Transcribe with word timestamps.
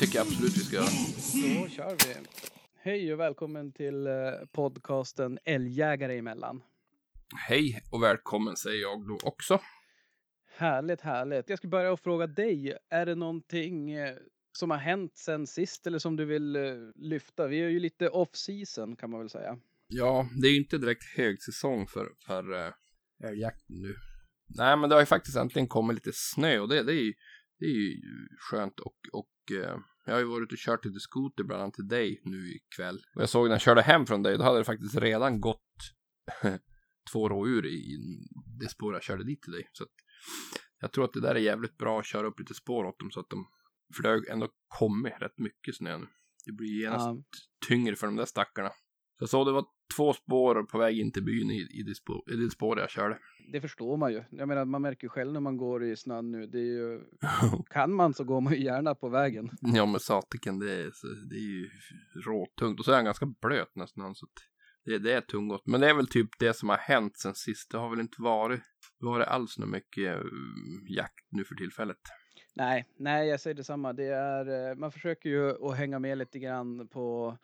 tycker 0.00 0.18
jag 0.18 0.26
absolut 0.26 0.56
vi 0.56 0.60
ska 0.60 0.76
göra. 0.76 1.62
Då 1.62 1.68
kör 1.68 1.90
vi. 1.90 2.28
Hej 2.82 3.12
och 3.12 3.20
välkommen 3.20 3.72
till 3.72 4.06
eh, 4.06 4.12
podcasten 4.52 5.38
Älgjägare 5.44 6.18
emellan. 6.18 6.62
Hej 7.48 7.82
och 7.92 8.02
välkommen 8.02 8.56
säger 8.56 8.82
jag 8.82 9.08
då 9.08 9.18
också. 9.22 9.60
Härligt, 10.56 11.00
härligt. 11.00 11.48
Jag 11.48 11.58
ska 11.58 11.68
börja 11.68 11.92
och 11.92 12.00
fråga 12.00 12.26
dig. 12.26 12.76
Är 12.90 13.06
det 13.06 13.14
någonting 13.14 13.92
eh, 13.92 14.16
som 14.52 14.70
har 14.70 14.78
hänt 14.78 15.12
sen 15.16 15.46
sist 15.46 15.86
eller 15.86 15.98
som 15.98 16.16
du 16.16 16.24
vill 16.24 16.56
eh, 16.56 16.62
lyfta? 16.94 17.46
Vi 17.46 17.60
är 17.60 17.68
ju 17.68 17.80
lite 17.80 18.08
off 18.08 18.36
season 18.36 18.96
kan 18.96 19.10
man 19.10 19.20
väl 19.20 19.30
säga. 19.30 19.58
Ja, 19.88 20.28
det 20.42 20.48
är 20.48 20.52
ju 20.52 20.58
inte 20.58 20.78
direkt 20.78 21.16
högsäsong 21.16 21.86
för, 21.86 22.08
för 22.26 22.52
uh, 22.52 22.72
älgjakten 23.24 23.76
nu. 23.80 23.94
Nej, 24.48 24.76
men 24.76 24.88
det 24.88 24.94
har 24.96 25.02
ju 25.02 25.06
faktiskt 25.06 25.36
äntligen 25.36 25.68
kommit 25.68 25.94
lite 25.94 26.10
snö 26.14 26.58
och 26.58 26.68
det, 26.68 26.82
det, 26.82 26.92
är, 26.92 27.02
ju, 27.02 27.12
det 27.58 27.64
är 27.64 27.70
ju 27.70 28.00
skönt 28.50 28.80
och, 28.80 28.96
och 29.12 29.30
uh, 29.52 29.76
jag 30.04 30.12
har 30.12 30.18
ju 30.20 30.26
varit 30.26 30.52
och 30.52 30.58
kört 30.58 30.84
lite 30.84 31.00
skoter 31.00 31.44
bland 31.44 31.62
annat 31.62 31.74
till 31.74 31.88
dig 31.88 32.20
nu 32.24 32.52
ikväll. 32.54 32.98
Och 33.16 33.22
jag 33.22 33.28
såg 33.28 33.46
när 33.46 33.54
jag 33.54 33.60
körde 33.60 33.82
hem 33.82 34.06
från 34.06 34.22
dig, 34.22 34.38
då 34.38 34.44
hade 34.44 34.58
det 34.58 34.64
faktiskt 34.64 34.94
redan 34.94 35.40
gått 35.40 35.60
två 37.12 37.28
rådjur 37.28 37.66
i 37.66 37.98
det 38.60 38.68
spår 38.68 38.94
jag 38.94 39.02
körde 39.02 39.24
dit 39.24 39.42
till 39.42 39.52
dig. 39.52 39.68
Så 39.72 39.84
att 39.84 39.90
jag 40.80 40.92
tror 40.92 41.04
att 41.04 41.12
det 41.12 41.20
där 41.20 41.34
är 41.34 41.38
jävligt 41.40 41.76
bra 41.76 41.98
att 42.00 42.06
köra 42.06 42.26
upp 42.26 42.40
lite 42.40 42.54
spår 42.54 42.84
åt 42.84 42.98
dem 42.98 43.10
så 43.10 43.20
att 43.20 43.30
de, 43.30 43.46
för 43.96 44.02
det 44.02 44.08
har 44.08 44.16
ju 44.16 44.26
ändå 44.30 44.48
kommit 44.78 45.12
rätt 45.20 45.38
mycket 45.38 45.76
snö 45.76 45.98
nu. 45.98 46.06
Det 46.46 46.52
blir 46.52 46.80
genast 46.82 47.06
Ja. 47.06 47.22
tyngre 47.68 47.96
för 47.96 48.06
de 48.06 48.16
där 48.16 48.24
stackarna. 48.24 48.68
Så 48.68 49.22
jag 49.22 49.28
såg 49.28 49.46
det 49.46 49.52
var 49.52 49.64
två 49.96 50.12
spår 50.12 50.62
på 50.62 50.78
väg 50.78 50.98
in 50.98 51.12
till 51.12 51.24
byn 51.24 51.50
i, 51.50 51.68
i, 51.70 51.82
det, 51.82 51.94
spår, 51.94 52.32
i 52.32 52.36
det 52.36 52.50
spår 52.50 52.78
jag 52.78 52.90
körde. 52.90 53.18
Det 53.52 53.60
förstår 53.60 53.96
man 53.96 54.12
ju. 54.12 54.22
Jag 54.30 54.48
menar, 54.48 54.64
man 54.64 54.82
märker 54.82 55.04
ju 55.04 55.08
själv 55.08 55.32
när 55.32 55.40
man 55.40 55.56
går 55.56 55.84
i 55.84 55.96
snön 55.96 56.30
nu. 56.30 56.46
Det 56.46 56.58
är 56.58 56.62
ju, 56.62 57.00
kan 57.70 57.94
man 57.94 58.14
så 58.14 58.24
går 58.24 58.40
man 58.40 58.52
ju 58.52 58.64
gärna 58.64 58.94
på 58.94 59.08
vägen. 59.08 59.50
Ja 59.60 59.86
men 59.86 60.00
satiken 60.00 60.58
det 60.58 60.72
är, 60.72 60.90
så, 60.92 61.06
det 61.06 61.36
är 61.36 61.50
ju 61.50 61.70
råtungt 62.26 62.78
och 62.78 62.84
så 62.84 62.90
är 62.90 62.96
han 62.96 63.04
ganska 63.04 63.26
blöt 63.26 63.76
nästan 63.76 64.14
så 64.14 64.26
det, 64.84 64.98
det 64.98 65.12
är 65.12 65.20
tungt. 65.20 65.62
Men 65.66 65.80
det 65.80 65.90
är 65.90 65.94
väl 65.94 66.06
typ 66.06 66.28
det 66.38 66.56
som 66.56 66.68
har 66.68 66.76
hänt 66.76 67.18
sen 67.18 67.34
sist. 67.34 67.70
Det 67.70 67.78
har 67.78 67.90
väl 67.90 68.00
inte 68.00 68.22
varit, 68.22 68.60
varit 69.00 69.26
alls 69.26 69.58
något 69.58 69.68
mycket 69.68 70.16
uh, 70.16 70.24
jakt 70.88 71.26
nu 71.30 71.44
för 71.44 71.54
tillfället. 71.54 71.98
Nej, 72.54 72.86
nej, 72.98 73.28
jag 73.28 73.40
säger 73.40 73.54
detsamma. 73.54 73.92
Det 73.92 74.06
är, 74.06 74.70
eh, 74.70 74.76
man 74.76 74.92
försöker 74.92 75.28
ju 75.28 75.66
att 75.66 75.76
hänga 75.76 75.98
med 75.98 76.18
lite 76.18 76.38
grann 76.38 76.88
på, 76.88 77.38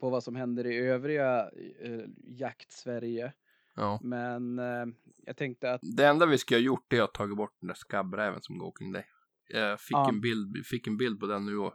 på 0.00 0.10
vad 0.10 0.24
som 0.24 0.34
händer 0.36 0.66
i 0.66 0.76
övriga 0.76 1.50
eh, 1.82 2.00
jakt-Sverige. 2.38 3.32
Ja. 3.76 4.00
Men 4.02 4.58
eh, 4.58 4.86
jag 5.26 5.36
tänkte 5.36 5.72
att, 5.72 5.80
Det 5.96 6.06
enda 6.06 6.26
vi 6.26 6.38
ska 6.38 6.54
ha 6.54 6.60
gjort 6.60 6.92
är 6.92 7.02
att 7.02 7.14
ta 7.14 7.26
bort 7.26 7.56
den 7.60 7.68
där 7.68 7.74
skabbräven 7.74 8.42
som 8.42 8.58
går 8.58 8.72
kring 8.78 8.92
dig. 8.92 9.06
Jag 9.48 9.80
fick, 9.80 9.94
Ja. 9.94 10.08
en, 10.08 10.20
bild, 10.20 10.66
fick 10.66 10.86
en 10.86 10.96
bild 10.96 11.20
på 11.20 11.26
den 11.26 11.46
nu 11.46 11.56
och 11.58 11.74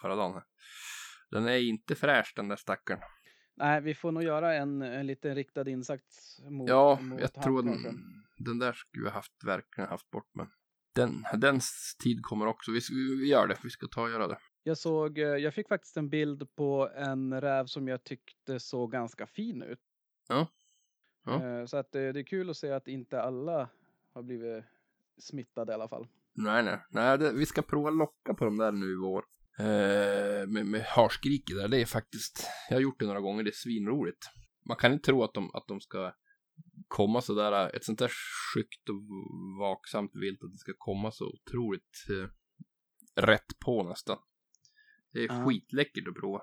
förra 0.00 0.16
dagen. 0.16 0.32
Här. 0.32 0.42
Den 1.30 1.46
är 1.48 1.56
inte 1.56 1.94
fräsch 1.94 2.32
den 2.36 2.48
där 2.48 2.56
stackaren. 2.56 3.00
nej, 3.56 3.80
vi 3.80 3.94
får 3.94 4.12
nog 4.12 4.22
göra 4.22 4.54
en, 4.54 4.82
en 4.82 5.06
liten 5.06 5.34
riktad 5.34 5.70
insats 5.70 6.40
mot, 6.50 6.68
Ja, 6.68 6.98
mot 7.00 7.20
jag 7.20 7.34
tror 7.34 7.62
den, 7.62 7.72
kanske. 7.72 7.90
den 8.38 8.58
där 8.58 8.72
skulle 8.72 9.04
vi 9.04 9.10
haft, 9.10 9.44
verkligen 9.44 9.90
haft 9.90 10.10
bort. 10.10 10.30
Men 10.34 10.46
den, 10.94 11.24
dens 11.40 11.96
tid 12.02 12.22
kommer 12.22 12.46
också. 12.46 12.72
Vi, 12.72 12.80
vi 13.20 13.28
gör 13.28 13.46
det, 13.48 13.56
vi 13.62 13.70
ska 13.70 13.86
ta 13.86 14.02
och 14.02 14.10
göra 14.10 14.26
det. 14.26 14.38
Jag 14.62 14.78
såg, 14.78 15.18
eh, 15.18 15.24
jag 15.24 15.54
fick 15.54 15.68
faktiskt 15.68 15.96
en 15.96 16.08
bild 16.08 16.54
på 16.54 16.90
en 16.96 17.40
räv 17.40 17.66
som 17.66 17.88
jag 17.88 18.04
tyckte 18.04 18.60
såg 18.60 18.92
ganska 18.92 19.26
fin 19.26 19.62
ut. 19.62 19.80
Ja. 20.28 20.46
Ja. 21.24 21.44
Eh, 21.44 21.66
Så 21.66 21.76
att 21.76 21.94
eh, 21.94 22.00
det 22.00 22.20
är 22.20 22.26
kul 22.26 22.50
att 22.50 22.56
se 22.56 22.70
att 22.72 22.88
inte 22.88 23.22
alla 23.22 23.68
har 24.12 24.22
blivit 24.22 24.64
smittade 25.18 25.72
i 25.72 25.74
alla 25.74 25.88
fall. 25.88 26.06
Nej, 26.32 26.62
nej, 26.62 26.78
nej 26.90 27.18
det, 27.18 27.32
vi 27.32 27.46
ska 27.46 27.62
prova 27.62 27.90
locka 27.90 28.34
på 28.34 28.44
dem 28.44 28.56
där 28.56 28.72
nu 28.72 28.92
i 28.92 28.96
vår. 28.96 29.24
Eh, 29.58 30.46
med, 30.46 30.66
med 30.66 30.80
harskriket 30.80 31.56
där, 31.56 31.68
det 31.68 31.80
är 31.80 31.86
faktiskt, 31.86 32.46
jag 32.68 32.76
har 32.76 32.82
gjort 32.82 33.00
det 33.00 33.06
några 33.06 33.20
gånger, 33.20 33.42
det 33.42 33.50
är 33.50 33.54
svinroligt. 33.54 34.26
Man 34.64 34.76
kan 34.76 34.92
inte 34.92 35.06
tro 35.06 35.24
att 35.24 35.34
de, 35.34 35.50
att 35.54 35.68
de 35.68 35.80
ska 35.80 36.12
komma 36.88 37.20
så 37.20 37.34
där, 37.34 37.76
ett 37.76 37.84
sånt 37.84 37.98
där 37.98 38.10
skyggt 38.54 38.88
och 38.88 39.02
vaksamt 39.60 40.10
vilt, 40.14 40.44
att 40.44 40.52
det 40.52 40.58
ska 40.58 40.72
komma 40.78 41.10
så 41.10 41.26
otroligt 41.26 42.06
eh, 42.10 42.30
rätt 43.22 43.58
på 43.64 43.82
nästan. 43.82 44.18
Det 45.12 45.20
är 45.20 45.26
Ja. 45.28 45.44
skitläckert 45.48 46.08
att 46.08 46.14
prova. 46.14 46.42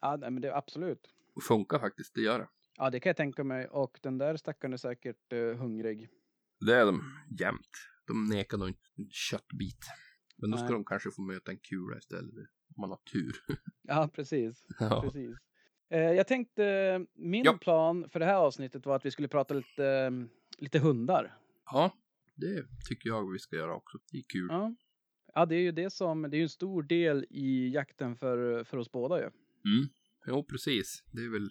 Ja, 0.00 0.16
nej, 0.16 0.30
men 0.30 0.42
det 0.42 0.56
absolut. 0.56 1.10
Och 1.34 1.42
funkar 1.42 1.78
faktiskt, 1.78 2.14
det 2.14 2.20
gör 2.20 2.38
det. 2.38 2.48
Ja, 2.76 2.90
det 2.90 3.00
kan 3.00 3.10
jag 3.10 3.16
tänka 3.16 3.44
mig. 3.44 3.68
Och 3.68 3.98
den 4.02 4.18
där 4.18 4.36
stackaren 4.36 4.72
är 4.72 4.76
säkert 4.76 5.32
eh, 5.32 5.38
hungrig. 5.56 6.08
Det 6.66 6.74
är 6.74 6.86
de 6.86 7.02
jämt. 7.40 7.70
De 8.06 8.24
nekar 8.26 8.58
nog 8.58 8.68
inte 8.68 8.80
en 8.98 9.08
köttbit. 9.10 9.78
Men 10.36 10.50
då 10.50 10.56
ska 10.56 10.64
Nej. 10.64 10.72
de 10.72 10.84
kanske 10.84 11.10
få 11.10 11.22
möta 11.22 11.50
en 11.50 11.58
kula 11.58 11.98
istället. 11.98 12.48
Om 12.76 12.80
man 12.80 12.90
har 12.90 12.96
tur. 13.12 13.32
Ja, 13.82 14.10
precis. 14.14 14.64
ja. 14.78 15.02
precis. 15.02 15.36
Eh, 15.90 15.98
jag 16.00 16.26
tänkte, 16.26 17.06
min 17.14 17.44
Ja. 17.44 17.58
plan 17.60 18.08
för 18.10 18.20
det 18.20 18.26
här 18.26 18.34
avsnittet 18.36 18.86
var 18.86 18.96
att 18.96 19.06
vi 19.06 19.10
skulle 19.10 19.28
prata 19.28 19.54
lite, 19.54 20.10
lite 20.58 20.78
hundar. 20.78 21.38
ja, 21.64 21.94
det 22.34 22.64
tycker 22.88 23.08
jag 23.08 23.32
vi 23.32 23.38
ska 23.38 23.56
göra 23.56 23.74
också. 23.74 23.98
Det 24.12 24.18
är 24.18 24.22
kul. 24.28 24.46
Ja. 24.50 24.74
Ja, 25.34 25.46
det 25.46 25.54
är 25.54 25.60
ju 25.60 25.72
det 25.72 25.90
som, 25.90 26.22
det 26.22 26.36
är 26.36 26.38
ju 26.38 26.42
en 26.42 26.48
stor 26.48 26.82
del 26.82 27.26
i 27.30 27.68
jakten 27.74 28.16
för, 28.16 28.64
för 28.64 28.76
oss 28.76 28.92
båda 28.92 29.16
ju. 29.18 29.24
Mm. 29.24 29.88
Jo, 30.26 30.44
precis. 30.44 31.04
Det 31.12 31.22
är 31.22 31.32
väl 31.32 31.50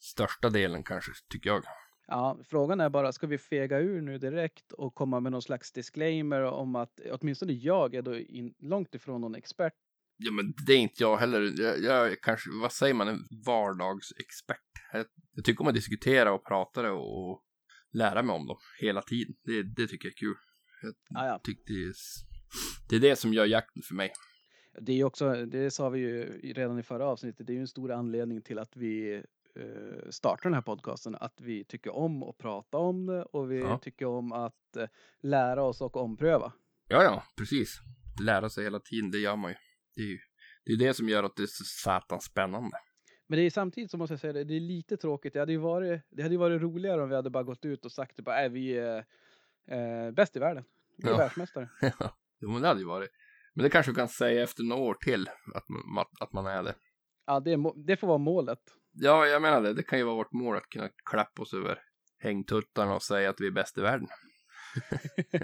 största 0.00 0.50
delen 0.50 0.84
kanske, 0.84 1.12
tycker 1.28 1.50
jag. 1.50 1.62
Ja, 2.06 2.40
frågan 2.44 2.80
är 2.80 2.90
bara, 2.90 3.12
ska 3.12 3.26
vi 3.26 3.38
fega 3.38 3.78
ur 3.78 4.00
nu 4.00 4.18
direkt 4.18 4.72
och 4.72 4.94
komma 4.94 5.20
med 5.20 5.32
någon 5.32 5.42
slags 5.42 5.72
disclaimer 5.72 6.42
om 6.42 6.76
att 6.76 7.00
åtminstone 7.10 7.52
jag 7.52 7.94
är 7.94 8.02
då 8.02 8.16
in, 8.18 8.54
långt 8.58 8.94
ifrån 8.94 9.20
någon 9.20 9.34
expert. 9.34 9.72
Ja, 10.16 10.32
men 10.32 10.54
det 10.66 10.72
är 10.72 10.78
inte 10.78 11.02
jag 11.02 11.16
heller. 11.16 11.52
Jag, 11.62 11.82
jag 11.82 12.20
kanske, 12.20 12.50
vad 12.62 12.72
säger 12.72 12.94
man, 12.94 13.08
en 13.08 13.24
vardagsexpert. 13.46 14.60
Jag, 14.92 15.06
jag 15.32 15.44
tycker 15.44 15.60
om 15.62 15.68
att 15.68 15.74
diskutera 15.74 16.32
och 16.32 16.46
prata 16.46 16.92
och, 16.92 17.30
och 17.30 17.42
lära 17.92 18.22
mig 18.22 18.34
om 18.34 18.46
dem 18.46 18.56
hela 18.80 19.02
tiden. 19.02 19.34
Det, 19.44 19.62
det 19.62 19.86
tycker 19.86 20.06
jag 20.08 20.12
är 20.12 20.16
kul. 20.16 20.36
Jag 20.82 20.94
Ja, 21.08 21.26
ja. 21.26 21.40
tycker 21.44 21.74
det 21.74 21.84
är, 21.84 21.92
det 22.88 22.96
är 22.96 23.00
det 23.00 23.16
som 23.16 23.32
gör 23.32 23.44
jakten 23.46 23.82
för 23.82 23.94
mig. 23.94 24.12
Det 24.80 24.92
är 25.00 25.04
också, 25.04 25.32
det 25.46 25.70
sa 25.70 25.88
vi 25.88 25.98
ju 26.00 26.24
redan 26.54 26.78
i 26.78 26.82
förra 26.82 27.06
avsnittet, 27.06 27.46
det 27.46 27.52
är 27.52 27.54
ju 27.54 27.60
en 27.60 27.66
stor 27.68 27.92
anledning 27.92 28.42
till 28.42 28.58
att 28.58 28.76
vi 28.76 29.14
eh, 29.56 30.10
startar 30.10 30.42
den 30.42 30.54
här 30.54 30.62
podcasten, 30.62 31.14
att 31.20 31.40
vi 31.40 31.64
tycker 31.64 31.94
om 31.94 32.22
att 32.22 32.38
prata 32.38 32.78
om 32.78 33.06
det 33.06 33.22
och 33.22 33.50
vi 33.50 33.58
Ja. 33.60 33.78
tycker 33.78 34.06
om 34.06 34.32
att 34.32 34.76
eh, 34.76 34.86
lära 35.22 35.62
oss 35.62 35.80
och 35.80 35.96
ompröva. 35.96 36.52
Ja, 36.88 37.02
ja, 37.02 37.22
precis. 37.38 37.78
Lära 38.24 38.48
sig 38.48 38.64
hela 38.64 38.80
tiden, 38.80 39.10
det 39.10 39.18
gör 39.18 39.36
man 39.36 39.50
ju. 39.50 39.56
Det 39.96 40.02
är 40.02 40.06
ju 40.06 40.18
det, 40.64 40.72
är 40.72 40.88
det 40.88 40.94
som 40.94 41.08
gör 41.08 41.24
att 41.24 41.36
det 41.36 41.42
är 41.42 41.46
så 41.46 41.64
satans 41.64 42.24
spännande. 42.24 42.76
Men 43.26 43.38
det 43.38 43.42
är 43.46 43.50
samtidigt 43.50 43.90
som 43.90 43.98
måste 43.98 44.12
jag 44.12 44.20
säga 44.20 44.32
det, 44.32 44.44
det 44.44 44.54
är 44.56 44.60
lite 44.60 44.96
tråkigt. 44.96 45.32
Det 45.32 45.38
hade 45.40 45.52
ju 45.52 45.58
varit, 45.58 46.02
det 46.10 46.22
hade 46.22 46.36
varit 46.36 46.62
roligare 46.62 47.02
om 47.02 47.08
vi 47.08 47.14
hade 47.14 47.30
bara 47.30 47.42
gått 47.44 47.64
ut 47.64 47.84
och 47.84 47.92
sagt 47.92 48.16
typ, 48.16 48.28
äh, 48.28 48.48
vi 48.50 48.72
är 48.78 49.04
eh, 49.70 50.10
bäst 50.10 50.36
i 50.36 50.38
världen. 50.38 50.64
Vi 50.96 51.08
är 51.08 51.12
Ja. 51.12 51.18
världsmästare. 51.18 51.68
Ja, 51.80 52.16
jo, 52.40 52.50
men 52.50 52.62
det 52.62 52.68
hade 52.68 52.80
ju 52.80 52.86
varit. 52.86 53.10
Men 53.54 53.62
det 53.62 53.70
kanske 53.70 53.92
vi 53.92 53.96
kan 53.96 54.08
säga 54.08 54.42
efter 54.42 54.62
några 54.62 54.82
år 54.82 54.94
till 54.94 55.28
att 55.54 55.68
man, 55.68 56.04
att, 56.20 56.32
man 56.32 56.46
är 56.46 56.62
det. 56.62 56.74
Ja, 57.26 57.40
det, 57.40 57.52
är 57.52 57.86
det 57.86 57.96
får 57.96 58.06
vara 58.06 58.18
målet. 58.18 58.58
Ja, 58.92 59.26
jag 59.26 59.42
menar 59.42 59.60
det. 59.60 59.72
Det 59.74 59.82
kan 59.82 59.98
ju 59.98 60.04
vara 60.04 60.14
vårt 60.16 60.32
mål 60.32 60.56
att 60.56 60.68
kunna 60.68 60.88
klappa 61.10 61.42
oss 61.42 61.54
över 61.54 61.78
hängtuttarna 62.18 62.94
och 62.94 63.02
säga 63.02 63.30
att 63.30 63.40
vi 63.40 63.46
är 63.46 63.50
bäst 63.50 63.78
i 63.78 63.80
världen. 63.80 64.08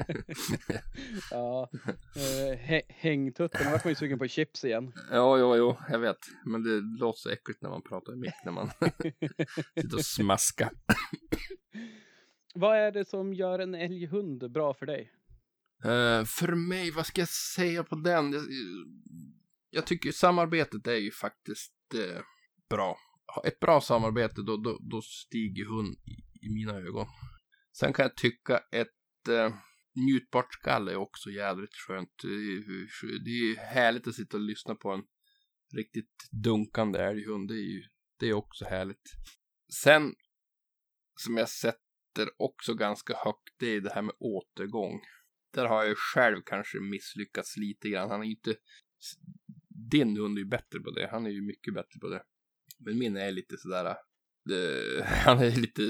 ja, 1.31 1.71
eh, 2.17 2.59
hä- 2.59 2.83
hängtutten, 2.89 3.61
nu 3.65 3.73
vart 3.73 3.85
man 3.85 3.91
ju 3.91 3.95
sugen 3.95 4.19
på 4.19 4.29
chips 4.29 4.65
igen. 4.65 4.93
Ja, 5.11 5.39
jo, 5.39 5.57
jo, 5.57 5.77
jag 5.89 5.99
vet. 5.99 6.19
Men 6.45 6.63
det 6.63 6.81
låter 7.01 7.19
så 7.19 7.31
äckligt 7.31 7.63
när 7.63 7.71
man 7.71 7.83
pratar 7.83 8.13
i 8.13 8.17
mick, 8.17 8.35
när 8.45 8.53
man 8.53 8.67
sitter 9.75 9.97
och 9.97 10.05
smaskar. 10.05 10.71
Vad 12.55 12.77
är 12.77 12.93
det 12.93 13.05
som 13.05 13.35
gör 13.35 13.59
en 13.59 13.75
älghund 13.75 14.53
bra 14.53 14.75
för 14.75 14.87
dig? 14.87 15.13
Eh, 15.85 16.25
för 16.25 16.55
mig, 16.55 16.91
vad 16.91 17.07
ska 17.07 17.21
jag 17.21 17.29
säga 17.29 17.85
på 17.85 17.95
den? 17.95 18.33
Jag, 18.33 18.43
jag 19.71 19.87
tycker 19.87 20.13
samarbetet 20.13 20.87
är 20.87 20.97
ju 20.97 21.11
faktiskt 21.11 21.75
eh, 21.95 22.23
bra. 22.71 22.97
Ett 23.45 23.61
bra 23.61 23.81
samarbete, 23.81 24.43
då, 24.43 24.57
då, 24.57 24.79
då 24.91 25.03
stiger 25.03 25.65
hund 25.65 25.97
i, 26.05 26.47
i 26.47 26.55
mina 26.55 26.73
ögon. 26.73 27.07
Sen 27.79 27.93
kan 27.93 28.03
jag 28.03 28.17
tycka 28.17 28.59
ett 28.73 29.29
eh, 29.29 29.55
njutbart 29.95 30.53
skall 30.55 30.89
är 30.89 30.97
också 30.97 31.31
jädrigt 31.31 31.75
skönt. 31.77 32.11
Det 32.23 32.29
är, 32.29 32.41
ju- 32.41 33.19
det 33.25 33.31
är 33.31 33.57
härligt 33.57 34.07
att 34.07 34.15
sitta 34.15 34.37
och 34.37 34.43
lyssna 34.43 34.75
på 34.75 34.91
en 34.91 35.03
riktigt 35.77 36.29
dunkande 36.45 36.99
älghund. 36.99 37.49
Det 37.49 37.55
är 37.55 37.69
ju 37.75 37.83
det 38.19 38.27
är 38.27 38.33
också 38.33 38.65
härligt. 38.65 39.13
Sen, 39.83 40.15
som 41.17 41.37
jag 41.37 41.49
sätter 41.49 42.29
också 42.37 42.75
ganska 42.75 43.15
högt, 43.25 43.55
det 43.59 43.67
är 43.67 43.81
det 43.81 43.93
här 43.95 44.03
med 44.03 44.15
återgång 44.19 45.01
där 45.53 45.67
har 45.67 45.77
jag 45.77 45.89
ju 45.89 45.95
själv 45.95 46.43
kanske 46.47 46.81
misslyckats 46.81 47.57
lite 47.57 47.89
grann. 47.89 48.11
Han 48.11 48.21
är 48.21 48.25
ju 48.25 48.31
inte... 48.31 48.55
Din 49.91 50.17
hund 50.17 50.39
är 50.39 50.43
ju 50.43 50.49
bättre 50.49 50.81
på 50.81 50.91
det. 50.91 51.09
Han 51.11 51.27
är 51.27 51.31
ju 51.31 51.43
mycket 51.43 51.75
bättre 51.75 52.01
på 52.01 52.09
det. 52.09 52.23
Men 52.79 52.99
min 52.99 53.17
är 53.17 53.33
lite 53.33 53.59
sådär... 53.59 53.97
det, 54.45 55.05
han 55.25 55.39
är 55.39 55.51
lite, 55.51 55.83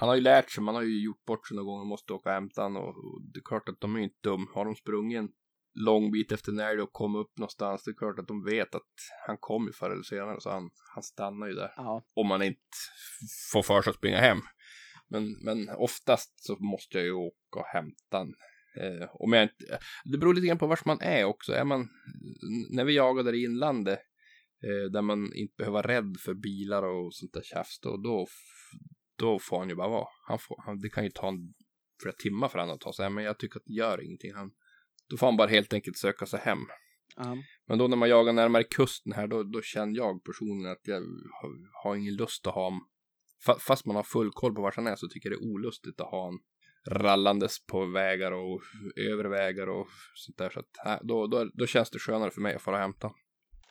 han 0.00 0.08
har 0.08 0.16
ju 0.16 0.22
lärt 0.22 0.50
sig, 0.50 0.62
man 0.62 0.74
har 0.74 0.82
ju 0.82 1.04
gjort 1.04 1.24
bort 1.24 1.48
sig 1.48 1.56
någon 1.56 1.66
gång 1.66 1.80
och 1.80 1.86
måste 1.86 2.12
åka 2.12 2.28
och 2.28 2.34
hämta 2.34 2.62
han 2.62 2.76
och, 2.76 2.94
det 3.32 3.38
är 3.38 3.44
klart 3.44 3.68
att 3.68 3.80
de 3.80 3.96
är 3.96 4.00
inte 4.00 4.28
dum. 4.28 4.46
Har 4.54 4.64
de 4.64 4.74
sprungit 4.74 5.18
en 5.18 5.32
lång 5.74 6.10
bit 6.10 6.32
efter 6.32 6.60
älg 6.60 6.80
och 6.80 6.92
kommit 6.92 7.20
upp 7.20 7.38
någonstans, 7.38 7.84
det 7.84 7.90
är 7.90 7.94
klart 7.94 8.18
att 8.18 8.28
de 8.28 8.44
vet 8.44 8.74
att 8.74 8.92
han 9.26 9.36
kommer 9.40 9.72
förr 9.72 9.90
eller 9.90 10.02
senare 10.02 10.40
så 10.40 10.50
han, 10.50 10.70
han 10.94 11.02
stannar 11.02 11.46
ju 11.46 11.54
där. 11.54 11.72
Ja. 11.76 12.04
Om 12.14 12.26
man 12.28 12.42
inte 12.42 12.60
får 13.52 13.62
för 13.62 13.82
sig 13.82 13.90
att 13.90 13.96
springa 13.96 14.20
hem. 14.20 14.38
Men, 15.08 15.32
men 15.44 15.68
oftast 15.68 16.44
så 16.46 16.56
måste 16.58 16.98
jag 16.98 17.06
ju 17.06 17.12
åka 17.12 17.58
och 17.60 17.66
hämta 17.66 18.16
han. 18.16 18.34
Eh, 18.76 19.08
om 19.12 19.32
jag 19.32 19.42
inte, 19.42 19.78
det 20.04 20.18
beror 20.18 20.34
lite 20.34 20.46
grann 20.46 20.58
på 20.58 20.66
vart 20.66 20.84
man 20.84 21.00
är 21.00 21.24
också. 21.24 21.52
Är 21.52 21.64
man, 21.64 21.88
när 22.70 22.84
vi 22.84 22.94
jagade 22.94 23.30
där 23.30 23.38
i 23.38 23.44
inlandet 23.44 23.98
eh, 24.64 24.90
där 24.92 25.02
man 25.02 25.34
inte 25.34 25.54
behöver 25.58 25.72
vara 25.72 25.88
rädd 25.88 26.16
för 26.24 26.34
bilar 26.34 26.82
och 26.82 27.14
sånt 27.14 27.32
där 27.32 27.42
tjafs, 27.42 27.80
då, 27.80 27.96
då, 27.96 28.26
då 29.18 29.38
får 29.38 29.58
han 29.58 29.68
ju 29.68 29.74
bara 29.74 29.88
vara. 29.88 30.08
Han 30.28 30.38
får, 30.38 30.62
han, 30.66 30.80
det 30.80 30.88
kan 30.88 31.04
ju 31.04 31.10
ta 31.10 31.28
en, 31.28 31.54
flera 32.02 32.14
timmar 32.14 32.48
för 32.48 32.58
honom 32.58 32.74
att 32.74 32.80
ta 32.80 32.92
sig 32.92 33.04
hem, 33.04 33.14
men 33.14 33.24
jag 33.24 33.38
tycker 33.38 33.58
att 33.58 33.66
det 33.66 33.72
gör 33.72 34.04
ingenting. 34.04 34.34
Han, 34.34 34.50
då 35.08 35.16
får 35.16 35.26
han 35.26 35.36
bara 35.36 35.48
helt 35.48 35.72
enkelt 35.72 35.96
söka 35.96 36.26
sig 36.26 36.40
hem. 36.40 36.58
Ja. 37.16 37.36
Men 37.68 37.78
då 37.78 37.88
när 37.88 37.96
man 37.96 38.08
jagar 38.08 38.32
närmare 38.32 38.64
kusten 38.64 39.12
här, 39.12 39.26
då, 39.26 39.42
då 39.42 39.62
känner 39.62 39.96
jag 39.96 40.24
personligen 40.24 40.72
att 40.72 40.80
jag 40.82 41.00
har, 41.00 41.82
har 41.84 41.96
ingen 41.96 42.14
lust 42.14 42.46
att 42.46 42.54
ha 42.54 42.64
honom. 42.64 42.88
Fa- 43.46 43.58
Fast 43.58 43.86
man 43.86 43.96
har 43.96 44.02
full 44.02 44.30
koll 44.30 44.54
på 44.54 44.62
vart 44.62 44.76
han 44.76 44.86
är 44.86 44.96
så 44.96 45.08
tycker 45.08 45.30
jag 45.30 45.38
det 45.38 45.44
är 45.44 45.50
olustigt 45.52 46.00
att 46.00 46.10
ha 46.10 46.24
honom 46.24 46.40
rallandes 46.88 47.66
på 47.66 47.84
vägar 47.86 48.32
och 48.32 48.62
över 48.96 49.24
vägar 49.24 49.66
och 49.66 49.88
sånt 50.14 50.38
där. 50.38 50.50
Så 50.50 50.60
att, 50.60 50.86
äh, 50.86 51.06
då, 51.06 51.26
då, 51.26 51.50
då 51.54 51.66
känns 51.66 51.90
det 51.90 51.98
skönare 51.98 52.30
för 52.30 52.40
mig 52.40 52.54
att 52.54 52.62
få 52.62 52.76
hämta. 52.76 53.12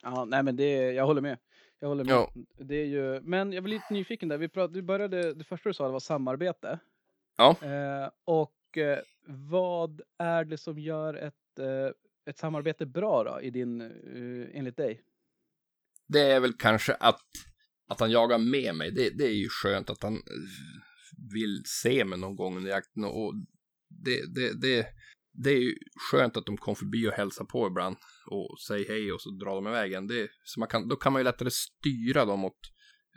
Ja, 0.02 0.26
nej 0.26 0.44
men 0.44 0.56
det, 0.56 0.92
jag 0.92 1.06
håller 1.06 1.22
med. 1.22 1.38
Jag 1.80 1.88
håller 1.88 2.04
med. 2.04 2.14
Ja. 2.14 2.32
Det 2.60 2.76
är 2.76 2.86
ju, 2.86 3.22
men 3.22 3.54
jag 3.54 3.62
var 3.62 3.70
lite 3.70 3.94
nyfiken 3.94 4.30
där. 4.30 4.38
Vi 4.38 4.50
pratade, 4.50 4.74
du 4.74 4.82
började, 4.82 5.34
det 5.34 5.44
första 5.44 5.70
du 5.70 5.74
sa 5.74 5.86
det 5.86 5.92
var 5.92 6.00
samarbete. 6.00 6.80
Ja. 7.38 7.56
Eh, 7.62 8.10
och 8.26 8.78
eh, 8.78 9.00
vad 9.28 10.02
är 10.20 10.46
det 10.46 10.58
som 10.58 10.80
gör 10.80 11.14
ett, 11.14 11.60
eh, 11.60 11.92
ett 12.30 12.38
samarbete 12.38 12.86
bra 12.86 13.24
då, 13.24 13.42
i 13.42 13.50
din, 13.50 13.82
eh, 13.82 14.58
enligt 14.60 14.78
dig? 14.78 15.02
Det 16.08 16.22
är 16.22 16.40
väl 16.40 16.54
kanske 16.54 16.94
att, 16.94 17.22
att 17.88 18.00
han 18.00 18.12
jagar 18.12 18.38
med 18.38 18.76
mig. 18.76 18.92
Det, 18.92 19.10
det 19.18 19.24
är 19.24 19.36
ju 19.36 19.48
skönt 19.50 19.90
att 19.90 20.04
han 20.04 20.14
eh, 20.14 20.22
vill 21.34 21.62
se 21.66 22.06
mig 22.06 22.20
någon 22.20 22.36
gång 22.36 22.58
under 22.58 22.72
jakten. 22.72 23.04
Och 23.04 23.34
det, 23.90 24.34
det, 24.36 24.62
det, 24.62 24.88
det 25.34 25.50
är 25.50 25.60
ju 25.60 25.76
skönt 26.12 26.38
att 26.38 26.46
de 26.46 26.58
kom 26.58 26.76
förbi 26.76 27.08
och 27.08 27.14
hälsar 27.14 27.46
på 27.46 27.68
ibland. 27.68 27.96
Och 28.32 28.60
säger 28.68 28.88
hej 28.88 29.12
och 29.12 29.22
så 29.22 29.30
drar 29.30 29.56
de 29.56 29.68
iväg 29.68 29.94
en. 29.94 30.08
Det, 30.08 30.30
så 30.44 30.60
man 30.60 30.70
kan, 30.70 30.88
då 30.88 30.96
kan 30.96 31.14
man 31.14 31.20
ju 31.20 31.24
lättare 31.24 31.50
styra 31.52 32.26
dem 32.26 32.46
åt 32.46 32.60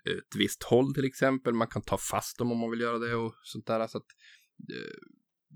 ett 0.04 0.36
visst 0.36 0.62
håll 0.62 0.94
till 0.94 1.04
exempel. 1.04 1.54
Man 1.54 1.68
kan 1.68 1.82
ta 1.82 1.98
fast 1.98 2.38
dem 2.38 2.52
om 2.52 2.58
man 2.58 2.70
vill 2.70 2.80
göra 2.80 2.98
det 2.98 3.14
och 3.14 3.34
sånt 3.42 3.66
där. 3.66 3.86
Så 3.86 3.98
att, 3.98 4.06
eh, 4.72 4.94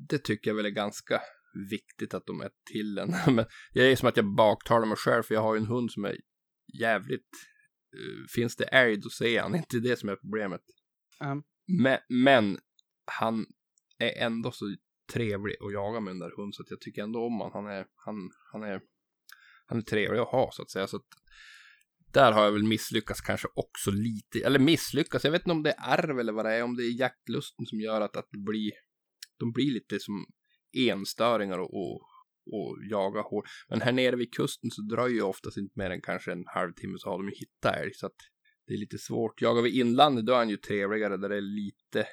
det 0.08 0.18
tycker 0.18 0.50
jag 0.50 0.56
väl 0.56 0.66
är 0.66 0.70
ganska 0.70 1.20
viktigt 1.70 2.14
att 2.14 2.26
de 2.26 2.40
är 2.40 2.50
till 2.72 2.98
en. 2.98 3.14
Men 3.34 3.46
jag 3.72 3.90
är 3.90 3.96
som 3.96 4.08
att 4.08 4.16
jag 4.16 4.34
baktalar 4.34 4.86
mig 4.86 4.96
själv 4.96 5.22
för 5.22 5.34
jag 5.34 5.42
har 5.42 5.54
ju 5.54 5.60
en 5.60 5.66
hund 5.66 5.90
som 5.90 6.04
är 6.04 6.16
jävligt... 6.80 7.30
Eh, 7.96 8.26
finns 8.34 8.56
det 8.56 8.64
älg 8.64 8.96
då 8.96 9.10
ser 9.10 9.42
han 9.42 9.54
inte 9.56 9.78
det 9.78 9.96
som 9.98 10.08
är 10.08 10.16
problemet. 10.16 10.60
Um, 11.24 11.42
men, 11.68 11.98
men 12.08 12.58
han 13.04 13.46
är 13.98 14.22
ändå 14.22 14.50
så 14.50 14.76
trevlig 15.12 15.56
att 15.60 15.72
jaga 15.72 16.00
med 16.00 16.10
den 16.10 16.18
där 16.18 16.32
hunden 16.36 16.52
så 16.52 16.62
att 16.62 16.70
jag 16.70 16.80
tycker 16.80 17.02
ändå 17.02 17.26
om 17.26 17.32
honom. 17.32 17.50
Han 17.52 17.66
är, 17.66 17.86
han, 17.94 18.30
han 18.52 18.62
är, 18.62 18.80
han 19.66 19.78
är 19.78 19.82
trevlig 19.82 20.20
att 20.20 20.28
ha 20.28 20.50
så 20.52 20.62
att 20.62 20.70
säga. 20.70 20.86
Så 20.86 20.96
att 20.96 21.06
där 22.12 22.32
har 22.32 22.44
jag 22.44 22.52
väl 22.52 22.64
misslyckats 22.64 23.20
kanske 23.20 23.48
också 23.54 23.90
lite. 23.90 24.46
Eller 24.46 24.58
misslyckats, 24.58 25.24
jag 25.24 25.32
vet 25.32 25.42
inte 25.42 25.50
om 25.50 25.62
det 25.62 25.70
är 25.70 25.98
arv 25.98 26.20
eller 26.20 26.32
vad 26.32 26.44
det 26.44 26.54
är. 26.54 26.62
Om 26.62 26.76
det 26.76 26.82
är 26.82 27.00
jaktlusten 27.00 27.66
som 27.66 27.80
gör 27.80 28.00
att, 28.00 28.16
att 28.16 28.28
det 28.30 28.38
blir, 28.38 28.72
de 29.38 29.52
blir 29.52 29.72
lite 29.72 30.00
som 30.00 30.26
enstöringar 30.76 31.58
och, 31.58 31.74
och, 31.74 32.02
och 32.52 32.78
jaga 32.90 33.20
hår. 33.20 33.44
Men 33.68 33.80
här 33.80 33.92
nere 33.92 34.16
vid 34.16 34.34
kusten 34.34 34.70
så 34.70 34.82
dröjer 34.82 35.16
ju 35.16 35.22
oftast 35.22 35.56
inte 35.56 35.78
mer 35.78 35.90
än 35.90 36.00
kanske 36.00 36.32
en 36.32 36.44
halvtimme 36.46 36.98
så 36.98 37.10
har 37.10 37.18
de 37.18 37.28
ju 37.28 37.34
hittat 37.34 37.76
älg. 37.76 37.94
Så 37.94 38.06
att 38.06 38.16
det 38.68 38.74
är 38.74 38.78
lite 38.78 38.98
svårt. 38.98 39.42
Jagar 39.42 39.62
vi 39.62 39.80
inlandet 39.80 40.26
då 40.26 40.32
är 40.32 40.36
han 40.36 40.48
ju 40.48 40.56
trevligare 40.56 41.16
där 41.16 41.28
det 41.28 41.36
är 41.36 41.40
lite 41.40 42.06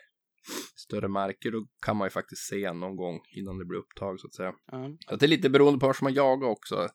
större 0.75 1.07
marker. 1.07 1.51
Då 1.51 1.67
kan 1.85 1.97
man 1.97 2.05
ju 2.05 2.09
faktiskt 2.09 2.47
se 2.47 2.73
någon 2.73 2.95
gång 2.95 3.19
innan 3.37 3.57
det 3.57 3.65
blir 3.65 3.79
upptag 3.79 4.19
så 4.19 4.27
att 4.27 4.33
säga. 4.33 4.53
Ja. 4.71 4.97
Så 5.07 5.13
att 5.13 5.19
det 5.19 5.25
är 5.25 5.27
lite 5.27 5.49
beroende 5.49 5.79
på 5.79 5.87
var 5.87 5.97
man 6.01 6.13
jagar 6.13 6.47
också. 6.47 6.87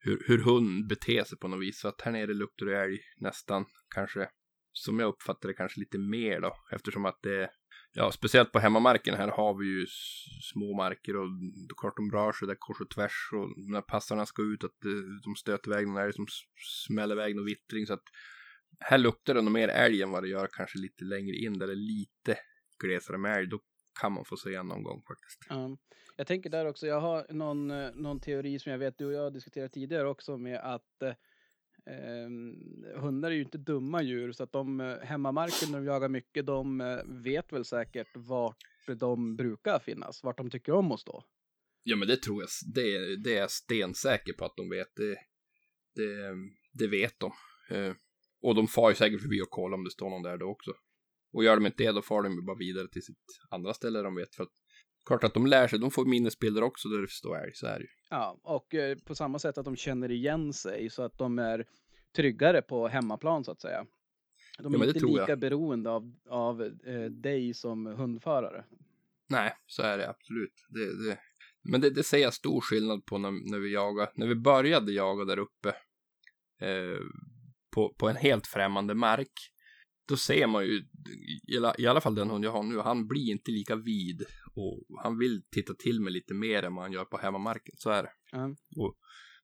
Hur, 0.00 0.24
hur 0.26 0.38
hund 0.38 0.88
beter 0.88 1.24
sig 1.24 1.38
på 1.38 1.48
något 1.48 1.62
vis. 1.62 1.80
Så 1.80 1.88
att 1.88 2.00
här 2.00 2.12
nere 2.12 2.34
luktar 2.34 2.66
det 2.66 2.82
älg 2.82 2.98
nästan 3.16 3.64
kanske. 3.94 4.28
Som 4.72 4.98
jag 4.98 5.08
uppfattar 5.08 5.48
det 5.48 5.54
kanske 5.54 5.80
lite 5.80 5.98
mer 5.98 6.40
då. 6.40 6.56
Eftersom 6.72 7.04
att 7.04 7.18
det 7.22 7.50
Ja, 7.94 8.12
speciellt 8.12 8.52
på 8.52 8.58
hemmamarken 8.58 9.14
här 9.14 9.28
har 9.28 9.58
vi 9.58 9.66
ju 9.66 9.86
små 10.52 10.76
marker 10.76 11.16
och 11.16 11.28
då 11.68 11.74
klart 11.74 11.96
de 11.96 12.10
rör 12.10 12.32
sig 12.32 12.48
där 12.48 12.56
kors 12.58 12.80
och 12.80 12.90
tvärs 12.90 13.30
och 13.32 13.48
när 13.72 13.80
passarna 13.80 14.26
ska 14.26 14.42
ut 14.42 14.64
att 14.64 14.84
eh, 14.84 14.92
de 15.24 15.34
stöter 15.36 15.70
iväg 15.70 15.86
någon 15.86 16.02
älg 16.02 16.12
som 16.12 16.26
smäller 16.86 17.14
iväg 17.14 17.36
någon 17.36 17.44
vittring 17.44 17.86
så 17.86 17.92
att 17.92 18.04
här 18.80 18.98
luktar 18.98 19.34
det 19.34 19.42
nog 19.42 19.52
mer 19.52 19.68
älg 19.68 20.02
än 20.02 20.10
vad 20.10 20.22
det 20.22 20.28
gör 20.28 20.48
kanske 20.52 20.78
lite 20.78 21.04
längre 21.04 21.36
in 21.36 21.58
där 21.58 21.66
det 21.66 21.72
är 21.72 21.76
lite 21.76 22.38
glesare 22.82 23.18
med 23.18 23.38
älg. 23.38 23.46
Då 23.46 23.60
kan 24.00 24.12
man 24.12 24.24
få 24.24 24.36
se 24.36 24.54
en 24.54 24.66
någon 24.66 24.82
gång 24.82 25.02
faktiskt. 25.08 25.38
Ja. 25.48 25.76
Jag 26.16 26.26
tänker 26.26 26.50
där 26.50 26.66
också, 26.66 26.86
jag 26.86 27.00
har 27.00 27.26
någon, 27.28 27.70
eh, 27.70 27.90
någon 27.94 28.20
teori 28.20 28.58
som 28.58 28.72
jag 28.72 28.78
vet 28.78 28.98
du 28.98 29.06
och 29.06 29.12
jag 29.12 29.22
har 29.22 29.30
diskuterat 29.30 29.72
tidigare 29.72 30.08
också 30.08 30.36
med 30.38 30.60
att 30.60 31.02
eh, 31.02 31.14
ehm, 31.94 32.84
hundar 32.96 33.30
är 33.30 33.34
ju 33.34 33.42
inte 33.42 33.58
dumma 33.58 34.02
djur 34.02 34.32
så 34.32 34.42
att 34.42 34.52
de 34.52 34.80
eh, 34.80 34.98
hemmamarken 34.98 35.72
när 35.72 35.78
de 35.78 35.86
jagar 35.86 36.08
mycket 36.08 36.46
de 36.46 36.80
eh, 36.80 36.98
vet 37.04 37.52
väl 37.52 37.64
säkert 37.64 38.08
vart 38.14 38.56
de 38.86 39.36
brukar 39.36 39.78
finnas, 39.78 40.24
vart 40.24 40.38
de 40.38 40.50
tycker 40.50 40.72
om 40.72 40.92
att 40.92 41.00
stå. 41.00 41.24
Ja 41.82 41.96
men 41.96 42.08
det 42.08 42.16
tror 42.16 42.42
jag, 42.42 42.48
det, 42.74 43.16
det 43.16 43.34
är 43.36 43.40
jag 43.40 43.50
stensäker 43.50 44.32
på 44.32 44.44
att 44.44 44.56
de 44.56 44.70
vet. 44.70 44.96
Det, 44.96 45.16
det, 45.94 46.34
det 46.72 46.86
vet 46.86 47.20
de. 47.20 47.32
Eh, 47.70 47.94
och 48.42 48.54
de 48.54 48.68
far 48.68 48.88
ju 48.90 48.94
säkert 48.96 49.20
förbi 49.20 49.42
och 49.42 49.50
kollar 49.50 49.76
om 49.78 49.84
det 49.84 49.90
står 49.90 50.10
någon 50.10 50.22
där 50.22 50.36
då 50.38 50.46
också. 50.46 50.70
Och 51.32 51.44
gör 51.44 51.56
de 51.56 51.66
inte 51.66 51.82
det 51.84 51.92
då 51.92 52.02
far 52.02 52.22
de 52.22 52.32
ju 52.32 52.42
bara 52.42 52.56
vidare 52.56 52.88
till 52.88 53.02
sitt 53.02 53.40
andra 53.50 53.74
ställe 53.74 54.02
de 54.02 54.14
vet. 54.14 54.34
För 54.34 54.42
att 54.42 54.50
klart 55.06 55.24
att 55.24 55.34
de 55.34 55.46
lär 55.46 55.68
sig, 55.68 55.78
de 55.78 55.90
får 55.90 56.04
minnesbilder 56.06 56.62
också 56.62 56.88
där 56.88 57.00
det 57.00 57.08
står 57.10 57.38
älg, 57.44 57.52
så 57.54 57.66
är 57.66 57.78
det 57.78 57.84
ju. 57.84 57.90
Ja, 58.10 58.40
och 58.42 58.74
eh, 58.74 58.98
på 58.98 59.14
samma 59.14 59.38
sätt 59.38 59.58
att 59.58 59.64
de 59.64 59.76
känner 59.76 60.10
igen 60.10 60.52
sig 60.52 60.90
så 60.90 61.02
att 61.02 61.18
de 61.18 61.38
är 61.38 61.66
tryggare 62.16 62.62
på 62.62 62.88
hemmaplan 62.88 63.44
så 63.44 63.50
att 63.50 63.60
säga. 63.60 63.86
De 64.58 64.72
Ja, 64.72 64.78
är 64.78 64.82
det 64.82 64.86
inte 64.88 65.00
tror 65.00 65.10
jag. 65.18 65.20
lika 65.20 65.36
beroende 65.36 65.90
av, 65.90 66.12
av 66.28 66.62
eh, 66.62 67.04
dig 67.04 67.54
som 67.54 67.86
hundförare. 67.86 68.64
Nej, 69.28 69.52
så 69.66 69.82
är 69.82 69.98
det 69.98 70.08
absolut. 70.10 70.66
Det, 70.68 71.08
det. 71.08 71.18
Men 71.62 71.80
det, 71.80 71.90
det 71.90 72.02
ser 72.02 72.18
jag 72.18 72.34
stor 72.34 72.60
skillnad 72.60 73.04
på 73.06 73.18
när, 73.18 73.50
när 73.50 73.58
vi 73.58 73.72
jagar. 73.72 74.10
När 74.14 74.26
vi 74.26 74.34
började 74.34 74.92
jaga 74.92 75.24
där 75.24 75.38
uppe 75.38 75.68
eh, 76.60 77.00
på, 77.74 77.94
på 77.98 78.08
en 78.08 78.16
helt 78.16 78.46
främmande 78.46 78.94
mark. 78.94 79.32
Då 80.08 80.16
ser 80.16 80.46
man 80.46 80.64
ju, 80.64 80.82
i 81.78 81.86
alla, 81.86 82.00
fall 82.00 82.14
den 82.14 82.30
hund 82.30 82.44
jag 82.44 82.50
har 82.50 82.62
nu, 82.62 82.78
han 82.78 83.08
blir 83.08 83.30
inte 83.30 83.50
lika 83.50 83.76
vid 83.76 84.22
och 84.54 85.02
han 85.02 85.18
vill 85.18 85.42
titta 85.50 85.74
till 85.74 86.00
mig 86.00 86.12
lite 86.12 86.34
mer 86.34 86.62
än 86.62 86.74
vad 86.74 86.84
han 86.84 86.92
gör 86.92 87.04
på 87.04 87.16
hemmamarken. 87.16 87.74
Så 87.78 87.90
är 87.90 88.02
det. 88.02 88.12
Ja. 88.32 88.54
Och, 88.76 88.94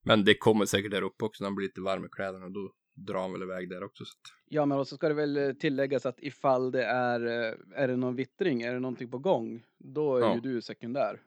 men 0.02 0.25
det 0.25 0.35
kommer 0.35 0.64
säkert 0.66 0.90
där 0.90 1.02
uppe 1.02 1.25
också 1.25 1.44
när 1.44 1.47
han 1.49 1.54
blir 1.54 1.66
lite 1.66 1.80
varm 1.80 2.04
i 2.04 2.08
kläderna. 2.08 2.49
Då 2.49 2.73
drar 2.94 3.20
han 3.20 3.32
väl 3.32 3.42
iväg 3.42 3.70
där 3.70 3.85
också. 3.85 4.04
Ja, 4.49 4.66
men 4.66 4.78
också 4.78 4.97
ska 4.97 5.08
det 5.08 5.14
väl 5.14 5.37
eh, 5.37 5.52
tilläggas 5.52 6.06
att 6.06 6.20
ifall 6.20 6.70
det 6.70 6.85
är, 6.85 7.26
eh, 7.26 7.54
är 7.82 7.88
det 7.88 7.97
någon 7.97 8.16
vittring, 8.16 8.62
är 8.62 8.75
det 8.75 8.80
någonting 8.80 9.11
på 9.11 9.18
gång, 9.18 9.64
då 9.78 10.16
är 10.16 10.20
Ja. 10.20 10.35
ju 10.35 10.40
du 10.40 10.62
sekundär. 10.62 11.20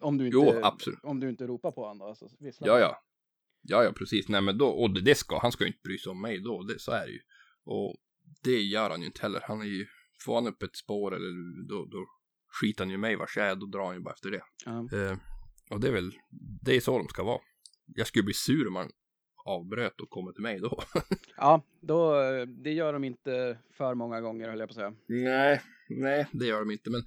Om 0.00 0.18
du 0.18 0.26
inte, 0.26 0.36
Jo, 0.36 0.60
absolut. 0.62 0.98
Om 1.02 1.20
du 1.20 1.28
inte 1.28 1.46
ropar 1.46 1.70
på 1.70 1.80
honom 1.80 1.98
då, 1.98 2.04
alltså. 2.04 2.28
Ja, 2.60 2.78
ja. 2.78 3.02
Ja, 3.66 3.84
ja, 3.84 3.92
precis. 3.92 4.28
Nej, 4.28 4.40
men 4.40 4.58
då, 4.58 4.68
och 4.68 5.02
det, 5.02 5.14
ska, 5.14 5.38
han 5.38 5.52
ska 5.52 5.64
ju 5.64 5.68
inte 5.68 5.82
bry 5.84 5.98
sig 5.98 6.10
om 6.10 6.20
mig 6.20 6.40
då, 6.40 6.62
det, 6.62 6.78
så 6.78 6.92
är 6.92 7.06
det 7.06 7.12
ju. 7.12 7.20
Och 7.64 7.94
det 8.42 8.60
gör 8.60 8.90
han 8.90 9.00
ju 9.00 9.06
inte 9.06 9.22
heller. 9.22 9.40
Han 9.44 9.60
är 9.60 9.64
ju, 9.64 9.86
får 10.24 10.34
han 10.34 10.46
upp 10.46 10.62
ett 10.62 10.76
spår 10.76 11.16
eller 11.16 11.66
då, 11.68 11.84
då 11.84 12.06
skiter 12.60 12.84
han 12.84 12.90
ju 12.90 12.98
mig 12.98 13.16
vars 13.16 13.36
jag 13.36 13.46
är, 13.46 13.54
då 13.54 13.66
drar 13.66 13.86
han 13.86 13.94
ju 13.94 14.00
bara 14.00 14.14
efter 14.14 14.30
det. 14.30 14.42
Ja. 14.64 14.88
Eh, 14.98 15.16
och 15.70 15.80
det 15.80 15.88
är 15.88 15.92
väl, 15.92 16.12
det 16.62 16.76
är 16.76 16.80
så 16.80 16.98
de 16.98 17.08
ska 17.08 17.24
vara. 17.24 17.40
Jag 17.86 18.06
skulle 18.06 18.22
bli 18.22 18.34
sur 18.34 18.68
om 18.68 18.76
han 18.76 18.90
avbröt 19.44 20.00
och 20.00 20.10
kommer 20.10 20.32
till 20.32 20.42
mig 20.42 20.60
då. 20.60 20.82
ja, 21.36 21.62
då, 21.80 22.20
eh, 22.20 22.46
det 22.46 22.72
gör 22.72 22.92
de 22.92 23.04
inte 23.04 23.58
för 23.76 23.94
många 23.94 24.20
gånger 24.20 24.48
höll 24.48 24.58
jag 24.58 24.68
på 24.68 24.72
att 24.72 24.76
säga. 24.76 24.94
nej, 25.06 25.60
nej, 25.88 26.26
det 26.32 26.46
gör 26.46 26.60
de 26.60 26.70
inte, 26.70 26.90
men 26.90 27.02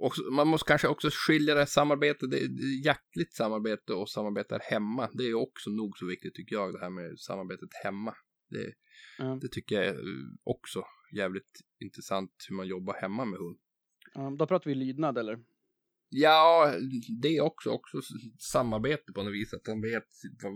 också, 0.00 0.22
man 0.22 0.48
måste 0.48 0.68
kanske 0.68 0.88
också 0.88 1.08
skilja 1.12 1.54
det 1.54 1.60
här 1.60 1.66
samarbetet, 1.66 2.30
det, 2.30 2.48
det 2.48 2.66
jaktligt 2.84 3.34
samarbete 3.34 3.92
och 3.92 4.08
samarbete 4.10 4.58
hemma. 4.62 5.10
Det 5.12 5.24
är 5.24 5.34
också 5.34 5.70
nog 5.70 5.98
så 5.98 6.06
viktigt 6.06 6.34
tycker 6.34 6.56
jag, 6.56 6.72
det 6.72 6.80
här 6.80 6.90
med 6.90 7.18
samarbetet 7.18 7.68
hemma. 7.84 8.14
Det, 8.50 8.72
Ja. 9.18 9.38
det 9.42 9.48
tycker 9.48 9.74
jag 9.76 9.84
är 9.86 9.94
eh, 9.94 10.26
också 10.44 10.84
jävligt 11.16 11.60
intressant 11.80 12.30
hur 12.48 12.56
man 12.56 12.66
jobbar 12.66 12.94
hemma 12.94 13.24
med 13.24 13.38
hund. 13.38 13.58
Ja, 14.14 14.36
då 14.38 14.46
pratar 14.46 14.70
vi 14.70 14.74
lydnad 14.74 15.18
eller? 15.18 15.38
Ja, 16.08 16.74
det 17.22 17.36
är 17.36 17.40
också, 17.40 17.70
också 17.70 18.00
samarbete 18.38 19.12
på 19.12 19.22
något 19.22 19.34
vis, 19.34 19.54
att 19.54 19.66
han 19.66 19.80
vet 19.82 20.06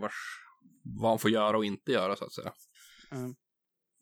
vars, 0.01 0.15
vad 1.01 1.11
han 1.11 1.19
får 1.19 1.31
göra 1.31 1.57
och 1.57 1.65
inte 1.65 1.93
göra 1.93 2.17
så 2.17 2.25
att 2.25 2.33
säga. 2.33 2.53
Ja. 3.11 3.35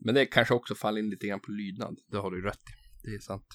Men 0.04 0.14
det 0.14 0.26
kanske 0.26 0.54
också 0.54 0.74
faller 0.74 1.00
in 1.00 1.10
lite 1.10 1.26
grann 1.26 1.40
på 1.40 1.50
lydnad. 1.50 1.98
Det 2.06 2.18
har 2.18 2.30
du 2.30 2.42
rätt 2.42 2.62
i. 2.68 3.04
Det 3.08 3.14
är 3.14 3.18
sant. 3.18 3.46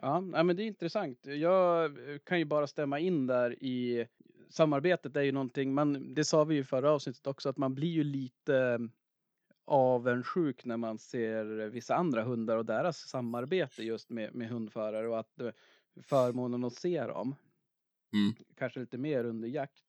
Ja, 0.00 0.20
men 0.20 0.56
det 0.56 0.62
är 0.62 0.66
intressant. 0.66 1.26
Jag 1.26 1.98
kan 2.24 2.38
ju 2.38 2.44
bara 2.44 2.66
stämma 2.66 2.98
in 2.98 3.26
där 3.26 3.62
i 3.64 4.06
samarbetet 4.48 5.16
är 5.16 5.22
ju 5.22 5.32
någonting, 5.32 5.74
man, 5.74 6.14
det 6.14 6.24
sa 6.24 6.44
vi 6.44 6.54
ju 6.54 6.60
i 6.60 6.64
förra 6.64 6.90
avsnittet 6.90 7.26
också, 7.26 7.48
att 7.48 7.56
man 7.56 7.74
blir 7.74 7.88
ju 7.88 8.04
lite 8.04 8.88
avundsjuk 9.64 10.64
när 10.64 10.76
man 10.76 10.98
ser 10.98 11.68
vissa 11.68 11.94
andra 11.94 12.22
hundar 12.22 12.56
och 12.56 12.66
deras 12.66 12.98
samarbete 12.98 13.82
just 13.82 14.10
med, 14.10 14.34
med 14.34 14.48
hundförare 14.48 15.08
och 15.08 15.18
att 15.18 15.40
förmånen 16.02 16.64
att 16.64 16.74
se 16.74 17.06
dem. 17.06 17.34
Mm. 18.12 18.34
Kanske 18.56 18.80
lite 18.80 18.98
mer 18.98 19.24
under 19.24 19.48
jakt. 19.48 19.84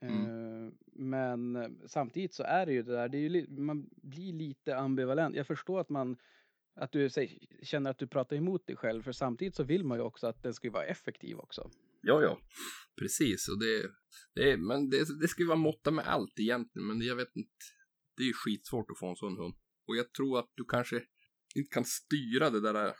Mm. 0.00 0.66
Eh, 0.66 0.72
men 0.92 1.76
samtidigt 1.86 2.34
så 2.34 2.42
är 2.42 2.66
det 2.66 2.72
ju 2.72 2.82
det 2.82 2.92
där, 2.92 3.08
det 3.08 3.18
är 3.18 3.20
ju, 3.20 3.46
man 3.48 3.90
blir 3.90 4.32
lite 4.32 4.76
ambivalent. 4.76 5.36
Jag 5.36 5.46
förstår 5.46 5.80
att 5.80 5.88
man 5.88 6.16
att 6.76 6.92
du 6.92 7.10
känner 7.62 7.90
att 7.90 7.98
du 7.98 8.06
pratar 8.06 8.36
emot 8.36 8.66
dig 8.66 8.76
själv, 8.76 9.02
för 9.02 9.12
samtidigt 9.12 9.54
så 9.54 9.64
vill 9.64 9.84
man 9.84 9.98
ju 9.98 10.04
också 10.04 10.26
att 10.26 10.42
den 10.42 10.54
ska 10.54 10.70
vara 10.70 10.86
effektiv 10.86 11.38
också. 11.38 11.70
Ja, 12.02 12.22
ja, 12.22 12.40
precis. 12.98 13.48
Och 13.48 13.58
det, 13.58 13.90
det, 14.34 14.56
men 14.56 14.90
det, 14.90 15.20
det 15.20 15.28
ska 15.28 15.42
ju 15.42 15.48
vara 15.48 15.58
måtta 15.58 15.90
med 15.90 16.06
allt 16.06 16.40
egentligen, 16.40 16.88
men 16.88 17.00
jag 17.00 17.16
vet 17.16 17.36
inte. 17.36 17.64
Det 18.16 18.22
är 18.22 18.26
ju 18.26 18.32
skitsvårt 18.32 18.90
att 18.90 18.98
få 18.98 19.08
en 19.08 19.16
sån 19.16 19.36
hund. 19.36 19.54
Och 19.86 19.96
jag 19.96 20.12
tror 20.12 20.38
att 20.38 20.52
du 20.54 20.64
kanske 20.64 21.02
inte 21.54 21.70
kan 21.70 21.84
styra 21.84 22.50
det 22.50 22.60
där, 22.60 22.86
eh, 22.86 22.94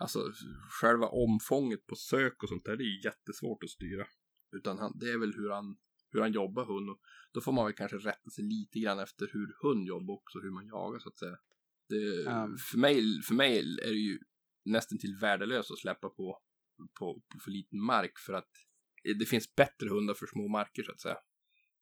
alltså 0.00 0.32
själva 0.80 1.06
omfånget 1.06 1.86
på 1.86 1.96
sök 1.96 2.42
och 2.42 2.48
sånt 2.48 2.64
där, 2.64 2.76
det 2.76 2.84
är 2.84 2.96
ju 2.96 3.00
jättesvårt 3.04 3.62
att 3.62 3.70
styra. 3.70 4.06
Utan 4.56 4.78
han, 4.78 4.98
det 4.98 5.10
är 5.10 5.18
väl 5.18 5.34
hur 5.34 5.50
han, 5.50 5.76
hur 6.10 6.20
han 6.20 6.32
jobbar 6.32 6.64
hund 6.64 6.90
och 6.90 7.00
då 7.32 7.40
får 7.40 7.52
man 7.52 7.64
väl 7.64 7.74
kanske 7.74 7.96
rätta 7.96 8.30
sig 8.30 8.44
lite 8.44 8.78
grann 8.80 8.98
efter 8.98 9.28
hur 9.32 9.56
hund 9.62 9.86
jobbar 9.86 10.14
också, 10.14 10.38
hur 10.38 10.50
man 10.50 10.66
jagar 10.66 10.98
så 10.98 11.08
att 11.08 11.18
säga. 11.18 11.36
Det, 11.88 12.22
Ja. 12.24 12.48
för, 12.70 12.78
mig, 12.78 13.02
för 13.28 13.34
mig 13.34 13.58
är 13.58 13.88
det 13.88 13.98
ju 13.98 14.18
nästan 14.64 14.98
till 14.98 15.16
värdelöst 15.20 15.70
att 15.70 15.78
släppa 15.78 16.08
på, 16.08 16.38
på, 16.98 17.14
på 17.14 17.38
för 17.44 17.50
liten 17.50 17.80
mark 17.80 18.18
för 18.18 18.32
att 18.32 18.48
det 19.18 19.26
finns 19.26 19.54
bättre 19.54 19.88
hundar 19.88 20.14
för 20.14 20.26
små 20.26 20.48
marker 20.48 20.82
så 20.82 20.92
att 20.92 21.00
säga. 21.00 21.16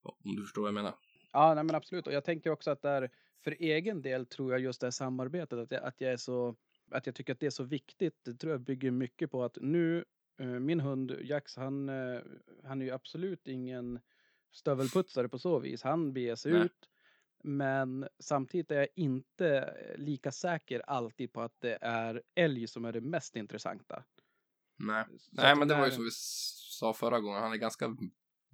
Om 0.02 0.36
du 0.36 0.42
förstår 0.42 0.62
vad 0.62 0.68
jag 0.68 0.74
menar. 0.74 0.94
Ja, 1.32 1.54
nej, 1.54 1.64
men 1.64 1.74
absolut. 1.74 2.06
Och 2.06 2.12
jag 2.12 2.24
tänker 2.24 2.50
också 2.50 2.70
att 2.70 2.82
där 2.82 3.10
för 3.44 3.56
egen 3.58 4.02
del 4.02 4.26
tror 4.26 4.52
jag 4.52 4.60
just 4.60 4.80
det 4.80 4.86
här 4.86 4.90
samarbetet, 4.90 5.58
att 5.58 5.70
jag, 5.70 5.84
att 5.84 6.00
jag 6.00 6.12
är 6.12 6.16
så, 6.16 6.56
att 6.90 7.06
jag 7.06 7.14
tycker 7.14 7.32
att 7.32 7.40
det 7.40 7.46
är 7.46 7.50
så 7.50 7.64
viktigt. 7.64 8.24
Det 8.24 8.34
tror 8.34 8.52
jag 8.52 8.60
bygger 8.60 8.90
mycket 8.90 9.30
på 9.30 9.44
att 9.44 9.58
nu, 9.60 10.04
eh, 10.40 10.46
min 10.46 10.80
hund 10.80 11.16
Jax, 11.22 11.56
han, 11.56 11.88
eh, 11.88 12.20
han 12.64 12.80
är 12.80 12.84
ju 12.84 12.90
absolut 12.90 13.48
ingen 13.48 14.00
stövelputsare 14.52 15.28
på 15.28 15.38
så 15.38 15.58
vis. 15.58 15.82
Han 15.82 16.12
beger 16.12 16.34
sig 16.36 16.52
Nej. 16.52 16.62
ut. 16.62 16.88
Men 17.46 18.08
samtidigt 18.18 18.70
är 18.70 18.76
jag 18.76 18.88
inte 18.96 19.74
lika 19.96 20.32
säker 20.32 20.80
alltid 20.80 21.32
på 21.32 21.40
att 21.40 21.60
det 21.60 21.78
är 21.80 22.22
älg 22.34 22.66
som 22.66 22.84
är 22.84 22.92
det 22.92 23.00
mest 23.00 23.36
intressanta. 23.36 24.04
Nej, 24.78 25.04
Nej 25.32 25.56
men 25.56 25.68
det 25.68 25.74
var 25.74 25.84
ju 25.86 25.90
som 25.90 26.04
vi 26.04 26.10
sa 26.12 26.92
förra 26.92 27.20
gången, 27.20 27.42
han 27.42 27.52
är 27.52 27.56
ganska 27.56 27.96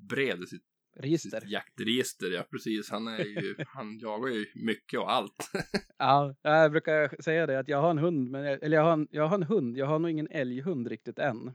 bred 0.09 0.43
i 0.43 0.47
sitt, 0.47 0.63
Register. 0.97 1.41
sitt 1.41 1.51
jaktregister. 1.51 2.31
Ja, 2.31 2.43
precis. 2.51 2.91
Han 2.91 3.09
är 3.09 3.25
ju, 3.25 3.55
han 3.67 3.99
jagar 3.99 4.29
ju 4.29 4.47
mycket 4.55 5.01
och 5.01 5.13
allt. 5.13 5.51
Ja, 5.99 6.35
jag 6.43 6.71
brukar 6.71 7.23
säga 7.23 7.47
det 7.47 7.59
att 7.59 7.69
jag 7.69 7.81
har 7.83 7.91
en 7.91 7.99
hund, 7.99 8.31
men 8.31 8.45
eller 8.45 8.77
jag 8.77 8.85
har 8.85 8.93
en, 8.93 9.09
jag 9.11 9.29
har 9.29 9.35
en 9.35 9.43
hund. 9.43 9.77
Jag 9.77 9.87
har 9.87 9.99
nog 9.99 10.11
ingen 10.11 10.29
älghund 10.31 10.87
riktigt 10.87 11.19
än. 11.19 11.53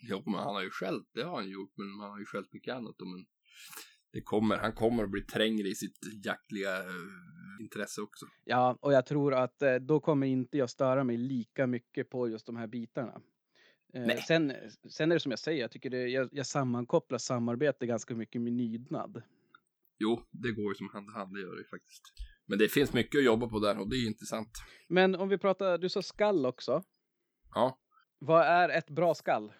Jo, 0.00 0.22
men 0.26 0.34
han 0.34 0.54
har 0.54 0.62
ju 0.62 0.70
skällt, 0.70 1.08
det 1.14 1.22
har 1.22 1.34
han 1.36 1.48
gjort, 1.50 1.72
men 1.76 2.00
han 2.00 2.10
har 2.10 2.18
ju 2.18 2.24
skällt 2.24 2.52
mycket 2.52 2.74
annat. 2.74 2.94
Men 2.98 3.26
det 4.12 4.20
kommer, 4.20 4.56
han 4.56 4.72
kommer 4.72 5.04
att 5.04 5.10
bli 5.10 5.22
trängre 5.22 5.68
i 5.68 5.74
sitt 5.74 5.98
jaktliga 6.24 6.76
eh, 6.78 7.60
intresse 7.60 8.00
också. 8.00 8.26
Ja, 8.44 8.78
och 8.80 8.92
jag 8.92 9.06
tror 9.06 9.34
att 9.34 9.62
eh, 9.62 9.74
då 9.74 10.00
kommer 10.00 10.26
inte 10.26 10.58
jag 10.58 10.70
störa 10.70 11.04
mig 11.04 11.16
lika 11.16 11.66
mycket 11.66 12.10
på 12.10 12.28
just 12.28 12.46
de 12.46 12.56
här 12.56 12.66
bitarna. 12.66 13.20
Eh, 13.94 14.02
Nej. 14.02 14.22
sen, 14.28 14.52
sen 14.90 15.10
är 15.12 15.16
det 15.16 15.20
som 15.20 15.30
jag 15.32 15.38
säger, 15.38 15.60
jag 15.60 15.70
tycker 15.70 15.90
det, 15.90 16.08
jag, 16.08 16.28
jag 16.32 16.46
sammankopplar 16.46 17.18
samarbete 17.18 17.86
ganska 17.86 18.14
mycket 18.14 18.40
med 18.42 18.52
nydnad. 18.52 19.22
Jo, 19.98 20.22
det 20.30 20.52
går 20.52 20.70
ju 20.70 20.74
som 20.74 20.88
hand 20.92 21.08
i 21.10 21.12
hand, 21.12 21.34
det 21.34 21.40
gör 21.40 21.56
det 21.56 21.64
faktiskt. 21.70 22.02
Men 22.46 22.58
det 22.58 22.68
finns 22.68 22.92
mycket 22.92 23.18
att 23.18 23.24
jobba 23.24 23.48
på 23.48 23.58
där 23.58 23.78
och 23.80 23.88
det 23.90 23.96
är 23.96 24.06
intressant. 24.06 24.48
Men 24.88 25.14
om 25.14 25.28
vi 25.28 25.38
pratar, 25.38 25.78
du 25.78 25.88
sa 25.88 26.02
skall 26.02 26.46
också. 26.46 26.82
Ja, 27.54 27.78
Vad 28.18 28.42
är 28.46 28.68
ett 28.68 28.90
bra 28.90 29.14
skall? 29.14 29.52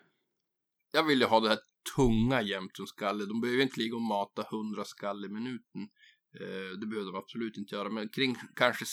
jag 0.93 1.07
vill 1.07 1.21
ju 1.21 1.27
ha 1.27 1.41
det 1.41 1.49
här 1.49 1.59
tunga 1.97 2.43
jämt 2.43 2.77
som 2.77 2.87
skalle. 2.87 3.25
De 3.25 3.41
behöver 3.41 3.63
inte 3.63 3.81
ligga 3.81 3.95
och 3.95 4.03
mata 4.03 4.47
100 4.53 4.85
skall 4.85 5.25
i 5.25 5.29
minuten. 5.29 5.83
Eh, 6.41 6.79
det 6.81 6.87
behöver 6.87 7.13
de 7.13 7.19
absolut 7.19 7.57
inte 7.57 7.75
göra, 7.75 7.91
men 7.91 8.09
kring 8.09 8.37
kanske 8.57 8.85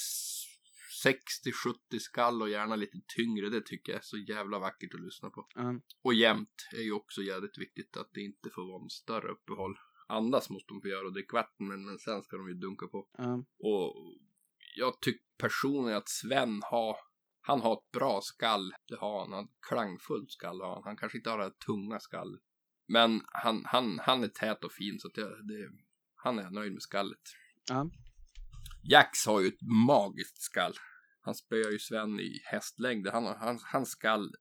60-70 1.05 1.99
skall 1.99 2.41
och 2.41 2.49
gärna 2.49 2.75
lite 2.75 2.97
tyngre, 3.15 3.49
det 3.49 3.61
tycker 3.61 3.91
jag 3.91 3.99
är 3.99 4.03
så 4.03 4.17
jävla 4.17 4.59
vackert 4.59 4.93
att 4.93 5.01
lyssna 5.01 5.29
på. 5.29 5.47
Ja, 5.55 5.79
Och 6.03 6.13
jämt 6.13 6.67
är 6.75 6.81
ju 6.81 6.91
också 6.91 7.21
jävligt 7.21 7.57
viktigt 7.57 7.97
att 7.97 8.09
det 8.13 8.21
inte 8.21 8.49
får 8.49 8.67
vara 8.67 8.83
en 8.83 8.89
större 8.89 9.31
uppehåll. 9.31 9.75
Andas 10.07 10.49
måste 10.49 10.73
de 10.73 10.81
få 10.81 10.87
göra 10.87 11.07
och 11.07 11.13
dricka 11.13 11.37
vatten, 11.37 11.67
men, 11.67 11.85
men 11.85 11.99
sen 11.99 12.23
ska 12.23 12.37
de 12.37 12.47
ju 12.47 12.53
dunka 12.53 12.87
på. 12.87 13.09
ja, 13.17 13.43
Och 13.59 13.95
jag 14.75 15.01
tycker 15.01 15.25
personligen 15.37 15.97
att 15.97 16.09
Sven 16.09 16.61
har, 16.63 16.95
han 17.41 17.61
har 17.61 17.73
ett 17.73 17.91
bra 17.91 18.21
skall. 18.21 18.73
Det 18.87 18.95
har 18.99 19.19
han, 19.19 19.33
han 19.33 19.47
klangfullt 19.69 20.31
skall 20.31 20.61
har 20.61 20.73
han. 20.73 20.83
Han 20.83 20.97
kanske 20.97 21.17
inte 21.17 21.29
har 21.29 21.37
det 21.37 21.43
här 21.43 21.53
tunga 21.65 21.99
skall. 21.99 22.39
Men 22.87 23.21
han, 23.27 23.63
han, 23.65 23.99
han 23.99 24.23
är 24.23 24.27
tät 24.27 24.63
och 24.63 24.71
fin 24.71 24.99
så 24.99 25.07
att 25.07 25.13
det, 25.13 25.21
det, 25.23 25.69
han 26.15 26.39
är 26.39 26.49
nöjd 26.49 26.73
med 26.73 26.81
skallet. 26.81 27.19
ja. 27.69 27.89
Jax 28.89 29.25
har 29.25 29.41
ju 29.41 29.47
ett 29.47 29.61
magiskt 29.87 30.41
skall. 30.41 30.73
Han 31.21 31.35
spöar 31.35 31.71
ju 31.71 31.79
Sven 31.79 32.19
i 32.19 32.41
hästlängder. 32.43 33.11
Han, 33.11 33.25
han, 33.25 33.59
hans 33.71 33.89
skall 33.89 34.31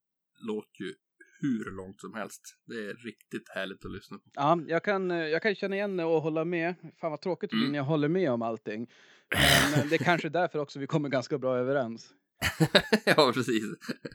låter 0.40 0.84
ju 0.84 0.94
hur 1.40 1.70
långt 1.76 2.00
som 2.00 2.14
helst. 2.14 2.42
Det 2.66 2.74
är 2.74 2.94
riktigt 2.94 3.48
härligt 3.54 3.84
att 3.84 3.92
lyssna 3.92 4.18
på. 4.18 4.24
ja 4.34 4.58
jag, 4.68 4.84
kan, 4.84 5.10
jag 5.10 5.42
kan 5.42 5.54
känna 5.54 5.76
igen 5.76 6.00
och 6.00 6.22
hålla 6.22 6.44
med. 6.44 6.74
Fan 7.00 7.10
vad 7.10 7.20
tråkigt 7.20 7.52
Mm. 7.52 7.68
när 7.72 7.78
jag 7.78 7.84
håller 7.84 8.08
med 8.08 8.30
om 8.30 8.42
allting. 8.42 8.90
Men 9.30 9.80
eh, 9.80 9.86
det 9.90 9.94
är 9.96 10.04
kanske 10.04 10.28
är 10.28 10.30
därför 10.30 10.58
också 10.58 10.78
vi 10.78 10.86
kommer 10.86 11.08
ganska 11.08 11.38
bra 11.38 11.56
överens. 11.56 12.10
ja, 13.04 13.30
precis. 13.34 13.64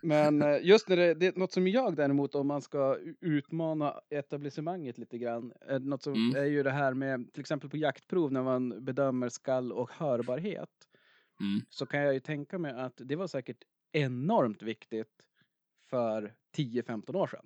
Men 0.01 0.41
eh, 0.41 0.57
just 0.65 0.89
när 0.89 0.95
det, 0.97 1.13
det 1.13 1.27
är 1.27 1.33
något 1.39 1.51
som 1.51 1.67
jag 1.67 1.95
däremot 1.95 2.35
om 2.35 2.47
man 2.47 2.61
ska 2.61 2.97
utmana 3.21 3.99
etablissemanget 4.09 4.97
lite 4.97 5.17
grann. 5.17 5.53
eh, 5.69 5.79
Något 5.79 6.03
som 6.03 6.13
Mm. 6.13 6.35
är 6.35 6.45
ju 6.45 6.63
det 6.63 6.71
här 6.71 6.93
med 6.93 7.33
till 7.33 7.41
exempel 7.41 7.69
på 7.69 7.77
jaktprov 7.77 8.31
när 8.31 8.43
man 8.43 8.85
bedömer 8.85 9.29
skall 9.29 9.71
och 9.71 9.91
hörbarhet. 9.91 10.69
Mm. 11.39 11.61
Så 11.69 11.85
kan 11.85 11.99
jag 11.99 12.13
ju 12.13 12.19
tänka 12.19 12.57
mig 12.59 12.71
att 12.73 12.93
det 13.05 13.15
var 13.15 13.27
säkert 13.27 13.63
enormt 13.91 14.61
viktigt 14.61 15.11
för 15.89 16.33
10-15 16.57 17.15
år 17.15 17.27
sedan. 17.27 17.45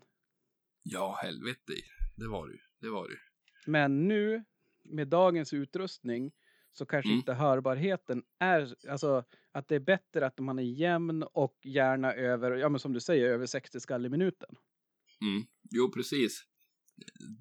Ja, 0.84 1.20
helvete. 1.24 1.74
Det 2.16 2.28
var 2.28 2.48
det. 2.48 2.58
Det 2.82 2.90
var 2.90 3.08
det. 3.10 3.18
Men 3.72 4.08
nu 4.08 4.44
med 4.84 5.08
dagens 5.08 5.54
utrustning 5.54 6.32
så 6.72 6.86
kanske 6.86 7.10
Mm. 7.10 7.18
inte 7.18 7.34
hörbarheten 7.34 8.24
är, 8.40 8.76
alltså 8.90 9.24
att 9.56 9.68
det 9.68 9.76
är 9.76 9.80
bättre 9.80 10.28
att 10.28 10.40
man 10.40 10.60
är 10.60 10.64
jämn 10.64 11.24
och 11.24 11.60
gärna 11.64 12.14
över, 12.14 12.52
ja 12.52 12.70
men 12.70 12.80
som 12.80 12.94
du 12.94 13.00
säger, 13.00 13.30
över 13.30 13.46
60 13.46 13.80
skall 13.80 14.06
i 14.06 14.10
minuten. 14.10 14.56
Mm. 15.22 15.46
Jo, 15.72 15.92
precis. 15.92 16.44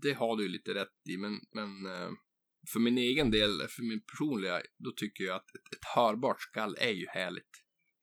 Det 0.03 0.13
har 0.13 0.37
du 0.37 0.49
lite 0.49 0.75
rätt 0.75 1.09
i, 1.11 1.17
men, 1.17 1.41
men 1.53 1.87
eh, 1.87 2.11
för 2.73 2.81
min 2.81 2.99
egen 2.99 3.31
del, 3.31 3.51
för 3.69 3.83
min 3.83 4.01
personliga, 4.01 4.63
då 4.79 4.93
tycker 4.97 5.25
jag 5.25 5.37
att 5.37 5.55
ett, 5.55 5.77
ett 5.77 5.85
hörbart 5.97 6.41
skall 6.41 6.77
är 6.81 6.93
ju 6.93 7.07
härligt. 7.09 7.51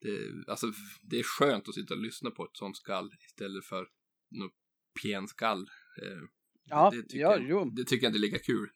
Det, 0.00 0.50
alltså, 0.50 0.66
det 1.10 1.18
är 1.18 1.22
skönt 1.22 1.68
att 1.68 1.74
sitta 1.74 1.94
och 1.94 2.00
lyssna 2.00 2.30
på 2.30 2.44
ett 2.44 2.56
sånt 2.56 2.76
skall 2.76 3.10
istället 3.26 3.64
för 3.64 3.86
något 4.30 4.54
penskall. 5.02 5.60
Eh, 6.02 6.22
Ja, 6.64 6.90
det, 6.90 7.02
tycker 7.02 7.18
ja, 7.18 7.36
jag, 7.36 7.48
jo. 7.48 7.70
det 7.70 7.84
tycker 7.84 8.06
jag 8.06 8.10
inte 8.10 8.18
är 8.18 8.30
lika 8.30 8.38
kul. 8.38 8.70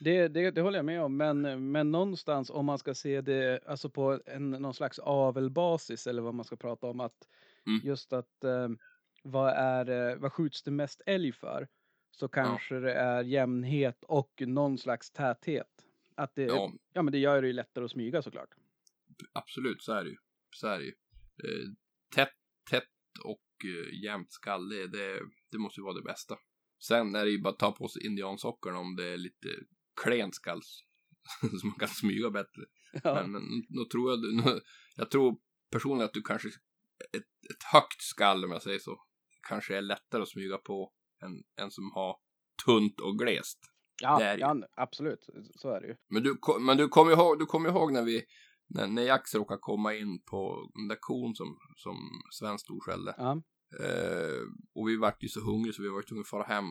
Det, 0.00 0.28
det, 0.28 0.50
det 0.50 0.60
håller 0.60 0.78
jag 0.78 0.84
med 0.84 1.02
om, 1.02 1.16
men, 1.16 1.70
men 1.70 1.90
någonstans 1.90 2.50
om 2.50 2.66
man 2.66 2.78
ska 2.78 2.94
se 2.94 3.20
det 3.20 3.60
alltså 3.66 3.90
på 3.90 4.20
en, 4.26 4.50
någon 4.50 4.74
slags 4.74 4.98
avelbasis 4.98 6.06
eller 6.06 6.22
vad 6.22 6.34
man 6.34 6.44
ska 6.44 6.56
prata 6.56 6.86
om 6.86 7.00
att 7.00 7.28
Mm. 7.66 7.80
just 7.84 8.12
att 8.12 8.44
eh, 8.44 8.68
vad 9.22 9.52
är 9.52 10.10
eh, 10.10 10.16
vad 10.16 10.32
skjuts 10.32 10.62
det 10.62 10.70
mest 10.70 11.02
älg 11.06 11.32
för? 11.32 11.68
Så 12.10 12.28
kanske 12.28 12.80
det 12.80 12.92
är 12.92 13.24
jämnhet 13.24 14.04
och 14.04 14.42
någon 14.46 14.78
slags 14.78 15.10
täthet. 15.10 15.86
Att 16.14 16.34
det, 16.34 16.42
ja. 16.42 16.72
Ja. 16.92 17.02
men 17.02 17.12
det 17.12 17.18
gör 17.18 17.42
det 17.42 17.46
ju 17.46 17.52
lättare 17.52 17.84
att 17.84 17.90
smyga 17.90 18.22
såklart. 18.22 18.50
Absolut, 19.32 19.82
så 19.82 19.92
är 19.92 20.04
det 20.04 20.10
ju. 20.10 20.16
Så 20.56 20.66
är 20.66 20.78
det 20.78 20.84
ju. 20.84 20.92
Eh, 21.44 21.68
tätt, 22.14 22.34
tätt 22.70 22.84
och 23.24 23.64
eh, 23.64 24.04
jämnt 24.04 24.32
skall, 24.32 24.68
det, 24.68 24.86
det, 24.86 25.20
det 25.50 25.58
måste 25.58 25.80
ju 25.80 25.84
vara 25.84 25.94
det 25.94 26.02
bästa. 26.02 26.36
Sen 26.78 27.14
är 27.14 27.24
det 27.24 27.30
ju 27.30 27.42
bara 27.42 27.52
att 27.52 27.58
ta 27.58 27.72
på 27.72 27.88
sig 27.88 28.06
indiansockorna 28.06 28.78
om 28.78 28.96
det 28.96 29.08
är 29.08 29.16
lite 29.16 29.48
klen 30.02 30.32
skall. 30.32 30.62
så 31.60 31.66
man 31.66 31.78
kan 31.78 31.88
smyga 31.88 32.30
bättre. 32.30 32.62
Ja. 33.04 33.14
Men, 33.14 33.32
men 33.32 33.42
nu 33.68 33.84
tror 33.84 34.10
jag, 34.10 34.20
nu, 34.20 34.60
jag 34.96 35.10
tror 35.10 35.36
personligen 35.70 36.04
att 36.04 36.14
du 36.14 36.22
kanske, 36.22 36.48
ett, 37.12 37.22
ett 37.50 37.62
högt 37.72 38.02
skall 38.02 38.44
om 38.44 38.50
jag 38.50 38.62
säger 38.62 38.78
så, 38.78 39.02
kanske 39.48 39.76
är 39.76 39.82
lättare 39.82 40.22
att 40.22 40.28
smyga 40.28 40.58
på 40.58 40.92
än 41.24 41.64
en 41.64 41.70
som 41.70 41.90
har 41.94 42.16
tunt 42.64 43.00
och 43.00 43.18
glest. 43.18 43.58
Ja, 44.02 44.34
ja, 44.36 44.56
absolut. 44.76 45.26
Så 45.54 45.70
är 45.70 45.80
det 45.80 45.86
ju. 45.86 45.96
Men 46.08 46.22
du, 46.22 46.36
men 46.60 46.76
du 46.76 46.88
kommer 46.88 47.12
ihåg, 47.12 47.38
du 47.38 47.46
kommer 47.46 47.68
ihåg 47.68 47.92
när 47.92 48.02
vi, 48.02 48.24
när, 48.68 48.86
när 48.86 49.02
Jax 49.02 49.34
råkade 49.34 49.58
komma 49.60 49.94
in 49.94 50.22
på 50.30 50.70
den 50.74 50.88
där 50.88 50.96
kon 51.00 51.34
som, 51.34 51.58
som 51.76 51.96
Sven 52.32 52.58
storskällde. 52.58 53.14
Ja. 53.18 53.42
Eh, 53.80 54.42
och 54.74 54.88
vi 54.88 54.96
vart 54.96 55.22
ju 55.22 55.28
så 55.28 55.40
hungriga 55.40 55.72
så 55.72 55.82
vi 55.82 55.88
var 55.88 56.02
tvungna 56.02 56.20
att 56.20 56.28
fara 56.28 56.44
hem. 56.44 56.64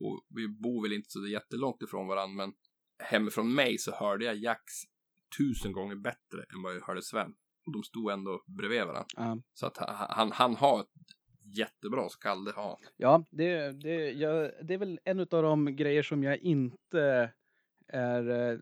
Och 0.00 0.26
vi 0.28 0.48
bor 0.48 0.82
väl 0.82 0.92
inte 0.92 1.10
så 1.10 1.26
jättelångt 1.26 1.82
ifrån 1.82 2.06
varandra, 2.06 2.44
men 2.44 2.52
hemifrån 3.00 3.54
mig 3.54 3.78
så 3.78 3.92
hörde 3.92 4.24
jag 4.24 4.36
Jax 4.36 4.62
tusen 5.38 5.72
gånger 5.72 5.96
bättre 5.96 6.44
än 6.54 6.62
vad 6.62 6.74
jag 6.74 6.80
hörde 6.80 7.02
Sven. 7.02 7.34
Och 7.66 7.72
de 7.72 7.82
stod 7.82 8.10
ändå 8.10 8.42
bredvid 8.46 8.80
varandra. 8.80 9.06
Ja. 9.16 9.38
Så 9.54 9.66
att 9.66 9.76
han, 9.78 10.32
han, 10.32 10.56
har 10.56 10.80
ett 10.80 10.86
jättebra 11.42 12.08
skall, 12.08 12.44
det 12.44 12.52
har. 12.52 12.78
Ja, 12.96 13.24
det, 13.30 13.70
det, 13.82 14.10
jag, 14.10 14.50
det 14.62 14.74
är 14.74 14.78
väl 14.78 15.00
en 15.04 15.20
av 15.20 15.26
de 15.26 15.76
grejer 15.76 16.02
som 16.02 16.22
jag 16.22 16.38
inte 16.38 17.30
är 17.88 18.52
eh, 18.52 18.58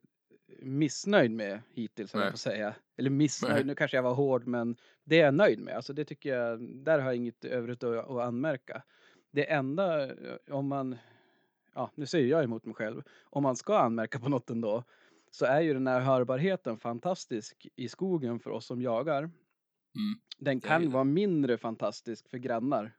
missnöjd 0.62 1.30
med 1.30 1.60
hittills, 1.74 2.12
höll 2.12 2.22
jag 2.22 2.30
på 2.30 2.34
att 2.34 2.40
säga. 2.40 2.74
Eller 2.96 3.10
missnöjd, 3.10 3.54
Nej. 3.54 3.64
nu 3.64 3.74
kanske 3.74 3.96
jag 3.96 4.02
var 4.02 4.14
hård, 4.14 4.46
men 4.46 4.76
det 5.04 5.20
är 5.20 5.24
jag 5.24 5.34
nöjd 5.34 5.60
med. 5.60 5.76
Alltså 5.76 5.92
det 5.92 6.04
tycker 6.04 6.36
jag, 6.36 6.60
där 6.84 6.98
har 6.98 7.06
jag 7.06 7.16
inget 7.16 7.44
övrigt 7.44 7.84
att, 7.84 8.10
att 8.10 8.26
anmärka. 8.26 8.82
Det 9.30 9.50
enda, 9.52 10.04
eh, 10.04 10.36
om 10.50 10.68
man, 10.68 10.96
ja, 11.78 11.92
nu 11.94 12.06
säger 12.06 12.26
jag 12.26 12.44
emot 12.44 12.64
mig 12.64 12.74
själv, 12.74 13.02
om 13.24 13.42
man 13.42 13.56
ska 13.56 13.78
anmärka 13.78 14.18
på 14.18 14.28
något 14.28 14.50
ändå, 14.50 14.84
så 15.30 15.44
är 15.44 15.60
ju 15.60 15.74
den 15.74 15.86
här 15.86 16.00
hörbarheten 16.00 16.78
fantastisk 16.78 17.66
i 17.76 17.88
skogen 17.88 18.40
för 18.40 18.50
oss 18.50 18.66
som 18.66 18.82
jagar. 18.82 19.22
Den 20.38 20.58
det 20.60 20.66
är 20.66 20.68
kan 20.68 20.90
vara 20.90 21.04
mindre 21.04 21.58
fantastisk 21.58 22.30
för 22.30 22.38
grannar. 22.38 22.96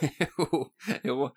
jo, 0.38 0.72
jo, 1.02 1.30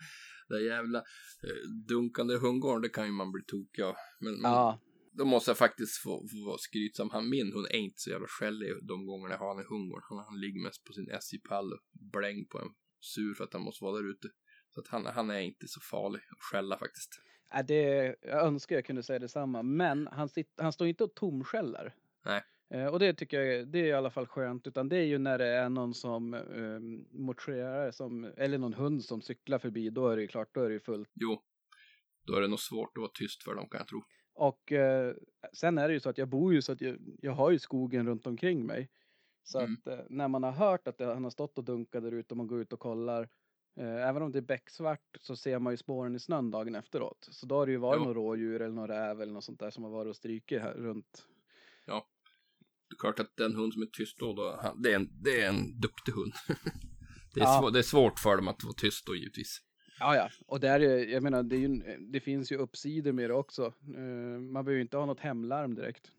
det 0.50 0.62
jävla 0.62 0.98
eh, 0.98 1.70
dunkande 1.88 2.38
hundgården, 2.38 2.82
det 2.82 2.90
kan 2.90 3.06
ju 3.06 3.12
man 3.12 3.32
bli 3.32 3.44
tokig 3.44 3.82
av. 3.82 3.96
Men, 4.20 4.34
men 4.42 4.52
Ja, 4.52 4.80
då 5.12 5.26
måste 5.26 5.52
jag 5.52 5.58
faktiskt 5.58 5.98
få, 5.98 6.28
få 6.32 6.46
vara 6.46 6.58
skrytsam. 6.58 7.10
Han, 7.10 7.30
min 7.30 7.54
hund 7.54 7.68
är 7.70 7.78
inte 7.78 8.00
så 8.00 8.10
jävla 8.10 8.28
skällig 8.28 8.70
de 8.88 9.06
gångerna 9.06 9.34
jag 9.34 9.40
har 9.40 9.56
han 9.56 9.64
i 9.64 9.68
hundgården. 9.70 10.04
Han, 10.10 10.26
han 10.30 10.40
ligger 10.40 10.64
mest 10.64 10.84
på 10.84 10.94
sin 10.94 11.10
SJ-pall 11.10 11.74
och 11.74 11.80
bläng 12.12 12.46
på 12.46 12.60
en 12.60 12.70
sur 13.14 13.34
för 13.34 13.44
att 13.44 13.54
han 13.54 13.62
måste 13.62 13.84
vara 13.84 13.98
där 13.98 14.10
ute. 14.10 14.28
Så 14.76 14.82
att 14.82 14.88
han, 14.88 15.06
han 15.06 15.30
är 15.30 15.40
inte 15.40 15.68
så 15.68 15.80
farlig 15.82 16.20
att 16.32 16.42
skälla 16.44 16.78
faktiskt. 16.78 17.22
Ja, 17.52 17.64
det, 17.64 18.16
jag 18.22 18.46
önskar 18.46 18.76
jag 18.76 18.86
kunde 18.86 19.04
säga 19.04 19.20
detsamma, 19.20 19.64
men 19.64 20.08
han, 20.08 20.30
sitter, 20.30 20.64
han 20.64 20.74
står 20.74 20.88
inte 20.88 21.04
och 21.04 21.16
tomskällar. 21.16 21.96
Nej. 22.26 22.44
Eh, 22.70 22.86
och 22.88 23.00
det 23.00 23.14
tycker 23.14 23.42
jag 23.42 23.68
det 23.68 23.80
är 23.80 23.84
i 23.86 23.94
alla 23.94 24.10
fall 24.12 24.28
skönt, 24.28 24.68
utan 24.68 24.90
det 24.90 24.98
är 24.98 25.04
ju 25.04 25.18
när 25.18 25.38
det 25.38 25.48
är 25.48 25.70
någon 25.70 25.94
som 25.94 26.34
eh, 26.34 26.80
motionerar, 27.20 27.92
som, 27.92 28.34
eller 28.38 28.58
någon 28.58 28.74
hund 28.74 29.04
som 29.06 29.22
cyklar 29.22 29.60
förbi, 29.60 29.90
då 29.90 30.08
är 30.10 30.16
det 30.16 30.22
ju 30.22 30.28
klart, 30.28 30.50
då 30.54 30.62
är 30.62 30.68
det 30.68 30.74
ju 30.74 30.80
fullt. 30.80 31.10
Jo, 31.14 31.42
då 32.28 32.36
är 32.36 32.42
det 32.42 32.48
nog 32.48 32.60
svårt 32.60 32.98
att 32.98 33.02
vara 33.02 33.12
tyst 33.14 33.44
för 33.44 33.56
dem 33.56 33.70
kan 33.70 33.78
jag 33.78 33.88
tro. 33.88 34.04
Och 34.34 34.72
eh, 34.72 35.14
sen 35.54 35.78
är 35.78 35.88
det 35.88 35.94
ju 35.94 36.00
så 36.00 36.10
att 36.10 36.18
jag 36.18 36.28
bor 36.30 36.54
ju 36.54 36.62
så 36.62 36.72
att 36.72 36.82
jag, 36.82 36.98
jag 37.22 37.32
har 37.32 37.52
ju 37.52 37.60
skogen 37.60 38.08
runt 38.08 38.28
omkring 38.28 38.66
mig. 38.66 38.90
Så 39.44 39.60
Mm. 39.60 39.74
att 39.74 39.88
eh, 39.88 40.06
när 40.10 40.28
man 40.28 40.44
har 40.44 40.52
hört 40.52 40.88
att 40.88 40.98
det, 40.98 41.06
han 41.06 41.24
har 41.24 41.32
stått 41.32 41.58
och 41.58 41.64
dunkat 41.64 42.04
där 42.04 42.12
ute 42.12 42.34
och 42.34 42.38
man 42.38 42.48
går 42.48 42.62
ut 42.62 42.74
och 42.74 42.80
kollar, 42.80 43.30
även 43.84 44.22
om 44.22 44.32
det 44.32 44.40
är 44.40 44.42
becksvart 44.42 45.18
så 45.22 45.36
ser 45.36 45.60
man 45.60 45.74
ju 45.74 45.78
spåren 45.78 46.16
i 46.16 46.20
snön 46.20 46.52
dagen 46.52 46.76
efteråt. 46.76 47.28
Så 47.32 47.46
då 47.46 47.56
har 47.56 47.66
det 47.66 47.72
ju 47.72 47.78
varit 47.78 48.00
Jo. 48.02 48.06
något 48.06 48.16
rådjur 48.16 48.62
eller 48.62 48.76
någon 48.76 48.88
räv 48.88 49.22
eller 49.22 49.34
något 49.34 49.44
sånt 49.44 49.60
där 49.60 49.70
som 49.72 49.84
har 49.84 49.92
varit 49.92 50.10
och 50.10 50.16
strykit 50.16 50.62
här 50.62 50.74
runt. 50.74 51.26
Det 52.90 52.96
är 52.96 53.00
klart 53.00 53.20
att 53.20 53.38
den 53.38 53.56
hund 53.56 53.74
som 53.74 53.82
är 53.82 53.86
tyst 53.86 54.20
då, 54.20 54.34
då 54.34 54.74
det, 54.78 54.92
är 54.92 54.96
en, 54.96 55.10
det 55.24 55.42
är 55.42 55.50
en 55.50 55.80
duktig 55.80 56.12
hund. 56.12 56.34
det, 57.34 57.40
är 57.40 57.44
Ja. 57.44 57.60
svår, 57.62 57.72
det 57.72 57.80
är 57.80 57.84
svårt 57.84 58.20
för 58.20 58.36
dem 58.36 58.48
att 58.48 58.64
vara 58.64 58.74
tyst 58.74 59.06
då 59.06 59.16
givetvis. 59.16 59.62
Ja, 60.00 60.16
ja, 60.16 60.30
och 60.48 60.60
där 60.60 60.80
är, 60.80 61.06
jag 61.06 61.24
menar, 61.24 61.44
det, 61.44 61.58
ju, 61.58 61.68
det 62.12 62.20
finns 62.20 62.52
ju 62.52 62.58
uppsidor 62.58 63.12
med 63.12 63.30
det 63.30 63.34
också. 63.34 63.66
Eh, 63.96 64.40
man 64.40 64.66
behöver 64.66 64.72
ju 64.72 64.82
inte 64.82 64.98
ha 64.98 65.06
något 65.06 65.20
hemlarm 65.20 65.76
direkt. 65.76 66.12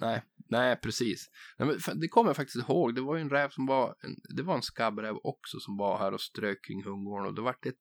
Nej, 0.00 0.22
nej 0.48 0.76
precis. 0.76 1.30
Nej, 1.58 1.78
men 1.86 2.00
det 2.00 2.08
kommer 2.08 2.28
jag 2.28 2.36
faktiskt 2.36 2.68
ihåg. 2.68 2.94
Det 2.94 3.00
var 3.00 3.16
ju 3.16 3.20
en 3.20 3.30
räv 3.30 3.48
som 3.48 3.66
var, 3.66 3.88
en, 3.88 4.36
det 4.36 4.42
var 4.42 4.54
en 4.54 4.62
skabbräv 4.62 5.16
också 5.22 5.60
som 5.60 5.76
var 5.76 5.98
här 5.98 6.14
och 6.14 6.20
strök 6.20 6.64
kring 6.64 6.84
hundgården 6.84 7.26
och 7.26 7.34
det 7.34 7.42
vart 7.42 7.66
ett 7.66 7.74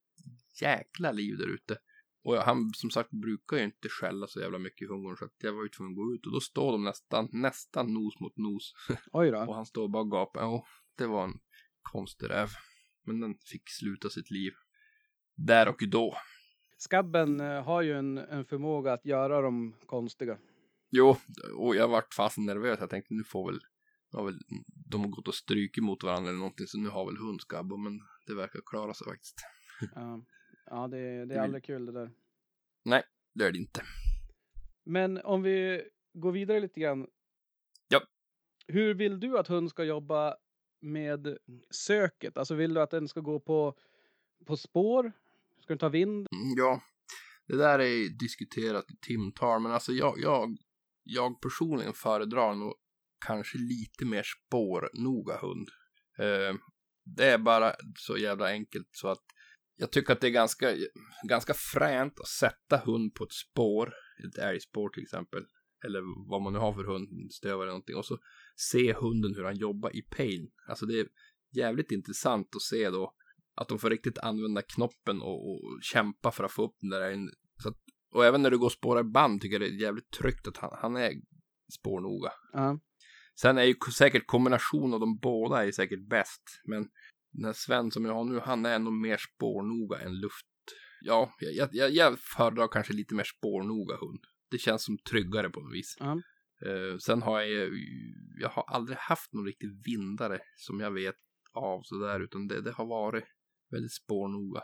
jäkla 0.61 1.11
liv 1.11 1.37
där 1.37 1.47
ute. 1.47 1.77
Och 2.23 2.35
han 2.35 2.71
som 2.73 2.89
sagt 2.89 3.09
brukar 3.11 3.57
ju 3.57 3.63
inte 3.63 3.89
skälla 3.89 4.27
så 4.27 4.39
jävla 4.39 4.59
mycket 4.59 4.81
i 4.81 4.87
hundgården 4.91 5.17
så 5.17 5.25
att 5.25 5.35
jag 5.37 5.53
var 5.53 5.63
ju 5.63 5.69
tvungen 5.69 5.91
att 5.91 5.97
gå 5.97 6.13
ut 6.13 6.25
och 6.25 6.31
då 6.31 6.39
står 6.39 6.71
de 6.71 6.83
nästan, 6.83 7.29
nästan 7.31 7.93
nos 7.93 8.19
mot 8.19 8.37
nos. 8.37 8.73
Oj 9.11 9.31
då. 9.31 9.39
Och 9.39 9.55
han 9.55 9.65
står 9.65 9.87
bara 9.87 10.03
och 10.03 10.11
gapar. 10.11 10.41
Ja, 10.41 10.65
det 10.97 11.07
var 11.07 11.23
en 11.23 11.39
konstig 11.81 12.29
räv. 12.29 12.47
Men 13.05 13.19
den 13.19 13.35
fick 13.51 13.69
sluta 13.69 14.09
sitt 14.09 14.31
liv. 14.31 14.51
Där 15.35 15.67
och 15.67 15.89
då. 15.89 16.17
Skabben 16.77 17.39
eh, 17.39 17.63
har 17.63 17.81
ju 17.81 17.93
en, 17.93 18.17
en 18.17 18.45
förmåga 18.45 18.93
att 18.93 19.05
göra 19.05 19.41
dem 19.41 19.75
konstiga. 19.85 20.37
Jo, 20.95 21.15
och 21.57 21.75
jag 21.75 21.87
vart 21.87 22.13
fast 22.13 22.37
nervös. 22.37 22.79
Jag 22.79 22.89
tänkte 22.89 23.13
nu 23.13 23.23
får 23.23 23.51
väl, 23.51 23.59
har 24.11 24.25
väl 24.25 24.39
de 24.89 25.01
har 25.01 25.07
gått 25.09 25.27
och 25.27 25.35
strykit 25.35 25.83
mot 25.83 26.03
varandra 26.03 26.29
eller 26.29 26.39
någonting 26.39 26.67
så 26.67 26.77
nu 26.77 26.89
har 26.89 27.05
väl 27.05 27.17
hund 27.17 27.41
skabb. 27.41 27.71
Men 27.79 27.99
det 28.27 28.35
verkar 28.35 28.59
klara 28.65 28.93
sig 28.93 29.07
faktiskt. 29.07 29.35
Ja, 29.95 30.23
ja 30.65 30.87
det, 30.87 30.97
det 30.97 31.03
är 31.21 31.25
vill- 31.25 31.37
aldrig 31.39 31.63
kul 31.63 31.85
det 31.85 31.91
där. 31.91 32.11
Det 33.35 33.45
är 33.45 33.51
det 33.51 33.57
inte. 33.57 33.81
Men 34.85 35.17
om 35.17 35.41
vi 35.41 35.83
går 36.13 36.31
vidare 36.31 36.59
lite 36.59 36.79
grann. 36.79 37.07
Ja. 37.87 38.01
Hur 38.67 38.93
vill 38.93 39.19
du 39.19 39.37
att 39.39 39.47
hund 39.47 39.69
ska 39.69 39.83
jobba 39.83 40.35
med 40.81 41.37
söket? 41.71 42.37
Alltså 42.37 42.55
vill 42.55 42.73
du 42.73 42.81
att 42.81 42.91
den 42.91 43.07
ska 43.07 43.19
gå 43.19 43.39
på, 43.39 43.77
på 44.45 44.57
spår? 44.57 45.11
Ska 45.61 45.67
den 45.73 45.77
ta 45.77 45.89
vind? 45.89 46.11
Mm, 46.31 46.53
Ja, 46.57 46.81
det 47.47 47.57
där 47.57 47.79
är 47.79 48.09
diskuterat 48.19 48.91
i 48.91 48.95
timtal, 49.07 49.61
men 49.61 49.71
alltså 49.71 49.91
jag, 49.91 50.15
jag, 50.19 50.57
jag 51.03 51.41
personligen 51.41 51.93
föredrar 51.93 52.55
nog 52.55 52.73
kanske 53.25 53.57
lite 53.57 54.05
mer 54.05 54.23
spårnoga 54.23 55.37
hund. 55.37 55.69
Eh, 56.17 56.55
det 57.05 57.25
är 57.25 57.37
bara 57.37 57.75
så 57.97 58.17
jävla 58.17 58.47
enkelt 58.47 58.89
så 58.91 59.07
att 59.07 59.23
jag 59.75 59.91
tycker 59.91 60.13
att 60.13 60.21
det 60.21 60.27
är 60.27 60.31
ganska, 60.31 60.75
ganska 61.27 61.53
fränt 61.53 62.19
att 62.19 62.27
sätta 62.27 62.77
hund 62.77 63.13
på 63.15 63.23
ett 63.23 63.33
spår, 63.33 63.93
ett 64.27 64.37
älgspår 64.37 64.89
till 64.89 65.03
exempel, 65.03 65.45
eller 65.85 66.29
vad 66.29 66.41
man 66.41 66.53
nu 66.53 66.59
har 66.59 66.73
för 66.73 66.83
hund, 66.83 67.33
stövare 67.33 67.63
eller 67.63 67.71
någonting, 67.71 67.95
och 67.95 68.05
så 68.05 68.17
se 68.55 68.93
hunden 68.93 69.35
hur 69.35 69.43
han 69.43 69.57
jobbar 69.57 69.95
i 69.95 70.01
pain. 70.01 70.51
Alltså 70.67 70.85
det 70.85 70.99
är 70.99 71.07
jävligt 71.51 71.91
intressant 71.91 72.55
att 72.55 72.61
se 72.61 72.89
då 72.89 73.13
att 73.55 73.67
de 73.67 73.79
får 73.79 73.89
riktigt 73.89 74.17
använda 74.17 74.61
knoppen 74.61 75.21
och, 75.21 75.49
och 75.49 75.79
kämpa 75.81 76.31
för 76.31 76.43
att 76.43 76.51
få 76.51 76.65
upp 76.65 76.75
den 76.79 76.89
där 76.89 77.29
och 78.13 78.25
även 78.25 78.41
när 78.41 78.51
du 78.51 78.57
går 78.57 78.65
och 78.65 78.71
spårar 78.71 79.03
band 79.03 79.41
tycker 79.41 79.59
jag 79.59 79.61
det 79.61 79.75
är 79.75 79.81
jävligt 79.81 80.11
tryggt 80.11 80.47
att 80.47 80.57
han, 80.57 80.71
han 80.81 80.95
är 80.95 81.13
spårnoga. 81.73 82.31
Ja. 82.53 82.79
Sen 83.39 83.57
är 83.57 83.63
ju 83.63 83.75
säkert 83.93 84.27
kombination 84.27 84.93
av 84.93 84.99
de 84.99 85.17
båda 85.17 85.65
är 85.65 85.71
säkert 85.71 86.09
bäst. 86.09 86.61
Men 86.63 86.87
den 87.31 87.45
här 87.45 87.53
Sven 87.53 87.91
som 87.91 88.05
jag 88.05 88.13
har 88.13 88.23
nu, 88.23 88.39
han 88.39 88.65
är 88.65 88.79
nog 88.79 88.93
mer 88.93 89.17
spårnoga 89.17 89.99
än 89.99 90.19
luft. 90.19 90.45
Ja, 91.01 91.33
jag, 91.39 91.69
jag, 91.71 91.91
jag 91.91 92.19
föredrar 92.19 92.67
kanske 92.67 92.93
lite 92.93 93.15
mer 93.15 93.23
spårnoga 93.23 93.95
hund. 93.95 94.19
Det 94.51 94.57
känns 94.57 94.83
som 94.83 94.97
tryggare 94.97 95.49
på 95.49 95.59
något 95.59 95.73
vis. 95.73 95.97
Ja. 95.99 96.21
Eh, 96.65 96.97
sen 96.97 97.21
har 97.21 97.41
jag 97.41 97.69
jag 98.39 98.49
har 98.49 98.63
aldrig 98.63 98.97
haft 98.97 99.33
någon 99.33 99.45
riktig 99.45 99.69
vindare 99.85 100.39
som 100.55 100.79
jag 100.79 100.91
vet 100.91 101.15
av 101.53 101.81
sådär, 101.83 102.19
utan 102.19 102.47
det, 102.47 102.61
det 102.61 102.71
har 102.71 102.85
varit 102.85 103.23
väldigt 103.71 103.93
spårnoga. 103.93 104.61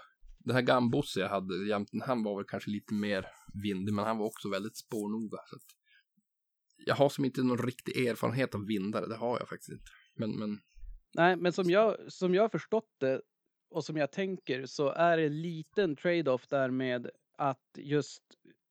Den 0.49 0.55
här 0.55 0.61
Gambosse 0.63 1.19
jag 1.19 1.29
hade 1.29 1.67
jämten, 1.67 2.01
han 2.01 2.23
var 2.23 2.35
väl 2.35 2.45
kanske 2.45 2.69
lite 2.71 2.93
mer 2.93 3.25
vindig, 3.63 3.93
men 3.93 4.05
han 4.05 4.17
var 4.17 4.25
också 4.25 4.49
väldigt 4.49 4.77
spårnoga. 4.77 5.37
Så 5.49 5.55
att 5.55 5.61
jag 6.85 6.95
har 6.95 7.09
som 7.09 7.25
inte 7.25 7.43
någon 7.43 7.57
riktig 7.65 8.07
erfarenhet 8.07 8.55
av 8.55 8.65
vindare, 8.65 9.07
det 9.07 9.15
har 9.15 9.39
jag 9.39 9.49
faktiskt 9.49 9.71
inte. 9.71 9.91
Men, 10.15 10.31
men 10.39 10.59
Nej, 11.15 11.35
men 11.35 11.53
som 11.53 11.69
jag, 11.69 11.97
som 12.07 12.33
jag 12.35 12.51
förstått 12.51 12.89
det 12.99 13.21
och 13.69 13.85
som 13.85 13.97
jag 13.97 14.11
tänker 14.11 14.65
så 14.65 14.89
är 14.89 15.17
det 15.17 15.25
en 15.25 15.41
liten 15.41 15.95
trade-off 15.95 16.47
där 16.47 16.69
med 16.69 17.09
att 17.37 17.69
just 17.77 18.23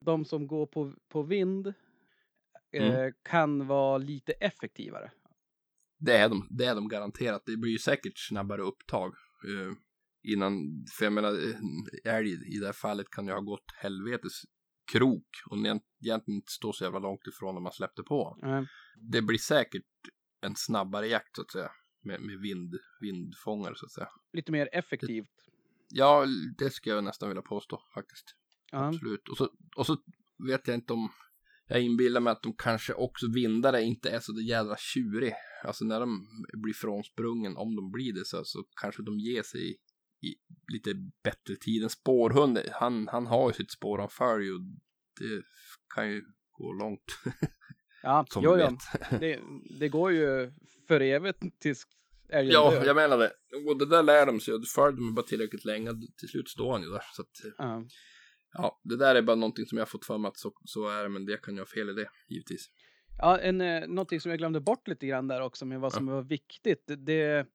de 0.05 0.25
som 0.25 0.47
går 0.47 0.67
på, 0.67 0.95
på 1.09 1.23
vind 1.23 1.67
eh, 1.67 1.75
Mm. 2.95 3.13
kan 3.23 3.67
vara 3.67 3.99
lite 3.99 4.33
effektivare. 4.33 5.11
det 5.99 6.17
är 6.17 6.29
de, 6.29 6.47
det 6.51 6.65
är 6.65 6.75
de 6.75 6.89
garanterat. 6.89 7.43
Det 7.47 7.57
blir 7.57 7.73
ju 7.73 7.79
säkert 7.79 8.19
snabbare 8.29 8.63
upptag. 8.63 9.15
eh, 9.45 9.73
innan, 10.23 10.53
för 10.99 11.05
jag 11.07 11.13
menar, 11.13 11.31
älg 12.05 12.31
i 12.55 12.59
det 12.61 12.67
här 12.67 12.73
fallet 12.73 13.07
kan 13.11 13.27
ju 13.27 13.33
ha 13.33 13.41
gått 13.41 13.65
helvetes 13.83 14.33
krok 14.93 15.29
och 15.51 15.57
egent- 15.57 15.83
egentligen 16.05 16.37
inte 16.37 16.53
stå 16.53 16.73
så 16.73 16.85
jävla 16.85 16.99
långt 16.99 17.27
ifrån 17.27 17.55
när 17.55 17.61
man 17.63 17.73
släppte 17.73 18.03
på. 18.03 18.39
Eh, 18.45 18.63
Det 19.13 19.23
blir 19.23 19.39
säkert 19.39 19.83
en 20.41 20.55
snabbare 20.57 21.07
jakt 21.07 21.37
så 21.37 21.43
att 21.43 21.51
säga. 21.53 21.71
Med, 22.05 22.21
med 22.21 22.39
vind, 22.41 22.75
vindfångare 23.01 23.75
så 23.77 23.87
att 23.87 23.93
säga. 23.93 24.09
lite 24.33 24.53
mer 24.53 24.69
effektivt. 24.73 25.31
Ja, 25.89 26.27
det 26.59 26.71
skulle 26.71 26.95
jag 26.95 27.05
nästan 27.05 27.29
vilja 27.29 27.43
påstå 27.43 27.79
faktiskt. 27.95 28.25
Ja. 28.73 28.89
Absolut. 28.89 29.29
Och 29.29 29.37
så, 29.37 29.49
och 29.77 29.87
så 29.87 29.97
vet 30.49 30.69
jag 30.69 30.75
inte 30.75 30.93
om 30.93 31.09
jag 31.69 31.83
inbillar 31.83 32.21
mig 32.21 32.31
att 32.31 32.43
de 32.43 32.55
kanske 32.59 32.93
också 32.95 33.27
vindare 33.35 33.83
inte 33.83 34.11
är 34.11 34.21
så 34.21 34.33
jävla 34.49 34.77
tjurig. 34.77 35.33
Alltså 35.65 35.85
när 35.85 36.01
de 36.01 36.27
blir 36.63 36.75
frånsprungen, 36.75 37.57
om 37.57 37.77
de 37.77 37.91
blir 37.91 38.13
det 38.15 38.25
så, 38.27 38.45
så 38.45 38.65
kanske 38.81 39.03
de 39.03 39.19
ger 39.19 39.43
sig 39.43 39.77
lite 40.73 40.95
bättre 41.25 41.57
tid. 41.57 41.83
En 41.83 41.91
spårhund, 41.91 42.59
han, 42.73 43.09
han 43.09 43.27
har 43.27 43.49
ju 43.51 43.55
sitt 43.55 43.71
spår, 43.73 43.99
han 43.99 44.09
följer 44.09 44.47
ju 44.53 44.59
det 45.21 45.43
kan 45.95 46.11
ju 46.11 46.23
gå 46.53 46.73
långt. 46.73 47.05
Ja, 48.03 48.27
som 48.31 48.45
jo, 48.45 48.55
vet. 48.55 48.73
Det, 49.21 49.41
det 49.79 49.89
går 49.89 50.13
ju 50.13 50.53
för 50.89 51.01
evigt 51.01 51.61
tills 51.61 51.83
älgen 52.29 52.53
Ja, 52.53 52.71
dör. 52.71 52.85
jag 52.87 52.97
menar 52.97 53.19
det. 53.19 53.33
Och 53.69 53.79
det 53.79 53.87
där 53.87 54.03
lär 54.03 54.27
de 54.27 54.41
sig 54.41 54.55
och 54.55 54.61
följer 54.75 54.97
de 54.97 55.15
bara 55.15 55.27
tillräckligt 55.27 55.65
länge. 55.65 55.91
Till 56.19 56.29
slut 56.29 56.49
står 56.49 56.73
han 56.73 56.83
ju 56.83 56.89
där. 56.89 57.03
Så 57.13 57.23
att, 57.23 57.29
Ja. 57.59 57.85
ja, 58.53 58.81
det 58.85 58.97
där 58.97 59.15
är 59.15 59.23
bara 59.23 59.37
någonting 59.37 59.67
som 59.67 59.79
jag 59.79 59.89
fått 59.89 60.05
för 60.05 60.19
mig 60.19 60.29
att 60.29 60.39
så, 60.39 60.53
så 60.65 60.89
är 60.89 61.03
det, 61.03 61.09
men 61.09 61.27
det 61.27 61.43
kan 61.43 61.57
jag 61.57 61.61
ha 61.61 61.67
fel 61.67 61.91
i 61.91 61.93
det, 61.93 62.11
givetvis. 62.29 62.67
Ja, 63.19 63.39
en, 63.39 63.61
eh, 63.61 63.89
någonting 63.89 64.21
som 64.21 64.31
jag 64.31 64.39
glömde 64.39 64.61
bort 64.61 64.89
lite 64.89 65.07
grann 65.07 65.29
där 65.29 65.41
också 65.41 65.65
med 65.67 65.81
vad 65.81 65.93
som 65.93 66.07
var 66.07 66.23
viktigt. 66.23 66.85
Det, 66.87 66.97
det 66.97 67.47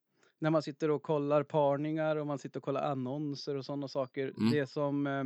när 0.44 0.50
man 0.50 0.64
sitter 0.64 0.90
och 0.92 1.04
kollar 1.04 1.44
parningar 1.44 2.16
och 2.16 2.28
man 2.28 2.40
sitter 2.40 2.60
och 2.60 2.64
kollar 2.64 2.92
annonser 2.92 3.56
och 3.56 3.66
sådana 3.66 3.88
saker. 3.88 4.34
Mm. 4.38 4.52
Det 4.52 4.68
som, 4.68 5.08
eh, 5.08 5.24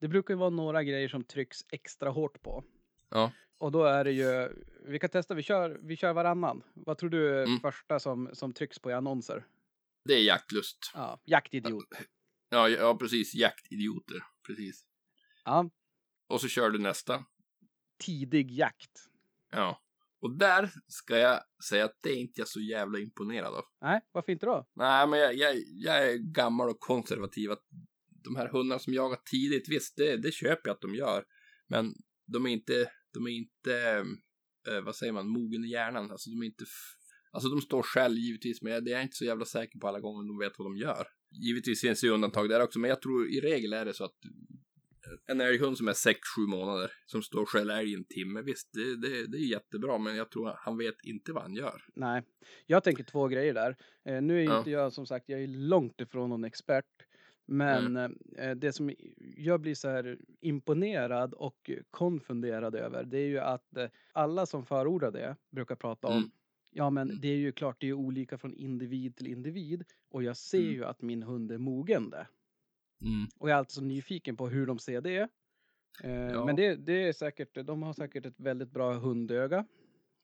det 0.00 0.08
brukar 0.08 0.34
ju 0.34 0.38
vara 0.38 0.50
några 0.50 0.82
grejer 0.82 1.08
som 1.08 1.24
trycks 1.24 1.58
extra 1.72 2.10
hårt 2.10 2.42
på. 2.42 2.64
Ja. 3.10 3.32
Och 3.58 3.72
då 3.72 3.84
är 3.84 4.04
det 4.04 4.12
ju, 4.12 4.48
vi 4.86 4.98
kan 4.98 5.10
testa, 5.10 5.34
vi 5.34 5.42
kör, 5.42 5.78
vi 5.82 5.96
kör 5.96 6.12
varannan. 6.12 6.62
Vad 6.74 6.98
tror 6.98 7.10
du 7.10 7.28
är 7.38 7.46
Mm. 7.46 7.60
första 7.60 8.00
som, 8.00 8.30
som 8.32 8.52
trycks 8.52 8.78
på 8.78 8.90
i 8.90 8.94
annonser? 8.94 9.46
Det 10.04 10.14
är 10.14 10.22
jaktlust. 10.24 10.78
Ja, 10.94 11.20
jaktidiot. 11.24 11.84
Ja, 12.48 12.68
ja, 12.68 12.96
precis. 12.96 13.34
Jaktidioter. 13.34 14.22
Precis. 14.46 14.84
Ja, 15.44 15.70
Och 16.28 16.40
så 16.40 16.48
kör 16.48 16.70
du 16.70 16.78
nästa. 16.78 17.24
tidig 18.04 18.50
jakt. 18.50 19.08
Ja. 19.52 19.80
Och 20.22 20.38
där 20.38 20.70
ska 20.86 21.18
jag 21.18 21.40
säga 21.68 21.84
att 21.84 21.98
det 22.02 22.10
är 22.10 22.16
inte 22.16 22.40
jag 22.40 22.48
så 22.48 22.60
jävla 22.60 22.98
imponerad 22.98 23.54
av. 23.54 23.64
Nej, 23.80 24.00
varför 24.12 24.32
inte 24.32 24.46
då? 24.46 24.68
Nej, 24.74 25.08
men 25.08 25.18
jag, 25.18 25.34
jag, 25.34 25.56
jag 25.66 26.08
är 26.08 26.16
gammal 26.16 26.68
och 26.68 26.80
konservativ. 26.80 27.50
Att 27.50 27.62
de 28.24 28.36
här 28.36 28.48
hundarna 28.48 28.78
som 28.78 28.94
jagar 28.94 29.18
tidigt, 29.30 29.68
visst, 29.68 29.96
det, 29.96 30.16
det 30.16 30.32
köper 30.32 30.68
jag 30.68 30.74
att 30.74 30.80
de 30.80 30.94
gör. 30.94 31.24
Men 31.68 31.94
de 32.26 32.46
är 32.46 32.50
inte, 32.50 32.90
de 33.14 33.26
är 33.26 33.30
inte, 33.30 34.04
eh, 34.68 34.80
vad 34.84 34.96
säger 34.96 35.12
man, 35.12 35.28
mogen 35.28 35.64
i 35.64 35.70
hjärnan. 35.70 36.10
Alltså 36.10 36.30
de 36.30 36.42
är 36.42 36.46
inte, 36.46 36.64
alltså 37.32 37.48
de 37.48 37.60
står 37.60 37.82
själv 37.82 38.16
givetvis, 38.16 38.62
men 38.62 38.72
jag, 38.72 38.88
jag 38.88 38.98
är 38.98 39.02
inte 39.02 39.16
så 39.16 39.24
jävla 39.24 39.44
säker 39.44 39.78
på 39.78 39.88
alla 39.88 40.00
gånger 40.00 40.28
de 40.28 40.38
vet 40.38 40.58
vad 40.58 40.66
de 40.66 40.76
gör. 40.76 41.06
Givetvis 41.30 41.80
finns 41.80 42.00
det 42.00 42.08
undantag 42.08 42.48
där 42.48 42.62
också, 42.62 42.78
men 42.78 42.90
jag 42.90 43.02
tror 43.02 43.28
i 43.28 43.40
regel 43.40 43.72
är 43.72 43.84
det 43.84 43.94
så 43.94 44.04
att 44.04 44.18
en 45.26 45.40
älghund 45.40 45.78
som 45.78 45.88
är 45.88 45.92
6-7 45.92 46.14
månader 46.48 46.92
som 47.06 47.22
står 47.22 47.42
och 47.42 47.48
skäller 47.48 47.78
älg 47.78 47.90
i 47.92 47.94
en 47.94 48.04
timme, 48.04 48.42
visst, 48.42 48.68
det, 48.72 48.96
det, 48.96 49.26
det 49.26 49.38
är 49.38 49.46
jättebra, 49.50 49.98
men 49.98 50.16
jag 50.16 50.30
tror 50.30 50.52
han 50.58 50.78
vet 50.78 50.94
inte 51.04 51.32
vad 51.32 51.42
han 51.42 51.54
gör. 51.54 51.84
Nej, 51.94 52.22
jag 52.66 52.84
tänker 52.84 53.04
två 53.04 53.28
grejer 53.28 53.54
där. 53.54 53.76
Eh, 54.04 54.22
nu 54.22 54.36
är 54.36 54.40
ju 54.42 54.46
Ja. 54.48 54.58
inte 54.58 54.70
jag 54.70 54.92
som 54.92 55.06
sagt, 55.06 55.28
jag 55.28 55.42
är 55.42 55.46
långt 55.46 56.00
ifrån 56.00 56.30
någon 56.30 56.44
expert. 56.44 56.86
Men 57.46 57.96
eh, 57.96 58.50
det 58.56 58.72
som 58.72 58.94
jag 59.36 59.60
blir 59.60 59.74
så 59.74 59.88
här 59.88 60.18
imponerad 60.40 61.34
och 61.34 61.70
konfunderad 61.90 62.74
över, 62.74 63.04
det 63.04 63.18
är 63.18 63.26
ju 63.28 63.38
att 63.38 63.76
eh, 63.76 63.88
alla 64.12 64.46
som 64.46 64.66
förordar 64.66 65.10
det 65.12 65.36
brukar 65.50 65.76
prata 65.76 66.08
om, 66.08 66.16
Mm. 66.16 66.30
ja 66.70 66.90
men 66.90 67.08
Mm. 67.08 67.20
det 67.20 67.28
är 67.28 67.36
ju 67.36 67.52
klart, 67.52 67.76
det 67.80 67.88
är 67.88 67.92
olika 67.92 68.38
från 68.38 68.54
individ 68.54 69.16
till 69.16 69.26
individ 69.26 69.84
och 70.10 70.22
jag 70.22 70.36
ser 70.36 70.58
Mm. 70.58 70.72
ju 70.72 70.84
att 70.84 71.02
min 71.02 71.22
hund 71.22 71.52
är 71.52 71.58
mogen 71.58 72.10
det. 72.10 72.26
Mm. 73.02 73.28
Och 73.38 73.48
jag 73.50 73.54
är 73.54 73.58
alltid 73.58 73.72
så 73.72 73.82
nyfiken 73.82 74.36
på 74.36 74.48
hur 74.48 74.66
de 74.66 74.78
ser 74.78 75.00
det. 75.00 75.28
Eh, 76.02 76.10
Ja. 76.12 76.44
Men 76.44 76.56
det, 76.56 76.74
det 76.76 77.08
är 77.08 77.12
säkert, 77.12 77.66
de 77.66 77.82
har 77.82 77.92
säkert 77.92 78.26
ett 78.26 78.40
väldigt 78.40 78.70
bra 78.70 78.92
hundöga. 78.92 79.66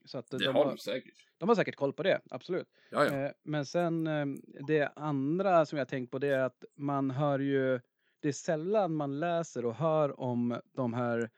Så 0.04 0.18
att 0.18 0.30
Det 0.30 0.38
de, 0.38 0.46
har 0.46 0.52
har, 0.64 0.70
de 0.70 0.78
säkert. 0.78 1.14
de 1.38 1.48
har 1.48 1.56
säkert 1.56 1.76
koll 1.76 1.92
på 1.92 2.02
det, 2.02 2.20
absolut. 2.30 2.68
Ja, 2.90 3.04
ja. 3.04 3.14
Eh, 3.14 3.32
Men 3.42 3.66
sen 3.66 4.06
eh, 4.06 4.26
det 4.66 4.92
andra 4.96 5.66
som 5.66 5.78
jag 5.78 5.88
tänkt 5.88 6.10
på 6.10 6.18
det 6.18 6.28
är 6.28 6.38
att 6.38 6.64
man 6.76 7.10
hör 7.10 7.38
ju, 7.38 7.80
det 8.20 8.28
är 8.28 8.32
sällan 8.32 8.94
man 8.94 9.20
läser 9.20 9.64
och 9.64 9.74
hör 9.74 10.20
om 10.20 10.60
de 10.72 10.92
här, 10.94 11.30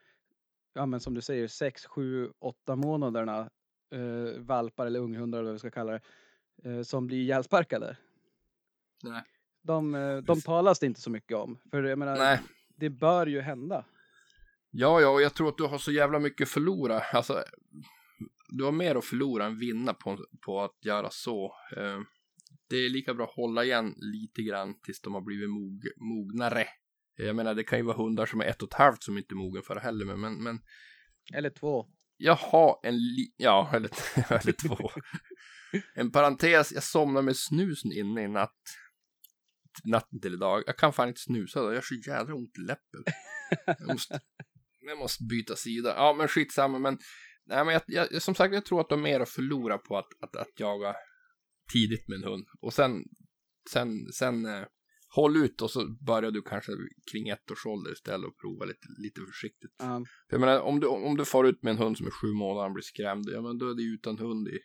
ja 0.75 0.87
men 0.87 1.01
som 1.01 1.15
du 1.15 1.21
säger, 1.21 1.49
sex, 1.49 1.87
sju, 1.87 2.31
åtta 2.39 2.77
månaderna 2.77 3.51
eh, 3.95 4.39
valpar 4.41 4.87
eller 4.87 5.01
unghundar 5.01 5.39
eller 5.39 5.47
vad 5.47 5.53
vi 5.55 5.59
ska 5.59 5.71
kalla 5.71 5.93
det, 5.93 6.01
eh, 6.71 6.83
som 6.83 7.07
blir 7.07 7.19
ihjälsparkade. 7.19 7.97
Nej. 9.03 9.23
De, 9.63 9.95
eh, 9.95 10.17
de 10.17 10.41
talas 10.41 10.79
det 10.79 10.87
inte 10.87 11.01
så 11.01 11.11
mycket 11.11 11.37
om. 11.37 11.59
För 11.71 11.83
jag 11.83 11.99
menar, 11.99 12.17
Nej. 12.17 12.41
det 12.77 12.91
bör 12.91 13.27
ju 13.27 13.41
hända. 13.41 13.85
Ja, 14.71 15.01
ja, 15.01 15.09
och 15.09 15.23
jag 15.23 15.35
tror 15.35 15.49
att 15.49 15.57
du 15.59 15.65
har 15.65 15.79
så 15.79 15.93
jävla 15.93 16.19
mycket 16.19 16.45
att 16.45 16.51
förlora. 16.51 17.01
Alltså, 17.01 17.45
du 18.49 18.65
har 18.65 18.73
mer 18.73 18.95
att 18.95 19.05
förlora 19.05 19.45
än 19.45 19.59
vinna 19.59 19.95
på, 19.95 20.19
på 20.47 20.63
att 20.63 20.85
göra 20.85 21.09
så. 21.11 21.55
Eh, 21.77 22.01
det 22.69 22.77
är 22.77 22.91
lika 22.91 23.15
bra 23.15 23.25
att 23.25 23.35
hålla 23.37 23.65
igen 23.65 23.95
lite 23.97 24.43
grann 24.43 24.81
tills 24.81 25.01
de 25.01 25.15
har 25.15 25.21
blivit 25.21 25.51
mog, 25.51 25.85
mognare. 25.97 26.67
Jag 27.17 27.37
menar, 27.37 27.55
det 27.55 27.65
kan 27.65 27.79
ju 27.79 27.85
vara 27.85 27.97
hundar 27.97 28.27
som 28.27 28.41
är 28.41 28.45
ett 28.45 28.63
och 28.63 28.69
ett 28.69 28.75
halvt 28.79 29.03
som 29.03 29.19
inte 29.19 29.35
är 29.35 29.37
mogen 29.37 29.63
för 29.63 29.75
det 29.75 29.81
heller, 29.81 30.05
men, 30.17 30.43
men, 30.43 30.59
Eller 31.35 31.51
två. 31.51 31.87
jag 32.17 32.35
har 32.35 32.81
en 32.83 32.97
li- 32.97 33.35
ja, 33.37 33.71
eller, 33.75 33.91
eller 34.31 34.53
två. 34.53 34.91
en 35.95 36.11
parentes, 36.13 36.73
jag 36.73 36.83
somnade 36.83 37.25
med 37.27 37.37
snusen 37.37 37.93
inne 37.93 38.23
i 38.23 38.29
natt. 38.29 38.61
Natten 39.85 40.21
till 40.21 40.35
idag. 40.35 40.63
Jag 40.67 40.79
kan 40.79 40.93
fan 40.93 41.09
inte 41.09 41.21
snusa, 41.21 41.61
jag 41.61 41.75
har 41.75 41.81
så 41.81 42.11
jävla 42.11 42.35
ont 42.35 42.59
i 42.59 42.61
läppen. 42.61 43.05
Jag 43.67 43.89
måste, 43.89 44.21
jag 44.81 44.99
måste 44.99 45.25
byta 45.25 45.57
sida. 45.57 45.95
Ja, 45.97 46.15
men 46.19 46.29
skitsamma, 46.29 46.79
men, 46.79 46.99
nej, 47.47 47.65
men 47.65 47.75
jag, 47.75 47.83
jag, 47.87 48.23
som 48.23 48.35
sagt, 48.35 48.55
jag 48.55 48.65
tror 48.65 48.81
att 48.81 48.89
de 48.89 48.99
har 48.99 49.03
mer 49.03 49.21
att 49.21 49.29
förlora 49.29 49.79
på 49.79 49.99
att, 49.99 50.09
att, 50.21 50.37
att 50.37 50.61
jaga 50.61 50.95
tidigt 51.73 52.09
med 52.09 52.17
en 52.17 52.25
hund. 52.25 52.47
Och 52.61 52.73
sen, 52.73 53.05
sen, 53.71 54.13
sen 54.13 54.47
eh, 54.47 54.65
håll 55.15 55.37
ut 55.37 55.63
och 55.63 55.71
så 55.71 55.97
börjar 56.07 56.31
du 56.31 56.43
kanske 56.43 56.73
kring 57.13 57.29
ett 57.29 57.51
års 57.51 57.67
ålder 57.67 57.93
istället 57.93 58.27
och 58.27 58.39
prova 58.39 58.65
lite, 58.65 58.87
lite 58.99 59.21
försiktigt. 59.21 59.75
Ja. 59.79 60.05
För 60.29 60.37
jag 60.37 60.41
menar, 60.41 60.61
om 60.61 60.81
du, 60.81 60.87
om 60.87 61.17
du 61.17 61.25
far 61.25 61.45
ut 61.45 61.63
med 61.63 61.71
en 61.71 61.79
hund 61.79 61.97
som 61.99 62.07
är 62.07 62.11
sju 62.11 62.33
månader 62.33 62.67
och 62.67 62.75
blir 62.75 62.83
skrämd, 62.83 63.25
ja 63.29 63.43
men 63.43 63.59
då 63.59 63.71
är 63.71 63.75
det 63.75 63.83
utan 63.83 64.19
hund 64.19 64.49
i, 64.49 64.57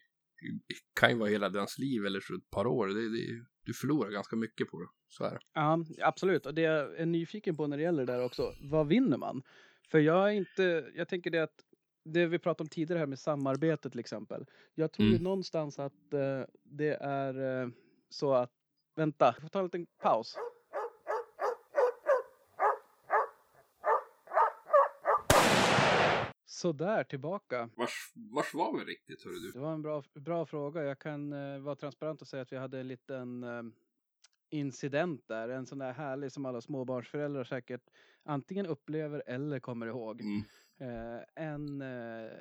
i 0.51 0.75
kan 0.99 1.09
ju 1.09 1.17
vara 1.17 1.29
hela 1.29 1.49
dens 1.49 1.77
liv 1.77 2.05
eller 2.05 2.19
så 2.19 2.35
ett 2.35 2.49
par 2.49 2.67
år. 2.67 2.87
Det, 2.87 3.09
det, 3.09 3.45
du 3.65 3.73
förlorar 3.73 4.11
ganska 4.11 4.35
mycket 4.35 4.67
på 4.67 4.79
det. 4.79 4.87
Så 5.09 5.23
är 5.23 5.31
det. 5.31 5.39
Ja, 5.53 5.85
absolut. 6.01 6.45
Och 6.45 6.53
det 6.53 6.61
jag 6.61 6.99
är 6.99 7.05
nyfiken 7.05 7.57
på 7.57 7.67
när 7.67 7.77
det 7.77 7.83
gäller 7.83 8.05
det 8.05 8.13
där 8.13 8.23
också, 8.25 8.53
vad 8.71 8.87
vinner 8.87 9.17
man? 9.17 9.43
För 9.91 9.99
jag 9.99 10.27
är 10.29 10.33
inte, 10.33 10.91
jag 10.95 11.07
tänker 11.07 11.29
det 11.31 11.39
att 11.39 11.63
det 12.05 12.25
vi 12.25 12.39
pratade 12.39 12.63
om 12.65 12.69
tidigare 12.69 12.99
här 12.99 13.05
med 13.05 13.19
samarbete 13.19 13.89
till 13.89 13.99
exempel. 13.99 14.45
Jag 14.75 14.91
tror 14.91 15.05
ju 15.07 15.11
Mm. 15.13 15.23
någonstans 15.23 15.79
att 15.79 16.13
eh, 16.13 16.41
det 16.63 16.97
är 17.01 17.61
eh, 17.63 17.69
så 18.09 18.33
att, 18.33 18.51
vänta, 18.95 19.25
jag 19.25 19.41
får 19.41 19.49
ta 19.49 19.59
en 19.59 19.65
liten 19.65 19.85
paus. 20.03 20.35
Sådär, 26.65 27.03
tillbaka. 27.03 27.69
Vars, 27.75 28.11
vars 28.13 28.53
var 28.53 28.77
vi 28.77 28.85
riktigt, 28.85 29.23
hörru 29.23 29.39
du? 29.39 29.51
Det 29.51 29.59
var 29.59 29.73
en 29.73 29.81
bra, 29.81 30.03
bra 30.13 30.45
fråga. 30.45 30.83
Jag 30.83 30.99
kan 30.99 31.33
eh, 31.33 31.59
vara 31.59 31.75
transparent 31.75 32.21
och 32.21 32.27
säga 32.27 32.41
att 32.41 32.51
vi 32.51 32.57
hade 32.57 32.79
en 32.79 32.87
liten 32.87 33.43
eh, 33.43 33.63
incident 34.49 35.27
där. 35.27 35.49
En 35.49 35.65
sån 35.65 35.77
där 35.77 35.93
härlig 35.93 36.31
som 36.31 36.45
alla 36.45 36.61
småbarnsföräldrar 36.61 37.43
säkert 37.43 37.81
antingen 38.23 38.65
upplever 38.65 39.23
eller 39.27 39.59
kommer 39.59 39.87
ihåg. 39.87 40.21
Mm. 40.21 40.43
Eh, 40.79 41.21
en 41.35 41.81
eh, 41.81 42.31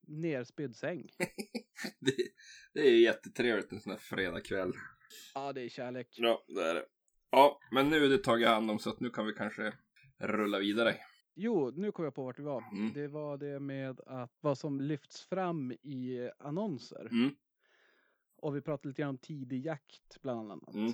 nerspydd 0.00 0.76
säng. 0.76 1.08
Det, 2.00 2.12
det 2.74 2.80
är 2.80 3.00
jättetrevligt 3.00 3.72
en 3.72 3.80
sån 3.80 3.92
här 3.92 3.98
fredagkväll. 3.98 4.72
Ja, 5.34 5.52
det 5.52 5.62
är 5.62 5.68
kärlek. 5.68 6.08
Ja, 6.16 6.44
det 6.48 6.62
är 6.62 6.74
det. 6.74 6.84
Ja, 7.30 7.60
men 7.70 7.88
nu 7.88 8.04
är 8.04 8.08
det 8.08 8.18
tagit 8.18 8.48
hand 8.48 8.70
om 8.70 8.78
så 8.78 8.90
att 8.90 9.00
nu 9.00 9.10
kan 9.10 9.26
vi 9.26 9.32
kanske 9.32 9.72
rulla 10.18 10.58
vidare. 10.58 10.96
Jo, 11.38 11.70
nu 11.70 11.92
kom 11.92 12.04
jag 12.04 12.14
på 12.14 12.24
vart 12.24 12.38
vi 12.38 12.42
var. 12.42 12.64
Mm. 12.72 12.92
Det 12.92 13.08
var 13.08 13.36
det 13.36 13.60
med 13.60 14.00
att 14.00 14.36
vad 14.40 14.58
som 14.58 14.80
lyfts 14.80 15.22
fram 15.22 15.72
i 15.72 16.30
annonser. 16.38 17.08
Mm. 17.10 17.36
Och 18.36 18.56
vi 18.56 18.60
pratade 18.60 18.88
lite 18.88 19.02
grann 19.02 19.08
om 19.08 19.18
tidig 19.18 19.64
jakt 19.66 20.22
bland 20.22 20.52
annat. 20.52 20.74
Mm. 20.74 20.92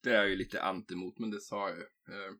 Det 0.00 0.10
är 0.10 0.14
jag 0.14 0.28
ju 0.28 0.36
lite 0.36 0.62
anti 0.62 0.94
mot, 0.94 1.18
men 1.18 1.30
det 1.30 1.40
sa 1.40 1.68
jag 1.68 1.78
ju. 1.78 1.84
Eh, 1.84 2.34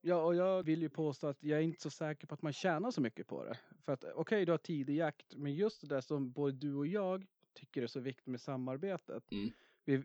Ja, 0.00 0.22
och 0.24 0.34
jag 0.34 0.62
vill 0.62 0.82
ju 0.82 0.88
påstå 0.88 1.26
att 1.26 1.42
jag 1.42 1.58
är 1.58 1.62
inte 1.62 1.82
så 1.82 1.90
säker 1.90 2.26
på 2.26 2.34
att 2.34 2.42
man 2.42 2.52
tjänar 2.52 2.90
så 2.90 3.00
mycket 3.00 3.26
på 3.26 3.44
det. 3.44 3.58
För 3.84 3.92
att 3.92 4.04
okej, 4.14 4.44
du 4.44 4.52
har 4.52 4.58
tidig 4.58 4.96
jakt, 4.96 5.36
men 5.36 5.54
just 5.54 5.80
det 5.80 5.86
där 5.86 6.00
som 6.00 6.32
både 6.32 6.52
du 6.52 6.74
och 6.74 6.86
jag 6.86 7.26
tycker 7.54 7.82
är 7.82 7.86
så 7.86 8.00
viktigt 8.00 8.26
med 8.26 8.40
samarbetet. 8.40 9.32
Mm. 9.32 9.50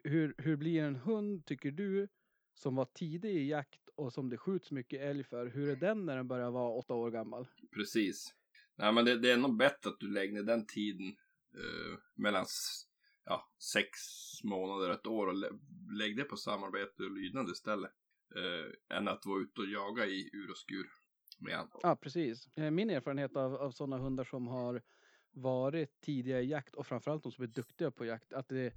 Hur, 0.04 0.36
hur 0.38 0.56
blir 0.56 0.84
en 0.84 0.96
hund, 0.96 1.46
tycker 1.46 1.72
du, 1.72 2.08
som 2.54 2.76
var 2.76 2.86
tidig 2.86 3.36
i 3.36 3.48
jakt 3.50 3.90
och 3.96 4.14
som 4.14 4.30
det 4.30 4.38
skjuts 4.38 4.72
mycket 4.72 5.02
älg 5.02 5.24
för, 5.24 5.46
hur 5.48 5.70
är 5.70 5.76
den 5.76 6.06
när 6.06 6.16
den 6.16 6.28
börjar 6.28 6.52
vara 6.52 6.70
åtta 6.70 6.94
år 6.94 7.12
gammal? 7.12 7.48
Precis. 7.74 8.36
Nej, 8.76 8.94
men 8.94 9.06
det, 9.06 9.20
det 9.20 9.32
är 9.32 9.38
nog 9.38 9.58
bättre 9.58 9.90
att 9.90 10.00
du 10.00 10.12
lägger 10.12 10.34
ner 10.34 10.44
den 10.44 10.66
tiden 10.66 11.08
eh, 11.56 11.98
mellan 12.16 12.46
ja, 13.26 13.52
sex 13.74 13.90
månader 14.44 14.90
och 14.90 14.96
ett 14.96 15.08
år 15.08 15.28
och 15.28 15.36
lä 15.36 15.50
lägg 15.92 16.18
det 16.18 16.24
på 16.24 16.38
samarbete 16.38 17.04
och 17.04 17.12
lydnad 17.12 17.50
istället. 17.50 17.92
Eh, 18.36 18.98
än 18.98 19.08
att 19.08 19.26
vara 19.26 19.42
ute 19.42 19.62
och 19.62 19.68
jaga 19.68 20.06
i 20.06 20.30
ur 20.34 20.52
och 20.52 20.58
skur 20.58 20.90
med 21.40 21.56
han. 21.56 21.70
Ja, 21.84 21.96
precis. 21.96 22.48
Eh, 22.56 22.72
Min 22.72 22.90
erfarenhet 22.90 23.36
av, 23.36 23.56
av 23.56 23.72
sådana 23.72 23.98
hundar 23.98 24.24
som 24.24 24.48
har 24.48 24.82
varit 25.32 26.02
tidiga 26.02 26.42
i 26.42 26.46
jakt 26.46 26.76
och 26.76 26.88
framförallt 26.88 27.24
de 27.24 27.32
som 27.32 27.44
är 27.44 27.48
duktiga 27.48 27.92
på 27.92 28.06
jakt, 28.06 28.34
att 28.34 28.50
det, 28.50 28.74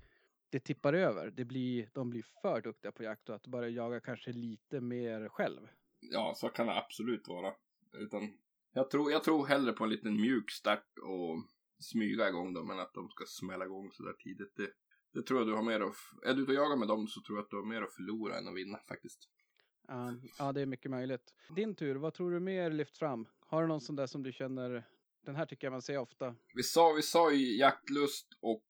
det 0.50 0.60
tippar 0.60 0.92
över. 0.92 1.30
Det 1.30 1.44
blir, 1.44 1.90
de 1.92 2.10
blir 2.10 2.24
för 2.42 2.60
duktiga 2.60 2.92
på 2.92 3.02
jakt 3.02 3.28
och 3.28 3.34
att 3.34 3.46
börja 3.46 3.68
jaga 3.68 4.00
kanske 4.00 4.32
lite 4.32 4.80
mer 4.80 5.28
själv. 5.28 5.68
Ja, 6.00 6.34
så 6.36 6.48
kan 6.48 6.66
det 6.66 6.76
absolut 6.76 7.28
vara. 7.28 7.54
Utan 7.92 8.38
jag 8.72 8.90
tror, 8.90 9.12
jag 9.12 9.24
tror 9.24 9.46
hellre 9.46 9.72
på 9.72 9.84
en 9.84 9.90
liten 9.90 10.20
mjuk 10.20 10.50
start 10.50 10.98
och 11.02 11.44
smyga 11.78 12.28
igång 12.28 12.54
dem 12.54 12.70
än 12.70 12.78
att 12.78 12.94
de 12.94 13.08
ska 13.08 13.24
smälla 13.26 13.64
igång 13.64 13.90
så 13.92 14.02
där 14.02 14.12
tidigt. 14.12 14.56
Det, 14.56 14.70
det 15.12 15.22
tror 15.22 15.40
jag 15.40 15.48
du 15.48 15.54
har 15.54 15.62
mer 15.62 15.80
att, 15.80 15.96
är 16.24 16.34
du 16.34 16.42
ute 16.42 16.52
och 16.52 16.56
jagar 16.56 16.76
med 16.76 16.88
dem 16.88 17.06
så 17.06 17.20
tror 17.22 17.38
jag 17.38 17.44
att 17.44 17.50
du 17.50 17.56
har 17.56 17.64
mer 17.64 17.82
att 17.82 17.94
förlora 17.94 18.38
än 18.38 18.48
att 18.48 18.56
vinna 18.56 18.78
faktiskt. 18.88 19.28
Ja, 19.88 20.14
ja, 20.38 20.52
det 20.52 20.60
är 20.60 20.66
mycket 20.66 20.90
möjligt. 20.90 21.34
Din 21.56 21.74
tur, 21.74 21.96
vad 21.96 22.14
tror 22.14 22.30
du 22.30 22.40
mer 22.40 22.70
lyft 22.70 22.98
fram? 22.98 23.28
Har 23.40 23.62
du 23.62 23.68
någon 23.68 23.80
sån 23.80 23.96
där 23.96 24.06
som 24.06 24.22
du 24.22 24.32
känner, 24.32 24.88
den 25.24 25.36
här 25.36 25.46
tycker 25.46 25.66
jag 25.66 25.72
man 25.72 25.82
ser 25.82 25.98
ofta? 25.98 26.34
Vi 26.54 26.62
sa, 26.62 26.92
vi 26.92 27.02
sa 27.02 27.32
ju 27.32 27.56
jaktlust 27.56 28.28
och, 28.40 28.66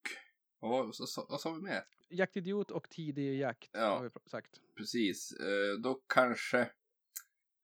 vad, 0.61 0.71
vad, 0.87 0.95
vad 1.29 1.40
sa 1.40 1.53
vi 1.53 1.62
mer? 1.62 1.85
Jaktidiot 2.09 2.71
och 2.71 2.90
tidig 2.90 3.38
jakt 3.40 3.71
Ja. 3.73 3.97
har 3.99 4.05
vi 4.05 4.31
sagt. 4.31 4.61
Precis, 4.77 5.33
eh, 5.33 5.81
då 5.83 5.95
kanske 6.07 6.61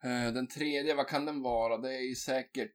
eh, 0.05 0.33
den 0.35 0.46
tredje, 0.48 0.94
vad 0.94 1.09
kan 1.09 1.24
den 1.24 1.42
vara? 1.42 1.78
Det 1.78 1.94
är 1.96 2.09
ju 2.09 2.14
säkert, 2.14 2.72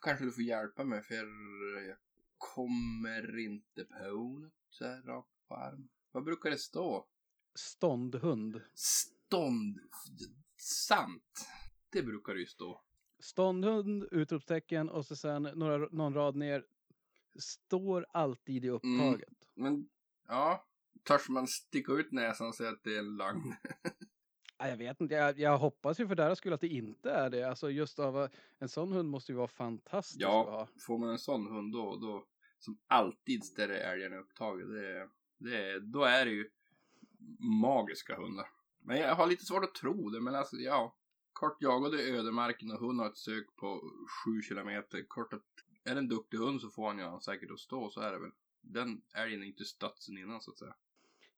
kanske 0.00 0.24
du 0.24 0.32
får 0.32 0.42
hjälpa 0.42 0.84
mig 0.84 1.02
för 1.02 1.14
jag 1.14 1.96
kommer 2.38 3.38
inte 3.38 3.84
på 3.84 4.12
något 4.38 4.52
så 4.70 4.84
här 4.84 5.02
rakt 5.02 5.28
på 5.48 5.54
arm. 5.54 5.88
Vad 6.12 6.24
brukar 6.24 6.50
det 6.50 6.58
stå? 6.58 7.06
Ståndhund. 7.54 8.60
Stånd. 8.74 9.78
Sant. 10.56 11.46
Det 11.90 12.02
brukar 12.02 12.34
det 12.34 12.40
ju 12.40 12.46
stå. 12.46 12.80
Ståndhund, 13.18 14.08
utropstecken 14.10 14.88
och 14.88 15.06
så 15.06 15.16
sen 15.16 15.42
några, 15.42 15.78
någon 15.78 16.14
rad 16.14 16.36
ner. 16.36 16.64
Står 17.38 18.06
alltid 18.12 18.64
i 18.64 18.68
upptaget. 18.68 19.43
Men 19.56 19.88
ja, 20.28 20.64
törs 21.02 21.28
man 21.28 21.46
sticka 21.46 21.92
ut 21.92 22.12
näsan 22.12 22.46
och 22.48 22.54
säga 22.54 22.70
att 22.70 22.84
det 22.84 22.94
är 22.94 22.98
en 22.98 23.16
lögn? 23.16 23.54
Ja, 24.58 24.68
jag 24.68 24.76
vet 24.76 25.00
inte, 25.00 25.14
jag, 25.14 25.38
jag 25.38 25.58
hoppas 25.58 26.00
ju 26.00 26.08
för 26.08 26.14
deras 26.14 26.38
skull 26.38 26.52
att 26.52 26.60
det 26.60 26.68
inte 26.68 27.10
är 27.10 27.30
det. 27.30 27.42
Alltså 27.48 27.70
just 27.70 27.98
av 27.98 28.16
att- 28.16 28.32
en 28.58 28.68
sån 28.68 28.92
hund 28.92 29.08
måste 29.08 29.32
ju 29.32 29.36
vara 29.36 29.48
fantastisk 29.48 30.20
Ja, 30.20 30.68
får 30.86 30.98
man 30.98 31.08
en 31.08 31.18
sån 31.18 31.46
hund 31.46 31.72
då, 31.72 31.96
då 31.96 32.26
som 32.58 32.78
alltid 32.86 33.44
ställer 33.44 33.74
älgarna 33.74 34.16
upptaget, 34.16 34.66
det, 34.68 35.08
det, 35.38 35.80
då 35.80 36.02
är 36.04 36.24
det 36.24 36.30
ju 36.30 36.50
magiska 37.38 38.16
hundar. 38.16 38.46
Men 38.80 38.98
jag 38.98 39.14
har 39.14 39.26
lite 39.26 39.44
svårt 39.44 39.64
att 39.64 39.74
tro 39.74 40.10
det, 40.10 40.20
men 40.20 40.34
alltså 40.34 40.56
ja. 40.56 40.96
Kort 41.32 41.62
jagade 41.62 42.02
ödemarken 42.02 42.70
och 42.70 42.78
hund 42.78 43.00
har 43.00 43.06
ett 43.06 43.16
sök 43.18 43.56
på 43.56 43.90
sju 44.24 44.42
kilometer. 44.42 45.04
Kort 45.08 45.32
att, 45.32 45.42
är 45.84 45.94
det 45.94 45.98
en 46.00 46.08
duktig 46.08 46.38
hund 46.38 46.60
så 46.60 46.70
får 46.70 46.86
han 46.88 46.98
ju 46.98 47.20
säkert 47.20 47.50
att 47.50 47.58
stå, 47.60 47.90
så 47.90 48.00
är 48.00 48.12
det 48.12 48.18
väl. 48.18 48.30
Den 48.64 49.02
älgen 49.14 49.42
är 49.42 49.46
inte 49.46 49.64
stött 49.64 50.02
sen 50.02 50.18
innan 50.18 50.40
så 50.40 50.50
att 50.50 50.58
säga. 50.58 50.74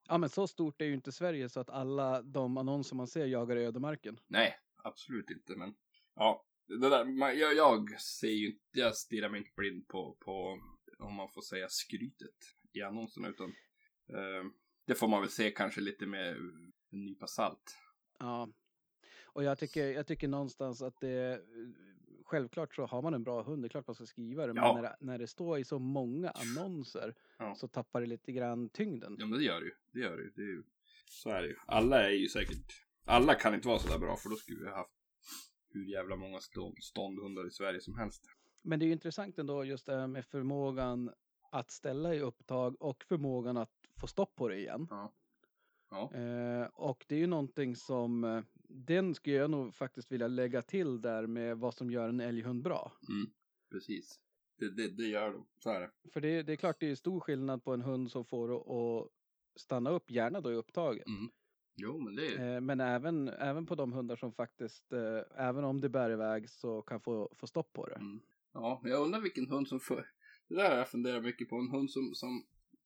Ja 0.07 0.17
men 0.17 0.29
så 0.29 0.47
stort 0.47 0.81
är 0.81 0.85
ju 0.85 0.93
inte 0.93 1.11
Sverige 1.11 1.49
så 1.49 1.59
att 1.59 1.69
alla 1.69 2.21
de 2.21 2.57
annonser 2.57 2.95
man 2.95 3.07
ser 3.07 3.25
jagar 3.25 3.55
i 3.55 3.65
ödemarken. 3.65 4.19
Nej, 4.27 4.59
absolut 4.83 5.29
inte, 5.29 5.55
men 5.55 5.75
ja. 6.15 6.43
Det 6.67 6.89
där, 6.89 7.05
man, 7.05 7.37
jag, 7.39 7.55
jag 7.55 8.01
ser 8.01 8.31
ju 8.31 8.47
inte, 8.47 8.63
jag 8.71 8.95
stirrar 8.95 9.29
mig 9.29 9.39
inte 9.39 9.51
blind 9.55 9.87
på, 9.87 10.17
på, 10.19 10.61
om 10.99 11.13
man 11.13 11.29
får 11.29 11.41
säga 11.41 11.67
skrytet 11.69 12.55
i 12.73 12.81
annonserna, 12.81 13.27
utan 13.27 13.49
eh, 14.09 14.51
det 14.85 14.95
får 14.95 15.07
man 15.07 15.21
väl 15.21 15.29
se 15.29 15.51
kanske 15.51 15.81
lite 15.81 16.05
med 16.05 16.35
en 16.37 16.73
nypa 16.89 17.27
salt. 17.27 17.77
Ja. 18.19 18.49
Och 19.25 19.43
jag 19.43 19.57
tycker, 19.57 19.87
jag 19.87 20.07
tycker 20.07 20.27
någonstans 20.27 20.81
att 20.81 20.99
det 20.99 21.41
Självklart 22.27 22.75
så 22.75 22.85
har 22.85 23.01
man 23.01 23.13
en 23.13 23.23
bra 23.23 23.43
hund, 23.43 23.63
det 23.63 23.67
är 23.67 23.69
klart 23.69 23.87
man 23.87 23.95
ska 23.95 24.05
skriva 24.05 24.47
det. 24.47 24.53
Ja. 24.55 24.73
Men 24.73 24.83
när, 24.83 24.89
det- 24.89 24.97
när 24.99 25.17
det 25.17 25.27
står 25.27 25.59
i 25.59 25.63
så 25.63 25.79
många 25.79 26.29
annonser 26.29 27.15
Ja. 27.37 27.55
så 27.55 27.67
tappar 27.67 28.01
det 28.01 28.07
lite 28.07 28.31
grann 28.31 28.69
tyngden. 28.69 29.15
Ja, 29.19 29.25
men 29.25 29.39
det 29.39 29.45
gör 29.45 29.59
det 29.59 29.65
ju. 29.65 29.73
Det 29.91 29.99
gör 29.99 30.17
det 30.17 30.23
ju. 30.23 30.31
Det 30.35 30.41
är 30.41 30.45
ju. 30.45 30.63
Så 31.09 31.29
är 31.29 31.41
det 31.41 31.47
ju. 31.47 31.55
Alla 31.65 32.03
är 32.03 32.09
ju 32.09 32.27
säkert, 32.29 32.83
alla 33.05 33.35
kan 33.35 33.53
inte 33.53 33.67
vara 33.67 33.79
så 33.79 33.87
där 33.87 33.99
bra, 33.99 34.15
för 34.15 34.29
då 34.29 34.35
skulle 34.35 34.59
vi 34.63 34.69
ha 34.69 34.75
haft 34.77 34.91
hur 35.69 35.85
jävla 35.85 36.15
många 36.15 36.39
stånd, 36.39 36.75
ståndhundar 36.81 37.47
i 37.47 37.51
Sverige 37.51 37.81
som 37.81 37.97
helst. 37.97 38.23
Men 38.61 38.79
det 38.79 38.85
är 38.85 38.87
ju 38.87 38.93
intressant 38.93 39.37
ändå 39.39 39.63
just 39.65 39.85
det 39.85 39.95
här 39.99 40.07
med 40.07 40.25
förmågan 40.25 41.11
att 41.51 41.71
ställa 41.71 42.15
i 42.15 42.19
upptag 42.19 42.81
och 42.81 43.03
förmågan 43.03 43.57
att 43.57 43.71
få 43.99 44.07
stopp 44.07 44.35
på 44.35 44.47
det 44.47 44.57
igen. 44.57 44.87
Ja. 44.89 45.13
Ja. 45.89 46.13
Eh, 46.13 46.67
och 46.73 47.05
det 47.07 47.15
är 47.15 47.19
ju 47.19 47.27
någonting 47.27 47.75
som, 47.75 48.23
eh, 48.23 48.41
den 48.67 49.15
skulle 49.15 49.35
jag 49.35 49.49
nog 49.49 49.75
faktiskt 49.75 50.11
vilja 50.11 50.27
lägga 50.27 50.61
till 50.61 51.01
där 51.01 51.27
med 51.27 51.57
vad 51.57 51.73
som 51.73 51.91
gör 51.91 52.09
en 52.09 52.19
älghund 52.19 52.63
bra. 52.63 52.91
Mm, 53.09 53.29
precis. 53.71 54.19
Det, 54.59 54.69
det, 54.69 54.87
det 54.87 55.07
gör 55.07 55.33
de. 55.33 55.45
Så 55.59 55.69
är 55.69 55.79
det. 55.81 55.91
För 56.13 56.21
det, 56.21 56.43
det 56.43 56.51
är 56.51 56.55
klart 56.55 56.79
det 56.79 56.91
är 56.91 56.95
stor 56.95 57.19
skillnad 57.19 57.63
på 57.63 57.73
en 57.73 57.81
hund 57.81 58.11
som 58.11 58.25
får 58.25 58.55
att- 58.57 59.11
stanna 59.55 59.89
upp, 59.89 60.11
gärna 60.11 60.41
då 60.41 60.51
i 60.51 60.55
upptaget. 60.55 61.07
Mm. 61.07 61.29
Jo, 61.75 61.99
men 61.99 62.15
det 62.15 62.27
är... 62.27 62.55
Eh, 62.55 62.61
men 62.61 62.79
även, 62.79 63.27
även 63.27 63.65
på 63.65 63.75
de 63.75 63.93
hundar 63.93 64.15
som 64.15 64.31
faktiskt, 64.33 64.93
eh, 64.93 65.47
även 65.47 65.63
om 65.63 65.81
det 65.81 65.89
bär 65.89 66.09
iväg 66.11 66.49
så 66.49 66.81
kan 66.81 66.99
få, 67.01 67.33
få 67.35 67.47
stopp 67.47 67.73
på 67.73 67.85
det. 67.85 67.95
Mm. 67.95 68.19
Ja, 68.53 68.81
jag 68.83 69.01
undrar 69.05 69.21
vilken 69.21 69.49
hund 69.49 69.67
som 69.67 69.79
för... 69.79 70.09
Det 70.47 70.55
där 70.55 70.69
har 70.69 70.77
jag 70.77 70.89
funderat 70.89 71.23
mycket 71.23 71.49
på. 71.49 71.55
En 71.55 71.69
hund 71.71 71.91
som, 71.91 72.15
som 72.15 72.45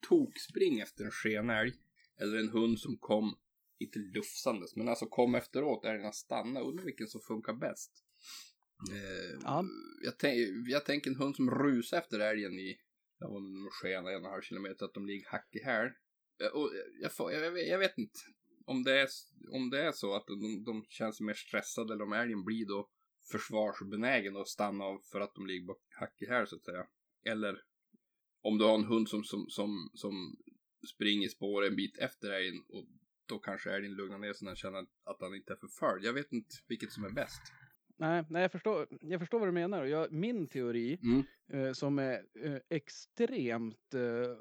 tokspring 0.09 0.79
efter 0.79 1.05
en 1.05 1.11
skenälg. 1.11 1.73
Eller 2.21 2.37
en 2.37 2.49
hund 2.49 2.79
som 2.79 2.97
kom, 2.97 3.35
inte 3.81 3.99
lufsandes, 3.99 4.75
men 4.75 4.87
alltså 4.89 5.05
kom 5.05 5.35
efteråt, 5.35 5.85
älgarna 5.85 6.11
stannade. 6.11 6.65
Undrar 6.65 6.85
vilken 6.85 7.07
som 7.07 7.21
funkar 7.21 7.53
bäst. 7.53 7.91
Eh, 8.91 9.39
Ja. 9.43 9.65
jag, 10.03 10.17
tänk, 10.19 10.37
jag 10.67 10.85
tänker 10.85 11.09
en 11.09 11.15
hund 11.15 11.35
som 11.35 11.51
rusar 11.51 11.97
efter 11.97 12.19
älgen 12.19 12.59
i, 12.59 12.77
ja, 13.19 13.27
om 13.27 13.53
det 13.53 13.67
är 13.67 13.71
skena 13.71 14.09
en 14.11 14.15
och 14.15 14.25
en 14.25 14.31
halv 14.31 14.41
kilometer, 14.41 14.85
att 14.85 14.93
de 14.93 15.05
ligger 15.05 15.29
hack 15.29 15.49
i 15.51 15.63
häl. 15.63 15.87
Eh, 16.41 16.47
Och 16.53 16.71
jag, 17.01 17.33
jag, 17.43 17.51
vet- 17.51 17.67
jag 17.67 17.79
vet 17.79 17.97
inte 17.97 18.19
om 18.65 18.83
det 18.83 18.99
är, 19.01 19.07
om 19.51 19.69
det 19.69 19.81
är 19.81 19.91
så 19.91 20.15
att 20.15 20.27
de, 20.27 20.63
de 20.63 20.85
känns 20.89 21.21
mer 21.21 21.33
stressade 21.33 21.93
eller 21.93 22.03
om 22.03 22.13
älgen 22.13 22.43
blir 22.45 22.65
då 22.65 22.89
försvarsbenägen 23.31 24.35
och 24.35 24.47
stanna 24.49 24.83
av 24.83 24.99
för 25.11 25.19
att 25.21 25.35
de 25.35 25.47
ligger 25.47 25.75
hack 25.99 26.21
i 26.21 26.25
häl 26.25 26.47
så 26.47 26.55
att 26.55 26.63
säga. 26.65 26.87
Eller 27.25 27.61
om 28.41 28.57
du 28.57 28.65
har 28.65 28.75
en 28.75 28.83
hund 28.85 29.09
som, 29.09 29.23
som, 29.23 29.45
som, 29.49 29.91
som 29.93 30.37
springer 30.93 31.29
spår 31.29 31.65
en 31.65 31.75
bit 31.75 31.97
efter 31.97 32.31
älgen 32.31 32.63
och 32.69 32.87
då 33.31 33.39
kanske 33.39 33.71
älgen 33.71 33.93
lugnar 33.95 34.17
ner 34.17 34.33
sig 34.33 34.45
när 34.45 34.49
han 34.51 34.55
känner 34.55 34.79
att 35.03 35.21
han 35.21 35.35
inte 35.35 35.53
är 35.53 35.57
förföljd. 35.57 36.05
Jag 36.05 36.13
vet 36.13 36.31
inte 36.33 36.55
vilket 36.67 36.91
som 36.91 37.03
är 37.03 37.09
bäst. 37.09 37.41
Nej, 37.97 38.23
nej 38.29 38.41
jag, 38.41 38.51
förstår, 38.51 38.87
jag 39.01 39.19
förstår 39.19 39.39
vad 39.39 39.47
du 39.47 39.51
menar. 39.51 39.85
Jag, 39.85 40.11
min 40.11 40.47
teori, 40.47 40.99
Mm. 41.03 41.23
eh, 41.67 41.73
som 41.73 41.99
är 41.99 42.23
eh, 42.43 42.57
extremt 42.69 43.93
eh, 43.93 44.37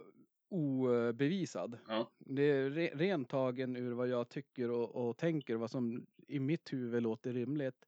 obevisad. 0.49 1.79
Ja. 1.89 2.11
Det 2.19 2.43
är 2.43 2.71
re, 2.71 2.91
rent 2.95 3.29
tagen 3.29 3.77
ur 3.77 3.93
vad 3.93 4.09
jag 4.09 4.29
tycker 4.29 4.71
och, 4.71 5.09
och 5.09 5.17
tänker, 5.19 5.57
vad 5.57 5.71
som 5.71 6.07
i 6.27 6.41
mitt 6.41 6.73
huvud 6.73 7.03
låter 7.03 7.33
rimligt. 7.33 7.87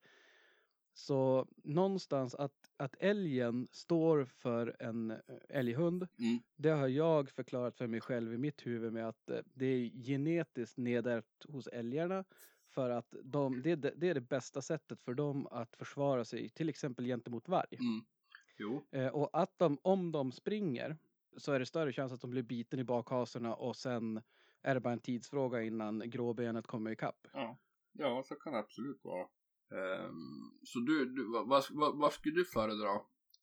Så 0.95 1.47
någonstans 1.65 2.35
att, 2.35 2.71
att 2.77 2.95
älgen 3.01 3.69
står 3.71 4.25
för 4.25 4.77
en 4.79 5.11
eh, 5.11 5.19
älghund, 5.49 6.09
Mm. 6.19 6.43
det 6.57 6.69
har 6.71 6.89
jag 6.89 7.31
förklarat 7.31 7.77
för 7.77 7.87
mig 7.87 8.01
själv 8.01 8.35
i 8.35 8.39
mitt 8.39 8.67
huvud 8.67 8.93
med 8.93 9.09
att 9.09 9.31
eh, 9.31 9.39
det 9.55 9.67
är 9.67 9.91
genetiskt 10.07 10.79
nedärvt 10.79 11.45
hos 11.49 11.67
älgarna. 11.67 12.25
För 12.75 12.91
att 12.91 13.15
de, 13.25 13.63
det, 13.63 13.77
det 13.77 14.09
är 14.09 14.15
det 14.15 14.21
bästa 14.21 14.63
sättet 14.63 15.03
för 15.03 15.15
dem 15.15 15.47
att 15.47 15.77
försvara 15.77 16.25
sig, 16.25 16.49
till 16.49 16.69
exempel 16.69 17.05
gentemot 17.07 17.49
varg. 17.49 17.77
Mm. 17.81 18.05
Jo. 18.59 18.87
Eh, 18.93 19.09
och 19.09 19.31
att 19.33 19.59
de, 19.59 19.79
om 19.83 20.13
de 20.13 20.33
springer, 20.33 20.97
så 21.37 21.53
är 21.53 21.59
det 21.59 21.67
större 21.67 21.93
chans 21.93 22.13
att 22.13 22.21
de 22.21 22.31
blir 22.31 22.43
biten 22.43 22.79
i 22.79 22.85
bakhasorna 22.85 23.55
och 23.55 23.77
sen 23.77 24.23
är 24.63 24.75
det 24.75 24.81
bara 24.81 24.93
en 24.93 25.01
tidsfråga 25.01 25.63
innan 25.63 26.03
gråbenet 26.11 26.67
kommer 26.67 26.91
ikapp. 26.91 27.27
Ja. 27.33 27.59
Ja, 27.93 28.23
så 28.27 28.35
kan 28.35 28.53
det 28.53 28.59
absolut 28.59 29.05
vara. 29.05 29.29
Ehm, 29.73 30.51
så 30.65 30.79
du, 30.79 31.05
du 31.15 31.33
vad, 31.33 31.49
vad, 31.71 31.99
vad, 31.99 32.13
skulle 32.13 32.35
du 32.35 32.45
föredra 32.45 32.91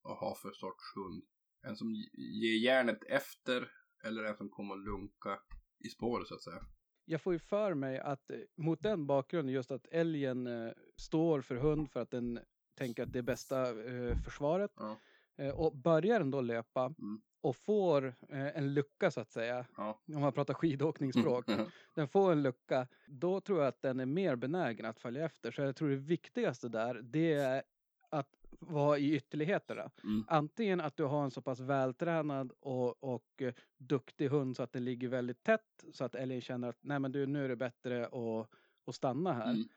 att 0.03 0.19
ha 0.19 0.35
för 0.35 0.51
sorts 0.51 0.95
hund? 0.95 1.23
En 1.67 1.75
som 1.75 1.93
ge- 1.95 2.09
ger 2.13 2.59
järnet 2.65 3.03
efter 3.03 3.71
eller 4.03 4.23
en 4.23 4.35
som 4.37 4.49
kommer 4.49 4.73
att 4.75 4.83
lunka 4.85 5.39
i 5.85 5.89
spåret 5.89 6.27
så 6.27 6.35
att 6.35 6.41
säga? 6.43 6.65
Jag 7.05 7.21
får 7.21 7.33
ju 7.33 7.39
för 7.39 7.73
mig 7.73 7.99
att 7.99 8.31
eh, 8.31 8.37
mot 8.57 8.81
den 8.81 9.07
bakgrunden 9.07 9.53
just 9.55 9.71
att 9.71 9.85
älgen 9.91 10.47
eh, 10.47 10.71
står 10.97 11.41
för 11.41 11.55
hund 11.55 11.91
för 11.91 11.99
att 11.99 12.11
den 12.11 12.39
tänker 12.77 13.03
att 13.03 13.13
det 13.13 13.19
är 13.19 13.23
bästa 13.23 13.83
eh, 13.83 14.17
försvaret. 14.23 14.71
Ja. 14.75 14.99
Eh, 15.37 15.59
och 15.59 15.77
börjar 15.77 16.19
den 16.19 16.31
då 16.31 16.41
löpa 16.41 16.85
Mm. 16.85 17.21
Och 17.41 17.56
får 17.56 18.06
eh, 18.30 18.58
en 18.58 18.73
lucka 18.73 19.12
så 19.12 19.21
att 19.21 19.32
säga, 19.32 19.65
Ja. 19.78 19.99
om 20.15 20.21
man 20.21 20.34
pratar 20.34 20.54
skidåkningsspråk. 20.54 21.45
den 21.93 22.08
får 22.08 22.32
en 22.32 22.43
lucka, 22.43 22.88
då 23.08 23.41
tror 23.41 23.60
jag 23.60 23.67
att 23.67 23.82
den 23.82 23.99
är 23.99 24.06
mer 24.06 24.36
benägen 24.36 24.86
att 24.86 24.99
följa 24.99 25.25
efter. 25.25 25.52
Så 25.52 25.62
jag 25.62 25.75
tror 25.75 25.89
det 25.89 25.95
viktigaste 25.95 26.69
där, 26.69 27.02
det 27.04 27.34
är 27.34 27.63
att 28.10 28.36
vara 28.60 28.97
i 28.97 29.15
ytterligheterna. 29.15 29.91
Mm. 30.04 30.25
Antingen 30.28 30.82
att 30.82 30.97
du 30.97 31.04
har 31.04 31.23
en 31.23 31.32
så 31.32 31.41
pass 31.41 31.60
vältränad 31.60 32.52
och, 32.60 33.04
och 33.04 33.43
duktig 33.78 34.30
hund 34.30 34.56
så 34.56 34.63
att 34.63 34.73
den 34.73 34.86
ligger 34.86 35.08
väldigt 35.08 35.43
tätt 35.43 35.86
så 35.93 36.04
att 36.06 36.15
älgen 36.15 36.41
känner 36.41 36.67
att 36.69 36.78
nej 36.82 36.99
men 36.99 37.12
du, 37.12 37.25
nu 37.25 37.45
är 37.45 37.49
det 37.49 37.56
bättre 37.56 38.06
att, 38.06 38.49
att 38.86 38.95
stanna 38.95 39.34
här. 39.34 39.52
Mm. 39.52 39.67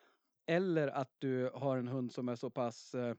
Eller 0.46 0.88
att 0.88 1.10
du 1.18 1.50
har 1.54 1.78
en 1.78 1.88
hund 1.88 2.12
som 2.12 2.28
är 2.28 2.36
så 2.36 2.50
pass, 2.50 2.94
eh, 2.94 3.14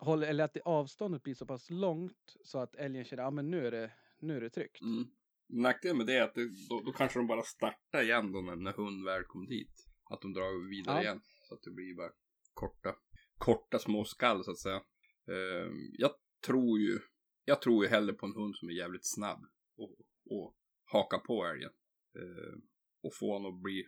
håller, 0.00 0.26
eller 0.26 0.44
att 0.44 0.54
det 0.54 0.62
avståndet 0.64 1.22
blir 1.22 1.34
så 1.34 1.46
pass 1.46 1.70
långt 1.70 2.36
så 2.44 2.58
att 2.58 2.76
älgen 2.76 3.04
känner 3.04 3.22
att 3.22 3.34
men 3.34 3.50
nu 3.50 3.66
är 3.66 3.70
det, 3.70 3.92
nu 4.18 4.36
är 4.36 4.40
det 4.40 4.50
tryggt. 4.50 4.82
Mm. 4.82 5.10
Nackdelen 5.48 5.96
med 5.96 6.06
det 6.06 6.16
är 6.16 6.22
att 6.22 6.34
det, 6.34 6.48
då, 6.68 6.80
då 6.80 6.92
kanske 6.92 7.18
de 7.18 7.26
bara 7.26 7.42
startar 7.42 8.02
igen 8.02 8.32
då 8.32 8.40
när, 8.40 8.56
när 8.56 8.72
hund 8.72 9.04
väl 9.04 9.24
kom 9.24 9.46
dit. 9.46 9.86
Att 10.10 10.20
de 10.20 10.32
drar 10.32 10.68
vidare 10.70 10.96
Ja. 10.96 11.02
igen. 11.02 11.20
Så 11.48 11.54
att 11.54 11.62
det 11.62 11.70
blir 11.70 11.96
bara 11.96 12.12
korta, 12.54 12.94
korta 13.38 13.78
små 13.78 14.04
skall 14.04 14.44
så 14.44 14.50
att 14.50 14.58
säga. 14.58 14.82
Eh, 15.28 15.70
jag 15.92 16.10
tror 16.46 16.78
ju, 16.78 16.98
jag 17.44 17.62
tror 17.62 17.84
ju 17.84 17.90
hellre 17.90 18.12
på 18.12 18.26
en 18.26 18.34
hund 18.34 18.56
som 18.56 18.68
är 18.68 18.72
jävligt 18.72 19.14
snabb 19.14 19.46
och, 19.76 19.96
och 20.30 20.56
haka 20.84 21.18
på 21.18 21.46
älgen. 21.46 21.70
Eh, 22.16 22.58
och 23.02 23.14
få 23.14 23.32
honom 23.32 23.54
att 23.54 23.62
bli 23.62 23.86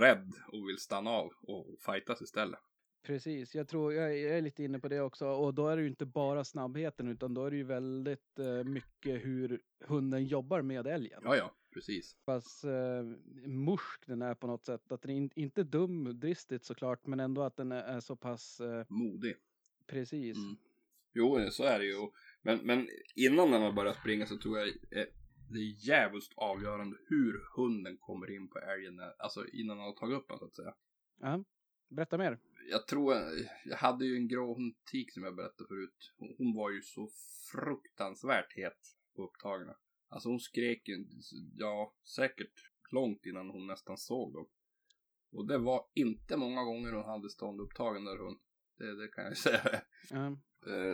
rädd 0.00 0.32
och 0.52 0.68
vill 0.68 0.78
stanna 0.78 1.10
av 1.10 1.30
och 1.42 1.76
fightas 1.86 2.22
istället. 2.22 2.60
Precis, 3.02 3.54
jag 3.54 3.68
tror 3.68 3.92
jag 3.92 4.18
är 4.18 4.42
lite 4.42 4.64
inne 4.64 4.78
på 4.78 4.88
det 4.88 5.00
också 5.00 5.26
och 5.26 5.54
då 5.54 5.68
är 5.68 5.76
det 5.76 5.82
ju 5.82 5.88
inte 5.88 6.06
bara 6.06 6.44
snabbheten 6.44 7.08
utan 7.08 7.34
då 7.34 7.44
är 7.44 7.50
det 7.50 7.56
ju 7.56 7.64
väldigt 7.64 8.38
eh, 8.38 8.64
mycket 8.64 9.24
hur 9.24 9.60
hunden 9.80 10.26
jobbar 10.26 10.62
med 10.62 10.86
älgen. 10.86 11.20
Ja, 11.24 11.36
ja, 11.36 11.54
precis. 11.74 12.16
Fast 12.24 12.64
eh, 12.64 13.02
morsk 13.46 14.06
den 14.06 14.22
är 14.22 14.34
på 14.34 14.46
något 14.46 14.64
sätt, 14.64 14.92
att 14.92 15.02
den 15.02 15.10
är 15.10 15.38
inte 15.38 15.62
dum 15.62 16.20
dristigt 16.20 16.64
såklart 16.64 17.06
men 17.06 17.20
ändå 17.20 17.42
att 17.42 17.56
den 17.56 17.72
är, 17.72 18.00
så 18.00 18.16
pass 18.16 18.60
eh, 18.60 18.86
modig. 18.88 19.36
Precis. 19.86 20.36
Mm. 20.36 20.56
Jo, 21.12 21.50
så 21.50 21.64
är 21.64 21.78
det 21.78 21.84
ju. 21.84 22.08
Men, 22.42 22.58
men 22.58 22.88
innan 23.14 23.50
den 23.50 23.62
har 23.62 23.72
börjat 23.72 23.96
springa 23.96 24.26
så 24.26 24.36
tror 24.36 24.58
jag 24.58 24.68
eh, 24.68 25.06
det 25.50 25.58
är 25.58 25.88
jävligt 25.88 26.32
avgörande 26.36 26.96
hur 27.06 27.40
hunden 27.56 27.96
kommer 27.96 28.30
in 28.30 28.48
på 28.48 28.58
älgen, 28.58 29.00
alltså 29.18 29.46
innan 29.46 29.78
han 29.78 29.86
har 29.86 29.94
tagit 29.94 30.16
upp 30.16 30.28
den 30.28 30.38
så 30.38 30.44
att 30.44 30.54
säga. 30.54 30.74
Ja, 31.20 31.44
berätta 31.88 32.18
mer. 32.18 32.38
Jag 32.70 32.86
tror, 32.86 33.14
jag 33.64 33.76
hade 33.76 34.06
ju 34.06 34.16
en 34.16 34.28
grå 34.28 34.58
tik 34.90 35.12
som 35.12 35.22
jag 35.22 35.36
berättade 35.36 35.68
förut. 35.68 36.12
Hon 36.38 36.54
var 36.54 36.70
ju 36.70 36.82
så 36.82 37.08
fruktansvärt 37.52 38.52
het 38.56 38.78
på 39.16 39.24
upptagna. 39.24 39.76
Alltså 40.08 40.28
hon 40.28 40.40
skrek 40.40 40.88
ju, 40.88 41.06
ja 41.54 41.94
säkert 42.16 42.52
långt 42.90 43.26
innan 43.26 43.50
hon 43.50 43.66
nästan 43.66 43.96
såg 43.96 44.34
dem. 44.34 44.48
Och 45.32 45.46
det 45.46 45.58
var 45.58 45.86
inte 45.94 46.36
många 46.36 46.64
gånger 46.64 46.92
hon 46.92 47.04
hade 47.04 47.30
stånd 47.30 47.60
upptagen 47.60 48.04
där 48.04 48.18
hon. 48.18 48.38
Det, 48.78 49.02
det 49.02 49.08
kan 49.08 49.24
jag 49.24 49.36
säga. 49.48 49.82
Mm. 50.10 50.36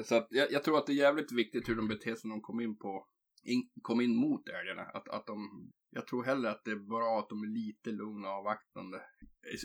Så 0.05 0.15
att 0.15 0.27
jag, 0.31 0.53
jag, 0.53 0.65
tror 0.65 0.79
att 0.79 0.87
det 0.87 0.93
är 0.93 0.97
jävligt 0.97 1.33
viktigt 1.33 1.69
hur 1.69 1.75
de 1.75 1.89
beter 1.89 2.15
sig 2.15 2.29
när 2.29 2.35
de 2.35 2.43
kom 2.43 2.61
in 2.61 2.77
på 2.79 3.09
in, 3.43 3.71
kom 3.83 4.01
in 4.01 4.17
mot 4.17 4.49
älgarna. 4.49 4.83
Att, 4.83 5.09
att 5.09 5.27
de, 5.27 5.71
jag 5.91 6.07
tror 6.07 6.25
hellre 6.25 6.51
att 6.51 6.65
det 6.65 6.71
är 6.71 6.77
bra 6.77 7.19
att 7.19 7.29
de 7.29 7.43
är 7.43 7.47
lite 7.47 7.91
lugna 7.91 8.29
och 8.29 8.35
avvaktande. 8.35 9.03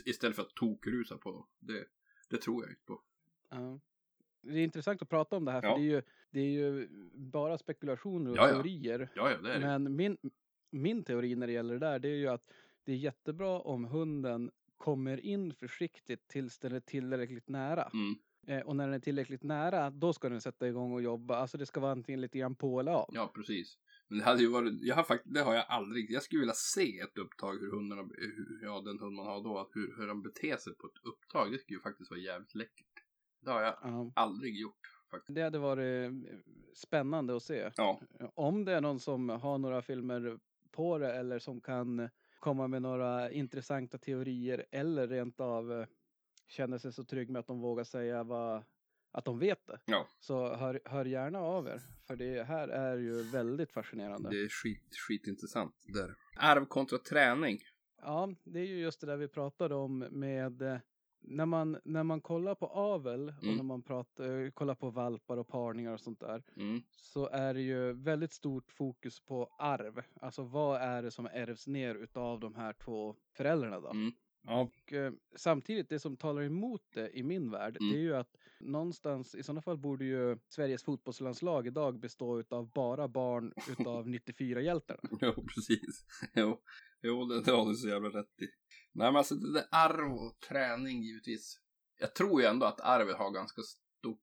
Istället 0.06 0.36
för 0.36 0.42
att 0.42 0.54
tokrusa 0.54 1.18
på 1.18 1.32
dem. 1.32 1.48
Det, 1.58 1.84
det 2.32 2.42
tror 2.42 2.62
jag 2.62 2.70
inte 2.70 2.84
på. 2.84 3.00
Ja. 3.50 3.80
Det 4.42 4.58
är 4.58 4.64
intressant 4.64 5.02
att 5.02 5.08
prata 5.08 5.36
om 5.36 5.44
det 5.44 5.52
här 5.52 5.60
för 5.60 5.68
ja. 5.68 5.76
det, 5.76 5.82
är 5.82 5.84
ju, 5.84 6.02
det 6.30 6.40
är 6.40 6.50
ju 6.50 6.88
bara 7.14 7.58
spekulationer 7.58 8.30
och 8.30 8.36
ja, 8.36 8.48
teorier. 8.48 9.08
Men 9.58 9.96
min, 9.96 10.16
min 10.70 11.04
teori 11.04 11.34
när 11.34 11.46
det 11.46 11.52
gäller 11.52 11.74
det 11.74 11.86
där 11.86 11.98
det 11.98 12.08
är 12.08 12.16
ju 12.16 12.28
att 12.28 12.52
det 12.84 12.92
är 12.92 12.96
jättebra 12.96 13.60
om 13.60 13.84
hunden 13.84 14.50
kommer 14.76 15.26
in 15.26 15.54
försiktigt 15.54 16.28
tills 16.28 16.58
den 16.58 16.72
är 16.72 16.80
tillräckligt 16.80 17.48
nära. 17.48 17.90
Mm. 17.92 18.18
Eh, 18.46 18.66
och 18.66 18.76
när 18.76 18.86
den 18.86 18.94
är 18.94 19.00
tillräckligt 19.00 19.42
nära, 19.42 19.90
då 19.90 20.12
ska 20.12 20.28
den 20.28 20.40
sätta 20.40 20.68
igång 20.68 20.92
och 20.92 21.02
jobba. 21.02 21.36
Alltså 21.36 21.58
det 21.58 21.66
ska 21.66 21.80
vara 21.80 21.92
antingen 21.92 22.20
lite 22.20 22.38
grann 22.38 22.54
på 22.54 22.80
eller 22.80 22.92
av. 22.92 23.10
Ja, 23.14 23.32
precis. 23.34 23.78
Men 24.12 24.18
det 24.18 24.24
hade 24.24 24.42
ju 24.42 24.48
varit, 24.48 24.82
jag 24.82 24.96
har 24.96 25.02
faktiskt, 25.02 25.34
det 25.34 25.40
har 25.40 25.54
jag 25.54 25.64
aldrig, 25.68 26.10
jag 26.10 26.22
skulle 26.22 26.40
vilja 26.40 26.54
se 26.54 26.98
ett 26.98 27.18
upptag 27.18 27.52
hur 27.52 27.70
hundarna, 27.70 28.02
hur, 28.02 28.60
ja 28.62 28.80
den 28.80 28.98
hund 28.98 29.16
man 29.16 29.26
har 29.26 29.42
då, 29.42 29.70
hur, 29.74 29.94
hur 29.96 30.06
de 30.06 30.22
beter 30.22 30.56
sig 30.56 30.74
på 30.74 30.86
ett 30.86 31.04
upptag. 31.04 31.52
Det 31.52 31.58
skulle 31.58 31.76
ju 31.76 31.82
faktiskt 31.82 32.10
vara 32.10 32.20
jävligt 32.20 32.54
läckert. 32.54 33.04
Det 33.40 33.50
har 33.50 33.62
jag 33.62 33.76
ja. 33.82 34.12
aldrig 34.14 34.60
gjort. 34.60 34.80
Faktiskt. 35.10 35.34
Det 35.34 35.42
hade 35.42 35.58
varit 35.58 36.10
eh, 36.10 36.36
spännande 36.74 37.36
att 37.36 37.42
se. 37.42 37.70
Ja. 37.76 38.00
Om 38.34 38.64
det 38.64 38.72
är 38.72 38.80
någon 38.80 39.00
som 39.00 39.28
har 39.28 39.58
några 39.58 39.82
filmer 39.82 40.38
på 40.70 40.98
det 40.98 41.12
eller 41.12 41.38
som 41.38 41.60
kan 41.60 42.08
komma 42.40 42.68
med 42.68 42.82
några 42.82 43.30
intressanta 43.30 43.98
teorier 43.98 44.66
eller 44.70 45.08
rent 45.08 45.40
av 45.40 45.72
eh, 45.72 45.86
känner 46.48 46.78
sig 46.78 46.92
så 46.92 47.04
trygg 47.04 47.30
med 47.30 47.40
att 47.40 47.46
de 47.46 47.60
vågar 47.60 47.84
säga 47.84 48.22
vad, 48.22 48.62
att 49.12 49.24
de 49.24 49.38
vet 49.38 49.66
det. 49.66 49.80
Ja. 49.84 50.06
Så 50.20 50.54
hör, 50.54 50.80
hör 50.84 51.04
gärna 51.04 51.38
av 51.38 51.66
er. 51.66 51.80
För 52.06 52.16
det 52.16 52.42
här 52.46 52.68
är 52.68 52.96
ju 52.98 53.22
väldigt 53.22 53.72
fascinerande. 53.72 54.30
Det 54.30 54.36
är 54.42 54.48
skit, 54.48 54.96
skitintressant. 55.08 55.74
Där. 55.94 56.14
Arv 56.36 56.64
kontra 56.64 56.98
träning. 56.98 57.58
Ja, 58.02 58.34
det 58.44 58.60
är 58.60 58.64
ju 58.66 58.80
just 58.80 59.00
det 59.00 59.06
där 59.06 59.16
vi 59.16 59.28
pratade 59.28 59.74
om 59.74 59.98
med 59.98 60.62
eh, 60.62 60.78
när 61.20 61.46
man, 61.46 61.78
när 61.84 62.02
man 62.02 62.20
kollar 62.20 62.54
på 62.54 62.66
avel 62.66 63.28
och 63.28 63.42
Mm. 63.44 63.56
när 63.56 63.62
man 63.64 63.82
pratar, 63.82 64.50
kollar 64.50 64.74
på 64.74 64.90
valpar 64.90 65.36
och 65.36 65.48
parningar 65.48 65.92
och 65.92 66.00
sånt 66.00 66.20
där. 66.20 66.42
Mm. 66.56 66.82
Så 66.90 67.28
är 67.28 67.54
det 67.54 67.60
ju 67.60 67.92
väldigt 67.92 68.32
stort 68.32 68.72
fokus 68.72 69.20
på 69.20 69.54
arv. 69.58 70.02
Alltså 70.20 70.42
vad 70.42 70.80
är 70.80 71.02
det 71.02 71.10
som 71.10 71.26
ärvs 71.26 71.66
ner 71.66 71.94
utav 71.94 72.40
de 72.40 72.54
här 72.54 72.72
två 72.72 73.16
föräldrarna 73.36 73.80
då? 73.80 73.90
Mm. 73.90 74.12
Ja. 74.44 74.60
Och 74.60 74.92
eh, 74.92 75.12
samtidigt, 75.36 75.88
det 75.88 75.98
som 75.98 76.16
talar 76.16 76.42
emot 76.42 76.82
det 76.94 77.10
i 77.18 77.22
min 77.22 77.50
värld, 77.50 77.76
Mm. 77.80 77.92
det 77.92 77.98
är 77.98 78.02
ju 78.02 78.14
att 78.16 78.36
någonstans, 78.60 79.34
i 79.34 79.42
sådana 79.42 79.62
fall 79.62 79.78
borde 79.78 80.04
ju 80.04 80.38
Sveriges 80.48 80.82
fotbollslandslag 80.84 81.66
idag 81.66 82.00
bestå 82.00 82.40
utav 82.40 82.70
bara 82.72 83.08
barn 83.08 83.52
utav 83.78 84.06
94-hjältarna. 84.08 85.00
Jo, 85.20 85.32
precis. 85.54 86.04
Jo, 86.34 86.60
jo 87.02 87.24
det, 87.24 87.42
det 87.42 87.50
har 87.52 87.68
du 87.68 87.74
så 87.74 87.88
jävla 87.88 88.08
rätt 88.08 88.42
i. 88.42 88.46
Nej, 88.92 89.08
men 89.12 89.16
alltså 89.16 89.34
det 89.34 89.52
där 89.52 89.64
arv 89.70 90.12
och 90.12 90.40
träning 90.48 91.02
givetvis. 91.02 91.58
Jag 92.00 92.14
tror 92.14 92.40
ju 92.40 92.46
ändå 92.46 92.66
att 92.66 92.80
arvet 92.80 93.16
har 93.16 93.30
ganska 93.30 93.62
stort. 93.62 94.18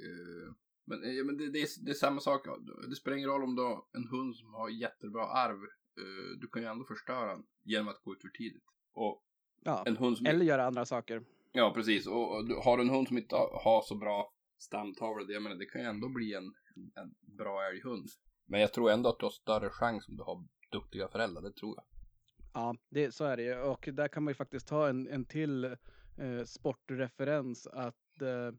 Eh, 0.00 0.54
men 0.86 1.04
eh, 1.04 1.24
men 1.24 1.36
det, 1.36 1.50
det, 1.50 1.58
är, 1.62 1.84
det 1.84 1.90
är 1.90 1.94
samma 1.94 2.20
sak. 2.20 2.46
Det 2.88 2.96
spelar 2.96 3.16
ingen 3.16 3.28
roll 3.30 3.42
om 3.44 3.56
du 3.56 3.62
har 3.62 3.84
en 3.92 4.08
hund 4.08 4.36
som 4.36 4.54
har 4.54 4.68
jättebra 4.70 5.24
arv. 5.26 5.62
Eh, 6.00 6.38
du 6.40 6.48
kan 6.48 6.62
ju 6.62 6.68
ändå 6.68 6.84
förstöra 6.84 7.26
den 7.36 7.44
genom 7.64 7.88
att 7.88 8.02
gå 8.02 8.12
ut 8.14 8.20
för 8.22 8.28
tidigt. 8.28 8.64
Och 8.92 9.24
Ja, 9.64 9.82
en 9.86 9.96
hund 9.96 10.16
som 10.16 10.26
eller 10.26 10.44
göra 10.44 10.64
andra 10.66 10.84
saker. 10.84 11.22
Ja, 11.52 11.72
precis. 11.74 12.06
Och, 12.06 12.36
och 12.36 12.44
har 12.64 12.76
du 12.76 12.82
en 12.82 12.90
hund 12.90 13.08
som 13.08 13.18
inte 13.18 13.36
har 13.36 13.82
så 13.82 13.94
bra 13.94 14.32
stamtavla, 14.58 15.24
det, 15.24 15.40
menar, 15.40 15.56
det 15.56 15.66
kan 15.66 15.80
ju 15.80 15.86
ändå 15.86 16.08
bli 16.08 16.34
en, 16.34 16.44
en 16.94 17.36
bra 17.36 17.62
älghund. 17.62 18.08
Men 18.46 18.60
jag 18.60 18.72
tror 18.72 18.90
ändå 18.90 19.08
att 19.08 19.18
du 19.18 19.24
har 19.26 19.30
större 19.30 19.70
chans 19.70 20.08
om 20.08 20.16
du 20.16 20.22
har 20.22 20.44
duktiga 20.72 21.08
föräldrar, 21.08 21.42
det 21.42 21.52
tror 21.52 21.74
jag. 21.76 21.84
Ja, 22.54 22.76
det, 22.90 23.14
så 23.14 23.24
är 23.24 23.36
det 23.36 23.42
ju. 23.42 23.58
Och 23.60 23.88
där 23.92 24.08
kan 24.08 24.22
man 24.22 24.30
ju 24.30 24.34
faktiskt 24.34 24.68
ta 24.68 24.88
en, 24.88 25.08
en 25.08 25.24
till 25.24 25.64
eh, 25.64 26.44
sportreferens 26.46 27.66
att 27.66 28.22
eh, 28.22 28.54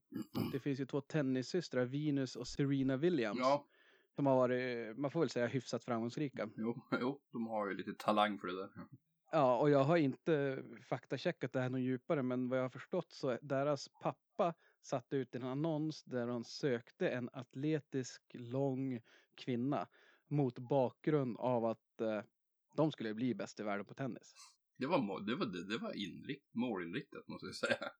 det 0.51 0.59
finns 0.59 0.79
ju 0.79 0.85
två 0.85 1.01
tennissystrar, 1.01 1.85
Venus 1.85 2.35
och 2.35 2.47
Serena 2.47 2.97
Williams. 2.97 3.39
Ja, 3.39 3.65
Som 4.15 4.25
har 4.25 4.35
varit, 4.35 4.97
man 4.97 5.11
får 5.11 5.19
väl 5.19 5.29
säga 5.29 5.47
hyfsat 5.47 5.83
framgångsrika. 5.83 6.49
jo, 6.55 6.81
jo, 6.99 7.21
de 7.31 7.47
har 7.47 7.67
ju 7.67 7.73
lite 7.77 7.93
talang 7.93 8.39
för 8.39 8.47
det 8.47 8.57
där. 8.57 8.69
Ja, 9.33 9.57
och 9.57 9.69
jag 9.69 9.83
har 9.83 9.97
inte 9.97 10.63
faktacheckat 10.89 11.53
det 11.53 11.59
här 11.59 11.69
något 11.69 11.81
djupare, 11.81 12.23
men 12.23 12.49
vad 12.49 12.59
jag 12.59 12.63
har 12.63 12.69
förstått 12.69 13.11
så 13.11 13.37
deras 13.41 13.89
pappa 14.01 14.53
satte 14.81 15.15
ut 15.15 15.35
en 15.35 15.43
annons 15.43 16.03
där 16.03 16.27
de 16.27 16.43
sökte 16.43 17.09
en 17.09 17.29
atletisk, 17.33 18.21
lång 18.33 19.01
kvinna 19.35 19.87
mot 20.27 20.59
bakgrund 20.59 21.37
av 21.37 21.65
att 21.65 22.01
eh, 22.01 22.21
de 22.75 22.91
skulle 22.91 23.13
bli 23.13 23.35
bäst 23.35 23.59
i 23.59 23.63
världen 23.63 23.85
på 23.85 23.93
tennis. 23.93 24.33
Det 24.77 24.85
var, 24.85 25.21
det 25.25 25.35
var, 25.35 25.45
det, 25.45 25.77
var 25.77 25.93
inrikt, 25.93 26.53
målinriktat 26.53 27.27
måste 27.27 27.45
jag 27.45 27.55
säga. 27.55 27.91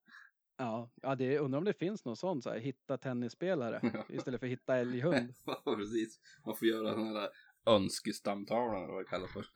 Ja, 0.58 0.91
ja 1.02 1.15
det, 1.15 1.39
undrar 1.39 1.58
om 1.58 1.65
det 1.65 1.74
finns 1.74 2.06
någon 2.06 2.17
sån 2.17 2.41
så 2.41 2.50
här, 2.50 2.60
hitta 2.60 2.98
tennisspelare 2.98 4.06
istället 4.10 4.39
för 4.39 4.48
hitta 4.48 4.76
älghund. 4.76 5.34
Ja, 5.46 5.76
precis. 5.76 6.20
Man 6.46 6.56
får 6.56 6.67
göra 6.67 6.96
den 6.96 7.08
här 7.08 7.30
önskestamtavlan 7.65 8.84
eller 8.84 8.94
vad 8.94 9.04
det 9.04 9.10
kallas 9.10 9.32
för. 9.32 9.46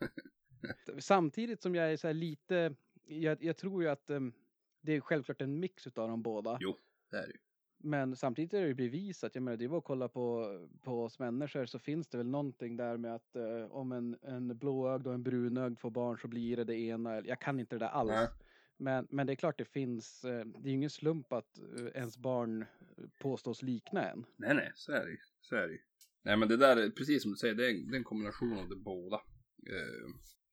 Samtidigt 0.98 1.62
som 1.62 1.74
jag 1.74 1.92
är 1.92 1.96
så 1.96 2.06
här 2.06 2.14
lite, 2.14 2.74
jag, 3.04 3.42
jag 3.44 3.56
tror 3.56 3.82
ju 3.82 3.88
att 3.88 4.10
um, 4.10 4.32
det 4.80 4.92
är 4.92 5.00
självklart 5.00 5.40
en 5.42 5.60
mix 5.60 5.86
utav 5.86 6.08
de 6.08 6.22
båda. 6.22 6.58
Jo, 6.60 6.76
det 7.10 7.16
är 7.16 7.22
det 7.26 7.32
ju. 7.32 7.38
Men 7.78 8.16
samtidigt 8.16 8.54
är 8.54 8.60
det 8.62 8.68
ju 8.68 8.74
bevisat, 8.74 9.34
jag 9.34 9.42
menar 9.42 9.56
det 9.56 9.68
var 9.68 9.78
att 9.78 9.84
kolla 9.84 10.08
på, 10.08 10.58
på 10.82 11.04
oss 11.04 11.18
människor 11.18 11.66
så 11.66 11.78
finns 11.78 12.08
det 12.08 12.18
väl 12.18 12.26
någonting 12.28 12.76
där 12.76 12.96
med 12.96 13.14
att 13.14 13.36
eh, 13.36 13.64
om 13.70 13.92
en, 13.92 14.16
en 14.22 14.58
blåögd 14.58 15.06
och 15.06 15.14
en 15.14 15.22
brunögd 15.22 15.78
får 15.78 15.90
barn 15.90 16.18
så 16.18 16.28
blir 16.28 16.56
det 16.56 16.64
det 16.64 16.74
ena. 16.76 17.20
Jag 17.24 17.40
kan 17.40 17.60
inte 17.60 17.74
det 17.74 17.78
där 17.84 17.88
alls. 17.88 18.10
Nej. 18.10 18.28
Men, 18.76 19.06
men 19.10 19.26
det 19.26 19.32
är 19.32 19.34
klart 19.36 19.58
det 19.58 19.64
finns, 19.64 20.24
eh, 20.24 20.44
det 20.46 20.58
är 20.58 20.68
ju 20.68 20.70
ingen 20.74 20.90
slump 20.90 21.32
att 21.32 21.58
eh, 21.58 21.86
ens 21.86 22.18
barn 22.18 22.64
påstås 23.18 23.62
likna 23.62 24.10
en. 24.10 24.26
Nej, 24.36 24.54
nej, 24.54 24.72
så 24.74 24.92
är 24.92 25.04
det 25.04 25.10
ju. 25.10 25.18
Så 25.40 25.56
är 25.56 25.68
det. 25.68 25.78
Nej, 26.22 26.36
men 26.36 26.48
det 26.48 26.56
där 26.56 26.76
är 26.76 26.90
precis 26.90 27.22
som 27.22 27.30
du 27.30 27.36
säger, 27.36 27.54
det 27.54 27.66
är, 27.66 27.70
en- 27.70 27.90
det 27.90 27.96
är 27.96 27.98
en 27.98 28.04
kombination 28.04 28.58
av 28.58 28.68
det 28.68 28.76
båda. 28.76 29.20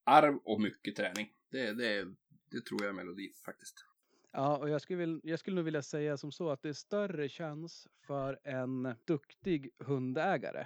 Arv 0.03 0.35
och 0.43 0.61
mycket 0.61 0.95
träning. 0.95 1.29
Det, 1.51 1.73
det, 1.73 2.15
det 2.51 2.65
tror 2.65 2.81
jag 2.81 2.89
är 2.89 2.93
melodi 2.93 3.31
faktiskt. 3.45 3.85
Ja, 4.31 4.57
och 4.57 4.69
jag 4.69 4.81
skulle, 4.81 4.99
väl, 4.99 5.21
jag 5.23 5.39
skulle 5.39 5.55
nog 5.55 5.65
vilja 5.65 5.81
säga 5.81 6.17
som 6.17 6.31
så 6.31 6.49
att 6.49 6.61
det 6.61 6.69
är 6.69 6.73
större 6.73 7.29
chans 7.29 7.87
för 8.07 8.39
en 8.43 8.95
duktig 9.05 9.69
hundägare 9.79 10.65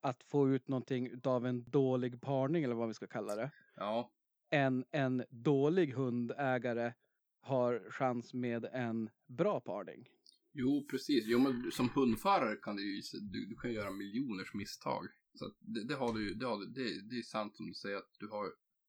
att 0.00 0.22
få 0.22 0.50
ut 0.50 0.68
någonting 0.68 1.06
utav 1.06 1.46
en 1.46 1.70
dålig 1.70 2.20
parning 2.20 2.64
eller 2.64 2.74
vad 2.74 2.88
vi 2.88 2.94
ska 2.94 3.06
kalla 3.06 3.36
det. 3.36 3.50
Ja, 3.76 4.12
än 4.50 4.84
en 4.90 5.24
dålig 5.30 5.92
hundägare 5.92 6.92
har 7.40 7.90
chans 7.90 8.34
med 8.34 8.64
en 8.72 9.10
bra 9.26 9.60
parning. 9.60 10.08
jo 10.52 10.86
precis. 10.90 11.24
Jo, 11.26 11.38
men 11.38 11.72
som 11.72 11.88
hundförare 11.88 12.56
kan 12.56 12.76
du 12.76 12.96
ju, 12.96 13.02
du, 13.20 13.46
du 13.46 13.56
kan 13.56 13.72
göra 13.72 13.90
miljoners 13.90 14.54
misstag. 14.54 15.06
Så 15.34 15.52
det, 15.60 15.84
det 15.84 15.94
har 15.94 16.12
du 16.14 16.34
det, 16.34 16.46
har 16.46 16.58
du, 16.58 16.66
det, 16.66 17.08
det 17.10 17.18
är 17.18 17.22
sant 17.22 17.56
som 17.56 17.66
du 17.66 17.74
säger 17.74 17.96
att 17.96 18.16
du 18.18 18.28
har, 18.28 18.46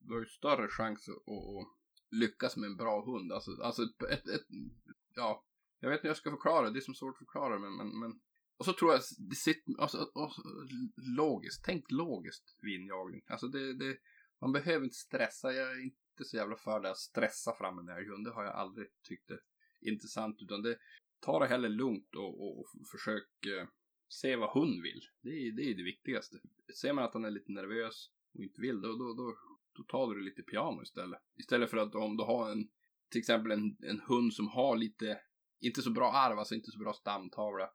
du 0.08 0.14
har 0.14 0.20
ju 0.20 0.26
större 0.26 0.68
chans 0.68 1.10
att, 1.10 1.74
lyckas 2.12 2.58
med 2.58 2.70
en 2.70 2.78
bra 2.78 3.06
hund. 3.06 3.32
Alltså, 3.32 3.52
alltså 3.62 3.84
ett, 3.84 4.04
ett, 4.04 4.28
ett, 4.28 4.48
ja, 5.16 5.46
Jag 5.80 5.90
vet 5.90 5.98
inte 5.98 6.08
hur 6.08 6.10
jag 6.10 6.18
ska 6.18 6.32
förklara, 6.32 6.70
det 6.70 6.80
är 6.80 6.82
som 6.82 6.96
svårt 6.96 7.16
att 7.16 7.18
förklara 7.18 7.60
men, 7.60 7.76
men, 7.76 8.00
men 8.00 8.20
och 8.58 8.66
så 8.66 8.74
tror 8.74 8.92
jag, 8.92 9.02
det 9.30 9.36
sitter, 9.36 9.82
alltså, 9.82 10.12
alltså, 10.16 10.42
logiskt, 11.18 11.64
tänk 11.66 11.92
logiskt 11.92 12.58
vid 12.62 12.82
injagning. 12.82 13.22
Alltså 13.28 13.48
det, 13.48 13.74
det, 13.74 13.98
man 14.42 14.52
behöver 14.52 14.84
inte 14.84 14.96
stressa, 14.96 15.54
jag 15.54 15.72
är 15.72 15.84
inte 15.84 16.26
så 16.26 16.38
jävla 16.38 16.56
för 16.56 16.80
det 16.80 16.92
att 16.92 16.98
stressa 16.98 17.56
fram 17.56 17.80
en 17.80 17.90
älghund, 17.90 18.26
det 18.26 18.32
har 18.32 18.44
jag 18.44 18.54
aldrig 18.54 18.88
tyckt 19.02 19.32
är 19.32 19.40
intressant, 19.82 20.42
utan 20.42 20.62
det, 20.62 20.78
ta 21.20 21.40
det 21.40 21.48
hellre 21.48 21.70
lugnt 21.70 22.16
och, 22.16 22.42
och, 22.42 22.60
och 22.60 22.68
försök 22.92 23.46
eh, 23.46 23.68
se 24.08 24.36
vad 24.36 24.50
hon 24.50 24.82
vill. 24.82 25.02
Det 25.22 25.30
är, 25.30 25.52
det 25.52 25.64
är 25.64 25.76
det 25.76 25.84
viktigaste. 25.84 26.38
Ser 26.82 26.94
man 26.94 27.04
att 27.04 27.14
han 27.14 27.26
är 27.26 27.32
lite 27.32 27.52
nervös 27.52 28.12
och 28.34 28.44
inte 28.44 28.62
vill, 28.62 28.82
då, 28.82 28.88
då, 28.88 29.14
då, 29.14 29.38
då 29.78 29.84
tar 29.84 30.16
du 30.16 30.22
lite 30.22 30.44
piano 30.44 30.82
istället. 30.82 31.20
Istället 31.40 31.70
för 31.70 31.78
att 31.78 31.96
om 31.96 32.18
du 32.18 32.24
har 32.24 32.52
en, 32.52 32.70
till 33.12 33.20
exempel 33.20 33.52
en, 33.52 33.78
en 33.84 34.00
hund 34.00 34.34
som 34.34 34.48
har 34.48 34.78
lite, 34.78 35.20
inte 35.60 35.82
så 35.82 35.92
bra 35.92 36.12
arv, 36.12 36.40
alltså 36.40 36.56
inte 36.56 36.72
så 36.72 36.80
bra 36.80 36.94
stamtavla, 36.94 37.70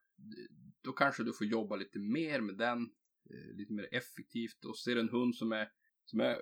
då 0.82 0.92
kanske 0.92 1.22
du 1.22 1.32
får 1.32 1.46
jobba 1.46 1.76
lite 1.76 1.98
mer 1.98 2.40
med 2.40 2.56
den, 2.56 2.82
eh, 3.30 3.56
lite 3.56 3.72
mer 3.72 3.88
effektivt. 3.94 4.64
Och 4.64 4.78
ser 4.78 4.96
en 4.96 5.08
hund 5.08 5.36
som 5.36 5.52
är, 5.52 5.68
som 6.04 6.20
är 6.20 6.38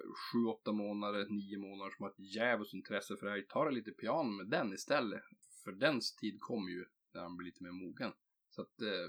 7-8 0.66 0.72
månader, 0.72 1.26
9 1.28 1.58
månader, 1.58 1.90
som 1.90 2.02
har 2.02 2.10
ett 2.10 2.34
djävulskt 2.34 2.74
intresse 2.74 3.16
för 3.16 3.26
älg, 3.26 3.46
ta 3.48 3.64
det 3.64 3.70
lite 3.70 3.90
piano 3.90 4.30
med 4.30 4.48
den 4.48 4.72
istället. 4.72 5.22
För 5.64 5.72
dens 5.72 6.16
tid 6.16 6.40
kommer 6.40 6.70
ju 6.70 6.84
när 7.14 7.20
han 7.20 7.36
blir 7.36 7.46
lite 7.46 7.62
mer 7.62 7.72
mogen. 7.72 8.12
Så 8.50 8.62
att 8.62 8.80
eh, 8.80 9.08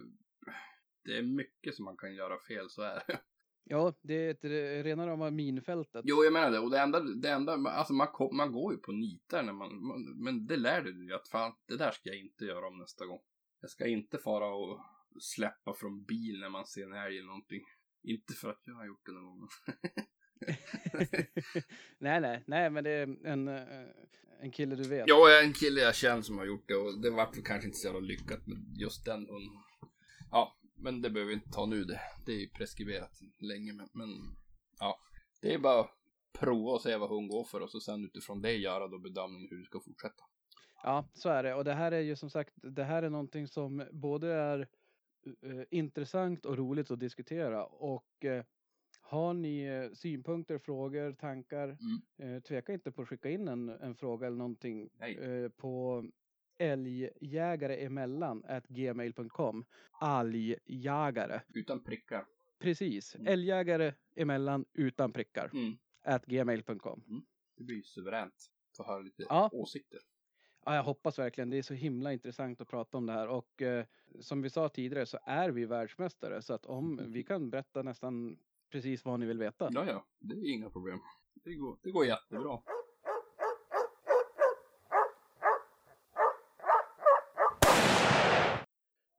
det 1.03 1.17
är 1.17 1.23
mycket 1.23 1.75
som 1.75 1.85
man 1.85 1.97
kan 1.97 2.15
göra 2.15 2.39
fel, 2.47 2.69
så 2.69 2.81
är 2.81 3.03
det. 3.07 3.19
Ja, 3.63 3.93
det 4.01 4.13
är 4.13 4.31
ett 4.31 4.43
rena 4.85 5.07
rama 5.07 5.31
minfältet. 5.31 6.01
Jo, 6.05 6.23
jag 6.23 6.33
menar 6.33 6.51
det. 6.51 6.59
Och 6.59 6.69
det 6.71 6.79
enda, 6.79 6.99
det 6.99 7.29
enda 7.29 7.53
alltså 7.53 7.93
man, 7.93 8.07
man 8.31 8.51
går 8.51 8.73
ju 8.73 8.79
på 8.79 8.91
nitar 8.91 9.43
när 9.43 9.53
man, 9.53 9.83
man 9.85 10.23
men 10.23 10.47
det 10.47 10.57
lär 10.57 10.81
du 10.81 10.91
dig 10.91 11.15
att 11.15 11.27
fan, 11.27 11.53
det 11.67 11.77
där 11.77 11.91
ska 11.91 12.09
jag 12.09 12.19
inte 12.19 12.45
göra 12.45 12.67
om 12.67 12.77
nästa 12.77 13.05
gång. 13.05 13.21
Jag 13.61 13.69
ska 13.69 13.87
inte 13.87 14.17
fara 14.17 14.53
och 14.53 14.79
släppa 15.19 15.73
från 15.73 16.03
bil 16.03 16.39
när 16.39 16.49
man 16.49 16.65
ser 16.65 16.85
en 16.85 16.93
älg 16.93 17.17
eller 17.17 17.27
någonting. 17.27 17.61
Inte 18.03 18.33
för 18.33 18.49
att 18.49 18.61
jag 18.65 18.73
har 18.73 18.85
gjort 18.85 19.05
det 19.05 19.11
någon 19.11 19.25
gång. 19.39 19.47
nej, 21.99 22.21
nej, 22.21 22.43
nej, 22.47 22.69
men 22.69 22.83
det 22.83 22.91
är 22.91 23.25
en, 23.25 23.47
eh, 23.47 23.63
en 24.41 24.51
kille 24.51 24.75
du 24.75 24.89
vet. 24.89 25.07
Ja, 25.07 25.41
en 25.43 25.53
kille 25.53 25.81
jag 25.81 25.95
känner 25.95 26.21
som 26.21 26.37
har 26.37 26.45
gjort 26.45 26.67
det 26.67 26.75
och 26.75 27.01
det 27.01 27.09
var 27.09 27.25
kanske 27.25 27.67
inte 27.67 27.77
så 27.77 27.87
jävla 27.87 27.99
lyckat 27.99 28.47
med 28.47 28.57
just 28.79 29.05
den 29.05 29.19
hunden. 29.19 29.63
Ja, 30.31 30.57
men 30.81 31.01
det 31.01 31.09
behöver 31.09 31.29
vi 31.29 31.33
inte 31.33 31.49
ta 31.49 31.65
nu 31.65 31.83
det. 31.83 31.99
Det 32.25 32.31
är 32.31 32.39
ju 32.39 32.49
preskriberat 32.49 33.21
länge, 33.39 33.73
men, 33.73 33.89
men 33.93 34.09
ja, 34.79 34.99
det 35.41 35.53
är 35.53 35.59
bara 35.59 35.79
att 35.79 35.91
prova 36.33 36.71
och 36.71 36.81
se 36.81 36.97
vad 36.97 37.09
hon 37.09 37.27
går 37.27 37.43
för 37.43 37.59
och 37.59 37.71
så 37.71 37.79
sen 37.79 38.05
utifrån 38.05 38.41
det 38.41 38.53
göra 38.53 38.87
då 38.87 38.99
bedömning 38.99 39.47
hur 39.49 39.57
du 39.57 39.65
ska 39.65 39.79
fortsätta. 39.79 40.23
Ja, 40.83 41.09
så 41.13 41.29
är 41.29 41.43
det 41.43 41.53
och 41.53 41.63
det 41.63 41.73
här 41.73 41.91
är 41.91 41.99
ju 41.99 42.15
som 42.15 42.29
sagt, 42.29 42.53
det 42.55 42.83
här 42.83 43.03
är 43.03 43.09
någonting 43.09 43.47
som 43.47 43.87
både 43.91 44.33
är 44.33 44.67
uh, 45.45 45.63
intressant 45.69 46.45
och 46.45 46.57
roligt 46.57 46.91
att 46.91 46.99
diskutera 46.99 47.65
och 47.65 48.25
uh, 48.25 48.43
har 49.01 49.33
ni 49.33 49.69
uh, 49.69 49.93
synpunkter, 49.93 50.57
frågor, 50.57 51.13
tankar, 51.13 51.77
mm. 52.19 52.41
tveka 52.41 52.73
inte 52.73 52.91
på 52.91 53.01
att 53.01 53.07
skicka 53.07 53.29
in 53.29 53.47
en, 53.47 53.69
en 53.69 53.95
fråga 53.95 54.27
eller 54.27 54.37
någonting 54.37 54.89
på 55.57 56.03
älgjägare 56.61 57.75
emellan 57.75 58.43
at 58.47 58.67
gmail.com. 58.67 59.65
Algjägare. 59.91 61.41
Utan 61.53 61.83
prickar. 61.83 62.25
Precis. 62.59 63.15
Mm. 63.15 63.27
Älgjägare 63.27 63.93
emellan 64.15 64.65
utan 64.73 65.13
prickar. 65.13 65.49
Mm. 65.53 65.77
At 66.03 66.25
gmail.com. 66.25 67.03
Mm. 67.07 67.21
Det 67.57 67.63
blir 67.63 67.75
ju 67.75 67.83
suveränt. 67.83 68.51
Få 68.77 68.83
höra 68.83 68.99
lite 68.99 69.25
ja. 69.29 69.49
åsikter. 69.53 69.99
Ja, 70.65 70.75
jag 70.75 70.83
hoppas 70.83 71.19
verkligen. 71.19 71.49
Det 71.49 71.57
är 71.57 71.61
så 71.61 71.73
himla 71.73 72.13
intressant 72.13 72.61
att 72.61 72.67
prata 72.67 72.97
om 72.97 73.05
det 73.05 73.13
här 73.13 73.27
och 73.27 73.61
eh, 73.61 73.85
som 74.19 74.41
vi 74.41 74.49
sa 74.49 74.69
tidigare 74.69 75.05
så 75.05 75.19
är 75.23 75.49
vi 75.49 75.65
världsmästare 75.65 76.41
så 76.41 76.53
att 76.53 76.65
om 76.65 76.99
mm. 76.99 77.11
vi 77.11 77.23
kan 77.23 77.49
berätta 77.49 77.83
nästan 77.83 78.37
precis 78.69 79.05
vad 79.05 79.19
ni 79.19 79.25
vill 79.25 79.37
veta. 79.37 79.69
Ja, 79.73 79.85
ja, 79.85 80.05
det 80.19 80.35
är 80.35 80.53
inga 80.53 80.69
problem. 80.69 80.99
Det 81.33 81.55
går, 81.55 81.77
det 81.81 81.91
går 81.91 82.05
jättebra. 82.05 82.61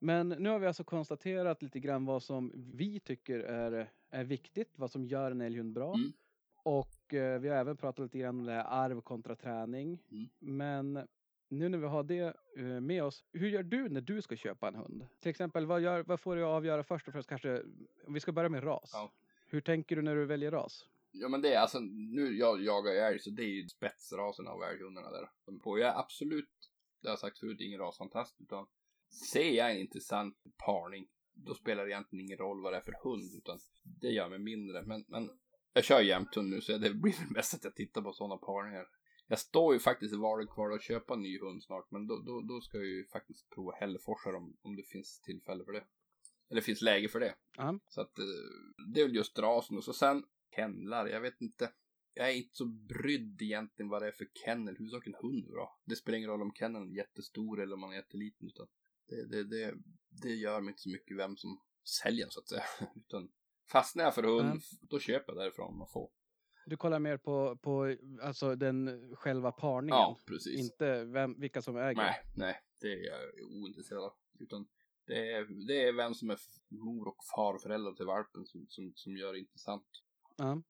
Men 0.02 0.28
nu 0.28 0.48
har 0.48 0.58
vi 0.58 0.66
alltså 0.66 0.84
konstaterat 0.84 1.62
lite 1.62 1.80
grann 1.80 2.04
vad 2.04 2.22
som 2.22 2.52
vi 2.54 3.00
tycker 3.00 3.38
är, 3.38 3.92
är 4.10 4.24
viktigt, 4.24 4.72
vad 4.76 4.90
som 4.90 5.04
gör 5.04 5.30
en 5.30 5.40
älghund 5.40 5.72
bra. 5.72 5.94
Mm. 5.94 6.12
Och 6.54 7.14
eh, 7.14 7.40
vi 7.40 7.48
har 7.48 7.56
även 7.56 7.76
pratat 7.76 8.02
lite 8.02 8.18
grann 8.18 8.38
om 8.38 8.44
det 8.44 8.52
här 8.52 8.64
arv 8.64 9.00
kontra 9.00 9.36
träning. 9.36 10.02
Mm. 10.10 10.28
Men 10.38 11.08
nu 11.48 11.68
när 11.68 11.78
vi 11.78 11.86
har 11.86 12.02
det 12.02 12.36
eh, 12.56 12.64
med 12.64 13.04
oss, 13.04 13.24
hur 13.32 13.48
gör 13.48 13.62
du 13.62 13.88
när 13.88 14.00
du 14.00 14.22
ska 14.22 14.36
köpa 14.36 14.68
en 14.68 14.74
hund? 14.74 15.06
Till 15.20 15.30
exempel, 15.30 15.66
vad, 15.66 15.80
gör, 15.80 16.02
vad 16.02 16.20
får 16.20 16.36
du 16.36 16.44
avgöra 16.44 16.82
först 16.82 17.08
och 17.08 17.12
främst 17.12 17.28
kanske, 17.28 17.62
om 18.06 18.14
vi 18.14 18.20
ska 18.20 18.32
börja 18.32 18.48
med 18.48 18.64
ras. 18.64 18.90
Ja. 18.92 19.12
Hur 19.46 19.60
tänker 19.60 19.96
du 19.96 20.02
när 20.02 20.14
du 20.14 20.26
väljer 20.26 20.50
ras? 20.50 20.88
Ja 21.10 21.28
men 21.28 21.42
det 21.42 21.54
är 21.54 21.60
alltså, 21.60 21.78
nu 21.80 22.36
jag 22.36 22.62
jagar 22.62 22.92
älg 22.92 23.18
så 23.18 23.30
det 23.30 23.42
är 23.42 23.62
ju 23.62 23.68
spetsrasen 23.68 24.48
av 24.48 24.62
älghundarna 24.62 25.10
där. 25.10 25.30
De 25.44 25.60
på. 25.60 25.78
Jag 25.78 25.88
är 25.88 25.98
absolut, 25.98 26.70
det 27.00 27.08
har 27.08 27.12
jag 27.12 27.18
sagt 27.18 27.38
förut, 27.38 27.60
ingen 27.60 27.80
rasfantast 27.80 28.40
utan 28.40 28.66
ser 29.12 29.50
jag 29.50 29.70
en 29.70 29.80
intressant 29.80 30.36
parning 30.66 31.08
då 31.34 31.54
spelar 31.54 31.84
det 31.84 31.90
egentligen 31.90 32.24
ingen 32.24 32.38
roll 32.38 32.62
vad 32.62 32.72
det 32.72 32.76
är 32.76 32.80
för 32.80 32.96
hund 33.02 33.34
utan 33.34 33.58
det 33.82 34.08
gör 34.08 34.28
mig 34.28 34.38
mindre. 34.38 34.82
Men, 34.82 35.04
men 35.08 35.30
jag 35.72 35.84
kör 35.84 36.00
jämthund 36.00 36.50
nu 36.50 36.60
så 36.60 36.78
det 36.78 36.94
blir 36.94 37.12
väl 37.12 37.30
mest 37.30 37.54
att 37.54 37.64
jag 37.64 37.74
tittar 37.74 38.02
på 38.02 38.12
sådana 38.12 38.36
parningar. 38.36 38.86
Jag 39.26 39.38
står 39.38 39.74
ju 39.74 39.80
faktiskt 39.80 40.14
i 40.14 40.16
valet 40.16 40.50
kvar 40.50 40.70
att 40.70 40.82
köpa 40.82 41.14
en 41.14 41.22
ny 41.22 41.38
hund 41.38 41.62
snart 41.62 41.90
men 41.90 42.06
då, 42.06 42.18
då, 42.18 42.40
då 42.40 42.60
ska 42.60 42.76
jag 42.78 42.86
ju 42.86 43.06
faktiskt 43.06 43.50
prova 43.50 43.72
Hälleforsar 43.72 44.34
om, 44.34 44.56
om 44.62 44.76
det 44.76 44.82
finns 44.82 45.20
tillfälle 45.20 45.64
för 45.64 45.72
det. 45.72 45.84
Eller 46.50 46.60
finns 46.60 46.82
läge 46.82 47.08
för 47.08 47.20
det. 47.20 47.34
Uh-huh. 47.58 47.80
Så 47.88 48.00
att 48.00 48.18
eh, 48.18 48.24
det 48.94 49.00
är 49.00 49.04
väl 49.04 49.16
just 49.16 49.38
rasen 49.38 49.76
och 49.76 49.84
så 49.84 49.92
sen 49.92 50.24
kennlar, 50.56 51.06
jag 51.06 51.20
vet 51.20 51.40
inte. 51.40 51.72
Jag 52.14 52.30
är 52.30 52.34
inte 52.34 52.56
så 52.56 52.66
brydd 52.66 53.42
egentligen 53.42 53.88
vad 53.88 54.02
det 54.02 54.08
är 54.08 54.12
för 54.12 54.26
kennel, 54.44 54.76
huvudsaken 54.76 55.14
hund 55.22 55.44
är 55.46 55.50
bra. 55.50 55.80
Det 55.84 55.96
spelar 55.96 56.18
ingen 56.18 56.30
roll 56.30 56.42
om 56.42 56.52
kenneln 56.54 56.90
är 56.90 56.96
jättestor 56.96 57.60
eller 57.60 57.74
om 57.74 57.80
man 57.80 57.92
är 57.92 57.96
jätteliten 57.96 58.48
utan 58.48 58.66
det, 59.12 59.26
det, 59.26 59.44
det, 59.44 59.74
det 60.22 60.34
gör 60.34 60.60
mig 60.60 60.70
inte 60.70 60.82
så 60.82 60.88
mycket 60.88 61.16
vem 61.16 61.36
som 61.36 61.60
säljer 62.02 62.26
så 62.30 62.40
att 62.40 62.48
säga. 62.48 62.64
Utan 62.96 63.28
fastnar 63.72 64.04
jag 64.04 64.14
för 64.14 64.22
hund, 64.22 64.48
mm. 64.48 64.60
då 64.80 64.98
köper 64.98 65.32
jag 65.32 65.42
därifrån 65.42 65.78
man 65.78 65.88
får. 65.88 66.10
Du 66.66 66.76
kollar 66.76 66.98
mer 66.98 67.16
på, 67.16 67.56
på 67.56 67.96
alltså 68.22 68.56
den 68.56 69.10
själva 69.16 69.52
parningen? 69.52 69.96
Ja, 69.96 70.18
precis. 70.26 70.60
Inte 70.60 71.04
vem, 71.04 71.40
vilka 71.40 71.62
som 71.62 71.76
äger? 71.76 71.94
Nej, 71.94 72.14
nej, 72.36 72.60
det 72.80 72.92
är 72.92 73.06
jag 73.06 73.20
ointresserad 73.62 74.04
av. 74.04 74.12
Utan 74.40 74.68
det 75.06 75.32
är, 75.32 75.66
det 75.66 75.82
är 75.82 75.92
vem 75.92 76.14
som 76.14 76.30
är 76.30 76.38
mor 76.68 77.08
och 77.08 77.16
farföräldrar 77.36 77.92
till 77.92 78.06
valpen 78.06 78.46
som, 78.46 78.66
som, 78.68 78.92
som 78.94 79.16
gör 79.16 79.32
det 79.32 79.38
intressant. 79.38 79.86
Ja, 80.36 80.62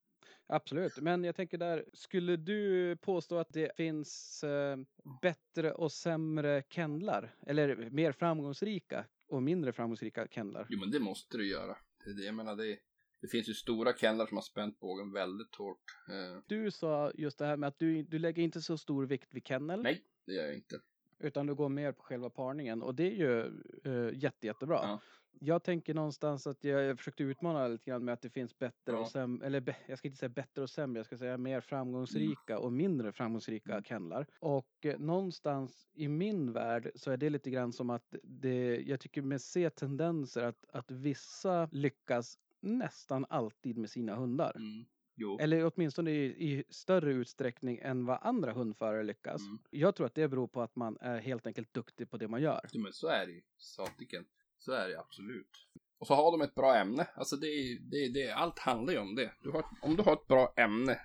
absolut. 0.47 0.97
Men 0.97 1.24
jag 1.24 1.36
tänker 1.36 1.59
där, 1.59 1.84
skulle 1.93 2.36
du 2.36 2.97
påstå 2.97 3.38
att 3.38 3.53
det 3.53 3.76
finns 3.76 4.45
eh, 4.45 4.76
bättre 5.22 5.72
och 5.72 5.93
sämre 5.93 6.62
kennlar? 6.68 7.34
Eller 7.47 7.90
mer 7.90 8.12
framgångsrika 8.12 9.05
och 9.28 9.43
mindre 9.43 9.72
framgångsrika 9.72 10.26
kennlar? 10.30 10.66
Jo, 10.68 10.80
men 10.80 10.90
det 10.90 11.01
måste 11.01 11.36
du 11.36 11.49
göra. 11.49 11.76
Det, 12.05 12.12
det, 12.12 12.22
jag 12.22 12.34
menar, 12.34 12.57
det, 12.57 12.78
det 13.20 13.28
finns 13.28 13.49
ju 13.49 13.55
stora 13.55 13.93
kennlar 13.93 14.26
som 14.26 14.36
har 14.36 14.43
spänt 14.43 14.80
bågen 14.80 15.12
väldigt 15.12 15.55
hårt. 15.55 15.82
Eh. 16.09 16.43
Du 16.47 16.70
sa 16.70 17.12
just 17.14 17.38
det 17.38 17.47
här 17.47 17.57
med 17.57 17.68
att 17.68 17.78
du, 17.78 18.03
du 18.03 18.18
lägger 18.18 18.43
inte 18.43 18.61
så 18.61 18.78
stor 18.78 19.07
vikt 19.07 19.34
vid 19.34 19.47
kennel. 19.47 19.82
Nej, 19.82 20.03
det 20.26 20.32
gör 20.32 20.45
jag 20.45 20.55
inte. 20.55 20.80
Utan 21.18 21.47
du 21.47 21.55
går 21.55 21.68
mer 21.68 21.93
på 21.93 22.03
själva 22.03 22.30
parningen 22.30 22.82
och 22.82 22.95
det 22.95 23.07
är 23.07 23.16
ju 23.16 23.61
uh, 23.86 24.14
jätte, 24.14 24.47
jättebra. 24.47 24.80
Ja. 24.82 25.01
Jag 25.41 25.62
tänker 25.62 25.95
någonstans 25.95 26.47
att 26.47 26.64
jag, 26.64 26.83
jag 26.83 26.99
försökte 26.99 27.22
utmana 27.22 27.68
lite 27.68 27.91
grann 27.91 28.05
med 28.05 28.14
att 28.14 28.22
det 28.22 28.30
finns 28.30 28.59
bättre 28.59 28.93
ja. 28.93 28.99
och 28.99 29.09
sämre, 29.09 29.47
eller 29.47 29.61
be, 29.61 29.76
jag 29.87 29.99
ska 29.99 30.09
inte 30.09 30.18
säga 30.18 30.28
bättre 30.28 30.62
och 30.62 30.70
sämre, 30.70 30.99
jag 30.99 31.07
ska 31.07 31.18
säga 31.18 31.39
mer 31.39 31.61
framgångsrika 31.61 32.53
mm. 32.53 32.64
och 32.64 32.72
mindre 32.72 33.12
framgångsrika 33.12 33.72
mm. 33.72 33.85
kennlar. 33.85 34.26
Och 34.39 34.87
eh, 34.87 34.99
någonstans 34.99 35.89
i 35.95 36.09
min 36.09 36.53
värld 36.53 36.91
så 36.95 37.11
är 37.11 37.16
det 37.16 37.30
lite 37.30 37.51
grann 37.51 37.72
som 37.72 37.91
att 37.91 38.14
det, 38.22 38.83
jag 38.87 39.01
tycker 39.01 39.22
mig 39.22 39.39
se 39.39 39.70
tendenser 39.70 40.43
att, 40.43 40.64
att 40.72 40.91
vissa 40.91 41.68
lyckas 41.72 42.39
nästan 42.61 43.26
alltid 43.28 43.78
med 43.78 43.91
sina 43.91 44.14
hundar. 44.14 44.57
Mm. 44.57 44.85
Jo. 45.14 45.39
Eller 45.41 45.70
åtminstone 45.74 46.11
i, 46.11 46.24
i, 46.24 46.64
större 46.68 47.12
utsträckning 47.12 47.78
än 47.83 48.05
vad 48.05 48.18
andra 48.22 48.53
hundförare 48.53 49.03
lyckas. 49.03 49.43
Mm. 49.43 49.59
Jag 49.70 49.95
tror 49.95 50.07
att 50.07 50.14
det 50.14 50.28
beror 50.28 50.47
på 50.47 50.62
att 50.62 50.76
man 50.76 50.97
är 51.01 51.18
helt 51.18 51.47
enkelt 51.47 51.74
duktig 51.74 52.11
på 52.11 52.16
det 52.16 52.28
man 52.28 52.43
gör. 52.43 52.61
Ja, 52.72 52.80
men 52.80 52.93
så 52.93 53.09
är 53.09 53.26
det 53.26 53.33
ju. 53.33 53.43
Satiken. 53.57 54.24
Så 54.65 54.73
är 54.73 54.89
det 54.89 54.99
absolut. 54.99 55.67
Och 55.99 56.07
så 56.07 56.15
har 56.15 56.33
de 56.33 56.41
ett 56.41 56.55
bra 56.55 56.77
ämne. 56.77 57.07
Alltså 57.15 57.37
det, 57.37 57.79
det, 57.91 58.09
det, 58.09 58.31
allt 58.31 58.59
handlar 58.59 58.93
ju 58.93 58.99
om 58.99 59.15
det. 59.15 59.33
Du 59.43 59.51
har, 59.51 59.65
om 59.83 59.97
du 59.97 60.03
har 60.03 60.13
ett 60.13 60.27
bra 60.29 60.55
ämne, 60.57 61.01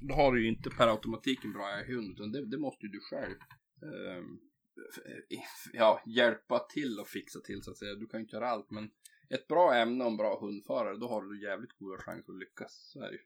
då 0.00 0.14
har 0.14 0.32
du 0.32 0.42
ju 0.42 0.48
inte 0.48 0.70
per 0.70 0.88
automatik 0.88 1.44
en 1.44 1.52
bra 1.52 1.82
hund, 1.86 2.10
utan 2.10 2.32
det, 2.32 2.46
det 2.46 2.58
måste 2.58 2.86
ju 2.86 2.92
du 2.92 3.00
själv 3.00 3.36
eh, 3.82 4.22
ja, 5.72 6.02
hjälpa 6.06 6.58
till 6.58 7.00
och 7.00 7.08
fixa 7.08 7.40
till 7.40 7.62
så 7.62 7.70
att 7.70 7.78
säga. 7.78 7.94
Du 7.94 8.06
kan 8.06 8.20
ju 8.20 8.24
inte 8.24 8.36
göra 8.36 8.48
allt, 8.48 8.70
men 8.70 8.90
ett 9.30 9.48
bra 9.48 9.74
ämne 9.74 10.04
och 10.04 10.10
en 10.10 10.16
bra 10.16 10.40
hundförare, 10.40 10.96
då 10.96 11.08
har 11.08 11.22
du 11.22 11.42
jävligt 11.42 11.72
goda 11.72 11.98
chanser 11.98 12.32
att 12.32 12.38
lyckas. 12.38 12.90
Så 12.92 13.00
är 13.00 13.08
det 13.08 13.12
ju. 13.12 13.22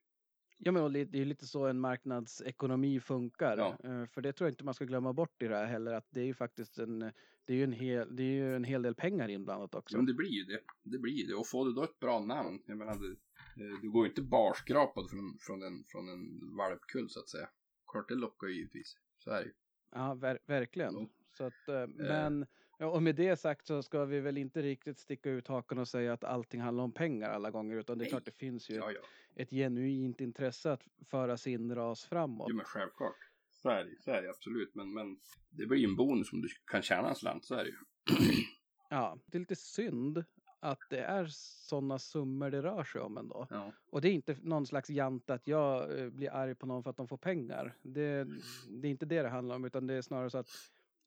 Ja, 0.59 0.72
men 0.72 0.93
det 0.93 1.01
är 1.01 1.16
ju 1.16 1.24
lite 1.24 1.47
så 1.47 1.66
en 1.66 1.81
marknadsekonomi 1.81 3.01
funkar. 3.01 3.57
Ja. 3.57 3.78
Eh, 3.85 4.07
för 4.07 4.20
det 4.20 4.33
tror 4.33 4.47
jag 4.49 4.53
inte 4.53 4.64
man 4.64 4.74
ska 4.74 4.85
glömma 4.85 5.12
bort 5.12 5.43
i 5.43 5.49
det 5.49 5.57
här 5.57 5.66
heller, 5.66 5.93
att 5.93 6.07
det 6.11 6.20
är 6.20 6.24
ju 6.24 6.35
faktiskt 6.35 6.78
en, 6.78 7.12
det 7.51 7.55
är 7.55 7.59
ju 7.59 7.64
en 7.64 7.72
hel, 7.72 8.16
det 8.16 8.22
är 8.22 8.32
ju 8.32 8.57
en 8.57 8.64
hel 8.64 8.82
del 8.82 8.94
pengar 8.94 9.28
inblandat 9.28 9.74
också. 9.74 9.96
Men 9.96 10.07
det 10.07 10.14
blir 10.14 10.28
ju 10.28 10.44
det. 10.44 10.61
Det 10.82 10.98
blir 10.98 11.28
det. 11.28 11.34
Och 11.34 11.48
får 11.48 11.66
du 11.66 11.72
då 11.72 11.82
ett 11.82 12.01
bra 12.01 12.20
namn, 12.20 12.62
jag 12.66 12.78
menar, 12.78 12.94
du, 12.94 13.12
eh, 13.57 13.80
du 13.82 13.90
går 13.90 14.05
ju 14.05 14.09
inte 14.09 14.22
barskrapad 14.22 15.11
från, 15.11 15.38
från, 15.40 15.62
en, 15.62 15.84
från 15.88 16.09
en 16.09 16.57
valpkull 16.57 17.09
så 17.09 17.20
att 17.20 17.28
säga. 17.28 17.48
Klart 17.92 18.09
det 18.09 18.14
lockar 18.14 18.46
ju 18.46 18.55
givetvis. 18.55 18.96
Så 19.18 19.30
är 19.30 19.40
det 19.40 19.46
ju. 19.46 19.53
Ja, 19.90 20.14
ver 20.14 20.38
verkligen. 20.46 20.92
Jo. 20.94 21.11
Så 21.32 21.44
att, 21.44 21.68
eh, 21.68 21.86
men, 21.86 22.46
ja, 22.78 22.86
och 22.86 23.03
med 23.03 23.16
det 23.16 23.36
sagt 23.36 23.66
så 23.66 23.82
ska 23.82 24.05
vi 24.05 24.20
väl 24.20 24.38
inte 24.38 24.62
riktigt 24.62 24.98
sticka 24.98 25.30
ut 25.30 25.48
hakan 25.48 25.78
och 25.78 25.88
säga 25.88 26.12
att 26.12 26.24
allting 26.24 26.61
handlar 26.61 26.84
om 26.84 26.92
pengar 26.92 27.30
alla 27.30 27.51
gånger, 27.51 27.76
utan 27.76 27.98
det 27.98 28.03
är 28.03 28.05
Nej. 28.05 28.11
klart 28.11 28.24
det 28.24 28.36
finns 28.36 28.70
ju 28.70 28.74
Ja, 28.74 28.90
ja. 28.92 29.01
ett 29.34 29.51
genuint 29.51 30.20
intresse 30.20 30.72
att 30.72 30.88
föra 31.07 31.36
sin 31.36 31.74
ras 31.74 32.05
framåt. 32.05 32.46
Jo, 32.51 32.57
men 32.57 32.64
självklart. 32.64 33.30
Så 33.62 33.68
är 33.68 33.84
det, 33.84 34.02
så 34.02 34.11
är 34.11 34.22
det 34.22 34.30
absolut. 34.30 34.74
Men, 34.74 34.94
men 34.94 35.16
det 35.50 35.66
blir 35.66 35.78
ju 35.78 35.84
en 35.84 35.96
bonus 35.96 36.32
om 36.32 36.40
du 36.40 36.48
kan 36.70 36.82
tjäna 36.82 37.08
en 37.08 37.14
slant, 37.14 37.44
så 37.44 37.54
är 37.54 37.64
det 37.64 37.70
ju. 37.70 37.76
Ja, 38.92 39.18
det 39.26 39.38
är 39.38 39.40
lite 39.40 39.56
synd 39.56 40.24
att 40.61 40.78
det 40.90 41.00
är 41.00 41.26
sådana 41.68 41.98
summor 41.98 42.50
det 42.50 42.62
rör 42.62 42.84
sig 42.84 43.00
om 43.00 43.16
ändå. 43.16 43.46
Ja. 43.50 43.72
Och 43.90 44.00
det 44.00 44.08
är 44.08 44.12
inte 44.12 44.36
någon 44.42 44.66
slags 44.66 44.90
jant 44.90 45.30
att 45.30 45.46
jag 45.46 45.98
eh, 46.00 46.08
blir 46.11 46.30
arg 46.34 46.54
på 46.54 46.66
någon 46.66 46.82
för 46.82 46.90
att 46.90 46.96
de 46.96 47.08
får 47.08 47.16
pengar. 47.16 47.76
Det, 47.82 48.24
det 48.68 48.88
är 48.88 48.90
inte 48.90 49.06
det 49.06 49.22
det 49.22 49.28
handlar 49.28 49.56
om, 49.56 49.64
utan 49.64 49.86
det 49.86 49.94
är 49.94 50.02
snarare 50.02 50.30
så 50.30 50.38
att 50.38 50.48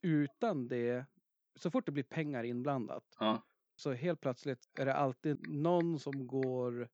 utan 0.02 0.68
det, 0.68 1.06
så 1.56 1.72
fort 1.72 1.86
det 1.86 1.92
blir 1.92 2.04
pengar 2.04 2.44
inblandat, 2.44 3.04
Ja. 3.20 3.44
så 3.76 3.92
helt 3.94 4.22
plötsligt 4.22 4.70
är 4.80 4.86
det 4.86 4.94
alltid 4.94 5.48
någon 5.50 6.00
som 6.00 6.28
går, 6.28 6.90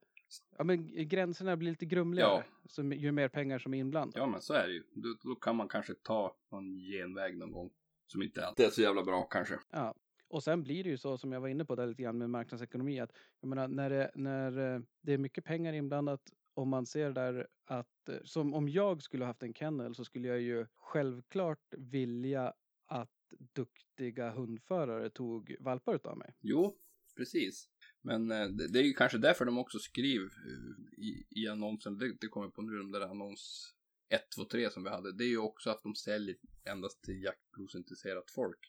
ja 0.57 0.63
men 0.63 1.07
gränserna 1.07 1.57
blir 1.57 1.69
lite 1.69 1.85
grumligare, 1.85 2.29
Ja. 2.29 2.43
så 2.65 2.81
ju 2.83 3.11
mer 3.11 3.27
pengar 3.27 3.59
som 3.59 3.73
är 3.73 3.77
inblandat. 3.79 4.15
ja, 4.15 4.25
men 4.25 4.41
så 4.41 4.53
är 4.53 4.67
det 4.67 4.73
ju. 4.73 4.83
Då, 4.93 5.15
då 5.23 5.35
kan 5.35 5.55
man 5.55 5.67
kanske 5.67 5.93
ta 5.93 6.35
någon 6.51 6.77
genväg 6.77 7.37
någon 7.37 7.51
gång. 7.51 7.69
Som 8.07 8.21
inte 8.21 8.45
alltid 8.45 8.65
är 8.65 8.69
så 8.69 8.81
jävla 8.81 9.03
bra 9.03 9.23
kanske. 9.23 9.59
Ja, 9.69 9.95
och 10.27 10.43
sen 10.43 10.63
blir 10.63 10.83
det 10.83 10.89
ju 10.89 10.97
så 10.97 11.17
som 11.17 11.31
jag 11.31 11.41
var 11.41 11.47
inne 11.47 11.65
på 11.65 11.75
där 11.75 11.87
lite 11.87 12.03
grann 12.03 12.17
med 12.17 12.29
marknadsekonomi 12.29 12.99
att 12.99 13.11
jag 13.39 13.49
menar 13.49 13.67
när 13.67 13.89
det, 13.89 14.11
när 14.15 14.75
eh, 14.75 14.81
det 15.01 15.13
är 15.13 15.17
mycket 15.17 15.43
pengar 15.45 15.73
inblandat 15.73 16.21
och 16.53 16.67
man 16.67 16.85
ser 16.85 17.11
där 17.11 17.47
att 17.65 18.09
eh, 18.09 18.15
som 18.23 18.53
om 18.53 18.69
jag 18.69 19.01
skulle 19.03 19.25
haft 19.25 19.43
en 19.43 19.53
kennel 19.53 19.95
så 19.95 20.05
skulle 20.05 20.27
jag 20.27 20.41
ju 20.41 20.65
självklart 20.75 21.73
vilja 21.77 22.53
att 22.85 23.09
duktiga 23.53 24.29
hundförare 24.31 25.09
tog 25.09 25.55
valpar 25.59 25.95
utav 25.95 26.17
mig. 26.17 26.33
Jo, 26.39 26.75
precis. 27.17 27.69
Men 28.01 28.31
eh, 28.31 28.47
det, 28.47 28.79
är 28.79 28.83
ju 28.83 28.93
kanske 28.93 29.17
därför 29.17 29.45
de 29.45 29.57
också 29.57 29.79
skriver 29.79 30.25
eh, 30.25 31.03
i, 31.03 31.27
i 31.29 31.47
annonsen, 31.47 31.97
det, 31.97 32.17
det 32.21 32.27
kommer 32.27 32.47
jag 32.47 32.53
på 32.53 32.61
nu, 32.61 32.77
de 32.77 32.91
där 32.91 33.01
annons 33.01 33.73
1, 34.09 34.21
2, 34.35 34.45
3 34.45 34.69
som 34.69 34.83
vi 34.83 34.89
hade. 34.89 35.17
Det 35.17 35.23
är 35.23 35.29
ju 35.29 35.37
också 35.37 35.69
att 35.69 35.83
de 35.83 35.95
säljer 35.95 36.35
endast 36.65 37.03
till 37.03 37.23
jaktblodsintresserat 37.23 38.31
folk. 38.31 38.59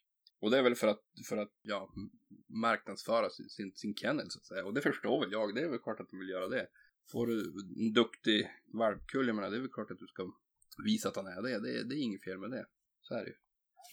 Och 0.40 0.50
det 0.50 0.58
är 0.58 0.62
väl 0.62 0.74
för 0.74 0.88
att, 0.88 1.04
för 1.28 1.36
att 1.36 1.52
ja, 1.62 1.94
marknadsföra 2.48 3.30
sin, 3.30 3.48
sin, 3.48 3.72
sin 3.74 3.94
kennel 3.94 4.30
så 4.30 4.38
att 4.38 4.46
säga. 4.46 4.64
Och 4.64 4.74
det 4.74 4.80
förstår 4.80 5.20
väl 5.20 5.32
jag, 5.32 5.54
det 5.54 5.62
är 5.62 5.68
väl 5.68 5.78
klart 5.78 6.00
att 6.00 6.10
de 6.10 6.18
vill 6.18 6.28
göra 6.28 6.48
det. 6.48 6.66
Får 7.12 7.26
du 7.26 7.52
en 7.78 7.92
duktig 7.92 8.50
valpkull, 8.72 9.26
jag 9.26 9.36
menar, 9.36 9.50
det 9.50 9.56
är 9.56 9.60
väl 9.60 9.72
klart 9.72 9.90
att 9.90 9.98
du 9.98 10.06
ska 10.06 10.32
visa 10.84 11.08
att 11.08 11.16
han 11.16 11.26
är 11.26 11.42
det. 11.42 11.58
Det, 11.58 11.84
det 11.84 11.94
är 11.94 12.02
inget 12.02 12.24
fel 12.24 12.38
med 12.38 12.50
det. 12.50 12.66
Så 13.00 13.14
är 13.14 13.24
det 13.24 13.30
ju. 13.30 13.36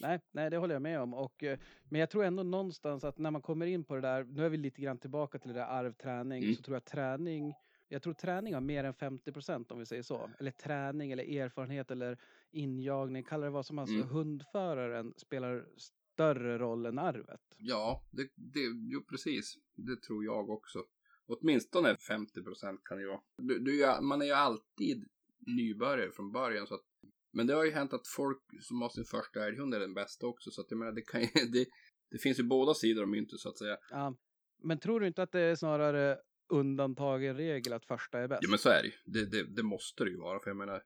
Nej, 0.00 0.20
nej, 0.32 0.50
det 0.50 0.56
håller 0.56 0.74
jag 0.74 0.82
med 0.82 1.00
om. 1.00 1.14
Och, 1.14 1.44
eh, 1.44 1.58
men 1.88 2.00
jag 2.00 2.10
tror 2.10 2.24
ändå 2.24 2.42
någonstans 2.42 3.04
att 3.04 3.18
när 3.18 3.30
man 3.30 3.42
kommer 3.42 3.66
in 3.66 3.84
på 3.84 3.94
det 3.94 4.00
där, 4.00 4.24
nu 4.24 4.44
är 4.44 4.48
vi 4.48 4.56
lite 4.56 4.82
grann 4.82 4.98
tillbaka 4.98 5.38
till 5.38 5.48
det 5.52 5.58
där 5.58 5.66
arvträning, 5.66 6.42
Mm. 6.42 6.54
så 6.54 6.62
tror 6.62 6.76
jag 6.76 6.84
träning, 6.84 7.54
jag 7.88 8.02
tror 8.02 8.14
träning 8.14 8.54
har 8.54 8.60
mer 8.60 8.84
än 8.84 8.94
50 8.94 9.32
procent 9.32 9.72
om 9.72 9.78
vi 9.78 9.86
säger 9.86 10.02
så. 10.02 10.30
Eller 10.38 10.50
träning 10.50 11.12
eller 11.12 11.24
erfarenhet 11.40 11.90
eller 11.90 12.18
injagning, 12.50 13.24
kalla 13.24 13.44
det 13.44 13.50
vad 13.50 13.66
som 13.66 13.78
helst. 13.78 13.92
Mm. 13.94 14.08
Hundföraren 14.08 15.14
spelar 15.16 15.66
större 15.76 16.58
roll 16.58 16.86
än 16.86 16.98
arvet. 16.98 17.40
Ja, 17.58 18.02
det, 18.10 18.28
det, 18.34 18.60
jo 18.92 19.02
precis. 19.04 19.54
Det 19.74 20.02
tror 20.02 20.24
jag 20.24 20.50
också. 20.50 20.84
Åtminstone 21.26 21.96
50 21.96 22.42
procent 22.42 22.84
kan 22.84 22.96
det 22.96 23.02
ju 23.02 23.08
vara. 23.08 23.20
Du, 23.36 23.58
du, 23.58 23.86
man 24.02 24.22
är 24.22 24.26
ju 24.26 24.32
alltid 24.32 25.08
nybörjare 25.46 26.10
från 26.10 26.32
början. 26.32 26.66
Så 26.66 26.74
att, 26.74 26.84
men 27.32 27.46
det 27.46 27.54
har 27.54 27.64
ju 27.64 27.70
hänt 27.70 27.92
att 27.92 28.06
folk 28.06 28.42
som 28.60 28.82
har 28.82 28.88
sin 28.88 29.04
första 29.04 29.46
älghund 29.46 29.74
är 29.74 29.80
den 29.80 29.94
bästa 29.94 30.26
också. 30.26 30.50
Så 30.50 30.60
att 30.60 30.66
jag 30.70 30.78
menar, 30.78 30.92
det, 30.92 31.02
kan 31.02 31.20
ju, 31.20 31.28
det, 31.52 31.66
det 32.10 32.18
finns 32.18 32.38
ju 32.38 32.42
båda 32.42 32.74
sidor 32.74 33.02
av 33.02 33.08
myntet 33.08 33.40
så 33.40 33.48
att 33.48 33.58
säga. 33.58 33.76
Ja, 33.90 34.16
men 34.62 34.78
tror 34.78 35.00
du 35.00 35.06
inte 35.06 35.22
att 35.22 35.32
det 35.32 35.40
är 35.40 35.54
snarare 35.54 36.18
undantagen 36.48 37.36
regel 37.36 37.72
att 37.72 37.84
första 37.84 38.18
är 38.18 38.28
bäst? 38.28 38.42
Ja 38.42 38.50
men 38.50 38.58
så 38.58 38.68
är 38.68 38.82
det 38.82 38.88
ju. 38.88 38.94
Det, 39.04 39.24
det, 39.30 39.56
det 39.56 39.62
måste 39.62 40.04
det 40.04 40.10
ju 40.10 40.18
vara. 40.18 40.40
För 40.40 40.50
jag 40.50 40.56
menar, 40.56 40.82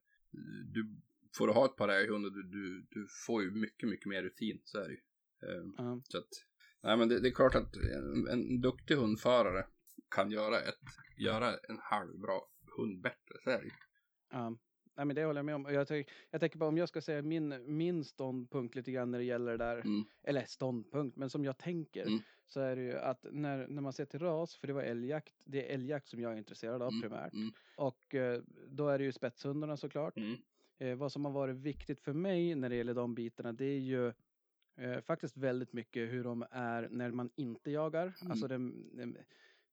du 0.72 0.96
får 1.36 1.46
du 1.46 1.52
ha 1.52 1.64
ett 1.64 1.76
par 1.76 1.88
älghundar, 1.88 2.30
du, 2.30 2.42
du, 2.42 2.86
du 2.90 3.06
får 3.26 3.42
ju 3.42 3.50
mycket, 3.50 3.88
mycket 3.88 4.06
mer 4.06 4.22
rutin. 4.22 4.60
Så 4.64 4.78
är 4.78 4.88
det 4.88 4.92
ju. 4.92 5.00
Ja. 5.76 6.00
Så 6.08 6.18
att, 6.18 6.28
nej 6.82 6.96
men 6.96 7.08
det, 7.08 7.20
det 7.20 7.28
är 7.28 7.32
klart 7.32 7.54
att 7.54 7.76
en, 7.76 8.28
en 8.28 8.60
duktig 8.60 8.94
hundförare 8.94 9.66
kan 10.14 10.30
göra, 10.30 10.60
ett, 10.60 10.80
göra 11.16 11.48
en 11.48 11.78
halvbra 11.80 12.40
hund 12.76 13.02
bättre, 13.02 13.34
så 13.44 13.50
är 13.50 13.58
det 13.58 13.64
ju. 13.64 13.70
Ja, 14.30 14.58
nej, 14.96 15.06
men 15.06 15.16
det 15.16 15.24
håller 15.24 15.38
jag 15.38 15.44
med 15.44 15.54
om. 15.54 15.64
Jag, 15.64 15.88
tänk, 15.88 16.08
jag 16.30 16.40
tänker 16.40 16.58
på 16.58 16.64
om 16.66 16.78
jag 16.78 16.88
ska 16.88 17.00
säga 17.00 17.22
min, 17.22 17.76
min 17.76 18.04
ståndpunkt 18.04 18.74
lite 18.74 18.92
grann 18.92 19.10
när 19.10 19.18
det 19.18 19.24
gäller 19.24 19.50
det 19.52 19.64
där, 19.64 19.76
Mm. 19.76 20.04
eller 20.22 20.44
ståndpunkt, 20.44 21.16
men 21.16 21.30
som 21.30 21.44
jag 21.44 21.58
tänker 21.58 22.06
Mm. 22.06 22.18
så 22.46 22.60
är 22.60 22.76
det 22.76 22.82
ju 22.82 22.98
att 22.98 23.26
när, 23.32 23.66
när 23.68 23.82
man 23.82 23.92
ser 23.92 24.04
till 24.04 24.20
ras, 24.20 24.56
för 24.56 24.66
det 24.66 24.72
var 24.72 24.82
älgjakt, 24.82 25.34
det 25.44 25.68
är 25.70 25.74
älgjakt 25.74 26.08
som 26.08 26.20
jag 26.20 26.32
är 26.32 26.36
intresserad 26.36 26.82
av 26.82 26.88
Mm, 26.88 27.02
primärt. 27.02 27.32
mm. 27.32 27.52
Och 27.76 28.14
eh, 28.14 28.40
då 28.68 28.88
är 28.88 28.98
det 28.98 29.04
ju 29.04 29.12
spetshundarna 29.12 29.76
såklart. 29.76 30.16
Mm. 30.16 30.36
Eh, 30.78 30.94
vad 30.96 31.12
som 31.12 31.24
har 31.24 31.32
varit 31.32 31.56
viktigt 31.56 32.00
för 32.00 32.12
mig 32.12 32.54
när 32.54 32.68
det 32.68 32.76
gäller 32.76 32.94
de 32.94 33.14
bitarna, 33.14 33.52
det 33.52 33.64
är 33.64 33.78
ju 33.78 34.12
eh, 34.76 35.00
faktiskt 35.00 35.36
väldigt 35.36 35.72
mycket 35.72 36.10
hur 36.12 36.24
de 36.24 36.44
är 36.50 36.88
när 36.90 37.10
man 37.10 37.30
inte 37.36 37.70
jagar, 37.70 38.12
Mm. 38.20 38.30
alltså 38.30 38.48
den, 38.48 38.96
den 38.96 39.16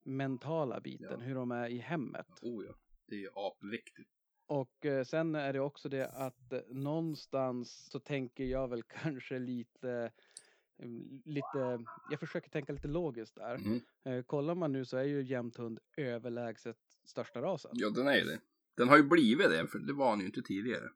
mentala 0.03 0.79
biten, 0.79 1.07
Ja. 1.11 1.17
hur 1.17 1.35
de 1.35 1.51
är 1.51 1.69
i 1.69 1.77
hemmet. 1.77 2.27
Oh 2.41 2.65
ja, 2.65 2.73
det 3.07 3.15
är 3.15 3.19
ju 3.19 3.29
apviktigt. 3.35 4.09
Och 4.49 4.85
eh, 4.85 5.03
sen 5.03 5.35
är 5.35 5.53
det 5.53 5.59
också 5.59 5.89
det 5.89 6.07
att 6.07 6.53
eh, 6.53 6.59
någonstans 6.69 7.89
så 7.91 7.99
tänker 7.99 8.43
jag 8.43 8.67
väl 8.67 8.83
kanske 9.03 9.39
lite, 9.39 10.11
mm, 10.79 11.21
lite, 11.25 11.85
jag 12.09 12.19
försöker 12.19 12.49
tänka 12.49 12.73
lite 12.73 12.87
logiskt 12.87 13.35
där. 13.35 13.55
Mm. 13.55 13.81
Eh, 14.03 14.23
kollar 14.23 14.55
man 14.55 14.71
nu 14.71 14.85
så 14.85 14.97
är 14.97 15.03
ju 15.03 15.23
jämthund 15.23 15.79
överlägset 15.97 16.77
största 17.03 17.41
rasen. 17.41 17.71
Ja, 17.73 17.89
den 17.89 18.07
är 18.07 18.15
ju 18.15 18.23
det. 18.23 18.39
Den 18.75 18.89
har 18.89 18.97
ju 18.97 19.03
blivit 19.03 19.49
det, 19.49 19.67
för 19.67 19.79
det 19.79 19.93
var 19.93 20.11
den 20.11 20.19
ju 20.19 20.25
inte 20.25 20.41
tidigare. 20.41 20.89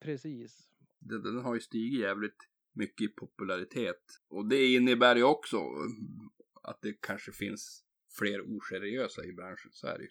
Precis. 0.00 0.68
Den, 0.98 1.22
den 1.22 1.38
har 1.38 1.54
ju 1.54 1.60
stigit 1.60 2.00
jävligt 2.00 2.48
mycket 2.72 3.00
i 3.00 3.08
popularitet. 3.08 4.20
Och 4.28 4.48
det 4.48 4.66
innebär 4.66 5.16
ju 5.16 5.22
också 5.22 5.56
mm, 5.56 6.30
att 6.62 6.82
det 6.82 6.92
kanske 6.92 7.32
finns 7.32 7.84
fler 8.18 8.56
oseriösa 8.56 9.24
i 9.24 9.32
branschen, 9.32 9.70
så 9.72 9.86
är 9.86 9.98
det 9.98 10.04
ju. 10.04 10.10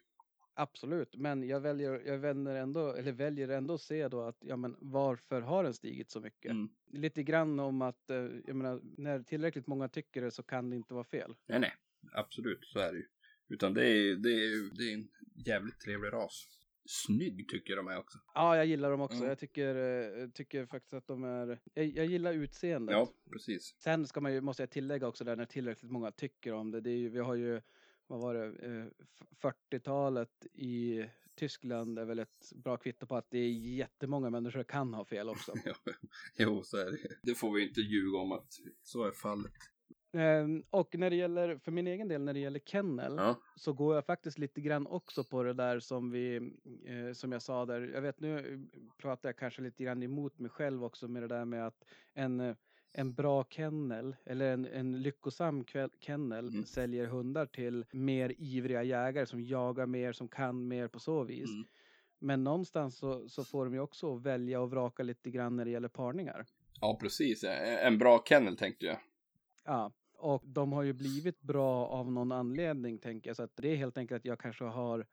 Absolut, 0.60 1.16
men 1.16 1.48
jag 1.48 1.60
väljer, 1.60 2.02
jag 2.06 2.18
vänder 2.18 2.56
ändå, 2.56 2.94
eller 2.94 3.12
väljer 3.12 3.50
ändå 3.50 3.74
att 3.74 3.82
se 3.82 4.08
då 4.08 4.22
att, 4.22 4.38
ja 4.40 4.56
men 4.56 4.76
varför 4.80 5.42
har 5.42 5.64
den 5.64 5.74
stigit 5.74 6.12
så 6.12 6.20
mycket? 6.20 6.52
Mm. 6.52 6.70
Lite 6.92 7.24
grann 7.24 7.60
om 7.60 7.82
att, 7.82 8.10
eh, 8.10 8.18
jag 8.46 8.56
menar, 8.56 8.82
när 8.98 9.24
tillräckligt 9.24 9.68
många 9.68 9.88
tycker 9.88 10.22
det 10.22 10.32
så 10.32 10.44
kan 10.44 10.70
det 10.70 10.76
inte 10.76 10.94
vara 10.94 11.04
fel. 11.04 11.36
Nej, 11.46 11.60
nej. 11.60 11.74
Absolut, 12.12 12.66
så 12.66 12.80
är 12.80 12.92
det 12.92 12.98
ju. 12.98 13.06
Utan 13.48 13.74
det 13.74 13.88
är, 13.88 14.16
det 14.16 14.30
är, 14.30 14.78
det 14.78 14.84
är 14.84 14.94
en 14.94 15.08
jävligt 15.46 15.80
trevlig 15.80 16.14
ras. 16.14 16.48
Snygg 16.86 17.50
tycker 17.50 17.76
de 17.76 17.88
är 17.88 17.98
också. 17.98 18.18
Ja, 18.34 18.56
jag 18.56 18.66
gillar 18.66 18.92
dem 18.92 19.02
också. 19.02 19.18
Mm. 19.18 19.30
Jag 19.30 19.40
tycker, 19.40 19.76
eh, 19.76 20.30
tycker 20.30 20.66
faktiskt 20.66 20.94
att 20.94 21.08
de 21.08 21.24
är, 21.24 21.60
jag, 21.74 21.86
jag 21.86 22.06
gillar 22.06 22.34
utseendet. 22.34 22.94
Ja, 22.94 23.14
precis. 23.32 23.76
Sen 23.78 24.08
ska 24.08 24.22
man 24.22 24.34
ju, 24.34 24.42
måste 24.42 24.64
jag 24.64 24.70
tillägga 24.70 25.08
också 25.08 25.24
där 25.24 25.36
när 25.36 25.46
tillräckligt 25.46 25.92
många 25.92 26.12
tycker 26.12 26.54
om 26.54 26.72
det. 26.72 26.82
det 26.82 26.90
är 26.90 26.98
ju, 26.98 27.10
vi 27.10 27.20
har 27.20 27.36
ju, 27.36 27.62
vad 28.10 28.20
var 28.22 28.34
det, 28.34 28.46
eh, 28.46 28.86
f- 29.00 29.52
40-talet 29.72 30.46
i 30.54 31.06
Tyskland 31.36 32.00
är 32.00 32.06
väl 32.06 32.20
ett 32.20 32.52
bra 32.56 32.78
kvitto 32.78 33.06
på 33.06 33.16
att 33.16 33.28
det 33.30 33.38
är 33.40 33.50
jättemånga 33.52 34.30
människor 34.30 34.64
kan 34.64 34.94
ha 34.94 35.06
fel 35.06 35.30
också. 35.30 35.54
jo, 36.38 36.64
så 36.64 36.78
är 36.78 36.86
det. 36.92 36.98
Det 37.24 37.36
får 37.36 37.52
vi 37.54 37.68
inte 37.68 37.82
ljuga 37.82 38.18
om 38.18 38.32
att 38.32 38.54
så 38.84 39.04
är 39.04 39.12
fallet. 39.12 39.54
Ehm, 40.12 40.64
och 40.70 40.96
när 40.98 41.10
det 41.10 41.16
gäller, 41.16 41.58
för 41.58 41.72
min 41.72 41.88
egen 41.88 42.08
del, 42.08 42.22
när 42.22 42.34
det 42.34 42.40
gäller 42.40 42.60
kennel, 42.60 43.14
Ja, 43.18 43.42
så 43.56 43.74
går 43.74 43.96
jag 43.96 44.06
faktiskt 44.06 44.38
lite 44.40 44.62
grann 44.62 44.88
också 44.88 45.24
på 45.24 45.44
det 45.44 45.54
där 45.54 45.80
som 45.80 46.12
vi, 46.12 46.36
eh, 46.86 47.14
som 47.14 47.32
jag 47.32 47.42
sa 47.42 47.66
där. 47.66 47.82
Jag 47.94 48.02
vet 48.02 48.20
nu 48.20 48.38
eh, 48.54 48.60
pratar 48.98 49.30
jag 49.30 49.38
kanske 49.38 49.62
lite 49.62 49.84
grann 49.84 50.04
emot 50.04 50.40
mig 50.40 50.50
själv 50.50 50.84
också 50.84 51.08
med 51.08 51.24
det 51.24 51.28
där 51.28 51.46
med 51.46 51.68
att 51.68 51.84
en, 52.14 52.40
eh, 52.40 52.56
en 52.92 53.14
bra 53.14 53.44
kennel 53.50 54.16
eller 54.26 54.54
en, 54.54 54.66
en 54.66 55.02
lyckosam 55.02 55.66
kennel 56.00 56.48
Mm. 56.48 56.66
säljer 56.66 57.06
hundar 57.06 57.46
till 57.46 57.86
mer 57.92 58.34
ivriga 58.38 58.84
jägare 58.84 59.26
som 59.26 59.42
jagar 59.42 59.86
mer, 59.86 60.14
som 60.14 60.28
kan 60.28 60.68
mer 60.68 60.88
på 60.88 61.00
så 61.00 61.24
vis. 61.24 61.50
Mm. 61.50 61.66
Men 62.20 62.44
någonstans 62.44 62.98
så, 62.98 63.30
så 63.30 63.44
får 63.44 63.66
de 63.66 63.74
ju 63.74 63.80
också 63.80 64.14
välja 64.16 64.60
och 64.62 64.70
vraka 64.72 65.04
lite 65.04 65.32
grann 65.32 65.56
när 65.56 65.66
det 65.66 65.72
gäller 65.72 65.88
parningar. 65.88 66.46
ja 66.82 66.98
precis. 67.02 67.44
En 67.84 67.98
bra 67.98 68.24
kennel 68.26 68.58
tänkte 68.58 68.86
jag. 68.86 68.98
Ja, 69.66 69.92
och 70.14 70.42
de 70.46 70.72
har 70.74 70.84
ju 70.84 70.94
blivit 70.94 71.42
bra 71.42 71.88
av 71.88 72.12
någon 72.12 72.32
anledning 72.32 72.98
tänker 72.98 73.30
jag. 73.30 73.38
Så 73.38 73.44
att 73.44 73.56
det 73.56 73.68
är 73.72 73.76
helt 73.76 73.98
enkelt 73.98 74.22
att 74.22 74.26
jag 74.26 74.40
kanske 74.40 74.64
har 74.64 75.06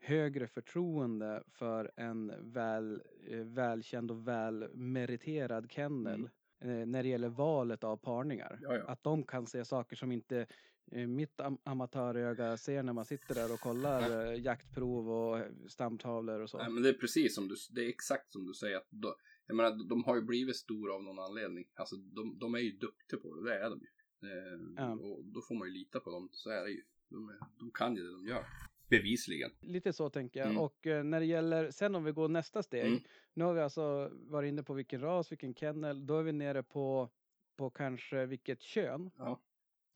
högre 0.00 0.46
förtroende 0.46 1.42
för 1.48 1.90
en 1.96 2.32
väl, 2.52 3.02
eh, 3.30 3.36
välkänd 3.38 4.10
och 4.10 4.28
välmeriterad 4.28 5.70
kennel 5.72 6.14
Mm. 6.14 6.30
Eh, 6.60 6.86
när 6.86 7.02
det 7.02 7.08
gäller 7.08 7.28
valet 7.28 7.84
av 7.84 7.96
parningar. 7.96 8.58
Ja, 8.62 8.76
ja. 8.76 8.84
Att 8.84 9.02
de 9.02 9.24
kan 9.24 9.46
se 9.46 9.64
saker 9.64 9.96
som 9.96 10.12
inte 10.12 10.46
eh, 10.92 11.06
mitt 11.06 11.40
am 11.40 11.58
amatöröga 11.64 12.56
ser 12.56 12.82
när 12.82 12.92
man 12.92 13.04
sitter 13.04 13.34
där 13.34 13.52
och 13.52 13.60
kollar 13.60 14.26
eh, 14.32 14.40
jaktprov 14.40 15.10
och 15.10 15.44
stamtavlor 15.70 16.40
och 16.40 16.50
så. 16.50 16.58
Nej, 16.58 16.70
men 16.70 16.82
det 16.82 16.88
är 16.88 16.92
precis 16.92 17.34
som 17.34 17.48
du, 17.48 17.54
det 17.70 17.84
är 17.84 17.88
exakt 17.88 18.32
som 18.32 18.46
du 18.46 18.54
säger. 18.54 18.76
Att 18.76 18.90
då, 18.90 19.14
jag 19.46 19.56
menar, 19.56 19.88
de 19.88 20.04
har 20.04 20.16
ju 20.16 20.22
blivit 20.22 20.56
stora 20.56 20.94
av 20.94 21.02
någon 21.02 21.18
anledning. 21.18 21.64
Alltså 21.74 21.96
de, 21.96 22.38
de 22.38 22.54
är 22.54 22.58
ju 22.58 22.70
duktiga 22.70 23.20
på 23.20 23.34
det, 23.34 23.42
det 23.50 23.54
är 23.56 23.70
de 23.70 23.80
ju. 23.80 23.86
Eh, 24.30 24.60
Ja. 24.76 24.92
Och 24.92 25.24
då 25.24 25.40
får 25.48 25.54
man 25.54 25.68
ju 25.68 25.74
lita 25.74 26.00
på 26.00 26.10
dem, 26.10 26.28
så 26.32 26.50
är 26.50 26.62
det 26.64 26.70
ju. 26.70 26.82
De, 27.08 27.28
är, 27.28 27.38
de 27.58 27.70
kan 27.70 27.96
ju 27.96 28.02
det 28.02 28.12
de 28.12 28.26
gör. 28.26 28.44
Bevisligen. 28.90 29.50
Lite 29.60 29.92
så 29.92 30.10
tänker 30.10 30.40
jag. 30.40 30.48
Mm. 30.48 30.58
Och 30.62 30.86
eh, 30.86 31.04
när 31.04 31.20
det 31.20 31.26
gäller, 31.26 31.70
sen 31.70 31.94
om 31.94 32.04
vi 32.04 32.12
går 32.12 32.28
nästa 32.28 32.62
steg. 32.62 32.86
Mm. 32.86 33.00
Nu 33.34 33.44
har 33.44 33.54
vi 33.54 33.60
alltså 33.60 34.10
varit 34.12 34.48
inne 34.48 34.62
på 34.62 34.74
vilken 34.74 35.00
ras, 35.00 35.32
vilken 35.32 35.54
kennel. 35.54 36.06
Då 36.06 36.18
är 36.18 36.22
vi 36.22 36.32
nere 36.32 36.62
på, 36.62 37.08
på 37.56 37.70
kanske 37.70 38.26
vilket 38.26 38.62
kön 38.62 39.10
Ja. 39.16 39.40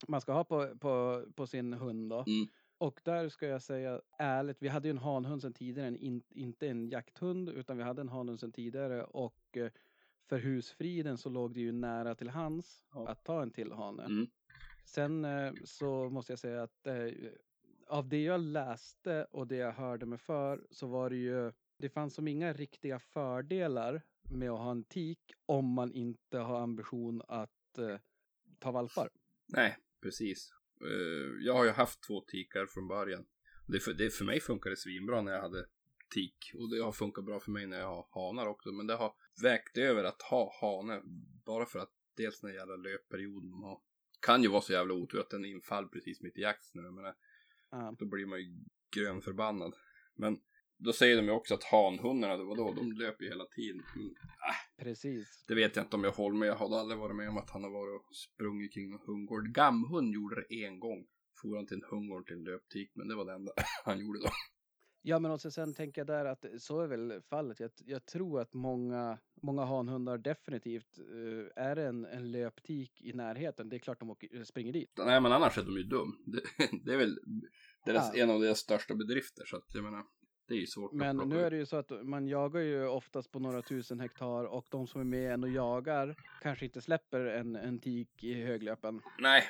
man 0.08 0.20
ska 0.20 0.32
ha 0.32 0.44
på, 0.44 0.76
på, 0.78 1.24
på 1.34 1.46
sin 1.46 1.72
hund 1.72 2.10
då. 2.10 2.18
Mm. 2.26 2.46
Och 2.78 3.00
där 3.04 3.28
ska 3.28 3.46
jag 3.46 3.62
säga 3.62 4.00
ärligt, 4.18 4.56
vi 4.60 4.68
hade 4.68 4.88
ju 4.88 4.90
en 4.90 4.98
hanhund 4.98 5.42
sedan 5.42 5.52
tidigare, 5.52 5.88
en, 5.88 5.96
in, 5.96 6.22
inte 6.30 6.68
en 6.68 6.88
jakthund, 6.88 7.48
utan 7.48 7.76
vi 7.76 7.82
hade 7.82 8.00
en 8.00 8.08
hanhund 8.08 8.40
sedan 8.40 8.52
tidigare. 8.52 9.04
Och 9.04 9.56
eh, 9.56 9.70
för 10.28 10.38
husfriden 10.38 11.18
så 11.18 11.28
låg 11.28 11.54
det 11.54 11.60
ju 11.60 11.72
nära 11.72 12.14
till 12.14 12.28
hands 12.28 12.84
Ja. 12.94 13.08
att 13.08 13.24
ta 13.24 13.42
en 13.42 13.50
till 13.50 13.72
hane. 13.72 14.02
Mm. 14.04 14.26
Sen 14.84 15.24
eh, 15.24 15.52
så 15.64 16.10
måste 16.10 16.32
jag 16.32 16.38
säga 16.38 16.62
att 16.62 16.86
av 17.86 18.08
det 18.08 18.22
jag 18.22 18.40
läste 18.40 19.26
och 19.30 19.46
det 19.46 19.56
jag 19.56 19.72
hörde 19.72 20.06
mig 20.06 20.18
för 20.18 20.66
så 20.70 20.86
var 20.86 21.10
det 21.10 21.16
ju, 21.16 21.52
det 21.78 21.88
fanns 21.88 22.14
som 22.14 22.28
inga 22.28 22.52
riktiga 22.52 22.98
fördelar 22.98 24.02
med 24.30 24.50
att 24.50 24.58
ha 24.58 24.70
en 24.70 24.84
tik 24.84 25.32
om 25.46 25.74
man 25.74 25.92
inte 25.92 26.38
har 26.38 26.60
ambition 26.60 27.22
att 27.28 27.78
eh, 27.78 27.98
ta 28.58 28.70
valpar. 28.70 29.08
Nej, 29.46 29.76
precis. 30.02 30.52
Uh, 30.82 31.44
jag 31.44 31.54
har 31.54 31.64
ju 31.64 31.70
haft 31.70 32.02
två 32.02 32.20
tikar 32.20 32.66
från 32.66 32.88
början. 32.88 33.26
Det 33.66 33.80
för, 33.80 33.92
det 33.92 34.10
för 34.10 34.24
mig 34.24 34.40
funkade 34.40 34.72
det 34.72 34.80
svinbra 34.80 35.22
när 35.22 35.32
jag 35.32 35.40
hade 35.40 35.66
tik. 36.14 36.52
Och 36.54 36.70
det 36.70 36.82
har 36.82 36.92
funkat 36.92 37.24
bra 37.24 37.40
för 37.40 37.50
mig 37.50 37.66
när 37.66 37.78
jag 37.78 37.86
har 37.86 38.06
hanar 38.10 38.46
också. 38.46 38.72
Men 38.72 38.86
det 38.86 38.94
har 38.94 39.14
vägt 39.42 39.78
över 39.78 40.04
att 40.04 40.22
ha 40.22 40.54
hane. 40.60 41.02
Bara 41.44 41.66
för 41.66 41.78
att 41.78 41.92
dels 42.16 42.40
den 42.40 42.54
jävla 42.54 42.76
löpperioden 42.76 43.50
de 43.50 43.62
har. 43.62 43.80
Kan 44.20 44.42
ju 44.42 44.48
vara 44.48 44.62
så 44.62 44.72
jävla 44.72 44.94
otur 44.94 45.20
att 45.20 45.30
den 45.30 45.44
infall 45.44 45.88
precis 45.88 46.20
mitt 46.20 46.38
i 46.38 46.40
jaktsnö. 46.40 46.82
Men 46.90 47.04
eh, 47.04 47.12
Ja, 47.74 47.94
då 47.98 48.06
blir 48.06 48.26
man 48.26 48.40
ju 48.40 48.64
grönförbannad. 48.96 49.74
Men 50.16 50.38
då 50.78 50.92
säger 50.92 51.16
de 51.16 51.24
ju 51.24 51.30
också 51.30 51.54
att 51.54 51.64
hanhundarna, 51.64 52.36
det 52.36 52.44
var 52.44 52.56
då, 52.56 52.72
de 52.72 52.92
löper 52.92 53.24
ju 53.24 53.30
hela 53.30 53.44
tiden. 53.44 53.82
Men 53.94 54.14
precis. 54.76 55.44
det 55.48 55.54
vet 55.54 55.76
jag 55.76 55.84
inte 55.84 55.96
om 55.96 56.04
jag 56.04 56.12
håller 56.12 56.38
med. 56.38 56.48
Jag 56.48 56.56
har 56.56 56.78
aldrig 56.78 56.98
varit 56.98 57.16
med 57.16 57.28
om 57.28 57.38
att 57.38 57.50
han 57.50 57.62
har 57.62 57.70
varit 57.70 58.00
och 58.00 58.16
sprungit 58.16 58.74
kring 58.74 58.92
en 58.92 58.98
hundgård. 59.06 59.54
Gamhund 59.54 60.14
gjorde 60.14 60.36
det 60.36 60.64
en 60.64 60.80
gång. 60.80 61.06
For 61.42 61.56
han 61.56 61.66
till 61.66 61.76
en 61.76 61.90
hundgård 61.90 62.26
till 62.26 62.36
en 62.36 62.44
löptik, 62.44 62.90
men 62.94 63.08
det 63.08 63.14
var 63.14 63.24
det 63.24 63.32
enda 63.32 63.52
han 63.84 63.98
gjorde 64.00 64.18
då. 64.18 64.28
Ja, 65.06 65.18
men 65.18 65.30
också 65.30 65.50
sen 65.50 65.74
tänker 65.74 66.00
jag 66.00 66.06
där 66.06 66.24
att 66.24 66.44
så 66.58 66.80
är 66.80 66.86
väl 66.86 67.20
fallet. 67.22 67.60
Jag, 67.60 67.70
jag 67.86 68.06
tror 68.06 68.40
att 68.40 68.54
många, 68.54 69.18
många 69.42 69.64
hanhundar 69.64 70.18
definitivt 70.18 70.98
eh, 70.98 71.64
är 71.64 71.76
en, 71.76 72.04
en 72.04 72.32
löptik 72.32 73.02
i 73.02 73.12
närheten. 73.12 73.68
Det 73.68 73.76
är 73.76 73.78
klart 73.78 74.00
de 74.00 74.10
åker, 74.10 74.44
springer 74.44 74.72
dit. 74.72 74.92
Nej, 74.98 75.20
men 75.20 75.32
annars 75.32 75.58
är 75.58 75.62
de 75.64 75.76
ju 75.76 75.82
dum. 75.82 76.16
Det, 76.26 76.40
det 76.84 76.92
är 76.92 76.96
väl 76.96 77.18
deras, 77.84 78.10
Ja. 78.14 78.22
en 78.22 78.30
av 78.30 78.40
deras 78.40 78.58
största 78.58 78.94
bedrifter, 78.94 79.44
så 79.46 79.56
att 79.56 79.74
jag 79.74 79.84
menar, 79.84 80.02
det 80.48 80.54
är 80.54 80.58
ju 80.58 80.66
svårt 80.66 80.92
Men 80.92 81.16
nu 81.16 81.40
är 81.40 81.50
det 81.50 81.56
ju 81.56 81.66
så 81.66 81.76
att 81.76 81.90
man 82.02 82.28
jagar 82.28 82.60
ju 82.60 82.86
oftast 82.86 83.30
på 83.30 83.38
några 83.38 83.62
tusen 83.62 84.00
hektar 84.00 84.44
och 84.44 84.66
de 84.70 84.86
som 84.86 85.00
är 85.00 85.04
med 85.04 85.32
en 85.32 85.44
och 85.44 85.50
jagar 85.50 86.16
kanske 86.42 86.64
inte 86.64 86.80
släpper 86.80 87.20
en, 87.20 87.56
en 87.56 87.78
tik 87.78 88.24
i 88.24 88.42
höglöpen. 88.42 89.00
Nej, 89.18 89.42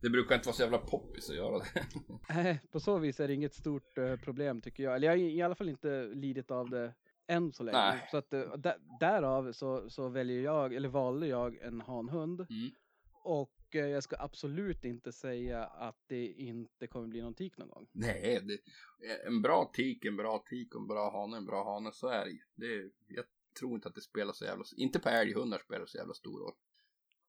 det 0.00 0.10
brukar 0.10 0.34
inte 0.34 0.46
vara 0.46 0.56
så 0.56 0.62
jävla 0.62 0.78
poppis 0.78 1.30
att 1.30 1.36
göra 1.36 1.58
det. 1.58 1.86
Nej, 2.34 2.60
på 2.70 2.80
så 2.80 2.98
vis 2.98 3.20
är 3.20 3.28
det 3.28 3.34
inget 3.34 3.54
stort 3.54 3.98
eh, 3.98 4.16
problem 4.16 4.60
tycker 4.60 4.82
jag. 4.82 4.96
Eller 4.96 5.06
jag 5.06 5.12
har 5.12 5.18
i 5.18 5.42
alla 5.42 5.54
fall 5.54 5.68
inte 5.68 6.10
lidit 6.14 6.50
av 6.50 6.70
det 6.70 6.94
än 7.26 7.52
så 7.52 7.62
länge. 7.62 7.78
Nej. 7.78 8.08
Så 8.10 8.16
att 8.16 8.32
eh, 8.32 8.56
där, 8.56 8.76
därav 9.00 9.52
så, 9.52 9.90
så 9.90 10.08
väljer 10.08 10.42
jag, 10.42 10.74
eller 10.74 10.88
valde 10.88 11.26
jag 11.26 11.56
en 11.56 11.80
hanhund. 11.80 12.40
Mm. 12.40 12.70
Och 13.12 13.76
eh, 13.76 13.86
jag 13.86 14.02
ska 14.02 14.16
absolut 14.18 14.84
inte 14.84 15.12
säga 15.12 15.64
att 15.64 15.98
det 16.06 16.26
inte 16.26 16.86
kommer 16.86 17.08
bli 17.08 17.22
någon 17.22 17.34
tik 17.34 17.58
någon 17.58 17.68
gång. 17.68 17.88
Nej, 17.92 18.40
det, 18.42 18.58
en 19.26 19.42
bra 19.42 19.70
tik, 19.74 20.04
en 20.04 20.16
bra 20.16 20.44
tik 20.50 20.74
och 20.74 20.80
en 20.80 20.86
bra 20.86 21.20
hane, 21.20 21.36
en 21.36 21.46
bra 21.46 21.74
hane, 21.74 21.92
så 21.92 22.08
är 22.08 22.24
det 22.26 22.66
det. 22.66 22.90
Jag 23.06 23.24
tror 23.58 23.74
inte 23.74 23.88
att 23.88 23.94
det 23.94 24.00
spelar 24.00 24.32
så 24.32 24.44
jävla, 24.44 24.64
inte 24.76 24.98
på 24.98 25.08
älghundar 25.08 25.58
spelar 25.58 25.80
det 25.80 25.90
så 25.90 25.98
jävla 25.98 26.14
stor 26.14 26.40
roll. 26.40 26.54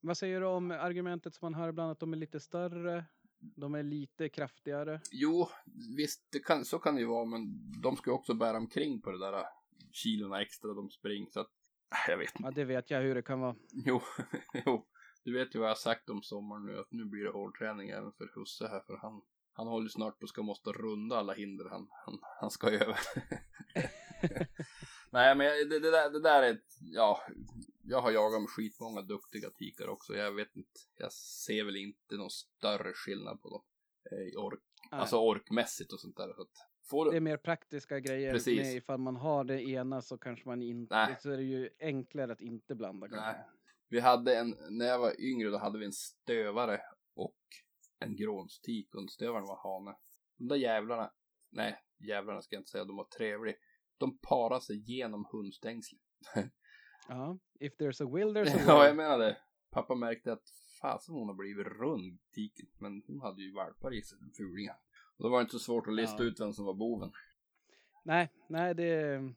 Vad 0.02 0.18
säger 0.18 0.40
du 0.40 0.46
om 0.46 0.72
argumentet 0.72 1.36
som 1.36 1.46
man 1.46 1.54
hör 1.54 1.70
ibland 1.70 1.92
att 1.92 2.00
de 2.00 2.14
är 2.14 2.18
lite 2.18 2.40
större? 2.40 3.06
De 3.40 3.76
är 3.76 3.84
lite 3.84 4.30
kraftigare. 4.30 5.02
Jo, 5.12 5.50
visst, 5.98 6.46
kan, 6.46 6.66
så 6.66 6.80
kan 6.80 6.96
det 6.96 7.02
ju 7.02 7.08
vara, 7.08 7.26
men 7.26 7.42
de 7.82 7.98
ska 7.98 8.10
ju 8.10 8.14
också 8.14 8.34
bära 8.34 8.58
omkring 8.58 9.02
på 9.02 9.12
det 9.12 9.20
där 9.20 9.46
kilorna 9.92 10.42
extra 10.42 10.74
de 10.74 10.90
springer, 10.90 11.30
så 11.32 11.40
att, 11.40 11.52
äh, 11.92 12.12
jag 12.12 12.18
vet 12.18 12.36
inte. 12.36 12.44
Ja, 12.44 12.52
det 12.52 12.66
vet 12.66 12.92
jag 12.92 13.02
hur 13.02 13.16
det 13.16 13.22
kan 13.22 13.40
vara. 13.40 13.56
Jo, 13.72 14.02
jo, 14.66 14.88
du 15.24 15.34
vet 15.34 15.56
ju 15.56 15.60
vad 15.60 15.68
jag 15.68 15.76
har 15.76 15.80
sagt 15.80 16.10
om 16.10 16.24
sommaren 16.24 16.66
nu, 16.66 16.80
att 16.80 16.92
nu 16.92 17.06
blir 17.06 17.24
det 17.24 17.32
hårdträning 17.32 17.90
även 17.90 18.12
för 18.12 18.32
husse 18.36 18.68
här, 18.68 18.82
för 18.88 18.98
han, 18.98 19.22
han 19.54 19.68
håller 19.68 19.90
snart 19.90 20.20
på 20.20 20.26
att 20.26 20.30
ska 20.30 20.44
måste 20.44 20.70
runda 20.70 21.18
alla 21.18 21.34
hinder 21.34 21.70
han, 21.70 21.88
han, 22.06 22.20
han 22.42 22.52
ska 22.52 22.70
över. 22.70 23.00
Nej, 25.12 25.36
men 25.36 25.70
det, 25.70 25.80
det, 25.80 25.92
där, 25.92 26.10
det 26.10 26.22
där 26.22 26.44
är 26.44 26.60
ja, 26.82 27.22
jag 27.90 28.02
har 28.02 28.12
jagat 28.12 28.42
med 28.42 28.50
skitmånga 28.50 29.02
duktiga 29.02 29.50
tikar 29.50 29.88
också. 29.88 30.14
Jag 30.14 30.32
vet 30.32 30.56
inte, 30.56 30.80
jag 30.98 31.14
ser 31.14 31.64
väl 31.64 31.76
inte 31.76 32.16
någon 32.18 32.30
större 32.30 32.94
skillnad 32.94 33.42
på 33.42 33.50
dem. 33.50 33.64
eh, 34.12 34.28
I 34.28 34.36
ork, 34.36 34.60
Nej. 34.92 35.00
alltså 35.02 35.18
orkmässigt 35.18 35.94
och 35.94 36.00
sånt 36.00 36.18
där. 36.18 36.34
Så 36.34 36.48
får 36.90 37.06
Det 37.06 37.12
du, 37.12 37.18
är 37.18 37.22
mer 37.22 37.38
praktiska 37.38 38.00
grejer 38.00 38.34
Precis. 38.34 38.60
med 38.60 38.76
ifall 38.76 39.00
man 39.00 39.16
har 39.16 39.44
det 39.44 39.62
ena 39.64 40.02
så 40.02 40.18
kanske 40.18 40.50
man 40.50 40.62
inte, 40.62 40.96
Nej. 40.96 41.18
så 41.20 41.32
är 41.32 41.38
det 41.38 41.44
ju 41.44 41.70
enklare 41.80 42.32
att 42.34 42.42
inte 42.42 42.76
blanda. 42.76 43.08
Nej. 43.08 43.36
Vi 43.90 44.00
hade 44.00 44.38
en, 44.38 44.56
när 44.70 44.86
jag 44.86 45.00
var 45.00 45.22
yngre 45.22 45.50
då 45.50 45.58
hade 45.58 45.80
vi 45.80 45.86
en 45.86 45.94
stövare 45.94 46.82
och 47.16 47.38
en 48.00 48.16
grånstik 48.16 48.96
och 48.96 49.12
stövaren 49.12 49.46
var 49.46 49.80
hane. 49.80 49.98
De 50.38 50.48
där 50.48 50.56
jävlarna, 50.56 51.12
nej 51.52 51.80
jävlarna 52.00 52.42
ska 52.42 52.56
jag 52.56 52.62
inte 52.62 52.72
säga, 52.72 52.86
de 52.86 52.96
var 52.98 53.08
trevliga. 53.18 53.56
De 53.98 54.18
parade 54.18 54.62
sig 54.62 54.78
genom 54.92 55.26
hundstängslet. 55.32 56.02
Ja, 57.10 57.38
if 57.60 57.74
there's 57.78 58.04
a 58.04 58.10
will 58.16 58.34
there's 58.38 58.56
a 58.58 58.62
ja, 58.68 58.78
way. 58.78 58.88
jag 58.88 58.96
menar 58.98 59.18
det. 59.20 59.38
Pappa 59.72 59.96
märkte 59.96 60.34
att 60.34 60.50
fasen 60.82 61.16
hon 61.16 61.28
har 61.28 61.36
blivit 61.36 61.68
rund 61.68 62.20
tiken. 62.34 62.68
Men 62.78 63.04
hon 63.08 63.22
hade 63.22 63.42
ju 63.42 63.52
valpar 63.54 63.94
i 63.94 64.02
sig, 64.02 64.18
den 64.22 64.32
fulingen. 64.32 64.76
Och 65.18 65.24
då 65.24 65.30
var 65.30 65.38
det 65.38 65.42
inte 65.42 65.52
så 65.52 65.60
svårt 65.60 65.88
att 65.88 65.94
lista 65.94 66.24
Ja. 66.24 66.30
ut 66.30 66.40
vem 66.40 66.54
som 66.54 66.66
var 66.66 66.74
boven. 66.74 67.12
Nej, 68.04 68.30
nej 68.48 68.76
det 68.76 68.84
är, 68.84 69.34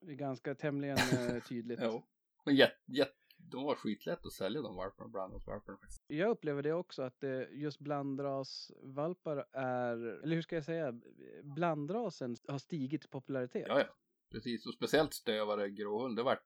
det 0.00 0.14
ganska 0.14 0.54
tämligen 0.54 0.96
eh, 0.98 1.42
tydligt. 1.48 1.80
Jo. 1.82 2.02
Men 2.44 2.56
jätt, 2.56 2.82
jätt, 2.86 3.14
de 3.36 3.64
var 3.64 3.74
skitlätt 3.74 4.26
att 4.26 4.32
sälja 4.32 4.62
de 4.62 4.76
valparna, 4.76 5.08
blandningsvalparna 5.08 5.78
faktiskt. 5.78 6.02
Jag 6.06 6.30
upplever 6.30 6.62
det 6.62 6.72
också 6.72 7.02
att 7.02 7.22
eh, 7.24 7.42
just 7.52 7.78
blandrasvalpar 7.78 9.46
är, 9.52 9.96
eller 10.22 10.34
hur 10.34 10.42
ska 10.42 10.54
jag 10.54 10.64
säga, 10.64 11.00
blandrasen 11.42 12.36
har 12.48 12.58
stigit 12.58 13.04
i 13.04 13.08
popularitet. 13.08 13.64
Ja, 13.68 13.78
ja. 13.78 13.86
Precis, 14.30 14.66
och 14.66 14.74
speciellt 14.74 15.14
stövare 15.14 15.70
gråhund. 15.70 16.16
Det 16.16 16.22
vart, 16.22 16.44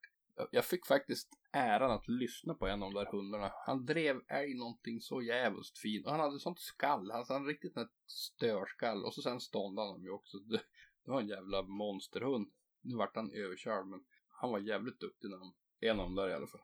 jag 0.51 0.65
fick 0.65 0.87
faktiskt 0.87 1.29
äran 1.53 1.91
att 1.91 2.09
lyssna 2.09 2.55
på 2.55 2.67
en 2.67 2.83
av 2.83 2.93
de 2.93 2.99
där 2.99 3.13
hundarna. 3.13 3.53
Han 3.67 3.87
drev 3.87 4.21
älg 4.29 4.55
någonting 4.55 5.01
så 5.01 5.23
jävligt 5.23 5.79
fint. 5.79 6.07
Och 6.07 6.13
han 6.13 6.21
hade 6.21 6.41
sånt 6.41 6.59
skall, 6.59 7.11
han 7.11 7.25
hade 7.29 7.45
riktigt 7.45 7.77
ett 7.77 7.91
störskall. 8.07 9.05
Och 9.05 9.15
så 9.15 9.23
sen 9.23 9.41
ståndade 9.41 9.91
han 9.93 10.03
ju 10.03 10.11
också. 10.11 10.39
Det, 10.39 10.61
det 11.05 11.11
var 11.11 11.21
en 11.21 11.29
jävla 11.29 11.63
monsterhund. 11.63 12.51
Nu 12.81 12.97
vart 12.97 13.17
han 13.17 13.33
överkörd, 13.33 13.87
men 13.87 14.05
han 14.29 14.51
var 14.51 14.59
jävligt 14.59 15.01
duktig 15.01 15.31
när 15.31 15.39
han, 15.39 15.53
en 15.81 16.01
av 16.01 16.07
dem 16.07 16.15
där 16.15 16.29
i 16.29 16.35
alla 16.35 16.47
fall. 16.47 16.61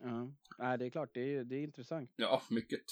Ja. 0.00 0.32
Nej, 0.58 0.78
det 0.78 0.86
är 0.86 0.90
klart, 0.90 1.14
det 1.14 1.34
är, 1.34 1.44
det 1.44 1.56
är 1.56 1.62
intressant. 1.62 2.10
Ja, 2.16 2.42
mycket. 2.50 2.84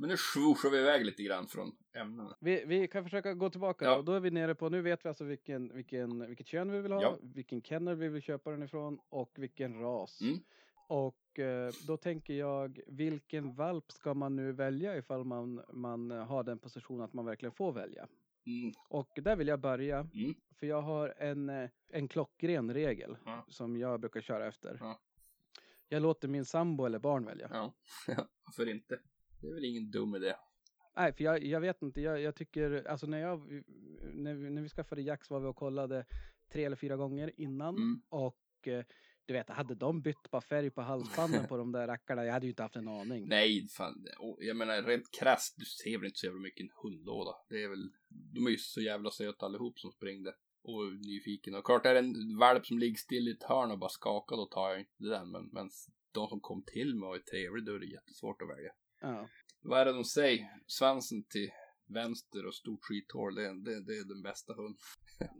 Men 0.00 0.08
nu 0.08 0.16
swoosar 0.16 0.70
vi 0.70 0.78
iväg 0.78 1.04
lite 1.04 1.22
grann 1.22 1.46
från 1.46 1.72
ämnena. 1.92 2.36
Vi, 2.40 2.64
vi 2.66 2.88
kan 2.88 3.04
försöka 3.04 3.34
gå 3.34 3.50
tillbaka 3.50 3.84
Ja. 3.84 3.96
då. 3.96 4.02
Då 4.02 4.12
är 4.12 4.20
vi 4.20 4.30
nere 4.30 4.54
på, 4.54 4.68
nu 4.68 4.82
vet 4.82 5.04
vi 5.04 5.08
alltså 5.08 5.24
vilken, 5.24 5.74
vilken, 5.74 6.26
vilket 6.26 6.46
kön 6.46 6.72
vi 6.72 6.80
vill 6.80 6.92
ha, 6.92 7.02
Ja. 7.02 7.18
vilken 7.22 7.62
kennel 7.62 7.96
vi 7.96 8.08
vill 8.08 8.22
köpa 8.22 8.50
den 8.50 8.62
ifrån 8.62 8.98
och 9.08 9.32
vilken 9.38 9.80
ras. 9.80 10.20
Mm. 10.20 10.38
Och 10.88 11.38
eh, 11.38 11.72
då 11.86 11.96
tänker 11.96 12.34
jag, 12.34 12.80
vilken 12.86 13.54
valp 13.54 13.92
ska 13.92 14.14
man 14.14 14.36
nu 14.36 14.52
välja 14.52 14.96
ifall 14.96 15.24
man, 15.24 15.62
man 15.72 16.10
har 16.10 16.42
den 16.42 16.58
positionen 16.58 17.00
att 17.00 17.12
man 17.12 17.24
verkligen 17.24 17.52
får 17.52 17.72
välja? 17.72 18.06
Mm. 18.46 18.72
Och 18.88 19.08
där 19.22 19.36
vill 19.36 19.48
jag 19.48 19.60
börja, 19.60 19.98
Mm. 20.14 20.34
för 20.58 20.66
jag 20.66 20.82
har 20.82 21.14
en, 21.18 21.48
eh, 21.48 21.70
en 21.90 22.08
klockren 22.08 22.74
regel 22.74 23.16
Ja. 23.24 23.44
som 23.48 23.76
jag 23.76 24.00
brukar 24.00 24.20
köra 24.20 24.46
efter. 24.46 24.76
Ja. 24.80 24.98
Jag 25.88 26.02
låter 26.02 26.28
min 26.28 26.44
sambo 26.44 26.84
eller 26.84 26.98
barn 26.98 27.24
välja. 27.24 27.48
Ja, 27.52 27.72
varför 28.44 28.68
inte? 28.68 28.98
Det 29.40 29.48
är 29.48 29.54
väl 29.54 29.64
ingen 29.64 29.90
dum 29.90 30.14
idé. 30.14 30.34
Nej, 30.96 31.12
för 31.12 31.24
jag, 31.24 31.44
jag 31.44 31.60
vet 31.60 31.82
inte, 31.82 32.00
jag, 32.00 32.20
jag 32.20 32.34
tycker, 32.36 32.84
alltså 32.88 33.06
när 33.06 33.18
jag, 33.18 33.62
när 34.14 34.34
vi, 34.34 34.50
när 34.50 34.62
vi 34.62 34.68
skaffade 34.68 35.02
Jax 35.02 35.30
var 35.30 35.40
vi 35.40 35.46
och 35.46 35.56
kollade 35.56 36.06
tre 36.52 36.64
eller 36.64 36.76
fyra 36.76 36.96
gånger 36.96 37.32
innan 37.40 37.76
Mm. 37.76 38.02
och 38.08 38.68
eh, 38.68 38.84
Du 39.26 39.32
vet, 39.34 39.48
hade 39.48 39.74
de 39.74 40.02
bytt 40.02 40.30
bara 40.30 40.42
färg 40.42 40.70
på 40.70 40.82
halsbanden 40.82 41.46
på 41.46 41.56
de 41.56 41.72
där 41.72 41.86
rackarna, 41.86 42.24
jag 42.24 42.32
hade 42.32 42.46
ju 42.46 42.50
inte 42.50 42.62
haft 42.62 42.76
en 42.76 42.88
aning. 42.88 43.28
Nej, 43.28 43.68
fan. 43.68 44.06
Jag 44.38 44.56
menar 44.56 44.82
rent 44.82 45.10
krasst, 45.10 45.54
du 45.58 45.64
ser 45.64 45.98
väl 45.98 46.06
inte 46.06 46.18
så 46.18 46.26
jävla 46.26 46.40
mycket 46.40 46.60
en 46.64 46.70
hundlåda. 46.82 47.30
Det 47.48 47.62
är 47.62 47.68
väl, 47.68 47.90
de 48.08 48.46
är 48.46 48.50
ju 48.50 48.56
så 48.56 48.80
jävla 48.80 49.10
söta 49.10 49.46
allihop 49.46 49.78
som 49.78 49.92
springde. 49.92 50.34
Och 50.62 50.92
nyfiken. 50.92 51.54
Och 51.54 51.64
klart 51.64 51.86
är 51.86 51.94
det 51.94 52.00
en 52.00 52.36
valp 52.38 52.66
som 52.66 52.78
ligger 52.78 52.96
still 52.96 53.28
i 53.28 53.30
ett 53.30 53.42
hörn 53.42 53.70
och 53.70 53.78
bara 53.78 53.90
skakar, 53.90 54.36
då 54.36 54.46
tar 54.46 54.70
jag 54.70 54.80
inte 54.80 55.04
den. 55.04 55.30
Men, 55.30 55.48
men 55.52 55.70
de 56.12 56.28
som 56.28 56.40
kom 56.40 56.62
till 56.62 56.94
mig 56.94 57.08
och 57.08 57.14
är 57.16 57.20
trevliga, 57.20 57.64
då 57.64 57.74
är 57.74 57.78
det 57.78 57.86
jättesvårt 57.86 58.42
att 58.42 58.48
välja. 58.48 58.72
Ja. 59.00 59.28
Vad 59.62 59.80
är 59.80 59.84
det 59.84 59.92
de 59.92 60.04
säger? 60.04 60.46
Svansen 60.66 61.22
till 61.24 61.50
vänster 61.86 62.46
och 62.46 62.54
stort 62.54 62.84
skithål, 62.84 63.34
det, 63.34 63.46
är- 63.46 63.54
det, 63.64 63.80
det 63.84 63.92
är 63.98 64.04
den 64.04 64.22
bästa 64.22 64.54
hunden. 64.54 64.80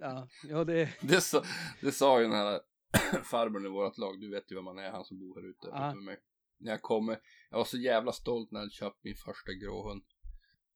Ja, 0.00 0.28
ja 0.48 0.64
det, 0.64 0.88
Det 1.02 1.20
sa, 1.20 1.42
det 1.80 1.92
sa 1.92 2.18
ju 2.20 2.22
den 2.28 2.36
här 2.36 2.60
farbrorn 3.24 3.66
i 3.66 3.68
vårt 3.68 3.98
lag, 3.98 4.20
du 4.20 4.30
vet 4.30 4.50
ju 4.52 4.54
vem 4.56 4.64
man 4.64 4.78
är, 4.78 4.90
han 4.90 5.04
som 5.04 5.18
bor 5.18 5.40
här 5.40 5.48
ute 5.50 5.66
Ja. 5.72 5.94
med 5.94 6.04
mig. 6.04 6.18
När 6.58 6.70
jag 6.70 6.82
kommer, 6.82 7.20
jag 7.50 7.58
var 7.58 7.64
så 7.64 7.78
jävla 7.78 8.12
stolt 8.12 8.50
när 8.50 8.58
jag 8.60 8.62
hade 8.64 8.72
köpt 8.72 9.04
min 9.04 9.16
första 9.16 9.52
gråhund. 9.52 10.02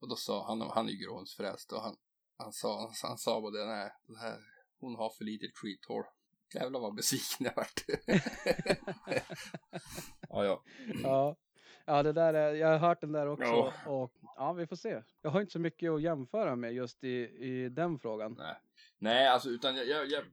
Och 0.01 0.09
då 0.09 0.17
sa 0.17 0.47
han, 0.47 0.61
han 0.61 0.87
är 0.89 0.93
ju 0.93 0.97
gråhundsfrälst 1.07 1.73
och 1.73 1.83
han, 1.83 1.97
han 2.37 2.53
sa, 2.53 2.81
han, 2.81 2.93
han 3.03 3.19
sa 3.19 3.41
bara 3.41 3.51
det, 3.51 3.67
nej, 3.67 3.91
det 4.07 4.19
här, 4.19 4.39
hon 4.81 4.97
har 4.97 5.11
för 5.19 5.25
litet 5.25 5.51
skithål. 5.57 6.05
Jävlar 6.55 6.81
vad 6.81 6.95
besviken 6.95 7.47
jag 7.47 7.55
vart. 7.57 7.85
ja, 10.29 10.45
ja. 10.45 10.63
ja. 11.03 11.37
Ja, 11.87 12.03
det 12.03 12.13
där 12.13 12.35
är, 12.35 12.55
jag 12.55 12.69
har 12.69 12.79
hört 12.79 13.01
den 13.01 13.13
där 13.13 13.27
också 13.27 13.45
Ja. 13.45 13.73
och 13.87 14.13
ja, 14.37 14.53
vi 14.53 14.67
får 14.67 14.77
se. 14.77 15.03
Jag 15.23 15.31
har 15.31 15.41
inte 15.41 15.53
så 15.53 15.59
mycket 15.59 15.91
att 15.91 16.03
jämföra 16.03 16.57
med 16.57 16.75
just 16.75 17.05
i, 17.05 17.17
i 17.39 17.69
den 17.69 17.99
frågan. 17.99 18.35
Nej, 18.39 18.57
nej 18.99 19.29
alltså 19.29 19.49
utan 19.49 19.77
jag, 19.77 19.87
jag, 19.87 20.07
jag, 20.11 20.25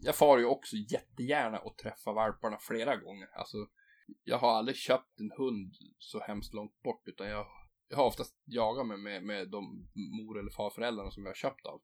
jag 0.00 0.16
far 0.16 0.38
ju 0.38 0.44
också 0.44 0.76
jättegärna 0.76 1.58
och 1.58 1.76
träffa 1.76 2.12
valparna 2.12 2.58
flera 2.60 2.96
gånger. 2.96 3.28
Alltså, 3.32 3.56
jag 4.24 4.38
har 4.38 4.50
aldrig 4.50 4.76
köpt 4.76 5.20
en 5.20 5.32
hund 5.36 5.72
så 5.98 6.20
hemskt 6.20 6.54
långt 6.54 6.82
bort 6.82 7.02
utan 7.08 7.28
jag, 7.28 7.46
jag 7.88 7.96
har 7.96 8.06
oftast 8.06 8.36
jagat 8.44 8.86
med, 8.86 8.98
med, 8.98 9.22
med 9.22 9.48
de 9.50 9.88
mor 9.94 10.38
eller 10.38 10.50
farföräldrarna 10.50 11.10
som 11.10 11.22
jag 11.22 11.30
har 11.30 11.34
köpt 11.34 11.66
av. 11.66 11.80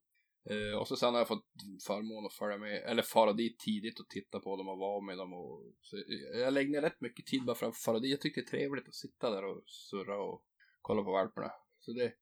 Eh, 0.51 0.79
och 0.81 0.89
så 0.89 0.97
sen 0.97 1.13
har 1.13 1.21
jag 1.21 1.29
fått 1.29 1.47
förmån 1.87 2.27
att 2.27 2.33
följa 2.33 2.59
med, 2.59 2.83
eller 2.83 3.03
fara 3.03 3.33
dit 3.33 3.59
tidigt 3.59 4.01
och 4.01 4.09
titta 4.09 4.41
på 4.41 4.57
dem 4.57 4.69
och 4.69 4.79
vara 4.79 5.01
med 5.01 5.19
dem. 5.19 5.33
Och, 5.35 5.63
så 5.81 5.97
jag 6.35 6.53
lägger 6.55 6.71
ner 6.71 6.83
rätt 6.83 7.01
mycket 7.01 7.27
tid 7.27 7.45
bara 7.45 7.57
för 7.57 7.67
att 7.67 7.77
fara 7.77 7.99
dit. 7.99 8.11
Jag 8.11 8.21
tycker 8.21 8.41
det 8.41 8.47
är 8.47 8.51
trevligt 8.51 8.89
att 8.89 8.95
sitta 8.95 9.31
där 9.31 9.45
och 9.45 9.63
surra 9.67 10.23
och 10.23 10.45
kolla 10.81 11.03
på 11.03 11.11
valparna. 11.13 11.51
Så 11.81 11.93
det, 11.93 12.13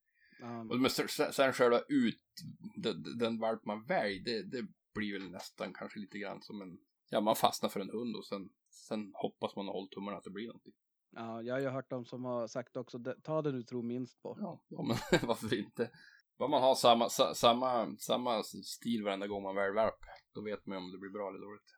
och 0.69 0.79
men 0.79 0.89
sen, 0.89 1.53
själva 1.53 1.79
ut 1.89 2.21
den, 2.75 3.17
den 3.17 3.39
valp 3.39 3.65
man 3.65 3.83
väljer, 3.85 4.23
det, 4.23 4.43
det 4.43 4.67
blir 4.93 5.13
väl 5.19 5.31
nästan 5.31 5.73
kanske 5.73 5.99
lite 5.99 6.17
grann 6.19 6.41
som 6.41 6.61
en, 6.61 6.77
ja 7.09 7.21
man 7.21 7.35
fastnar 7.35 7.69
för 7.69 7.79
en 7.79 7.89
hund 7.89 8.15
och 8.15 8.25
sen, 8.25 8.49
sen 8.69 9.11
hoppas 9.13 9.55
man 9.55 9.67
och 9.67 9.73
håller 9.73 9.87
tummarna 9.89 10.17
att 10.17 10.23
det 10.23 10.29
blir 10.29 10.47
någonting. 10.47 10.73
ja, 11.11 11.41
jag 11.41 11.53
har 11.55 11.61
ju 11.61 11.67
hört 11.67 11.89
dem 11.89 12.05
som 12.05 12.25
har 12.25 12.47
sagt 12.47 12.77
också, 12.77 12.97
"Det- 12.97 13.21
ta 13.23 13.41
det 13.41 13.51
du 13.51 13.63
tror 13.63 13.83
minst 13.83 14.21
på. 14.21 14.37
Ja, 14.39 14.63
ja 14.67 14.81
men 14.83 14.97
varför 15.27 15.57
inte? 15.57 15.89
Bara 16.41 16.49
man 16.49 16.61
har 16.61 16.75
samma, 16.75 17.09
sa, 17.09 17.33
samma, 17.33 17.95
samma 17.97 18.43
stil 18.43 19.03
varenda 19.03 19.27
gång 19.27 19.43
man 19.43 19.55
väljer 19.55 19.73
valp, 19.73 19.95
då 20.33 20.41
vet 20.41 20.65
man 20.65 20.77
ju 20.77 20.83
om 20.83 20.91
det 20.91 20.97
blir 20.97 21.09
bra 21.09 21.29
eller 21.29 21.39
dåligt. 21.39 21.75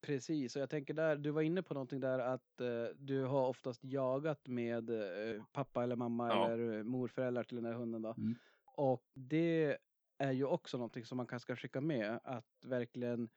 Precis, 0.00 0.56
och 0.56 0.62
jag 0.62 0.70
tänker 0.70 0.94
där, 0.94 1.16
du 1.16 1.30
var 1.30 1.42
inne 1.42 1.62
på 1.62 1.74
någonting 1.74 2.00
där 2.00 2.18
att 2.18 2.60
eh, 2.60 2.84
du 2.96 3.24
har 3.24 3.48
oftast 3.48 3.84
jagat 3.84 4.48
med 4.48 4.90
eh, 4.90 5.42
pappa 5.52 5.82
eller 5.82 5.96
mamma 5.96 6.28
Ja. 6.28 6.50
eller 6.50 6.78
eh, 6.78 6.84
morföräldrar 6.84 7.44
till 7.44 7.56
den 7.56 7.64
här 7.64 7.72
hunden 7.72 8.02
då. 8.02 8.14
Mm. 8.18 8.34
Och 8.76 9.04
det 9.14 9.78
är 10.18 10.32
ju 10.32 10.44
också 10.44 10.76
någonting 10.76 11.04
som 11.04 11.16
man 11.16 11.26
kanske 11.26 11.44
ska 11.44 11.56
skicka 11.56 11.80
med, 11.80 12.20
att 12.24 12.64
verkligen 12.64 13.28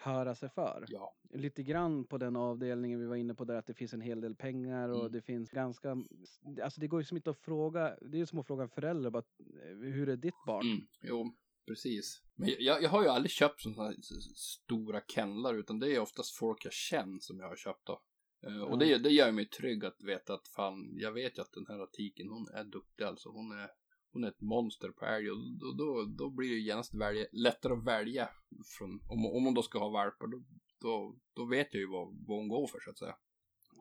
höra 0.00 0.34
sig 0.34 0.48
för. 0.48 0.84
Ja, 0.88 1.14
Lite 1.30 1.62
grann 1.62 2.04
på 2.04 2.18
den 2.18 2.36
avdelningen 2.36 3.00
vi 3.00 3.06
var 3.06 3.16
inne 3.16 3.34
på 3.34 3.44
där 3.44 3.54
att 3.54 3.66
det 3.66 3.74
finns 3.74 3.92
en 3.94 4.00
hel 4.00 4.20
del 4.20 4.34
pengar 4.34 4.88
och 4.88 5.00
Mm. 5.00 5.12
det 5.12 5.22
finns 5.22 5.50
ganska, 5.50 5.96
alltså 6.62 6.80
det 6.80 6.86
går 6.88 7.00
ju 7.00 7.04
som 7.04 7.16
inte 7.16 7.30
att 7.30 7.38
fråga, 7.38 7.96
det 8.00 8.16
är 8.16 8.18
ju 8.18 8.26
som 8.26 8.38
att 8.38 8.46
fråga 8.46 8.62
en 8.62 8.68
förälder 8.68 9.10
bara, 9.10 9.22
eh, 9.62 9.76
hur 9.92 10.08
är 10.08 10.16
ditt 10.16 10.44
barn? 10.46 10.66
mm, 10.66 10.86
jo, 11.02 11.34
precis. 11.66 12.22
Men 12.34 12.50
jag, 12.58 12.82
jag 12.82 12.90
har 12.90 13.02
ju 13.02 13.08
aldrig 13.08 13.30
köpt 13.30 13.60
sådana 13.60 13.82
här 13.88 13.96
stora 14.34 15.00
kennlar 15.08 15.54
utan 15.54 15.78
det 15.78 15.94
är 15.94 16.00
oftast 16.00 16.36
folk 16.36 16.64
jag 16.64 16.72
känner 16.72 17.18
som 17.20 17.38
jag 17.40 17.48
har 17.48 17.56
köpt 17.56 17.88
av. 17.88 17.98
Eh, 18.46 18.62
Och 18.62 18.78
det, 18.78 18.98
det 18.98 19.10
gör 19.10 19.32
mig 19.32 19.48
trygg 19.48 19.84
att 19.84 20.02
veta 20.04 20.34
att 20.34 20.48
fan, 20.48 20.90
jag 20.96 21.12
vet 21.12 21.38
ju 21.38 21.42
att 21.42 21.52
den 21.52 21.66
här 21.68 21.86
tiken 21.92 22.28
hon 22.28 22.48
är 22.54 22.64
duktig 22.64 23.04
alltså. 23.04 23.28
Hon 23.28 23.52
är, 23.52 23.68
hon 24.12 24.24
är 24.24 24.28
ett 24.28 24.40
monster 24.40 24.88
på 24.88 25.04
älg 25.06 25.30
och 25.30 25.36
då, 25.60 25.72
då, 25.72 26.04
då 26.18 26.30
blir 26.30 26.48
det 26.50 26.56
genast 26.60 26.94
välja, 26.94 27.26
lättare 27.32 27.72
att 27.72 27.84
välja 27.86 28.28
från, 28.78 29.00
om, 29.08 29.26
om 29.26 29.44
hon 29.44 29.54
då 29.54 29.62
ska 29.62 29.78
ha 29.78 29.88
valpar 29.88 30.26
då, 30.26 30.42
då, 30.80 31.16
då 31.34 31.44
vet 31.44 31.74
jag 31.74 31.80
ju 31.80 31.86
vad, 31.88 32.24
vad 32.26 32.38
hon 32.38 32.48
går 32.48 32.66
för 32.66 32.78
så 32.80 32.90
att 32.90 32.98
säga. 32.98 33.16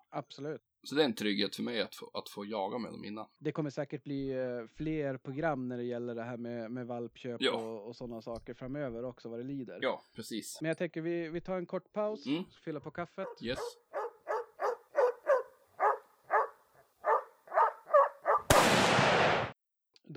Absolut. 0.09 0.61
Så 0.83 0.95
det 0.95 1.01
är 1.01 1.05
en 1.05 1.15
trygghet 1.15 1.55
för 1.55 1.63
mig 1.63 1.81
att 1.81 1.95
få, 1.95 2.11
att 2.13 2.29
få 2.29 2.45
jaga 2.45 2.77
med 2.77 2.91
dem 2.91 3.05
innan. 3.05 3.27
Det 3.37 3.51
kommer 3.51 3.69
säkert 3.69 4.03
bli 4.03 4.29
eh, 4.31 4.67
fler 4.75 5.17
program 5.17 5.67
när 5.67 5.77
det 5.77 5.83
gäller 5.83 6.15
det 6.15 6.23
här 6.23 6.37
med, 6.37 6.71
med 6.71 6.87
valpköp 6.87 7.41
Ja. 7.41 7.51
och, 7.51 7.87
och 7.87 7.95
sådana 7.95 8.21
saker 8.21 8.53
framöver 8.53 9.03
också 9.05 9.29
vad 9.29 9.39
det 9.39 9.43
lider. 9.43 9.79
Ja, 9.81 10.03
precis. 10.15 10.57
Men 10.61 10.67
jag 10.67 10.77
tänker 10.77 11.01
vi, 11.01 11.29
vi 11.29 11.41
tar 11.41 11.57
en 11.57 11.65
kort 11.65 11.93
paus, 11.93 12.25
Mm. 12.25 12.43
fylla 12.65 12.79
på 12.79 12.91
kaffet. 12.91 13.27
Yes. 13.43 13.59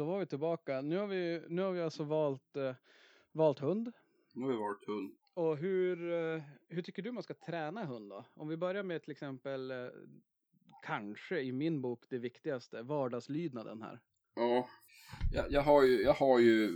Då 0.01 0.07
var 0.07 0.19
vi 0.19 0.27
tillbaka. 0.27 0.81
Nu 0.81 0.97
har 0.97 1.07
vi, 1.07 1.43
nu 1.49 1.63
har 1.63 1.73
vi 1.73 1.81
alltså 1.81 2.05
valt, 2.05 2.57
eh, 2.57 2.75
valt 3.33 3.59
hund. 3.59 3.93
Nu 4.35 4.45
har 4.45 4.53
vi 4.53 4.59
varit 4.59 4.87
hund. 4.87 5.15
Och 5.35 5.57
hur, 5.57 6.13
eh, 6.13 6.43
hur 6.69 6.83
tycker 6.83 7.03
du 7.03 7.13
man 7.13 7.23
ska 7.23 7.35
träna 7.35 7.85
hund 7.85 8.11
då? 8.11 8.25
Om 8.35 8.49
vi 8.49 8.57
börjar 8.57 8.83
med 8.83 9.03
till 9.03 9.11
exempel, 9.11 9.71
eh, 9.71 9.89
kanske 10.83 11.41
i 11.41 11.53
min 11.53 11.83
bok 11.83 12.05
det 12.09 12.19
viktigaste, 12.19 12.83
vardagslydnaden 12.83 13.83
här. 13.83 14.01
Ja, 14.35 14.69
jag, 15.33 15.53
jag, 15.53 15.63
har 15.63 15.83
ju, 15.83 16.03
jag 16.03 16.15
har 16.15 16.39
ju 16.39 16.71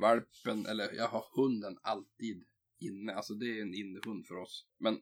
valpen, 0.00 0.66
eller 0.66 0.94
jag 0.94 1.08
har 1.08 1.24
hunden 1.36 1.78
alltid 1.82 2.44
inne. 2.86 3.14
Alltså 3.14 3.34
det 3.34 3.58
är 3.58 3.62
en 3.62 3.74
innehund 3.74 4.26
för 4.26 4.34
oss. 4.34 4.66
Men 4.78 5.00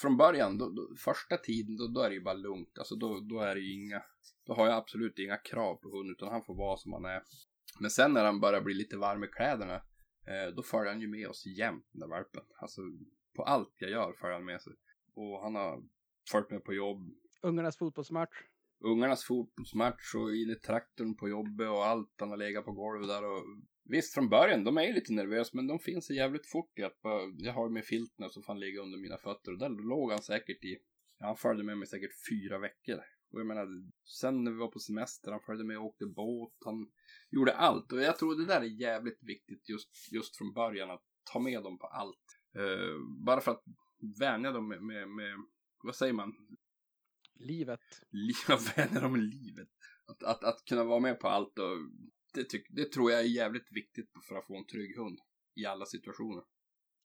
från 0.00 0.16
början, 0.16 0.58
då, 0.58 0.70
då, 0.70 0.96
första 0.96 1.36
tiden, 1.36 1.76
då, 1.76 1.86
då 1.86 2.00
är 2.00 2.08
det 2.08 2.14
ju 2.14 2.22
bara 2.22 2.34
lugnt. 2.34 2.78
Alltså 2.78 2.96
då, 2.96 3.20
då 3.20 3.40
är 3.40 3.54
det 3.54 3.60
ju 3.60 3.72
inga, 3.74 4.02
då 4.46 4.54
har 4.54 4.66
jag 4.66 4.76
absolut 4.76 5.18
inga 5.18 5.36
krav 5.36 5.76
på 5.76 5.88
hunden, 5.88 6.14
utan 6.14 6.28
han 6.28 6.44
får 6.44 6.54
vara 6.54 6.76
som 6.76 6.92
han 6.92 7.04
är. 7.04 7.22
Men 7.80 7.90
sen 7.90 8.12
när 8.12 8.24
han 8.24 8.40
börjar 8.40 8.60
bli 8.60 8.74
lite 8.74 8.96
varm 8.96 9.24
i 9.24 9.28
kläderna, 9.28 9.74
eh, 10.26 10.54
då 10.56 10.62
följer 10.62 10.92
han 10.92 11.00
ju 11.00 11.08
med 11.08 11.28
oss 11.28 11.46
jämt, 11.46 11.86
den 11.92 12.00
där 12.00 12.08
valpen. 12.08 12.42
Alltså 12.56 12.80
på 13.36 13.42
allt 13.42 13.74
jag 13.78 13.90
gör 13.90 14.12
följer 14.12 14.34
han 14.34 14.44
med 14.44 14.60
sig. 14.60 14.72
Och 15.14 15.42
han 15.42 15.54
har 15.54 15.82
följt 16.30 16.50
med 16.50 16.64
på 16.64 16.74
jobb, 16.74 17.14
Ungarnas 17.44 17.76
fotbollsmatch. 17.76 18.36
ungarnas 18.80 19.24
fotbollsmatch 19.24 20.14
och 20.14 20.34
in 20.34 20.50
i 20.50 20.54
traktorn 20.54 21.16
på 21.16 21.28
jobbet 21.28 21.68
och 21.68 21.86
allt. 21.86 22.14
Han 22.18 22.30
har 22.30 22.36
legat 22.36 22.64
på 22.64 22.72
golvet 22.72 23.08
där 23.08 23.24
och 23.24 23.44
visst 23.84 24.14
från 24.14 24.28
början, 24.28 24.64
de 24.64 24.78
är 24.78 24.82
ju 24.82 24.92
lite 24.92 25.12
nervösa 25.12 25.50
men 25.52 25.66
de 25.66 25.78
finns 25.78 26.06
sig 26.06 26.16
jävligt 26.16 26.46
fort 26.46 26.78
i 26.78 26.82
att 26.82 26.98
jag 27.38 27.52
har 27.52 27.68
ju 27.68 27.72
med 27.72 27.84
filten 27.84 28.30
får 28.30 28.44
han 28.46 28.60
ligga 28.60 28.80
under 28.80 28.98
mina 28.98 29.18
fötter 29.18 29.52
och 29.52 29.58
där 29.58 29.68
låg 29.68 30.10
han 30.10 30.22
säkert 30.22 30.64
i, 30.64 30.78
han 31.18 31.36
följde 31.36 31.64
med 31.64 31.78
mig 31.78 31.88
säkert 31.88 32.10
fyra 32.30 32.58
veckor. 32.58 33.00
Och 33.32 33.40
jag 33.40 33.46
menar, 33.46 33.66
sen 34.04 34.44
när 34.44 34.50
vi 34.50 34.58
var 34.58 34.68
på 34.68 34.78
semester, 34.78 35.30
han 35.30 35.40
följde 35.40 35.64
med 35.64 35.78
och 35.78 35.84
åkte 35.84 36.06
båt, 36.06 36.52
han 36.64 36.90
gjorde 37.30 37.54
allt. 37.54 37.92
Och 37.92 38.02
jag 38.02 38.18
tror 38.18 38.34
det 38.34 38.46
där 38.46 38.60
är 38.60 38.80
jävligt 38.80 39.22
viktigt 39.22 39.68
just, 39.68 40.12
just 40.12 40.36
från 40.36 40.52
början, 40.52 40.90
att 40.90 41.02
ta 41.32 41.38
med 41.38 41.62
dem 41.62 41.78
på 41.78 41.86
allt. 41.86 42.40
Eh, 42.56 43.24
bara 43.26 43.40
för 43.40 43.50
att 43.52 43.64
vänja 44.18 44.52
dem 44.52 44.68
med, 44.68 44.82
med, 44.82 45.08
med 45.08 45.34
vad 45.82 45.96
säger 45.96 46.12
man, 46.12 46.34
Livet. 47.34 47.80
liva 48.10 48.56
vänner 48.76 49.04
om 49.04 49.16
livet. 49.16 49.68
Att, 50.06 50.22
att, 50.22 50.44
att 50.44 50.64
kunna 50.64 50.84
vara 50.84 51.00
med 51.00 51.20
på 51.20 51.28
allt 51.28 51.58
och 51.58 51.76
det, 52.34 52.44
tyck, 52.44 52.66
det 52.70 52.92
tror 52.92 53.10
jag 53.10 53.20
är 53.20 53.24
jävligt 53.24 53.72
viktigt 53.72 54.10
för 54.28 54.34
att 54.34 54.46
få 54.46 54.56
en 54.56 54.66
trygg 54.66 54.96
hund 54.96 55.18
i 55.54 55.66
alla 55.66 55.86
situationer. 55.86 56.42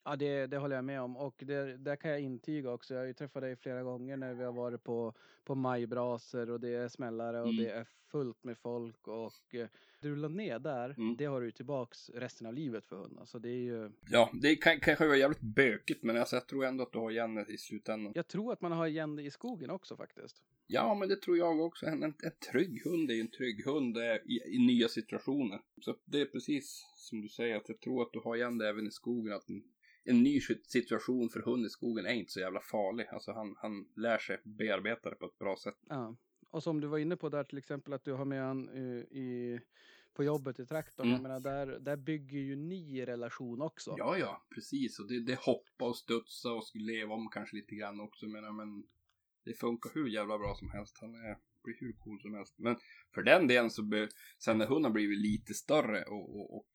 Ja, 0.10 0.16
det, 0.16 0.47
det 0.47 0.58
håller 0.58 0.76
jag 0.76 0.86
med 0.86 1.01
om. 1.01 1.18
Och 1.18 1.36
det, 1.45 1.78
där 1.78 1.95
kan 1.95 2.12
jag 2.12 2.20
intyga 2.20 2.72
också. 2.72 2.93
Jag 2.93 3.01
har 3.01 3.08
ju 3.08 3.14
träffat 3.14 3.41
dig 3.41 3.55
flera 3.55 3.84
gånger 3.84 4.18
när 4.18 4.34
vi 4.34 4.43
har 4.43 4.51
varit 4.51 4.84
på, 4.84 5.14
på 5.43 5.55
majbraser 5.55 6.49
och 6.49 6.60
det 6.60 6.70
är 6.70 6.88
smällare 6.88 7.41
och 7.41 7.47
Mm. 7.49 7.64
det 7.64 7.70
är 7.70 7.88
fullt 8.12 8.43
med 8.43 8.58
folk. 8.58 9.08
Och 9.08 9.55
eh, 9.55 9.68
du 10.01 10.16
la 10.16 10.28
ner 10.28 10.60
där, 10.60 10.89
Mm. 10.97 11.16
det 11.18 11.26
har 11.26 11.39
du 11.41 11.45
ju 11.47 11.51
tillbaks 11.51 12.10
resten 12.10 12.47
av 12.47 12.53
livet 12.53 12.86
för 12.86 12.95
hunden. 12.95 13.26
Så 13.26 13.39
det 13.39 13.49
är 13.49 13.64
ju... 13.64 13.91
Ja, 14.12 14.30
det 14.34 14.55
kan, 14.55 14.80
kanske 14.80 15.08
vara 15.08 15.18
jävligt 15.18 15.41
bökigt 15.41 16.03
men 16.03 16.18
alltså, 16.18 16.36
jag 16.36 16.47
tror 16.47 16.66
ändå 16.66 16.84
att 16.84 16.91
du 16.91 16.99
har 16.99 17.12
igen 17.12 17.36
det 17.36 17.45
i 17.53 17.58
slutändan. 17.58 18.12
Jag 18.16 18.28
tror 18.28 18.53
att 18.53 18.62
man 18.62 18.72
har 18.72 18.88
igen 18.88 19.16
det 19.16 19.24
i 19.24 19.32
skogen 19.32 19.70
också 19.70 19.97
faktiskt. 19.97 20.41
Ja, 20.68 20.95
men 20.95 21.10
det 21.10 21.22
tror 21.22 21.38
jag 21.38 21.60
också. 21.60 21.86
En, 21.86 22.03
en, 22.03 22.14
en 22.24 22.32
trygg 22.51 22.82
hund 22.86 23.12
är 23.12 23.16
ju 23.16 23.22
en 23.22 23.32
trygg 23.32 23.66
hund 23.66 23.97
i, 23.97 24.41
i 24.45 24.60
nya 24.68 24.88
situationer. 24.88 25.60
Så 25.82 25.95
det 26.05 26.22
är 26.22 26.26
precis 26.26 26.86
som 26.95 27.22
du 27.22 27.30
säger, 27.30 27.55
att 27.55 27.70
jag 27.70 27.80
tror 27.80 28.01
att 28.01 28.14
du 28.14 28.20
har 28.20 28.36
igen 28.36 28.58
det 28.58 28.70
även 28.70 28.88
i 28.88 28.91
skogen. 28.91 29.34
Att 29.34 29.49
en, 29.49 29.64
en 30.08 30.24
ny 30.24 30.39
sit- 30.39 30.66
situation 30.66 31.30
för 31.30 31.39
hund 31.39 31.66
i 31.66 31.70
skogen 31.70 32.05
är 32.05 32.14
inte 32.14 32.32
så 32.32 32.39
jävla 32.39 32.60
farlig. 32.60 33.08
Alltså 33.08 33.32
han, 33.32 33.55
han 33.58 33.88
lär 33.95 34.18
sig 34.18 34.41
bearbeta 34.43 35.10
det 35.10 35.16
på 35.16 35.26
ett 35.26 35.39
bra 35.39 35.55
sätt. 35.58 35.78
Ja. 35.89 36.18
Och 36.49 36.64
som 36.64 36.82
du 36.82 36.88
var 36.88 36.97
inne 36.97 37.18
på 37.18 37.30
där 37.30 37.43
till 37.43 37.58
exempel 37.58 37.93
att 37.93 38.03
du 38.03 38.14
har 38.14 38.26
med 38.26 38.43
han 38.43 38.70
eh, 38.70 39.18
i, 39.18 39.60
på 40.14 40.24
jobbet 40.24 40.60
i 40.60 40.66
traktorn. 40.66 41.08
Mm. 41.08 41.14
Jag 41.14 41.22
menar, 41.22 41.39
där, 41.39 41.80
där 41.80 41.97
bygger 41.97 42.39
ju 42.39 42.55
ni 42.55 43.05
relation 43.05 43.62
också. 43.62 43.95
Ja, 43.97 44.18
ja, 44.18 44.45
precis. 44.55 44.99
Och 44.99 45.08
det, 45.08 45.20
det 45.20 45.39
hoppa 45.39 45.86
och 45.86 45.95
studsa 45.95 46.51
och 46.51 46.66
skulle 46.66 46.86
leva 46.86 47.14
om 47.14 47.30
kanske 47.30 47.55
lite 47.55 47.76
grann 47.76 47.99
också. 47.99 48.28
Men, 48.28 48.55
men 48.55 48.84
det 49.45 49.53
funkar 49.53 49.91
hur 49.93 50.08
jävla 50.08 50.38
bra 50.38 50.55
som 50.55 50.70
helst. 50.70 50.97
Han 51.01 51.16
är, 51.16 51.38
blir 51.64 51.76
hur 51.80 51.93
cool 51.93 52.22
som 52.22 52.34
helst. 52.34 52.53
Men 52.58 52.78
för 53.14 53.24
den 53.24 53.47
delen 53.47 53.70
så, 53.70 53.84
be, 53.84 54.10
sen 54.39 54.58
när 54.58 54.66
hunden 54.66 54.93
blivit 54.93 55.20
lite 55.20 55.53
större 55.53 56.03
och, 56.03 56.36
och, 56.36 56.58
och 56.58 56.72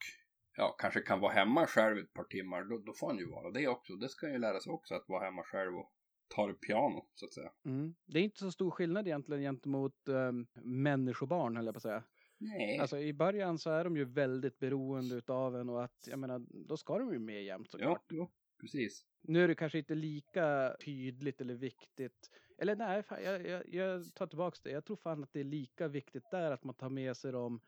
ja, 0.57 0.76
kanske 0.78 1.00
kan 1.00 1.20
vara 1.20 1.32
hemma 1.32 1.66
själv 1.66 1.98
ett 1.98 2.12
par 2.12 2.24
timmar, 2.24 2.64
då, 2.64 2.78
då 2.78 2.92
får 2.92 3.07
han 3.07 3.18
ju 3.18 3.30
vara 3.30 3.50
det 3.50 3.68
också. 3.68 3.92
Det 3.92 4.09
ska 4.09 4.26
han 4.26 4.32
ju 4.32 4.38
lära 4.38 4.61
sig 4.61 4.72
också, 4.72 4.94
att 4.94 5.09
vara 5.09 5.24
hemma 5.24 5.42
själv 5.42 5.76
och 5.76 5.92
ta 6.28 6.46
det 6.46 6.55
piano, 6.55 7.07
så 7.14 7.26
att 7.26 7.32
säga. 7.32 7.53
Mm. 7.64 7.94
Det 8.07 8.18
är 8.18 8.22
inte 8.22 8.38
så 8.38 8.53
stor 8.53 8.70
skillnad 8.70 9.07
egentligen 9.07 9.42
gentemot 9.42 10.09
um, 10.09 10.46
människobarn, 10.55 11.57
höll 11.57 11.66
jag 11.66 11.74
på 11.74 11.78
att 11.78 11.82
säga. 11.82 12.03
Nej. 12.38 12.78
Alltså 12.78 12.98
i 12.98 13.12
början 13.12 13.59
så 13.59 13.70
är 13.70 13.84
de 13.84 13.96
ju 13.96 14.05
väldigt 14.05 14.59
beroende 14.59 15.14
utav 15.14 15.57
en 15.57 15.68
och 15.68 15.84
att, 15.84 16.07
jag 16.07 16.18
menar, 16.18 16.42
då 16.68 16.76
ska 16.76 16.98
de 16.98 17.12
ju 17.12 17.18
med 17.18 17.44
jämt 17.44 17.70
såklart. 17.70 18.05
ja, 18.09 18.16
jo, 18.16 18.30
precis. 18.61 19.07
Nu 19.20 19.44
är 19.44 19.48
det 19.48 19.55
kanske 19.55 19.78
inte 19.78 19.94
lika 19.94 20.76
tydligt 20.84 21.40
eller 21.40 21.55
viktigt. 21.55 22.30
Eller 22.59 22.76
nej, 22.76 23.03
fan, 23.03 23.22
jag, 23.22 23.46
jag, 23.46 23.62
jag 23.68 24.14
tar 24.14 24.26
tillbaks 24.26 24.61
det. 24.61 24.70
Jag 24.70 24.84
tror 24.84 24.96
fan 24.96 25.22
att 25.22 25.32
det 25.32 25.40
är 25.40 25.44
lika 25.44 25.88
viktigt 25.88 26.30
där 26.30 26.50
att 26.50 26.64
man 26.64 26.74
tar 26.74 26.90
med 26.90 27.16
sig 27.16 27.32
dem 27.32 27.61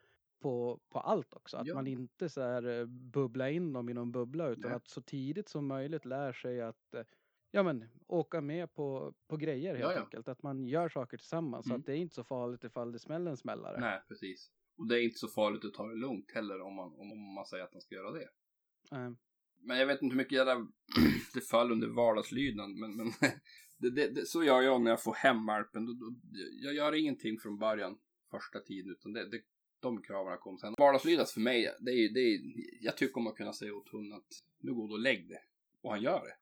på, 0.45 0.81
på 0.91 1.01
allt 1.01 1.35
också. 1.35 1.57
Att 1.57 1.67
Ja. 1.67 1.75
man 1.75 1.87
inte 1.87 2.29
så 2.29 2.41
här 2.43 2.81
eh, 2.81 2.87
bubbla 2.87 3.51
in 3.51 3.73
dem 3.73 3.89
i 3.89 3.95
någon 3.95 4.13
bubbla 4.13 4.49
utan 4.49 4.63
Nej. 4.71 4.77
att 4.77 4.89
så 4.89 5.01
tidigt 5.03 5.49
som 5.49 5.67
möjligt 5.67 6.05
lär 6.05 6.33
sig 6.33 6.61
att 6.61 6.95
eh, 6.95 7.03
ja, 7.51 7.63
men, 7.63 7.85
åka 8.07 8.41
med 8.41 8.75
på, 8.75 9.15
på 9.29 9.37
grejer 9.37 9.75
helt 9.75 9.81
Ja, 9.91 9.93
ja. 9.93 10.01
enkelt. 10.05 10.29
Att 10.29 10.43
man 10.43 10.67
gör 10.67 10.89
saker 10.89 11.17
tillsammans. 11.17 11.65
Så 11.67 11.71
Mm. 11.71 11.81
att 11.81 11.87
det 11.87 11.93
är 11.93 11.97
inte 11.97 12.15
så 12.15 12.25
farligt 12.25 12.65
ifall 12.65 12.93
det 12.93 12.99
smäller 12.99 13.31
en 13.31 13.37
smällare. 13.37 13.81
Nej, 13.81 14.03
precis. 14.09 14.51
Och 14.79 14.87
det 14.89 14.99
är 15.01 15.05
inte 15.05 15.19
så 15.19 15.29
farligt 15.29 15.65
att 15.65 15.75
ta 15.75 15.87
det 15.89 15.95
lugnt 15.97 16.31
heller 16.35 16.61
om 16.61 16.75
man, 16.75 16.93
om 16.93 17.35
man 17.35 17.47
säger 17.47 17.65
att 17.65 17.73
man 17.73 17.81
ska 17.83 17.95
göra 17.95 18.11
det. 18.13 18.29
Eh, 18.93 19.11
Men 19.61 19.79
jag 19.79 19.87
vet 19.87 20.03
inte 20.03 20.13
hur 20.15 20.23
mycket 20.23 20.39
jag 20.39 20.47
där, 20.47 20.67
det 21.35 21.41
föll 21.41 21.73
under 21.73 21.89
vardagslydnad. 21.89 22.71
Men, 22.71 22.97
men 22.97 23.07
det, 23.79 23.91
det, 23.91 24.09
det, 24.15 24.27
så 24.27 24.45
gör 24.45 24.63
jag 24.63 24.81
när 24.83 24.91
jag 24.91 25.03
får 25.03 25.15
hem 25.15 25.47
valpen. 25.47 25.87
Jag 26.63 26.75
gör 26.75 26.93
ingenting 26.95 27.39
från 27.39 27.59
början 27.59 27.99
första 28.31 28.61
tiden. 28.61 28.91
Utan 28.93 29.13
det, 29.13 29.29
det, 29.31 29.41
de 29.85 30.03
kraven 30.03 30.39
kom 30.39 30.59
sen. 30.59 30.75
Vardagslydnad 30.79 31.29
för 31.29 31.41
mig, 31.41 31.75
det 31.81 31.91
är, 31.91 32.09
det 32.09 32.21
är, 32.21 32.41
jag 32.81 32.97
tycker 32.97 33.17
om 33.17 33.27
att 33.27 33.37
kunna 33.37 33.53
säga 33.53 33.75
åt 33.75 33.89
hunden 33.89 34.19
att 34.19 34.43
nu 34.59 34.75
går 34.75 34.89
du 34.89 34.95
och 34.95 35.01
lägg 35.01 35.29
det. 35.29 35.41
Och 35.83 35.91
han 35.91 36.03
gör 36.03 36.25
det. 36.25 36.35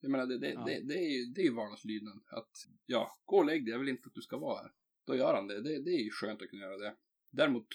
Jag 0.00 0.10
menar, 0.10 0.26
det, 0.26 0.38
det, 0.38 0.50
Ja. 0.50 0.64
det, 0.66 0.80
det, 0.80 0.94
är 0.94 1.10
ju 1.10 1.24
det 1.24 1.40
är 1.40 1.44
ju 1.44 1.54
vardagslydnad. 1.54 2.20
Att 2.26 2.68
ja, 2.86 3.16
gå 3.24 3.36
och 3.36 3.44
lägg 3.44 3.64
dig, 3.64 3.72
jag 3.72 3.78
vill 3.78 3.88
inte 3.88 4.06
att 4.06 4.14
du 4.14 4.22
ska 4.22 4.38
vara 4.38 4.62
här. 4.62 4.72
Då 5.04 5.16
gör 5.16 5.34
han 5.34 5.46
det. 5.46 5.60
Det, 5.60 5.82
det 5.82 5.90
är 5.90 6.02
ju 6.04 6.10
skönt 6.10 6.42
att 6.42 6.48
kunna 6.48 6.62
göra 6.62 6.78
det. 6.78 6.94
Däremot 7.30 7.66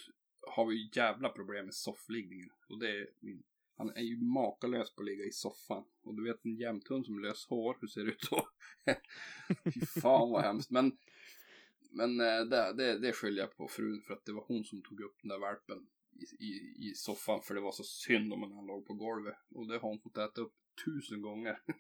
har 0.42 0.66
vi 0.66 0.76
ju 0.76 0.90
jävla 0.94 1.30
problem 1.30 1.66
med 1.66 1.74
soffliggningen. 1.74 2.50
Och 2.70 2.80
det 2.80 2.90
är 2.90 3.08
min 3.20 3.44
han 3.78 3.90
är 3.96 4.02
ju 4.02 4.18
makalös 4.18 4.96
på 4.96 5.02
att 5.02 5.06
ligga 5.06 5.26
i 5.26 5.32
soffan. 5.32 5.84
Och 6.04 6.16
du 6.16 6.24
vet 6.24 6.46
en 6.46 6.56
jämthund 6.56 7.06
som 7.06 7.20
lös 7.20 7.46
hår, 7.46 7.78
hur 7.82 7.88
ser 7.88 8.04
det 8.04 8.12
ut 8.12 8.28
då? 8.30 8.48
Fy 9.74 9.86
fan 9.86 10.32
vad 10.32 10.44
hemskt. 10.44 10.72
Men, 10.72 10.98
men 11.92 12.20
eh, 12.20 12.40
det, 12.52 12.74
det, 12.78 13.00
det 13.00 13.14
skyller 13.14 13.42
jag 13.42 13.58
på 13.58 13.68
frun 13.68 14.02
för 14.08 14.14
att 14.14 14.26
det 14.26 14.32
var 14.34 14.46
hon 14.48 14.64
som 14.64 14.82
tog 14.82 15.02
upp 15.02 15.16
den 15.22 15.30
där 15.30 15.40
valpen 15.40 15.78
i, 16.40 16.46
i, 16.46 16.90
i 16.90 16.94
soffan. 16.96 17.42
För 17.44 17.54
det 17.56 17.62
var 17.62 17.72
så 17.72 17.84
synd 17.84 18.34
om 18.34 18.42
han 18.42 18.66
låg 18.66 18.88
på 18.88 18.94
golvet. 18.94 19.36
Och 19.56 19.68
det 19.68 19.74
har 19.74 19.90
hon 19.90 20.00
fått 20.00 20.18
äta 20.18 20.42
upp 20.42 20.54
tusen 20.86 21.22
gånger. 21.22 21.58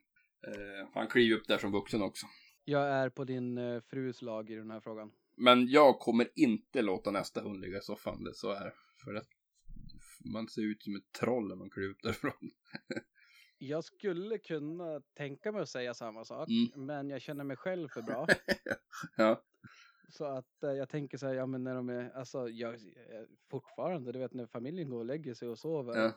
Eh, 0.47 0.89
han 0.93 1.08
kliver 1.08 1.36
upp 1.38 1.47
där 1.47 1.58
som 1.58 1.72
vuxen 1.72 2.01
också. 2.01 2.26
jag 2.64 2.88
är 2.89 3.10
på 3.10 3.24
din 3.24 3.58
eh, 3.58 3.82
frus 3.82 4.22
lag 4.22 4.49
i 4.49 4.55
den 4.55 4.72
här 4.72 4.80
frågan. 4.80 5.12
Men 5.38 5.68
jag 5.68 5.99
kommer 5.99 6.28
inte 6.36 6.82
låta 6.82 7.12
nästa 7.12 7.41
hund 7.41 7.60
ligga 7.62 7.78
i 7.78 7.82
soffan. 7.82 8.24
Det 8.24 8.34
så 8.34 8.51
är. 8.51 8.74
För 9.03 9.16
att 9.16 9.28
man 10.34 10.47
ser 10.47 10.62
ut 10.62 10.84
som 10.84 10.95
ett 10.95 11.12
troll 11.20 11.47
när 11.47 11.55
man 11.55 11.70
kliver 11.70 11.89
upp 11.89 12.01
därifrån. 12.03 12.34
Jag 13.58 13.84
skulle 13.84 14.38
kunna 14.38 15.01
tänka 15.18 15.51
mig 15.51 15.62
att 15.62 15.70
säga 15.70 15.93
samma 15.93 16.26
sak, 16.26 16.49
Mm. 16.49 16.86
men 16.86 17.10
jag 17.10 17.22
känner 17.22 17.43
mig 17.43 17.58
själv 17.58 17.88
för 17.89 18.01
bra. 18.01 18.28
ja. 19.18 19.43
Så 20.08 20.26
att 20.26 20.64
eh, 20.64 20.72
jag 20.72 20.89
tänker 20.89 21.18
så 21.18 21.28
här, 21.28 21.34
ja 21.34 21.45
men 21.45 21.64
när 21.64 21.76
de 21.76 21.89
är, 21.89 22.12
alltså 22.16 22.49
jag, 22.49 22.74
jag 23.10 23.28
fortfarande, 23.49 24.12
du 24.12 24.20
vet 24.20 24.34
när 24.34 24.45
familjen 24.45 24.89
går 24.89 24.97
och 24.97 25.05
lägger 25.05 25.34
sig 25.34 25.47
och 25.49 25.60
sover. 25.60 25.97
Ja. 25.97 26.12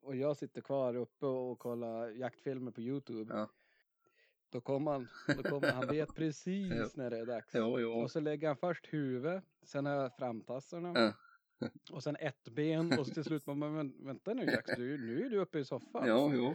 Och 0.00 0.16
jag 0.16 0.36
sitter 0.36 0.60
kvar 0.60 0.96
uppe 0.96 1.26
och 1.26 1.58
kollar 1.58 2.08
jaktfilmer 2.08 2.70
på 2.70 2.80
YouTube. 2.80 3.34
Ja. 3.34 3.50
Då 4.50 4.60
kommer 4.60 4.92
han, 4.92 5.08
då 5.36 5.42
kommer 5.42 5.72
han 5.72 5.88
vet 5.88 6.14
precis 6.14 6.96
när 6.96 7.10
det 7.10 7.18
är 7.18 7.26
dags. 7.26 7.50
Jo, 7.54 7.80
jo. 7.80 7.92
Och 7.92 8.10
så 8.10 8.20
lägger 8.20 8.48
han 8.48 8.56
först 8.56 8.86
huvudet, 8.92 9.44
sen 9.62 9.86
har 9.86 9.92
jag 9.92 10.16
framtassarna. 10.16 10.92
Ja. 10.94 11.12
Och 11.92 12.02
sen 12.02 12.16
ett 12.20 12.48
ben 12.48 12.98
och 12.98 13.06
så 13.06 13.14
till 13.14 13.24
slut 13.24 13.46
man, 13.46 13.58
men 13.58 14.06
vänta 14.06 14.34
nu 14.34 14.44
Jax, 14.44 14.70
du, 14.76 14.98
nu 14.98 15.26
är 15.26 15.30
du 15.30 15.38
uppe 15.38 15.58
i 15.58 15.64
soffan. 15.64 16.08
Ja, 16.08 16.30
jo. 16.34 16.54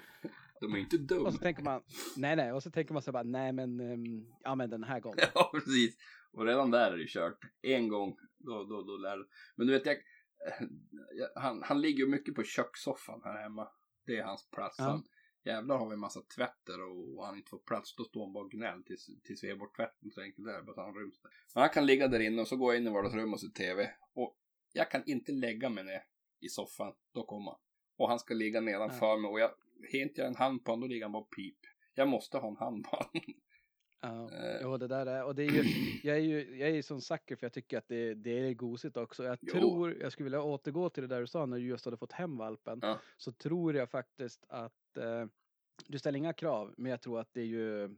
De 0.61 0.73
är 0.73 0.77
inte 0.77 0.97
dumma. 0.97 1.27
Och 1.27 1.33
så 1.33 1.39
tänker 1.39 1.63
man, 1.63 1.81
nej 2.17 2.35
nej, 2.35 2.51
och 2.51 2.63
så 2.63 2.71
tänker 2.71 2.93
man 2.93 3.03
så 3.03 3.11
bara, 3.11 3.23
nej 3.23 3.51
men, 3.51 3.79
ehm, 3.79 4.25
ja 4.43 4.55
men 4.55 4.69
den 4.69 4.83
här 4.83 4.99
gången. 4.99 5.19
Ja, 5.33 5.51
precis. 5.53 5.97
Och 6.31 6.45
redan 6.45 6.71
där 6.71 6.91
är 6.91 6.97
det 6.97 7.07
kört. 7.07 7.39
En 7.61 7.87
gång, 7.87 8.17
då, 8.37 8.63
då, 8.63 8.83
då 8.83 8.97
lär 8.97 9.17
du. 9.17 9.27
Men 9.55 9.67
du 9.67 9.73
vet, 9.73 9.85
jag, 9.85 9.95
eh, 9.95 10.67
jag, 11.11 11.41
han, 11.41 11.63
han 11.63 11.81
ligger 11.81 12.07
mycket 12.07 12.35
på 12.35 12.43
kökssoffan 12.43 13.21
här 13.23 13.41
hemma. 13.41 13.67
Det 14.05 14.17
är 14.17 14.23
hans 14.23 14.49
plats. 14.49 14.75
Ja. 14.79 14.83
Han, 14.83 15.03
jävlar 15.43 15.77
har 15.77 15.89
vi 15.89 15.93
en 15.93 15.99
massa 15.99 16.21
tvätter 16.35 16.81
och, 16.81 17.17
och 17.17 17.25
han 17.25 17.37
inte 17.37 17.49
får 17.49 17.59
plats. 17.59 17.95
Då 17.95 18.03
står 18.03 18.25
han 18.25 18.33
bara 18.33 18.43
och 18.43 18.51
gnäll 18.51 18.83
tills, 18.83 19.09
tills 19.23 19.43
vi 19.43 19.49
är 19.49 19.55
bort 19.55 19.75
tvätten. 19.75 20.11
Så 20.11 20.21
enkelt 20.21 20.47
är 20.47 20.57
det, 20.57 20.63
bara 20.63 20.85
han 20.85 20.95
ryms 20.95 21.21
där. 21.21 21.31
Men 21.53 21.61
han 21.61 21.69
kan 21.69 21.85
ligga 21.85 22.07
där 22.07 22.19
inne 22.19 22.41
och 22.41 22.47
så 22.47 22.57
går 22.57 22.73
jag 22.73 22.81
in 22.81 22.87
i 22.87 22.91
vardagsrummet 22.91 23.33
och 23.33 23.39
ser 23.39 23.47
TV. 23.47 23.91
Och 24.13 24.37
jag 24.73 24.91
kan 24.91 25.03
inte 25.05 25.31
lägga 25.31 25.69
mig 25.69 25.83
ner 25.83 26.03
i 26.39 26.49
soffan. 26.49 26.93
Då 27.13 27.23
kommer 27.23 27.51
han. 27.51 27.59
Och 27.97 28.09
han 28.09 28.19
ska 28.19 28.33
ligga 28.33 28.61
nedanför 28.61 29.17
mig 29.17 29.29
och 29.29 29.39
jag, 29.39 29.51
hintar 29.89 30.23
jag 30.23 30.27
en 30.29 30.35
hand 30.35 30.63
på 30.65 30.71
honom, 30.71 30.81
då 30.81 30.87
ligger 30.93 31.05
han 31.05 31.11
bara 31.11 31.23
pip. 31.23 31.57
Jag 31.93 32.07
måste 32.07 32.37
ha 32.37 32.47
en 32.49 32.57
hand 32.57 32.83
på 32.83 32.89
honom. 32.95 33.11
Ja, 34.01 34.31
Eh. 34.31 34.59
jo, 34.61 34.77
det 34.77 34.87
där 34.87 35.05
är, 35.05 35.23
och 35.23 35.35
det 35.35 35.43
är 35.43 35.49
ju, 35.51 35.63
jag 36.03 36.15
är 36.17 36.21
ju, 36.21 36.57
jag 36.57 36.69
är 36.69 36.73
ju 36.73 36.83
som 36.83 37.01
sucker 37.01 37.35
för 37.35 37.45
jag 37.45 37.53
tycker 37.53 37.77
att 37.77 37.87
det, 37.87 38.13
det 38.13 38.39
är 38.39 38.53
gosigt 38.53 38.97
också. 38.97 39.23
Jag 39.23 39.37
Jo. 39.41 39.51
tror, 39.53 39.97
jag 40.01 40.11
skulle 40.11 40.23
vilja 40.23 40.41
återgå 40.41 40.89
till 40.89 41.03
det 41.03 41.07
där 41.15 41.21
du 41.21 41.27
sa 41.27 41.45
när 41.45 41.57
du 41.57 41.63
just 41.63 41.85
hade 41.85 41.97
fått 41.97 42.11
hem 42.11 42.37
valpen. 42.37 42.79
Ja. 42.81 42.99
Så 43.17 43.31
tror 43.31 43.75
jag 43.75 43.89
faktiskt 43.89 44.45
att, 44.49 44.97
eh, 44.97 45.25
du 45.87 45.99
ställer 45.99 46.17
inga 46.17 46.33
krav, 46.33 46.73
men 46.77 46.91
jag 46.91 47.01
tror 47.01 47.19
att 47.19 47.33
det 47.33 47.41
är 47.41 47.45
ju 47.45 47.95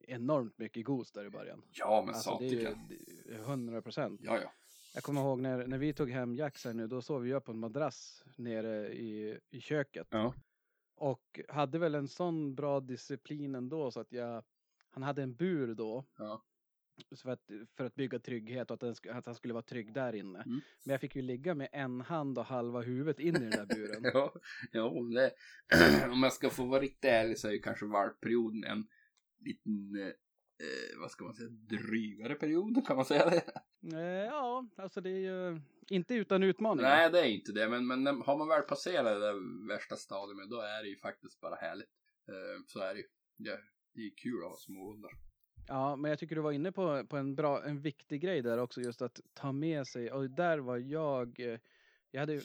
enormt 0.00 0.58
mycket 0.58 0.84
gos 0.84 1.12
där 1.12 1.24
i 1.24 1.30
början. 1.30 1.62
Ja, 1.72 2.02
men 2.06 2.14
Alltså 2.14 2.36
det 2.40 2.46
är 2.46 2.50
ju 2.50 2.64
satiken. 2.64 2.78
det 3.26 3.34
är 3.34 3.38
100 3.38 3.82
procent. 3.82 4.20
Ja, 4.24 4.38
ja. 4.42 4.52
Jag 4.94 5.02
kommer 5.02 5.20
ihåg 5.20 5.40
när, 5.40 5.66
när 5.66 5.78
vi 5.78 5.92
tog 5.92 6.10
hem 6.10 6.38
här 6.38 6.72
nu, 6.72 6.86
då 6.86 7.02
sov 7.02 7.28
jag 7.28 7.44
på 7.44 7.52
en 7.52 7.58
madrass 7.58 8.24
nere 8.36 8.88
i, 8.94 9.38
i 9.50 9.60
köket. 9.60 10.06
Ja. 10.10 10.34
Och 10.98 11.40
hade 11.48 11.78
väl 11.78 11.94
en 11.94 12.08
sån 12.08 12.54
bra 12.54 12.80
disciplin 12.80 13.54
ändå 13.54 13.90
så 13.90 14.00
att 14.00 14.12
jag, 14.12 14.44
han 14.90 15.02
hade 15.02 15.22
en 15.22 15.34
bur 15.34 15.74
då. 15.74 16.04
Ja. 16.18 16.44
För, 17.22 17.30
att, 17.30 17.50
för 17.76 17.84
att 17.84 17.94
bygga 17.94 18.18
trygghet 18.18 18.70
och 18.70 18.74
att, 18.74 18.80
den, 18.80 19.16
att 19.16 19.26
han 19.26 19.34
skulle 19.34 19.54
vara 19.54 19.62
trygg 19.62 19.92
där 19.92 20.14
inne. 20.14 20.42
Mm. 20.42 20.60
Men 20.84 20.92
jag 20.92 21.00
fick 21.00 21.16
ju 21.16 21.22
ligga 21.22 21.54
med 21.54 21.68
en 21.72 22.00
hand 22.00 22.38
och 22.38 22.44
halva 22.44 22.80
huvudet 22.80 23.20
in 23.20 23.36
i 23.36 23.38
den 23.38 23.50
där 23.50 23.66
buren. 23.66 24.02
Ja, 24.14 24.34
ja 24.72 24.94
det, 25.14 25.32
om 26.12 26.22
jag 26.22 26.32
ska 26.32 26.50
få 26.50 26.64
vara 26.64 26.80
riktigt 26.80 27.04
ärlig 27.04 27.38
så 27.38 27.48
är 27.48 27.52
ju 27.52 27.58
kanske 27.58 27.86
valpperioden 27.86 28.64
en 28.64 28.86
liten, 29.38 30.00
eh, 30.00 30.06
eh, 30.06 31.00
vad 31.00 31.10
ska 31.10 31.24
man 31.24 31.34
säga, 31.34 31.48
drygare 31.48 32.34
period, 32.34 32.86
kan 32.86 32.96
man 32.96 33.04
säga 33.04 33.30
det? 33.30 33.42
Eh, 33.96 34.24
ja, 34.24 34.68
alltså 34.76 35.00
det 35.00 35.10
är 35.10 35.18
ju 35.18 35.60
inte 35.90 36.14
utan 36.14 36.42
utmaningar. 36.42 36.88
Nej, 36.88 37.10
det 37.10 37.20
är 37.20 37.24
inte 37.24 37.52
det, 37.52 37.68
men, 37.68 37.86
men 37.86 38.06
har 38.06 38.38
man 38.38 38.48
väl 38.48 38.62
passerat 38.62 39.20
det 39.20 39.34
värsta 39.74 39.96
stadiet, 39.96 40.50
då 40.50 40.60
är 40.60 40.82
det 40.82 40.88
ju 40.88 40.96
faktiskt 40.96 41.40
bara 41.40 41.54
härligt. 41.54 41.90
Eh, 42.28 42.62
så 42.66 42.80
är 42.80 42.94
det 42.94 43.00
ju. 43.00 43.06
Det, 43.36 43.60
det 43.94 44.00
är 44.00 44.16
kul 44.16 44.44
att 44.44 44.50
ha 44.50 44.56
små 44.56 44.90
hundar. 44.90 45.10
Ja, 45.68 45.96
men 45.96 46.08
jag 46.08 46.18
tycker 46.18 46.36
du 46.36 46.42
var 46.42 46.52
inne 46.52 46.72
på, 46.72 47.06
på 47.06 47.16
en 47.16 47.34
bra, 47.34 47.64
en 47.64 47.80
viktig 47.80 48.20
grej 48.20 48.42
där 48.42 48.58
också, 48.58 48.80
just 48.80 49.02
att 49.02 49.20
ta 49.34 49.52
med 49.52 49.86
sig, 49.86 50.12
och 50.12 50.30
där 50.30 50.58
var 50.58 50.76
jag, 50.76 51.40
eh, 51.40 51.58
jag 52.10 52.20
hade 52.20 52.34
eh, 52.34 52.40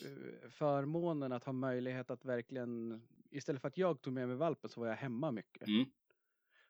förmånen 0.49 1.31
att 1.31 1.43
ha 1.43 1.53
möjlighet 1.53 2.09
att 2.09 2.25
verkligen, 2.25 3.01
istället 3.31 3.61
för 3.61 3.67
att 3.67 3.77
jag 3.77 4.01
tog 4.01 4.13
med 4.13 4.27
mig 4.27 4.37
valpen 4.37 4.69
så 4.69 4.79
var 4.79 4.87
jag 4.87 4.95
hemma 4.95 5.31
mycket. 5.31 5.67
Mm. 5.67 5.85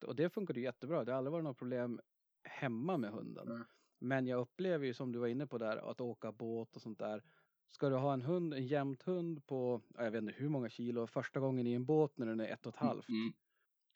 Och 0.06 0.16
det 0.16 0.30
funkade 0.30 0.60
jättebra, 0.60 1.04
det 1.04 1.12
har 1.12 1.18
aldrig 1.18 1.32
varit 1.32 1.44
något 1.44 1.58
problem 1.58 2.00
hemma 2.44 2.98
med 2.98 3.12
hunden. 3.12 3.48
Nej. 3.48 3.64
Men 4.04 4.28
jag 4.28 4.40
upplever 4.40 4.86
ju 4.86 4.94
som 4.94 5.12
du 5.12 5.20
var 5.20 5.28
inne 5.28 5.48
på 5.48 5.58
där, 5.58 5.92
att 5.92 6.02
åka 6.02 6.32
båt 6.32 6.76
och 6.76 6.82
sånt 6.82 7.00
där. 7.00 7.24
Ska 7.70 7.90
du 7.90 7.96
ha 7.96 8.14
en 8.14 8.22
hund, 8.22 8.54
en 8.54 8.68
jämnt 8.68 9.04
hund 9.04 9.46
på, 9.46 9.82
ja, 9.98 10.04
jag 10.04 10.12
vet 10.12 10.22
inte 10.22 10.34
hur 10.34 10.50
många 10.50 10.70
kilo, 10.70 11.08
första 11.08 11.40
gången 11.40 11.68
i 11.68 11.74
en 11.74 11.86
båt 11.86 12.18
när 12.18 12.26
den 12.26 12.40
är 12.40 12.48
ett 12.48 12.66
och 12.66 12.74
ett 12.74 12.80
halvt. 12.80 13.10
Mm. 13.10 13.34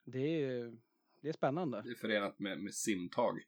Det 0.04 0.44
är, 0.44 0.78
det 1.22 1.30
är 1.30 1.34
spännande. 1.34 1.82
Det 1.82 1.90
är 1.90 1.96
förenat 1.96 2.40
med, 2.40 2.60
med 2.60 2.74
simtag. 2.74 3.40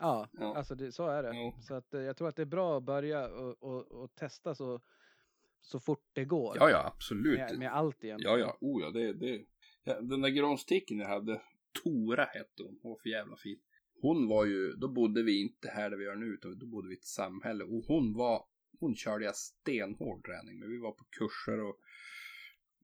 Ja, 0.00 0.28
Ja. 0.32 0.56
alltså 0.56 0.74
det, 0.74 0.92
så 0.92 1.06
är 1.06 1.22
det. 1.22 1.32
Jo. 1.34 1.54
Så 1.62 1.74
att, 1.74 1.94
eh, 1.94 2.00
jag 2.00 2.16
tror 2.16 2.28
att 2.28 2.36
det 2.36 2.42
är 2.42 2.46
bra 2.46 2.76
att 2.76 2.82
börja 2.82 3.28
och, 3.28 3.62
och, 3.62 3.92
och 3.92 4.14
testa 4.14 4.54
så, 4.54 4.80
så 5.60 5.80
fort 5.80 6.08
det 6.12 6.24
går. 6.24 6.56
Ja, 6.56 6.70
ja, 6.70 6.92
absolut. 6.94 7.38
med, 7.38 7.58
med 7.58 7.72
allt 7.74 8.04
egentligen. 8.04 8.38
Ja, 8.38 8.46
ja, 8.46 8.56
oh 8.60 8.82
ja, 8.82 8.90
det, 8.90 9.12
det. 9.12 9.44
Ja, 9.84 10.00
den 10.00 10.20
där 10.20 10.28
grånsticken 10.28 10.98
jag 10.98 11.08
hade, 11.08 11.42
Tora 11.82 12.24
hette 12.24 12.62
hon, 12.62 12.78
hon 12.82 12.90
var 12.90 12.98
för 12.98 13.08
jävla 13.08 13.36
fin. 13.36 13.58
Hon 14.00 14.28
var 14.28 14.44
ju, 14.44 14.72
då 14.72 14.88
bodde 14.88 15.22
vi 15.22 15.40
inte 15.40 15.68
här 15.68 15.90
där 15.90 15.96
vi 15.96 16.04
gör 16.04 16.16
nu, 16.16 16.26
utan 16.26 16.58
då 16.58 16.66
bodde 16.66 16.88
vi 16.88 16.94
i 16.94 16.98
ett 16.98 17.04
samhälle. 17.04 17.64
Och 17.64 17.84
hon 17.84 18.14
var 18.14 18.46
hon 18.80 18.96
körde 18.96 19.24
jag 19.24 19.36
stenhård 19.36 20.24
träning 20.24 20.58
med. 20.58 20.68
Vi 20.68 20.78
var 20.78 20.92
på 20.92 21.04
kurser 21.04 21.60
och 21.60 21.80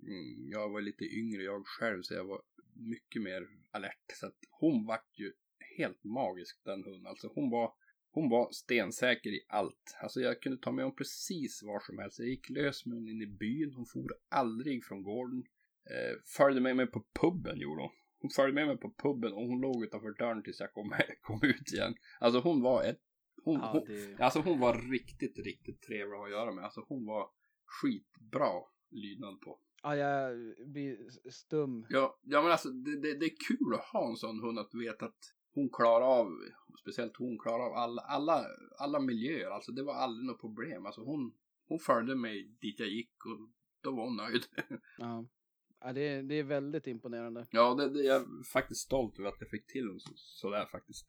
mm, 0.03 0.49
jag 0.51 0.71
var 0.71 0.81
lite 0.81 1.05
yngre 1.05 1.43
jag 1.43 1.67
själv 1.67 2.03
så 2.03 2.15
jag 2.15 2.25
var 2.25 2.43
mycket 2.75 3.23
mer 3.23 3.49
alert. 3.71 4.05
Så 4.15 4.27
att 4.27 4.39
hon 4.51 4.87
vart 4.87 5.19
ju 5.19 5.33
helt 5.77 6.05
magisk 6.05 6.65
den 6.65 6.85
hunden. 6.85 7.07
Alltså 7.07 7.33
hon 7.35 7.51
var, 7.51 7.73
hon 8.11 8.31
var 8.31 8.53
stensäker 8.53 9.31
i 9.31 9.41
allt. 9.49 9.97
Alltså 10.03 10.21
jag 10.21 10.43
kunde 10.43 10.59
ta 10.59 10.73
med 10.73 10.85
hon 10.85 10.95
precis 10.95 11.63
var 11.63 11.81
som 11.81 11.99
helst. 11.99 12.19
Jag 12.19 12.29
gick 12.29 12.51
lös 12.51 12.87
med 12.87 12.95
hon 12.95 13.09
in 13.09 13.23
i 13.23 13.27
byn. 13.27 13.73
Hon 13.75 13.87
for 13.87 14.15
aldrig 14.29 14.85
från 14.85 15.03
gården. 15.03 15.45
Eh, 15.91 16.17
följde 16.37 16.61
med 16.61 16.77
mig 16.77 16.87
på 16.87 17.05
puben 17.21 17.59
gjorde 17.59 17.83
hon. 17.83 18.02
Hon 18.23 18.31
följde 18.31 18.55
med 18.55 18.67
mig 18.67 18.77
på 18.77 18.95
puben 19.03 19.33
och 19.33 19.47
hon 19.47 19.61
låg 19.61 19.85
utanför 19.85 20.11
dörren 20.19 20.43
tills 20.43 20.61
jag 20.61 20.73
kom, 20.73 20.95
kom 21.23 21.41
ut 21.43 21.73
igen. 21.73 21.95
Alltså 22.21 22.41
hon 22.41 22.63
var 22.63 22.85
ett 22.85 23.01
hon, 23.45 23.55
Ja, 23.61 23.71
hon, 23.73 23.85
det- 23.87 24.21
alltså 24.25 24.41
hon 24.41 24.61
var 24.61 24.91
riktigt, 24.91 25.39
riktigt 25.39 25.83
trevlig 25.83 26.17
att 26.19 26.31
göra 26.31 26.53
med. 26.53 26.65
Alltså 26.65 26.85
hon 26.89 27.07
var 27.07 27.31
skitbra 27.67 28.51
lydnad 28.91 29.41
på. 29.41 29.59
Ja, 29.83 29.97
jag 29.97 30.37
blir 30.67 30.97
stum. 31.31 31.87
Ja, 31.89 32.19
ja 32.23 32.43
men 32.43 32.53
alltså 32.53 32.69
det, 32.71 33.01
det, 33.01 33.15
det 33.19 33.27
är 33.27 33.37
kul 33.49 33.75
att 33.75 33.85
ha 33.85 34.11
en 34.11 34.17
sån 34.17 34.41
hund 34.41 34.59
att 34.59 34.75
veta 34.75 35.05
att 35.07 35.19
hon 35.55 35.69
klarar 35.73 36.07
av, 36.21 36.29
speciellt 36.81 37.17
hon 37.17 37.39
klarar 37.39 37.67
av 37.67 37.73
alla, 37.73 38.03
alla, 38.03 38.45
alla 38.79 39.01
miljöer. 39.01 39.51
Alltså 39.51 39.73
det 39.73 39.83
var 39.83 39.95
aldrig 39.95 40.27
något 40.27 40.41
problem. 40.41 40.87
Alltså 40.87 41.01
hon, 41.01 41.35
hon 41.69 41.79
följde 41.79 42.15
mig 42.17 42.49
dit 42.61 42.81
jag 42.81 42.89
gick 42.89 43.27
och 43.27 43.49
då 43.81 43.91
var 43.97 44.05
hon 44.05 44.17
nöjd. 44.17 44.43
Ja. 44.99 45.27
Ja, 45.85 45.93
det, 45.93 46.01
är, 46.01 46.23
det 46.23 46.35
är 46.35 46.43
väldigt 46.43 46.87
imponerande. 46.87 47.47
Ja, 47.51 47.75
det, 47.75 47.89
det, 47.91 48.03
jag 48.03 48.17
är 48.17 48.45
faktiskt 48.53 48.81
stolt 48.81 49.19
över 49.19 49.29
att 49.29 49.41
jag 49.41 49.51
fick 49.51 49.67
till 49.67 49.89
hon 49.89 50.01
så, 50.01 50.13
sådär 50.17 50.67
faktiskt. 50.67 51.07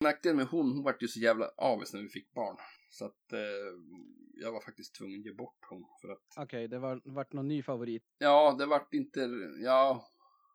Nackdelen 0.00 0.36
med 0.36 0.46
hon, 0.46 0.72
hon 0.72 0.82
vart 0.82 1.02
ju 1.02 1.08
så 1.08 1.20
jävla 1.20 1.48
avis 1.56 1.92
när 1.92 2.02
vi 2.02 2.08
fick 2.08 2.32
barn. 2.34 2.56
Så 2.90 3.04
att 3.04 3.32
eh, 3.32 3.38
jag 4.34 4.52
var 4.52 4.60
faktiskt 4.60 4.94
tvungen 4.94 5.20
att 5.20 5.26
ge 5.26 5.32
bort 5.32 5.66
hon 5.70 5.84
för 6.00 6.08
att 6.08 6.24
Okej, 6.36 6.68
det 6.68 6.78
var 6.78 7.00
vart 7.04 7.32
någon 7.32 7.48
ny 7.48 7.62
favorit. 7.62 8.04
Ja, 8.18 8.56
det 8.58 8.66
vart 8.66 8.94
inte, 8.94 9.20
ja, 9.64 10.10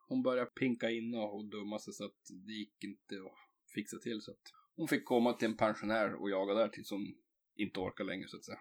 hon 0.08 0.24
började 0.24 0.50
pinka 0.50 0.90
in 0.90 1.16
och, 1.16 1.46
dumma 1.46 1.80
sig 1.80 1.94
så 1.94 2.06
att 2.06 2.22
det 2.46 2.54
gick 2.54 2.84
inte 2.84 3.16
att 3.16 3.72
fixa 3.74 3.98
till 3.98 4.22
så 4.22 4.32
att 4.32 4.52
hon 4.76 4.88
fick 4.88 5.06
komma 5.06 5.34
till 5.34 5.48
en 5.48 5.58
pensionär 5.58 6.14
och 6.14 6.30
jaga 6.30 6.54
där 6.54 6.68
tills 6.68 6.92
hon 6.92 7.16
inte 7.56 7.80
orkar 7.80 8.04
längre 8.04 8.28
så 8.28 8.38
att 8.38 8.46
säga. 8.46 8.60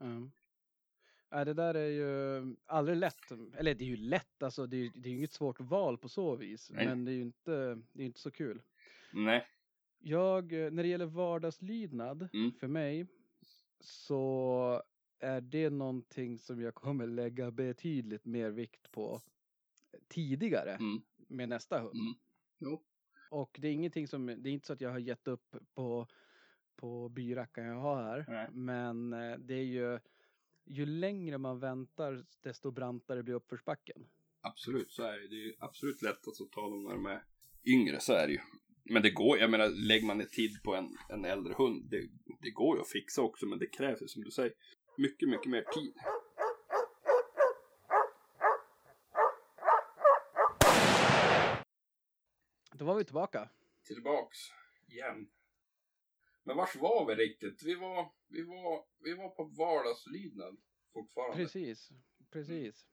Ja. 0.00 0.30
Ja, 1.30 1.44
det 1.44 1.54
där 1.54 1.74
är 1.74 1.88
ju 1.88 2.56
aldrig 2.66 2.96
lätt. 2.98 3.30
Eller 3.56 3.74
det 3.74 3.84
är 3.84 3.88
ju 3.88 3.96
lätt, 3.96 4.42
alltså 4.42 4.66
det 4.66 4.76
är, 4.76 4.90
det 4.94 5.08
är 5.08 5.10
ju 5.10 5.16
inget 5.16 5.32
svårt 5.32 5.60
val 5.60 5.98
på 5.98 6.08
så 6.08 6.36
vis. 6.36 6.70
Nej. 6.70 6.86
Men 6.86 7.04
det 7.04 7.10
är 7.12 7.14
ju 7.14 7.22
inte, 7.22 7.82
det 7.92 8.02
är 8.02 8.06
inte 8.06 8.20
så 8.20 8.30
kul. 8.30 8.62
Nej, 9.12 9.46
Jag, 9.98 10.52
eh, 10.52 10.70
när 10.70 10.82
det 10.82 10.88
gäller 10.88 11.06
vardagslydnad 11.06 12.28
Mm. 12.32 12.52
för 12.52 12.68
mig 12.68 13.06
så 13.80 14.82
är 15.18 15.40
det 15.40 15.70
någonting 15.70 16.38
som 16.38 16.60
jag 16.60 16.74
kommer 16.74 17.06
lägga 17.06 17.50
betydligt 17.50 18.24
mer 18.24 18.50
vikt 18.50 18.90
på 18.90 19.20
tidigare 20.08 20.70
Mm. 20.70 21.02
med 21.16 21.48
nästa 21.48 21.78
hund. 21.80 22.00
Mm. 22.00 22.14
Jo. 22.58 22.82
Och 23.30 23.56
det 23.60 23.68
är 23.68 23.72
ingenting 23.72 24.08
som, 24.08 24.26
det 24.26 24.48
är 24.50 24.52
inte 24.52 24.66
så 24.66 24.72
att 24.72 24.80
jag 24.80 24.90
har 24.90 24.98
gett 24.98 25.28
upp 25.28 25.56
på, 25.74 26.06
på 26.76 27.08
byrackan 27.08 27.64
jag 27.64 27.80
har 27.80 28.02
här. 28.02 28.24
Nej. 28.28 28.48
Men 28.52 29.12
eh, 29.12 29.38
det 29.38 29.54
är 29.54 29.64
ju, 29.64 29.98
ju 30.66 30.86
längre 30.86 31.38
man 31.38 31.58
väntar 31.60 32.24
desto 32.42 32.70
brantare 32.70 33.22
blir 33.22 33.34
uppförsbacken. 33.34 34.06
absolut 34.40 34.90
så 34.92 35.02
är 35.02 35.12
det. 35.18 35.28
Det 35.28 35.34
är 35.34 35.46
ju 35.46 35.54
absolut 35.58 36.02
lättast 36.02 36.40
att 36.40 36.52
ta 36.52 36.60
dem 36.60 36.82
när 36.82 36.90
de 36.90 37.06
är 37.06 37.22
yngre, 37.64 38.00
så 38.00 38.12
är 38.12 38.26
det 38.26 38.32
ju. 38.32 38.40
Men 38.84 39.02
det 39.02 39.10
går, 39.10 39.38
jag 39.38 39.50
menar, 39.50 39.68
lägger 39.68 40.06
man 40.06 40.18
ner 40.18 40.24
tid 40.24 40.62
på 40.64 40.74
en, 40.74 40.96
en 41.08 41.24
äldre 41.24 41.54
hund, 41.58 41.86
det, 41.90 42.08
det 42.42 42.50
går 42.50 42.76
ju 42.76 42.80
att 42.80 42.88
fixa 42.88 43.22
också, 43.22 43.46
men 43.46 43.58
det 43.58 43.66
krävs 43.66 44.02
ju 44.02 44.08
som 44.08 44.22
du 44.22 44.30
säger, 44.30 44.52
mycket, 44.96 45.28
mycket 45.28 45.50
mer 45.50 45.62
tid. 45.74 45.94
Då 52.72 52.84
var 52.84 52.94
vi 52.94 53.04
tillbaka. 53.04 53.48
tillbaks 53.86 54.38
igen. 54.88 55.28
Men 56.46 56.56
vars 56.56 56.76
var 56.76 57.06
vi 57.06 57.14
riktigt? 57.14 57.62
Vi 57.62 57.74
var, 57.74 58.12
vi 58.28 58.42
var, 58.42 58.84
vi 58.98 59.14
var 59.14 59.28
på 59.28 59.44
vardagslydnad 59.44 60.56
fortfarande. 60.92 61.36
Precis, 61.36 61.90
precis. 62.30 62.86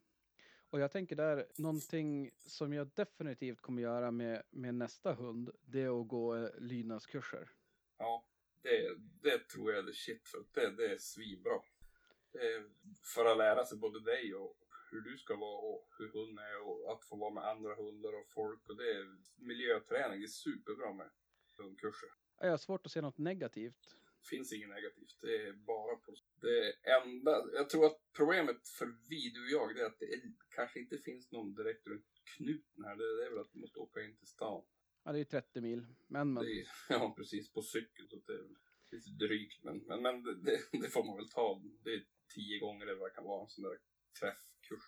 Och 0.69 0.79
jag 0.79 0.91
tänker 0.91 1.15
där, 1.15 1.47
någonting 1.57 2.31
som 2.37 2.73
jag 2.73 2.87
definitivt 2.87 3.61
kommer 3.61 3.81
göra 3.81 4.11
med, 4.11 4.43
med 4.49 4.75
nästa 4.75 5.13
hund, 5.13 5.51
det 5.61 5.81
är 5.81 6.01
att 6.01 6.07
gå 6.07 6.35
eh, 6.35 6.49
lydnadskurser. 6.57 7.49
Ja, 7.97 8.27
det, 8.61 8.97
det 9.21 9.47
tror 9.47 9.73
jag 9.73 9.87
är 9.87 9.93
shit 9.93 10.27
för 10.27 10.45
det, 10.53 10.71
det 10.71 10.93
är 10.93 10.97
svinbra. 10.97 11.61
Det 12.31 12.63
för 13.15 13.25
att 13.25 13.37
lära 13.37 13.65
sig 13.65 13.77
både 13.77 13.99
dig 13.99 14.35
och 14.35 14.57
hur 14.91 15.01
du 15.01 15.17
ska 15.17 15.35
vara 15.35 15.59
och 15.59 15.89
hur 15.97 16.07
hunden 16.07 16.45
är 16.45 16.67
och 16.67 16.93
att 16.93 17.05
få 17.05 17.15
vara 17.15 17.33
med 17.33 17.43
andra 17.43 17.75
hundar 17.75 18.13
och 18.13 18.29
folk 18.33 18.69
och 18.69 18.77
det 18.77 18.91
är 18.91 19.17
miljöträning. 19.35 20.19
Det 20.19 20.25
är 20.25 20.27
superbra 20.27 20.93
med 20.93 21.09
hundkurser. 21.57 22.09
Jag 22.39 22.49
har 22.49 22.57
svårt 22.57 22.85
att 22.85 22.91
se 22.91 23.01
något 23.01 23.17
negativt. 23.17 23.95
finns 24.29 24.53
inget 24.53 24.69
negativt. 24.69 25.17
Det 25.21 25.35
är 25.47 25.53
bara 25.53 25.95
på 25.95 26.15
det 26.41 26.73
enda. 26.91 27.43
Jag 27.53 27.69
tror 27.69 27.85
att 27.85 27.99
problemet 28.13 28.67
för 28.67 28.95
vi, 29.09 29.29
du 29.29 29.43
och 29.43 29.61
jag, 29.61 29.75
det 29.75 29.81
är 29.81 29.85
att 29.85 29.99
det 29.99 30.13
är, 30.13 30.21
kanske 30.55 30.79
inte 30.79 30.97
finns 30.97 31.31
någon 31.31 31.53
direkt 31.53 31.87
runt 31.87 32.05
knuten 32.37 32.83
här. 32.83 32.95
Det, 32.95 33.17
det 33.17 33.25
är 33.25 33.29
väl 33.29 33.39
att 33.39 33.53
du 33.53 33.59
måste 33.59 33.79
åka 33.79 34.03
in 34.03 34.15
till 34.15 34.27
stan. 34.27 34.63
Ja, 35.03 35.11
det 35.11 35.19
är 35.19 35.23
30 35.23 35.61
mil. 35.61 35.85
Men, 36.07 36.33
men. 36.33 36.43
Det 36.43 36.61
är, 36.61 36.67
ja, 36.89 37.13
precis. 37.17 37.53
På 37.53 37.61
cykel. 37.61 38.09
Så 38.09 38.15
det 38.15 38.33
är 38.33 38.47
lite 38.91 39.09
drygt. 39.09 39.63
Men, 39.63 39.77
men, 39.77 40.01
men 40.01 40.23
det, 40.23 40.35
det, 40.35 40.59
det 40.71 40.89
får 40.89 41.03
man 41.03 41.17
väl 41.17 41.29
ta. 41.29 41.61
Det 41.83 41.93
är 41.93 42.05
tio 42.35 42.59
gånger 42.59 42.85
eller 42.85 42.99
vad 42.99 43.09
det 43.09 43.15
kan 43.15 43.23
vara. 43.23 43.43
En 43.43 43.49
sån 43.49 43.63
där 43.63 43.77
träffkurs. 44.19 44.83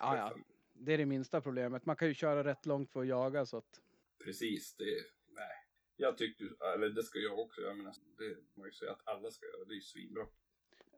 Ja, 0.00 0.16
ja. 0.16 0.36
Det 0.72 0.92
är 0.92 0.98
det 0.98 1.06
minsta 1.06 1.40
problemet. 1.40 1.86
Man 1.86 1.96
kan 1.96 2.08
ju 2.08 2.14
köra 2.14 2.44
rätt 2.44 2.66
långt 2.66 2.90
för 2.90 3.00
att 3.00 3.06
jaga 3.06 3.46
så 3.46 3.56
att. 3.56 3.80
Precis. 4.24 4.74
Det 4.76 4.84
är. 4.84 5.04
Jag 5.96 6.18
tyckte, 6.18 6.44
eller 6.74 6.90
det 6.90 7.02
ska 7.02 7.18
jag 7.18 7.38
också 7.38 7.60
göra. 7.60 7.74
Men 7.74 7.86
alltså, 7.86 8.02
det 8.18 8.36
jag 8.54 8.66
ju 8.66 8.72
säga 8.72 8.92
att 8.92 9.08
alla 9.08 9.30
ska 9.30 9.46
göra. 9.46 9.64
Det 9.64 9.72
är 9.72 9.76
ju 9.76 9.80
svinbra. 9.80 10.26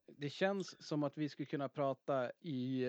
Det 0.07 0.31
känns 0.31 0.87
som 0.87 1.03
att 1.03 1.19
vi 1.19 1.29
skulle 1.29 1.47
kunna 1.47 1.69
prata 1.69 2.31
i 2.41 2.85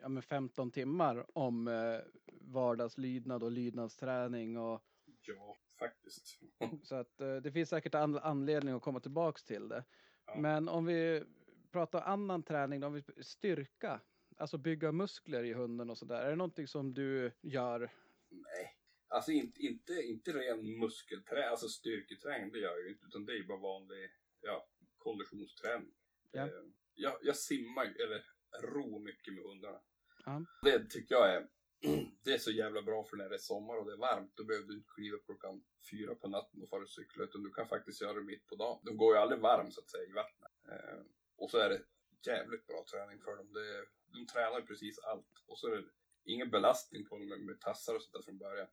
ja, 0.00 0.08
men 0.08 0.22
15 0.22 0.70
timmar 0.70 1.38
om 1.38 1.68
eh, 1.68 2.00
vardagslydnad 2.40 3.42
och 3.42 3.52
lydnadsträning 3.52 4.58
och 4.58 4.82
Ja, 5.22 5.56
faktiskt. 5.78 6.40
så 6.82 6.94
att 6.94 7.20
eh, 7.20 7.36
det 7.36 7.52
finns 7.52 7.68
säkert 7.68 7.94
an 7.94 8.18
anledning 8.18 8.74
att 8.74 8.82
komma 8.82 9.00
tillbaks 9.00 9.44
till 9.44 9.68
det. 9.68 9.84
Ja. 10.26 10.36
Men 10.36 10.68
om 10.68 10.86
vi 10.86 11.24
pratar 11.70 12.02
annan 12.02 12.42
träning, 12.42 12.80
då, 12.80 12.86
om 12.86 12.92
vi 12.92 13.02
styrka, 13.22 14.00
alltså 14.36 14.58
bygga 14.58 14.92
muskler 14.92 15.44
i 15.44 15.52
hunden 15.52 15.90
och 15.90 15.98
sådär. 15.98 16.20
Är 16.20 16.30
det 16.30 16.36
någonting 16.36 16.66
som 16.66 16.94
du 16.94 17.32
gör? 17.40 17.90
Nej. 18.30 18.77
Alltså 19.08 19.32
inte, 19.32 19.60
inte, 19.60 19.92
inte 19.92 20.32
ren 20.32 20.78
muskelträning, 20.78 21.48
alltså 21.48 21.68
styrketräning, 21.68 22.52
det 22.52 22.58
gör 22.58 22.70
jag 22.70 22.82
ju 22.82 22.92
inte. 22.92 23.06
Utan 23.06 23.26
det 23.26 23.32
är 23.32 23.36
ju 23.36 23.46
bara 23.46 23.58
vanlig 23.58 24.10
ja, 24.40 24.68
konditionsträning. 24.98 25.94
Ja. 26.32 26.46
Eh, 26.46 26.64
jag, 26.94 27.18
jag 27.22 27.36
simmar 27.36 27.84
ju, 27.84 27.90
eller 27.90 28.24
ror 28.62 29.00
mycket 29.00 29.34
med 29.34 29.44
hundarna. 29.44 29.80
Ja. 30.24 30.44
Det 30.62 30.90
tycker 30.90 31.14
jag 31.14 31.34
är, 31.34 31.48
det 32.24 32.32
är 32.32 32.38
så 32.38 32.50
jävla 32.50 32.82
bra 32.82 33.04
för 33.04 33.16
när 33.16 33.28
det 33.28 33.34
är 33.34 33.38
sommar 33.38 33.76
och 33.76 33.86
det 33.86 33.92
är 33.92 33.96
varmt. 33.96 34.32
Då 34.36 34.44
behöver 34.44 34.66
du 34.66 34.74
inte 34.74 34.88
kliva 34.94 35.16
upp 35.16 35.26
klockan 35.26 35.64
fyra 35.90 36.14
på 36.14 36.28
natten 36.28 36.62
och 36.62 36.68
fara 36.68 36.82
och 36.82 36.90
cykla. 36.90 37.24
Utan 37.24 37.42
du 37.42 37.50
kan 37.50 37.68
faktiskt 37.68 38.00
göra 38.00 38.12
det 38.12 38.24
mitt 38.24 38.46
på 38.46 38.56
dagen. 38.56 38.80
De 38.84 38.96
går 38.96 39.14
ju 39.14 39.20
aldrig 39.20 39.40
varm 39.40 39.70
så 39.70 39.80
att 39.80 39.90
säga 39.90 40.04
i 40.04 40.12
vattnet. 40.12 40.52
Eh, 40.68 41.00
och 41.36 41.50
så 41.50 41.58
är 41.58 41.68
det 41.68 41.82
jävligt 42.26 42.66
bra 42.66 42.84
träning 42.90 43.20
för 43.20 43.36
dem. 43.36 43.52
Det, 43.52 43.86
de 44.12 44.26
tränar 44.26 44.60
precis 44.60 44.98
allt. 44.98 45.44
Och 45.46 45.58
så 45.58 45.66
är 45.66 45.76
det 45.76 45.84
ingen 46.24 46.50
belastning 46.50 47.06
på 47.06 47.18
dem 47.18 47.28
med, 47.28 47.40
med 47.40 47.60
tassar 47.60 47.94
och 47.94 48.02
sånt 48.02 48.12
där 48.12 48.22
från 48.22 48.38
början. 48.38 48.68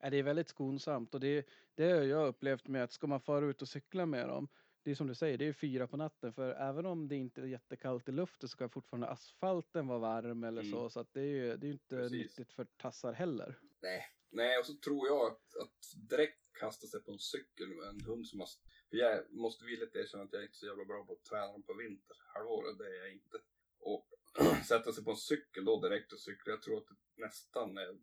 Det 0.00 0.16
är 0.16 0.22
väldigt 0.22 0.48
skonsamt 0.48 1.14
och 1.14 1.20
det, 1.20 1.46
det 1.74 1.90
har 1.90 2.02
jag 2.02 2.28
upplevt 2.28 2.68
med 2.68 2.84
att 2.84 2.92
ska 2.92 3.06
man 3.06 3.20
fara 3.20 3.46
ut 3.46 3.62
och 3.62 3.68
cykla 3.68 4.06
med 4.06 4.28
dem. 4.28 4.48
Det 4.82 4.90
är 4.90 4.94
som 4.94 5.06
du 5.06 5.14
säger, 5.14 5.38
det 5.38 5.44
är 5.48 5.52
fyra 5.52 5.86
på 5.86 5.96
natten 5.96 6.32
för 6.32 6.50
även 6.54 6.86
om 6.86 7.08
det 7.08 7.16
inte 7.16 7.40
är 7.40 7.46
jättekallt 7.46 8.08
i 8.08 8.12
luften 8.12 8.48
så 8.48 8.52
ska 8.52 8.68
fortfarande 8.68 9.08
asfalten 9.08 9.86
vara 9.86 9.98
varm 9.98 10.44
eller 10.44 10.60
Mm. 10.62 10.72
så. 10.72 10.90
Så 10.90 11.00
att 11.00 11.12
det 11.12 11.20
är 11.20 11.24
ju 11.26 11.56
det 11.56 11.66
är 11.66 11.72
inte 11.72 11.96
Precis. 11.96 12.12
nyttigt 12.12 12.52
för 12.52 12.64
tassar 12.64 13.12
heller. 13.12 13.58
Nej. 13.82 14.02
Nej, 14.32 14.58
och 14.58 14.66
så 14.66 14.74
tror 14.74 15.06
jag 15.08 15.26
att, 15.26 15.56
att 15.62 16.08
direkt 16.10 16.40
kasta 16.60 16.86
sig 16.86 17.02
på 17.02 17.12
en 17.12 17.18
cykel 17.18 17.68
med 17.68 17.88
en 17.88 18.00
hund 18.00 18.26
som 18.26 18.40
har... 18.40 18.48
För 18.90 18.96
jag 18.96 19.32
måste 19.32 19.64
villigt 19.64 19.96
erkänna 19.96 20.22
att 20.24 20.32
jag 20.32 20.40
är 20.42 20.46
inte 20.46 20.58
så 20.58 20.66
jävla 20.66 20.84
bra 20.84 21.04
på 21.04 21.12
att 21.12 21.24
träna 21.24 21.46
dem 21.52 21.62
på 21.62 21.74
vinterhalvåret, 21.74 22.78
det 22.78 22.84
är 22.84 22.98
jag 23.04 23.12
inte. 23.12 23.38
Och 23.80 24.08
sätta 24.68 24.92
sig 24.92 25.04
på 25.04 25.10
en 25.10 25.16
cykel 25.16 25.64
då 25.64 25.80
direkt 25.80 26.12
och 26.12 26.20
cykla, 26.20 26.52
jag 26.52 26.62
tror 26.62 26.78
att 26.78 26.88
det 26.88 26.96
nästan 27.22 27.78
är 27.78 27.98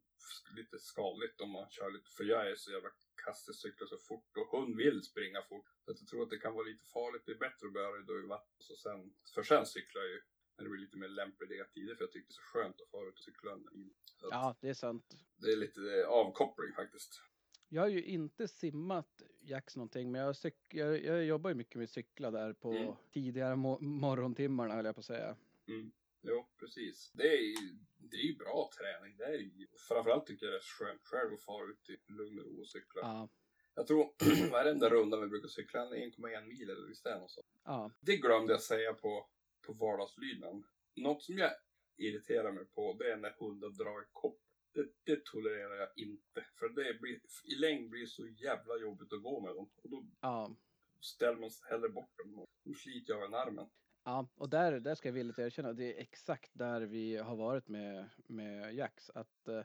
lite 0.56 0.80
skadligt 0.80 1.42
om 1.42 1.50
man 1.50 1.70
kör 1.70 1.92
lite, 1.92 2.10
för 2.18 2.24
jag 2.24 2.52
är 2.52 2.56
så 2.56 2.72
jävla 2.72 2.90
kass, 3.26 3.44
jag 3.48 3.56
cyklar 3.56 3.88
så 3.88 3.98
fort 3.98 4.38
och 4.38 4.48
hund 4.60 4.76
vill 4.78 5.02
springa 5.04 5.42
fort. 5.42 5.66
Så 5.86 5.92
jag 5.92 6.08
tror 6.08 6.24
att 6.24 6.30
det 6.30 6.38
kan 6.38 6.54
vara 6.54 6.64
lite 6.68 6.86
farligt, 6.86 7.24
det 7.26 7.32
är 7.32 7.38
bättre 7.48 7.68
att 7.68 7.74
börja 7.74 8.02
då 8.08 8.20
i 8.20 8.28
vatten. 8.28 8.56
Så 8.60 8.76
sen, 8.76 9.14
för 9.36 9.44
sen 9.44 9.66
cyklar 9.66 10.02
jag 10.02 10.12
ju 10.12 10.22
när 10.58 10.64
det 10.64 10.70
blir 10.70 10.82
lite 10.82 10.98
mer 10.98 11.08
lämpliga 11.08 11.66
tider, 11.66 11.96
för 11.96 12.04
jag 12.04 12.12
tycker 12.12 12.28
det 12.28 12.32
är 12.32 12.34
så 12.34 12.42
skönt 12.42 12.82
att 12.82 12.90
fara 12.90 13.08
ut 13.10 13.14
och 13.20 13.24
cykla 13.24 13.52
en 13.52 13.68
mil. 13.72 13.94
Så 14.16 14.26
att 14.28 14.32
Ja, 14.34 14.56
det 14.62 14.70
är 14.70 14.74
sant. 14.74 15.18
Det 15.36 15.52
är 15.52 15.58
lite 15.58 15.82
eh, 16.02 16.08
avkoppling 16.10 16.74
faktiskt. 16.74 17.22
Jag 17.70 17.82
har 17.82 17.90
ju 17.90 18.04
inte 18.04 18.48
simmat 18.48 19.22
Jax 19.42 19.76
någonting, 19.76 20.12
men 20.12 20.22
jag, 20.22 20.34
cyk- 20.34 20.54
jag, 20.70 21.04
jag 21.04 21.26
jobbar 21.26 21.50
ju 21.50 21.56
mycket 21.56 21.76
med 21.76 21.90
cykla 21.90 22.32
där 22.32 22.54
på 22.54 22.72
Mm. 22.72 22.94
tidigare 23.14 23.56
mo- 23.56 23.82
morgontimmarna 23.82 24.76
höll 24.76 24.86
jag 24.86 24.96
på 24.96 25.00
att 25.00 25.06
säga. 25.06 25.36
Mm. 25.68 25.92
Jo, 26.22 26.50
precis. 26.60 27.12
Det 27.14 27.28
är, 27.28 27.56
det 27.98 28.18
är 28.18 28.22
ju 28.32 28.36
bra 28.36 28.70
träning. 28.78 29.18
Det 29.18 29.26
är 29.26 29.38
ju, 29.38 29.68
framförallt 29.88 30.26
tycker 30.26 30.46
jag 30.46 30.54
det 30.54 30.58
är 30.58 30.62
skönt 30.62 31.02
själv 31.04 31.34
att 31.34 31.42
fara 31.42 31.66
ut 31.72 31.90
i 31.90 32.12
lugn 32.12 32.40
och 32.40 32.46
ro 32.46 32.60
och 32.62 32.68
cykla. 32.68 33.02
Ja, 33.02 33.30
Jag 33.76 33.88
tror, 33.88 34.14
vad 34.52 34.62
är 34.62 34.66
den 34.66 34.80
där 34.80 34.90
rundan 34.90 35.22
vi 35.22 35.28
brukar 35.28 35.48
cykla? 35.48 35.82
En 35.82 35.94
1,1 35.94 36.46
mil 36.46 36.70
eller 36.70 36.88
visst 36.88 37.06
är 37.06 37.14
det 37.14 37.20
något 37.20 37.32
sånt? 37.32 37.48
ja, 37.64 37.92
Det 38.00 38.18
glömde 38.18 38.54
jag 38.54 38.62
säga 38.62 38.94
på, 38.94 39.28
på 39.66 39.74
vardagslydnaden. 39.74 40.64
Något 40.96 41.24
som 41.24 41.38
jag 41.38 41.52
irriterar 41.98 42.52
mig 42.52 42.66
på 42.66 42.94
det 42.94 43.12
är 43.12 43.18
när 43.18 43.36
hundar 43.40 43.70
drar 43.70 44.02
i 44.02 44.06
kopp. 44.12 44.40
Det, 44.74 44.88
det 45.04 45.26
tolererar 45.26 45.76
jag 45.76 45.90
inte. 45.96 46.46
För 46.60 46.70
det 46.70 47.00
blir, 47.02 47.20
i 47.46 47.56
längd 47.56 47.90
blir 47.90 48.02
det 48.02 48.08
så 48.08 48.28
jävla 48.28 48.78
jobbigt 48.78 49.14
att 49.14 49.24
gå 49.24 49.40
med 49.42 49.56
dem. 49.56 49.70
Och 49.84 49.90
då 49.90 50.06
ja. 50.22 50.56
ställer 51.02 51.38
man 51.40 51.52
sig 51.52 51.70
hellre 51.70 51.90
bort 51.90 52.18
dem. 52.18 52.40
och 52.40 52.50
De 52.64 52.74
sliter 52.74 53.14
jag 53.14 53.24
av 53.24 53.28
en 53.28 53.34
armen. 53.34 53.70
Ja, 54.08 54.28
och 54.36 54.50
där, 54.50 54.80
där 54.80 54.96
ska 54.96 55.08
jag 55.08 55.14
villigt 55.14 55.40
erkänna, 55.40 55.74
det 55.74 55.98
är 55.98 56.02
exakt 56.02 56.52
där 56.54 56.82
vi 56.82 57.18
har 57.18 57.36
varit 57.36 57.68
med, 57.68 58.10
med 58.28 58.76
Jax. 58.76 59.10
Att 59.10 59.48
eh, 59.48 59.62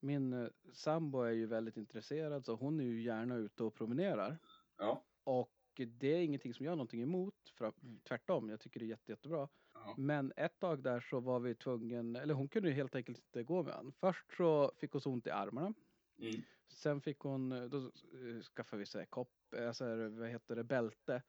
min 0.00 0.32
eh, 0.32 0.48
sambo 0.72 1.22
är 1.22 1.30
ju 1.30 1.46
väldigt 1.46 1.76
intresserad 1.76 2.44
så 2.44 2.54
hon 2.54 2.80
är 2.80 2.84
ju 2.84 3.02
gärna 3.02 3.36
ute 3.36 3.64
och 3.64 3.74
promenerar. 3.74 4.38
Ja. 4.78 5.04
Och 5.24 5.80
det 5.88 6.08
är 6.08 6.22
ingenting 6.22 6.54
som 6.54 6.64
jag 6.64 6.72
har 6.72 6.76
någonting 6.76 7.02
emot, 7.02 7.34
för, 7.54 7.72
tvärtom, 8.08 8.50
jag 8.50 8.60
tycker 8.60 8.80
det 8.80 8.86
är 8.86 8.88
jätte, 8.88 9.12
jättebra. 9.12 9.48
Ja. 9.74 9.94
Men 9.96 10.32
ett 10.36 10.58
tag 10.58 10.82
där 10.82 11.00
så 11.00 11.20
var 11.20 11.40
vi 11.40 11.54
tvungen, 11.54 12.16
eller 12.16 12.34
hon 12.34 12.48
kunde 12.48 12.68
ju 12.68 12.74
helt 12.74 12.94
enkelt 12.94 13.18
inte 13.18 13.42
gå 13.42 13.62
med 13.62 13.74
han. 13.74 13.92
Först 13.92 14.36
så 14.36 14.72
fick 14.76 14.92
hon 14.92 15.00
så 15.00 15.10
ont 15.10 15.26
i 15.26 15.30
armarna. 15.30 15.74
Mm. 16.18 16.42
Sen 16.68 17.00
fick 17.00 17.18
hon, 17.18 17.70
då 17.70 17.78
eh, 17.78 18.42
skaffade 18.42 18.80
vi 18.80 18.86
sig 18.86 19.06
kopp, 19.06 19.54
alltså 19.58 20.08
vad 20.08 20.28
heter 20.28 20.56
det, 20.56 20.64
bälte. 20.64 21.22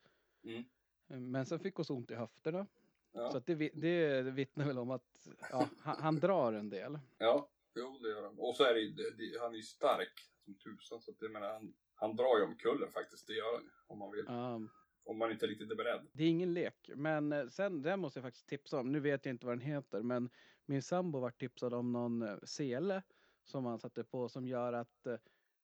Mm. 0.44 0.64
Men 1.08 1.46
sen 1.46 1.58
fick 1.58 1.74
hon 1.74 1.84
ont 1.90 2.10
i 2.10 2.14
höfterna. 2.14 2.66
Ja. 3.12 3.30
Så 3.30 3.38
det, 3.38 3.54
det 3.74 4.22
vittnar 4.22 4.64
väl 4.66 4.78
om 4.78 4.90
att 4.90 5.28
ja, 5.50 5.68
han, 5.80 5.96
han 6.00 6.16
drar 6.16 6.52
en 6.52 6.68
del. 6.70 6.98
Ja, 7.18 7.48
jo 7.74 7.98
det 8.02 8.08
gör 8.08 8.22
han. 8.22 8.38
Och 8.38 8.54
så 8.54 8.64
är 8.64 8.74
det, 8.74 8.90
det, 9.18 9.40
han 9.40 9.52
är 9.52 9.56
ju 9.56 9.62
stark 9.62 10.12
som 10.44 10.54
tusan. 10.54 11.00
Så 11.00 11.10
att 11.10 11.16
jag 11.20 11.30
menar, 11.30 11.52
han, 11.52 11.74
han 11.94 12.16
drar 12.16 12.38
ju 12.38 12.44
om 12.44 12.56
kullen 12.56 12.92
faktiskt. 12.92 13.26
Det 13.26 13.32
gör 13.32 13.54
han 13.54 13.70
om 13.86 13.98
man 13.98 14.10
vill. 14.10 14.24
Ja, 14.28 14.60
Om 15.04 15.18
man 15.18 15.30
inte 15.30 15.46
riktigt 15.46 15.70
är 15.70 15.76
beredd. 15.76 16.06
det 16.12 16.24
är 16.24 16.28
ingen 16.28 16.54
lek. 16.54 16.90
Men 16.94 17.32
eh, 17.32 17.46
sen, 17.48 17.82
det 17.82 17.96
måste 17.96 18.18
jag 18.18 18.24
faktiskt 18.24 18.46
tipsa 18.48 18.80
om. 18.80 18.92
Nu 18.92 19.00
vet 19.00 19.24
jag 19.24 19.32
inte 19.32 19.46
vad 19.46 19.58
den 19.58 19.66
heter, 19.66 20.02
men 20.02 20.30
min 20.66 20.82
sambo 20.82 21.20
var 21.20 21.30
tipsad 21.30 21.74
om 21.74 21.92
någon 21.92 22.22
eh, 22.22 22.38
sele 22.42 23.02
som 23.44 23.64
han 23.64 23.78
satte 23.78 24.04
på 24.04 24.28
som 24.28 24.46
gör 24.48 24.72
att 24.72 25.06
eh, 25.06 25.16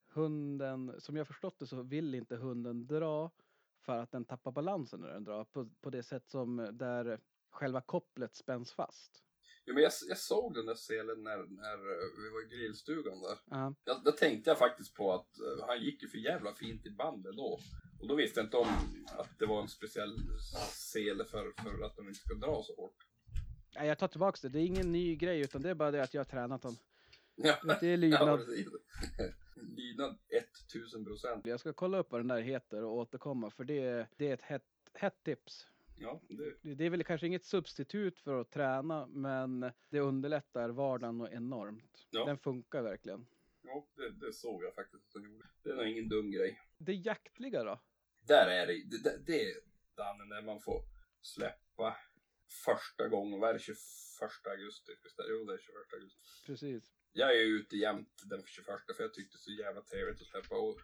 hunden, 0.08 0.94
som 0.98 1.16
jag 1.16 1.26
förstått 1.26 1.58
det 1.58 1.66
så 1.66 1.82
vill 1.82 2.14
inte 2.14 2.36
hunden 2.36 2.86
dra 2.86 3.30
för 3.84 3.98
att 3.98 4.10
den 4.12 4.24
tappar 4.24 4.52
balansen 4.52 5.00
när 5.00 5.08
den 5.08 5.24
drar 5.24 5.44
på, 5.44 5.70
på 5.80 5.90
det 5.90 6.02
sätt 6.02 6.28
som 6.30 6.58
eh, 6.60 6.66
där 6.68 7.20
själva 7.50 7.80
kopplet 7.80 8.36
spänns 8.36 8.72
fast. 8.72 9.20
Jo, 9.66 9.74
men 9.74 9.82
jag, 9.82 9.92
jag 10.08 10.18
såg 10.18 10.54
den 10.54 10.66
där 10.66 10.74
selen 10.74 11.22
när, 11.22 11.36
när 11.36 11.74
eh, 11.74 12.22
vi 12.22 12.30
var 12.30 12.42
i 12.52 12.56
grillstugan 12.56 13.20
där. 13.20 13.38
Ja, 13.44 13.74
Jag, 13.84 14.04
då 14.04 14.12
tänkte 14.12 14.50
jag 14.50 14.58
faktiskt 14.58 14.94
på 14.94 15.12
att 15.12 15.38
eh, 15.40 15.66
han 15.66 15.80
gick 15.82 16.02
ju 16.02 16.08
för 16.08 16.18
jävla 16.18 16.52
fint 16.54 16.86
i 16.86 16.90
bandet 16.90 17.36
då. 17.36 17.58
Och 18.00 18.08
då 18.08 18.14
visste 18.14 18.40
jag 18.40 18.46
inte 18.46 18.56
om 18.56 18.68
att 19.18 19.38
det 19.38 19.46
var 19.46 19.62
en 19.62 19.68
speciell 19.68 20.16
sele 20.70 21.24
för, 21.24 21.62
för 21.62 21.84
att 21.84 21.96
de 21.96 22.08
inte 22.08 22.20
ska 22.20 22.34
dra 22.34 22.62
så 22.62 22.74
hårt. 22.76 22.96
Nej, 23.76 23.88
jag 23.88 23.98
tar 23.98 24.08
tillbaks 24.08 24.40
det. 24.40 24.48
Det 24.48 24.58
är 24.58 24.66
ingen 24.66 24.92
ny 24.92 25.16
grej 25.16 25.40
utan 25.40 25.62
det 25.62 25.70
är 25.70 25.74
bara 25.74 25.90
det 25.90 26.02
att 26.02 26.14
jag 26.14 26.20
har 26.20 26.24
tränat 26.24 26.62
den. 26.62 26.76
Ja, 27.36 27.56
Det 27.80 27.86
är 27.86 27.90
ja 27.90 27.96
lydnad. 27.96 28.38
precis. 28.46 28.68
Lydnad 29.56 30.18
1000 30.68 31.04
procent. 31.04 31.46
Jag 31.46 31.60
ska 31.60 31.72
kolla 31.72 31.98
upp 31.98 32.12
vad 32.12 32.20
den 32.20 32.28
där 32.28 32.40
heter 32.40 32.82
och 32.84 32.96
återkomma 32.96 33.50
för 33.50 33.64
det, 33.64 34.06
det 34.16 34.28
är 34.28 34.34
ett 34.34 34.42
hett, 34.42 34.62
hett 34.94 35.22
tips. 35.22 35.66
Ja, 35.96 36.22
det, 36.28 36.74
Det 36.74 36.84
är 36.84 36.90
väl 36.90 37.04
kanske 37.04 37.26
inget 37.26 37.44
substitut 37.44 38.18
för 38.18 38.40
att 38.40 38.50
träna 38.50 39.06
men 39.06 39.70
det 39.90 40.00
underlättar 40.00 40.68
vardagen 40.68 41.20
och 41.20 41.32
enormt. 41.32 42.06
Ja. 42.10 42.24
Den 42.24 42.38
funkar 42.38 42.82
verkligen. 42.82 43.26
ja 43.62 43.86
det, 43.96 44.26
det 44.26 44.32
såg 44.32 44.64
jag 44.64 44.74
faktiskt 44.74 45.04
att 45.06 45.12
de 45.12 45.28
gjorde. 45.28 45.46
Det 45.62 45.70
är 45.70 45.84
ingen 45.84 46.08
dum 46.08 46.30
grej. 46.30 46.60
Det 46.78 46.94
jaktliga 46.94 47.64
då? 47.64 47.80
Där 48.20 48.46
är 48.46 48.66
det, 48.66 49.02
det, 49.02 49.26
det, 49.26 49.50
är 49.50 49.54
Danne 49.96 50.24
när 50.24 50.42
man 50.42 50.60
får 50.60 50.82
släppa 51.20 51.96
första 52.64 53.08
gången, 53.08 53.40
vad 53.40 53.50
är 53.50 53.54
det, 53.54 53.60
21 53.60 53.78
augusti? 54.44 54.92
Jo, 55.28 55.44
det 55.44 55.54
är 55.54 55.58
21 55.58 55.92
augusti. 55.92 56.46
Precis. 56.46 56.94
Jag 57.16 57.36
är 57.36 57.40
ute 57.40 57.76
jämt 57.76 58.22
den 58.30 58.42
21 58.46 58.66
för 58.96 59.02
jag 59.02 59.14
tyckte 59.14 59.36
det 59.36 59.40
så 59.40 59.50
jävla 59.50 59.80
trevligt 59.80 60.20
att 60.20 60.26
släppa 60.26 60.54
och 60.56 60.76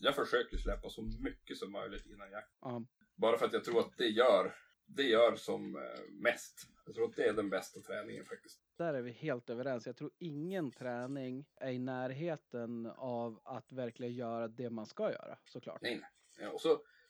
jag 0.00 0.14
försöker 0.14 0.56
släppa 0.56 0.88
så 0.90 1.02
mycket 1.02 1.56
som 1.56 1.72
möjligt 1.72 2.06
innan 2.06 2.30
jakt. 2.30 2.52
Ja, 2.60 2.84
Bara 3.16 3.38
för 3.38 3.46
att 3.46 3.52
jag 3.52 3.64
tror 3.64 3.80
att 3.80 3.96
det 3.96 4.08
gör, 4.08 4.54
det 4.86 5.02
gör 5.02 5.36
som 5.36 5.76
eh, 5.76 5.82
mest. 6.10 6.68
Jag 6.86 6.94
tror 6.94 7.04
att 7.04 7.16
det 7.16 7.24
är 7.24 7.32
den 7.32 7.50
bästa 7.50 7.80
träningen 7.80 8.24
faktiskt. 8.24 8.60
där 8.76 8.94
är 8.94 9.02
vi 9.02 9.10
helt 9.12 9.50
överens. 9.50 9.86
Jag 9.86 9.96
tror 9.96 10.10
ingen 10.18 10.70
träning 10.70 11.46
är 11.56 11.70
i 11.70 11.78
närheten 11.78 12.86
av 12.86 13.40
att 13.44 13.72
verkligen 13.72 14.14
göra 14.14 14.48
det 14.48 14.70
man 14.70 14.86
ska 14.86 15.10
göra 15.12 15.38
såklart. 15.44 15.82
Nej, 15.82 16.00
nej. 16.38 16.48
Och 16.48 16.60
så 16.60 16.68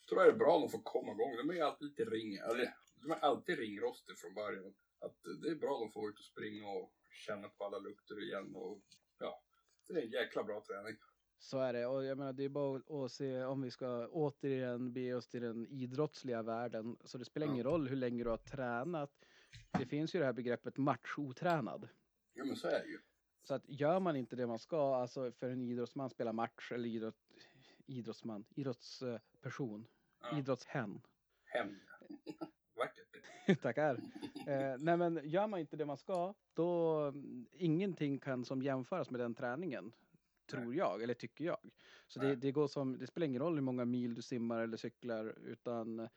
tror 0.08 0.20
jag 0.22 0.26
det 0.26 0.34
är 0.34 0.38
bra 0.38 0.56
att 0.56 0.62
de 0.62 0.70
får 0.70 0.82
komma 0.82 1.12
igång. 1.12 1.36
De 1.36 1.50
är 1.50 1.54
ju 1.54 1.60
alltid 1.60 1.88
lite 1.88 2.04
ring, 2.04 2.36
eller 2.36 2.74
de 3.02 3.10
är 3.10 3.16
alltid 3.16 3.58
ringrostiga 3.58 4.16
från 4.16 4.34
början. 4.34 4.74
Att 5.00 5.16
det 5.42 5.48
är 5.48 5.54
bra 5.54 5.74
att 5.74 5.80
de 5.80 5.92
får 5.92 6.10
ut 6.10 6.18
och 6.18 6.24
springa 6.24 6.68
och 6.68 6.92
känna 7.16 7.48
på 7.48 7.64
alla 7.64 7.78
lukter 7.78 8.22
igen 8.22 8.54
och 8.54 8.82
ja, 9.18 9.42
det 9.88 9.94
är 9.94 10.02
en 10.02 10.10
jäkla 10.10 10.44
bra 10.44 10.62
träning. 10.64 10.96
Så 11.38 11.58
är 11.58 11.72
det 11.72 11.86
och 11.86 12.04
jag 12.04 12.18
menar 12.18 12.32
det 12.32 12.44
är 12.44 12.48
bara 12.48 13.04
att- 13.04 13.12
se 13.12 13.44
om 13.44 13.62
vi 13.62 13.70
ska 13.70 14.08
återigen 14.08 14.92
be 14.92 15.14
oss 15.14 15.28
till 15.28 15.42
den 15.42 15.66
idrottsliga 15.66 16.42
världen. 16.42 16.96
Så 17.04 17.18
det 17.18 17.24
spelar 17.24 17.46
ingen 17.46 17.64
roll 17.64 17.88
hur 17.88 17.96
länge 17.96 18.24
du 18.24 18.30
har 18.30 18.36
tränat. 18.36 19.10
Det 19.78 19.86
finns 19.86 20.14
ju 20.14 20.18
det 20.18 20.24
här 20.24 20.32
begreppet 20.32 20.76
matchotränad. 20.76 21.88
Ja 22.32 22.44
men 22.44 22.56
så 22.56 22.68
är 22.68 22.80
det 22.82 22.88
ju. 22.88 22.98
Så 23.42 23.54
att 23.54 23.62
gör 23.68 24.00
man 24.00 24.16
inte 24.16 24.36
det 24.36 24.46
man 24.46 24.58
ska, 24.58 24.96
alltså 24.96 25.32
för 25.32 25.50
en 25.50 25.62
idrottsman 25.62 26.10
spela 26.10 26.32
match 26.32 26.72
eller 26.72 26.88
idrott, 26.88 27.16
idrottsman, 27.86 28.44
idrottsperson, 28.56 29.86
Ja. 30.20 30.38
idrottshen. 30.38 31.00
Hem. 31.44 31.80
Tackar. 33.62 33.94
Eh, 34.46 34.78
nej 34.78 34.96
men 34.96 35.20
gör 35.24 35.46
man 35.46 35.60
inte 35.60 35.76
det 35.76 35.86
man 35.86 35.96
ska, 35.96 36.34
då 36.54 37.00
mm, 37.00 37.46
ingenting 37.52 38.18
kan 38.18 38.44
som 38.44 38.62
jämföras 38.62 39.10
med 39.10 39.20
den 39.20 39.34
träningen. 39.34 39.92
Tror 40.50 40.74
jag, 40.74 41.02
eller 41.02 41.14
tycker 41.14 41.44
jag. 41.44 41.58
Så 42.06 42.20
det, 42.20 42.26
Nej. 42.26 42.36
det, 42.36 42.52
går 42.52 42.68
som, 42.68 42.98
det 42.98 43.06
spelar 43.06 43.26
ingen 43.26 43.42
roll 43.42 43.54
hur 43.54 43.62
många 43.62 43.84
mil 43.84 44.14
du 44.14 44.22
simmar 44.22 44.60
eller 44.60 44.76
cyklar, 44.76 45.34
utan 45.44 46.08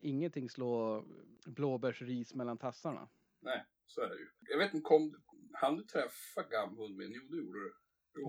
ingenting 0.00 0.50
slår 0.50 1.04
blåbärsris 1.46 2.34
mellan 2.34 2.58
tassarna. 2.58 3.08
Nej, 3.40 3.64
så 3.86 4.00
är 4.00 4.08
det 4.08 4.14
ju. 4.14 4.28
Jag 4.40 4.58
vet 4.58 4.74
inte, 4.74 4.84
kom 4.84 5.14
han 5.52 5.76
du 5.76 5.82
träffa 5.82 6.42
gamhund 6.50 6.96
min? 6.96 7.12
Jo, 7.12 7.22
det 7.30 7.36
gjorde 7.36 7.58
du. 7.58 7.74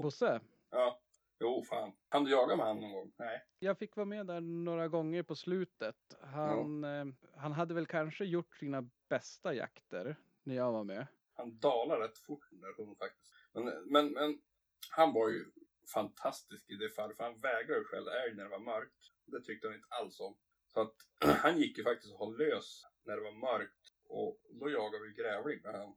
Bosse, 0.02 0.42
Ja. 0.70 1.02
Jo, 1.44 1.64
fan. 1.64 1.92
Han 2.10 2.24
du 2.24 2.32
jaga 2.32 2.56
med 2.56 2.66
han 2.66 2.80
någon 2.80 2.92
gång? 2.92 3.14
Nej. 3.18 3.42
jag 3.60 3.78
fick 3.78 3.96
vara 3.96 4.06
med 4.06 4.28
där 4.28 4.42
några 4.42 4.88
gånger 4.88 5.24
på 5.24 5.36
slutet. 5.36 5.96
Han, 6.22 6.84
eh, 6.84 7.06
han 7.36 7.52
hade 7.52 7.74
väl 7.74 7.86
kanske 7.86 8.26
gjort 8.26 8.56
sina 8.56 8.90
bästa 9.10 9.54
jakter 9.54 10.16
när 10.44 10.56
jag 10.56 10.72
var 10.72 10.84
med. 10.84 11.08
Han 11.34 11.60
dalar 11.60 12.00
rätt 12.00 12.18
fort 12.18 12.48
där 12.52 12.74
hunden 12.78 12.96
faktiskt. 12.96 13.34
Men, 13.54 13.66
men, 13.66 14.12
men 14.14 14.42
han 14.90 15.14
var 15.14 15.30
ju 15.30 15.46
fantastisk 15.94 16.70
i 16.70 16.76
det 16.76 16.90
fallet, 16.90 17.18
för 17.18 17.24
han 17.24 17.40
vägrade 17.40 17.80
ju 17.80 17.86
själv 17.86 18.08
älg 18.08 18.36
när 18.36 18.44
det 18.44 18.50
var 18.50 18.60
mörkt. 18.60 19.12
Det 19.26 19.42
tyckte 19.42 19.68
han 19.68 19.76
inte 19.76 19.88
alls 19.90 20.20
om. 20.20 20.38
Så 20.68 20.82
att 20.82 20.96
han 21.44 21.58
gick 21.58 21.78
ju 21.78 21.84
faktiskt 21.84 22.14
och 22.14 22.20
höll 22.20 22.38
lös 22.38 22.84
när 23.06 23.16
det 23.16 23.24
var 23.24 23.52
mörkt. 23.52 23.94
Och 24.08 24.40
då 24.50 24.70
jagade 24.70 25.04
vi 25.04 25.22
grävling 25.22 25.62
med 25.64 25.74
han 25.74 25.90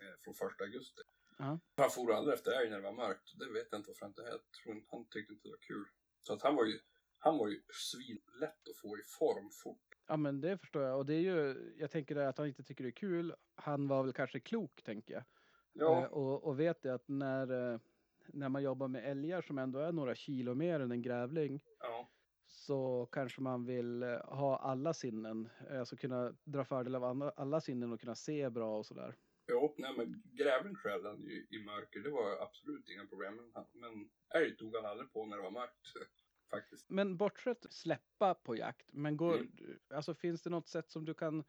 eh, 0.00 0.16
från 0.24 0.34
första 0.34 0.64
augusti. 0.64 1.02
Ja. 1.40 1.58
Han 1.76 1.90
for 1.90 2.12
aldrig 2.12 2.34
efter 2.34 2.50
älg 2.60 2.70
när 2.70 2.76
det 2.76 2.82
var 2.82 2.92
mörkt. 2.92 3.38
Det 3.38 3.52
vet 3.52 3.68
jag 3.70 3.78
inte 3.78 3.90
varför 3.90 4.00
han 4.06 4.10
inte 4.10 4.22
jag 4.22 4.40
tror 4.62 4.76
inte, 4.76 4.88
Han 4.90 5.04
tyckte 5.04 5.32
inte 5.32 5.48
det 5.48 5.50
var 5.50 5.58
kul. 5.58 5.86
Så 6.22 6.32
att 6.32 6.42
han 6.42 6.56
var 6.56 6.64
ju, 6.64 6.78
han 7.18 7.38
var 7.38 7.48
ju 7.48 7.62
svinlätt 7.90 8.68
att 8.70 8.76
få 8.82 8.98
i 8.98 9.02
form 9.18 9.50
fort. 9.64 9.86
Ja 10.06 10.16
men 10.16 10.40
det 10.40 10.58
förstår 10.58 10.82
jag 10.82 10.98
och 10.98 11.06
det 11.06 11.14
är 11.14 11.20
ju, 11.20 11.72
jag 11.76 11.90
tänker 11.90 12.16
att 12.16 12.38
han 12.38 12.46
inte 12.46 12.62
tycker 12.62 12.84
det 12.84 12.90
är 12.90 13.00
kul. 13.08 13.34
Han 13.54 13.88
var 13.88 14.02
väl 14.02 14.12
kanske 14.12 14.40
klok 14.40 14.82
tänker 14.82 15.14
jag. 15.14 15.24
Ja, 15.72 16.02
Eh, 16.02 16.04
och, 16.04 16.44
och 16.44 16.60
vet 16.60 16.84
jag 16.84 16.94
att 16.94 17.08
när, 17.08 17.72
eh, 17.72 17.80
när 18.26 18.48
man 18.48 18.62
jobbar 18.62 18.88
med 18.88 19.10
älgar 19.10 19.42
som 19.42 19.58
ändå 19.58 19.78
är 19.78 19.92
några 19.92 20.14
kilo 20.14 20.54
mer 20.54 20.80
än 20.80 20.92
en 20.92 21.02
grävling 21.02 21.60
ja. 21.80 22.10
så 22.46 23.08
kanske 23.12 23.40
man 23.40 23.64
vill 23.66 24.02
eh, 24.02 24.08
ha 24.24 24.58
alla 24.58 24.94
sinnen, 24.94 25.48
eh, 25.70 25.78
alltså 25.78 25.96
kunna 25.96 26.34
dra 26.44 26.64
fördel 26.64 26.94
av 26.94 27.32
alla 27.36 27.60
sinnen 27.60 27.92
och 27.92 28.00
kunna 28.00 28.14
se 28.14 28.50
bra 28.50 28.78
och 28.78 28.86
sådär. 28.86 29.16
Jo, 29.50 29.74
nej 29.78 29.94
men 29.96 30.22
grävling 30.32 30.74
skällde 30.74 31.08
han 31.08 31.22
ju 31.22 31.46
i 31.50 31.64
mörker. 31.64 32.00
Det 32.00 32.10
var 32.10 32.42
absolut 32.42 32.88
inga 32.88 33.06
problem. 33.06 33.36
Men, 33.36 33.66
men 33.72 34.10
älg 34.34 34.56
tog 34.56 34.76
han 34.76 34.84
aldrig 34.86 35.12
på 35.12 35.26
när 35.26 35.36
det 35.36 35.42
var 35.42 35.50
mörkt. 35.50 35.92
Faktiskt. 36.50 36.90
Men 36.90 37.16
bortsett 37.16 37.66
släppa 37.70 38.34
på 38.34 38.56
jakt, 38.56 38.92
men 38.92 39.16
går, 39.16 39.36
Mm. 39.36 39.78
alltså 39.90 40.14
finns 40.14 40.42
det 40.42 40.50
något 40.50 40.68
sätt 40.68 40.90
som 40.90 41.04
du 41.04 41.14
kan 41.14 41.44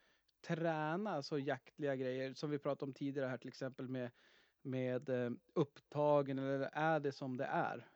träna 0.48 1.11
alltså 1.11 1.40
jaktliga 1.40 1.95
grejer 1.95 2.34
som 2.34 2.49
vi 2.49 2.60
pratade 2.60 2.90
om 2.90 2.94
tidigare 2.94 3.28
här 3.28 3.38
till 3.38 3.48
exempel 3.48 3.88
med, 3.88 4.11
med 4.61 5.10
eh, 5.10 5.32
upptagen 5.56 6.40
eller 6.40 6.60
är 6.73 6.99
det 6.99 7.11
som 7.11 7.38
det 7.38 7.45
är? 7.45 7.90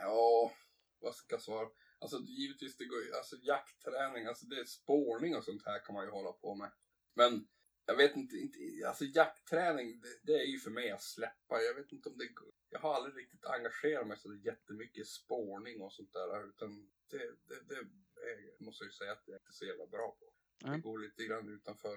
Ja, 0.00 0.52
vad 1.00 1.14
ska 1.14 1.34
jag 1.34 1.42
svara? 1.42 1.68
Alltså 1.98 2.18
givetvis, 2.18 2.76
det 2.76 2.84
går 2.84 2.96
alltså 3.16 3.36
jaktträning, 3.36 4.26
alltså 4.26 4.46
det 4.46 4.56
är 4.60 4.64
spårning 4.64 5.36
och 5.36 5.44
sånt 5.44 5.62
här 5.66 5.84
kan 5.84 5.94
man 5.94 6.04
ju 6.04 6.10
hålla 6.10 6.32
på 6.32 6.54
med. 6.54 6.70
Men 7.14 7.48
jag 7.88 7.96
vet 7.96 8.16
inte, 8.16 8.36
inte 8.36 8.58
alltså 8.88 9.04
jaktträning, 9.04 10.00
det, 10.00 10.08
det 10.32 10.38
är 10.38 10.46
ju 10.46 10.58
för 10.58 10.70
mig 10.70 10.90
att 10.90 11.02
släppa. 11.02 11.60
Jag 11.60 11.74
vet 11.74 11.92
inte 11.92 12.08
om 12.08 12.18
det. 12.18 12.28
Jag 12.70 12.78
har 12.80 12.94
aldrig 12.94 13.16
riktigt 13.16 13.44
engagerat 13.44 14.06
mig 14.06 14.16
så 14.18 14.34
jättemycket 14.34 14.98
i 14.98 15.04
spårning 15.04 15.80
och 15.80 15.92
sånt 15.92 16.12
där. 16.12 16.48
Utan 16.48 16.90
det, 17.10 17.18
det, 17.18 17.60
det 17.68 17.74
är, 17.74 18.64
måste 18.64 18.84
jag 18.84 18.88
ju 18.88 18.92
säga 18.92 19.12
att 19.12 19.22
jag 19.26 19.36
inte 19.36 19.50
är 19.50 19.52
så 19.52 19.64
jävla 19.64 19.86
bra 19.86 20.16
på. 20.20 20.32
Det 20.60 20.68
Mm. 20.68 20.80
går 20.80 20.98
lite 20.98 21.24
grann 21.24 21.48
utanför 21.48 21.92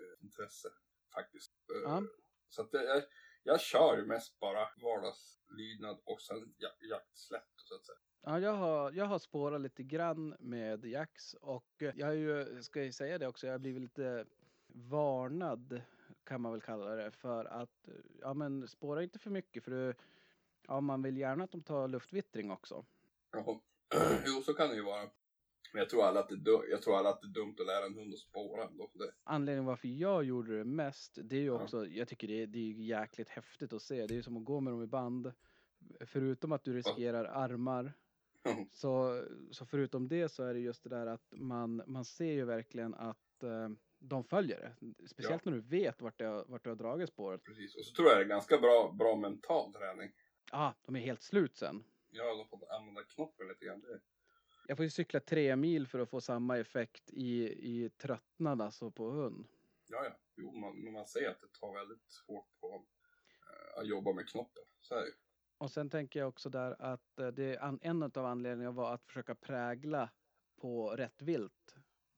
eh, 0.00 0.24
intresse 0.24 0.68
faktiskt. 1.14 1.52
Ja. 1.84 2.02
Så 2.48 2.62
att 2.62 2.72
det, 2.72 2.84
jag, 2.84 3.02
jag 3.42 3.60
kör 3.60 3.96
ju 3.98 4.04
mest 4.04 4.38
bara 4.40 4.68
vardagslydnad 4.82 6.00
och 6.04 6.20
sen 6.22 6.54
jak, 6.58 6.82
jaktsläpp 6.82 7.48
så 7.56 7.74
att 7.74 7.84
säga. 7.86 7.98
Ja, 8.22 8.40
jag 8.40 8.52
har, 8.52 8.92
jag 8.92 9.04
har 9.04 9.18
spårat 9.18 9.60
lite 9.60 9.82
grann 9.82 10.36
med 10.40 10.84
Jax 10.84 11.34
och 11.34 11.72
jag 11.78 12.00
är 12.00 12.12
ju, 12.12 12.62
ska 12.62 12.82
jag 12.84 12.94
säga 12.94 13.18
det 13.18 13.26
också, 13.26 13.46
jag 13.46 13.54
har 13.54 13.58
blivit 13.58 13.82
lite 13.82 14.26
varnad 14.76 15.80
kan 16.24 16.40
man 16.40 16.52
väl 16.52 16.60
kalla 16.60 16.94
det 16.94 17.10
för 17.10 17.44
att, 17.44 17.88
eh, 17.88 17.94
ja 18.20 18.34
men 18.34 18.68
spåra 18.68 19.02
inte 19.02 19.18
för 19.18 19.30
mycket 19.30 19.64
för 19.64 19.70
det, 19.70 19.94
ja 20.68 20.80
man 20.80 21.02
vill 21.02 21.16
gärna 21.16 21.44
att 21.44 21.50
de 21.52 21.62
tar 21.62 21.88
luftvittring 21.88 22.50
också. 22.50 22.84
Jaha. 23.32 23.60
jo, 24.26 24.42
så 24.42 24.54
kan 24.54 24.68
det 24.68 24.74
ju 24.76 24.82
vara. 24.82 25.02
Men 25.72 25.78
jag 25.80 25.88
tror 25.90 26.04
alla 26.04 26.20
att 26.20 26.28
det 26.28 26.34
är, 26.34 26.38
du- 26.38 26.68
jag 26.70 26.82
tror 26.82 26.96
alla 26.96 27.08
att 27.10 27.20
det 27.20 27.26
är 27.26 27.32
dumt 27.44 27.56
att 27.60 27.66
lära 27.66 27.86
en 27.86 27.94
hund 27.94 28.12
att 28.12 28.18
spåra 28.18 28.64
ändå. 28.64 28.90
Det, 28.94 29.12
Anledningen 29.24 29.64
varför 29.64 29.88
jag 29.88 30.24
gjorde 30.24 30.58
det 30.58 30.64
mest, 30.64 31.18
det 31.22 31.36
är 31.36 31.40
ju 31.40 31.46
Ja. 31.46 31.62
också, 31.62 31.86
jag 31.86 32.08
tycker 32.08 32.28
det 32.28 32.42
är, 32.42 32.46
det 32.46 32.58
är 32.58 32.72
jäkligt 32.72 33.28
häftigt 33.28 33.72
att 33.72 33.82
se. 33.82 34.06
Det 34.06 34.14
är 34.14 34.16
ju 34.16 34.22
som 34.22 34.36
att 34.36 34.44
gå 34.44 34.60
med 34.60 34.72
dem 34.72 34.82
i 34.82 34.86
band. 34.86 35.32
Förutom 36.00 36.52
att 36.52 36.64
du 36.64 36.74
riskerar 36.74 37.24
armar 37.24 37.92
Så, 38.72 39.24
så 39.50 39.66
förutom 39.66 40.08
det 40.08 40.28
så 40.28 40.42
är 40.44 40.54
det 40.54 40.60
just 40.60 40.82
det 40.82 40.88
där 40.90 41.06
att 41.06 41.32
man, 41.36 41.82
man 41.86 42.04
ser 42.04 42.32
ju 42.32 42.44
verkligen 42.44 42.94
att 42.94 43.42
eh, 43.42 43.68
de 44.08 44.24
följer 44.24 44.60
det. 44.60 45.06
Speciellt 45.08 45.44
när 45.44 45.52
du 45.52 45.60
vet 45.60 46.02
vart 46.02 46.18
det, 46.18 46.24
har- 46.24 46.44
vart 46.48 46.64
du 46.64 46.70
har 46.70 46.76
dragit 46.76 47.08
spåret. 47.08 47.44
precis. 47.44 47.76
Och 47.76 47.84
så 47.84 47.94
tror 47.94 48.08
jag 48.08 48.18
det 48.18 48.22
är 48.24 48.28
ganska 48.28 48.58
bra, 48.58 48.92
bra 48.98 49.16
mental 49.16 49.72
träning. 49.72 50.12
Ja, 50.52 50.58
ah, 50.58 50.74
de 50.82 50.96
är 50.96 51.00
helt 51.00 51.22
slut 51.22 51.56
sen. 51.56 51.84
Ja, 52.10 52.34
de 52.34 52.48
får 52.48 52.72
använda 52.74 53.02
knoppen 53.04 53.48
lite 53.48 53.64
grann. 53.64 53.80
Det, 53.80 54.00
Jag 54.66 54.76
får 54.76 54.84
ju 54.84 54.90
cykla 54.90 55.20
tre 55.20 55.56
mil 55.56 55.86
för 55.86 55.98
att 55.98 56.10
få 56.10 56.20
samma 56.20 56.58
effekt 56.58 57.10
i, 57.10 57.42
i 57.84 57.90
tröttnad 57.90 58.62
alltså 58.62 58.90
på 58.90 59.10
hund. 59.10 59.46
ja, 59.88 60.04
ja. 60.04 60.10
Jo, 60.36 60.52
man, 60.52 60.92
man 60.92 61.06
ser 61.06 61.30
att 61.30 61.40
det 61.40 61.52
tar 61.60 61.74
väldigt 61.74 62.22
hårt 62.26 62.48
på 62.60 62.86
eh, 63.50 63.80
att 63.80 63.86
jobba 63.88 64.12
med 64.12 64.28
knoppen. 64.28 64.62
Så 64.80 64.94
är 64.94 65.00
det. 65.00 65.12
Och 65.58 65.70
sen 65.70 65.90
tänker 65.90 66.18
jag 66.20 66.28
också 66.28 66.50
där 66.50 66.76
att 66.82 67.18
eh, 67.18 67.28
det, 67.28 67.56
en 67.82 68.02
av 68.02 68.18
anledningarna 68.26 68.70
var 68.76 68.94
att 68.94 69.04
försöka 69.04 69.34
prägla 69.34 70.10
på 70.60 70.90
rätt 70.96 71.22
vilt. 71.22 71.76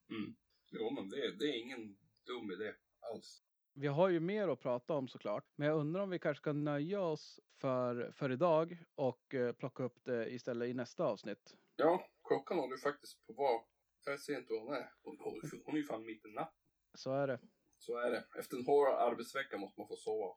Mm. 0.09 0.35
Jo, 0.69 0.89
men 0.91 1.09
det, 1.09 1.37
det 1.39 1.45
är 1.45 1.61
ingen 1.61 1.97
dum 2.25 2.51
idé 2.51 2.73
alls. 2.99 3.43
Vi 3.73 3.87
har 3.87 4.09
ju 4.09 4.19
mer 4.19 4.47
att 4.47 4.59
prata 4.59 4.93
om 4.93 5.07
såklart, 5.07 5.45
men 5.55 5.67
jag 5.67 5.77
undrar 5.77 6.01
om 6.01 6.09
vi 6.09 6.19
kanske 6.19 6.41
ska 6.41 6.53
nöja 6.53 7.01
oss 7.01 7.39
för, 7.61 8.11
för 8.11 8.31
idag 8.31 8.83
och 8.95 9.35
eh, 9.35 9.51
plocka 9.53 9.83
upp 9.83 10.05
det 10.05 10.33
istället 10.33 10.69
i 10.69 10.73
nästa 10.73 11.03
avsnitt. 11.03 11.55
Ja, 11.75 12.09
klockan 12.27 12.57
håller 12.57 12.75
ju 12.75 12.81
faktiskt 12.81 13.27
på 13.27 13.33
vad? 13.33 13.61
Jag 14.05 14.19
ser 14.19 14.37
inte 14.37 14.53
vad 14.53 14.61
hon 14.61 14.73
är. 14.73 14.91
Hon, 15.01 15.17
hon, 15.19 15.41
hon 15.65 15.75
är 15.75 15.77
ju 15.77 15.85
fan 15.85 16.05
mitt 16.05 16.25
i 16.25 16.29
natten. 16.29 16.59
Så 16.93 17.13
är 17.13 17.27
det. 17.27 17.39
Så 17.77 17.97
är 17.97 18.11
det. 18.11 18.25
Efter 18.39 18.57
en 18.57 18.65
hård 18.65 18.87
arbetsvecka 18.87 19.57
måste 19.57 19.79
man 19.79 19.87
få 19.87 19.95
sova. 19.95 20.35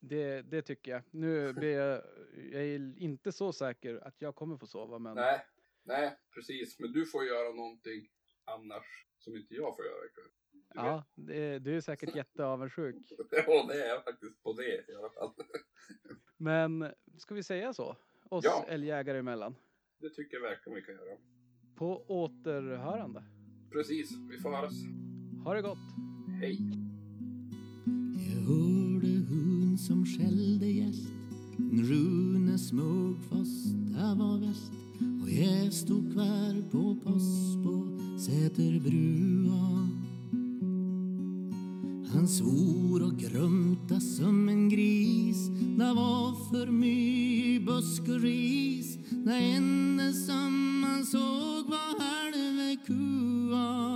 Det, 0.00 0.42
det 0.42 0.62
tycker 0.62 0.90
jag. 0.90 1.02
Nu 1.10 1.52
blir 1.52 1.78
jag, 1.78 2.02
jag 2.52 2.62
är 2.62 2.98
inte 2.98 3.32
så 3.32 3.52
säker 3.52 4.06
att 4.06 4.14
jag 4.18 4.34
kommer 4.34 4.56
få 4.56 4.66
sova, 4.66 4.98
men 4.98 5.14
Nej, 5.14 5.40
nej, 5.82 6.18
precis. 6.34 6.78
Men 6.80 6.92
du 6.92 7.06
får 7.06 7.24
göra 7.24 7.54
någonting 7.54 8.08
annars 8.44 9.06
som 9.20 9.36
inte 9.36 9.54
jag 9.54 9.76
får 9.76 9.84
göra 9.84 10.04
ikväll. 10.06 10.30
Ja, 10.74 11.04
det, 11.14 11.58
du 11.58 11.76
är 11.76 11.80
säkert 11.80 12.16
jätteavundsjuk. 12.16 12.96
Ja, 13.46 13.66
det 13.68 13.84
är 13.84 13.88
jag 13.88 14.04
faktiskt 14.04 14.42
på 14.42 14.52
det 14.52 14.90
i 14.92 14.94
alla 14.98 15.10
fall. 15.10 15.32
Men 16.36 16.92
ska 17.18 17.34
vi 17.34 17.42
säga 17.42 17.72
så? 17.72 17.96
Oss 18.28 18.44
Ja. 18.44 18.64
älgjägare 18.68 19.18
emellan. 19.18 19.54
Det 20.00 20.10
tycker 20.10 20.36
jag 20.36 20.42
verkligen 20.42 20.76
vi 20.76 20.82
kan 20.82 20.94
göra. 20.94 21.16
På 21.76 22.04
återhörande. 22.08 23.24
Precis, 23.72 24.10
vi 24.30 24.38
får 24.38 24.50
höras. 24.50 24.72
Ha 25.44 25.54
det 25.54 25.62
gott! 25.62 25.78
Hej! 26.40 26.58
Jag 28.34 28.40
hörde 28.40 29.06
hund 29.28 29.80
som 29.80 30.06
skällde 30.06 30.66
gäst 30.66 31.08
Rune 31.90 32.58
smög 32.58 33.16
fast 33.30 33.74
det 33.74 34.14
var 34.18 34.40
väst 34.46 34.72
och 35.22 35.30
jag 35.30 35.72
stod 35.72 36.12
kvar 36.12 36.70
på 36.70 36.94
post 36.94 37.64
på 37.64 37.98
Säterbrua 38.18 39.88
Han 42.12 42.28
svor 42.28 43.02
och 43.02 43.16
grumta 43.18 44.00
som 44.00 44.48
en 44.48 44.68
gris. 44.68 45.48
Det 45.78 45.92
var 45.94 46.50
för 46.50 46.66
mycket 46.66 47.66
busk 47.66 48.02
och 48.02 48.20
ris. 48.20 48.98
Det 49.10 49.34
enda 49.34 50.12
som 50.12 50.80
man 50.80 51.04
såg 51.06 51.66
var 51.68 52.00
halva 52.00 52.76
kua. 52.86 53.89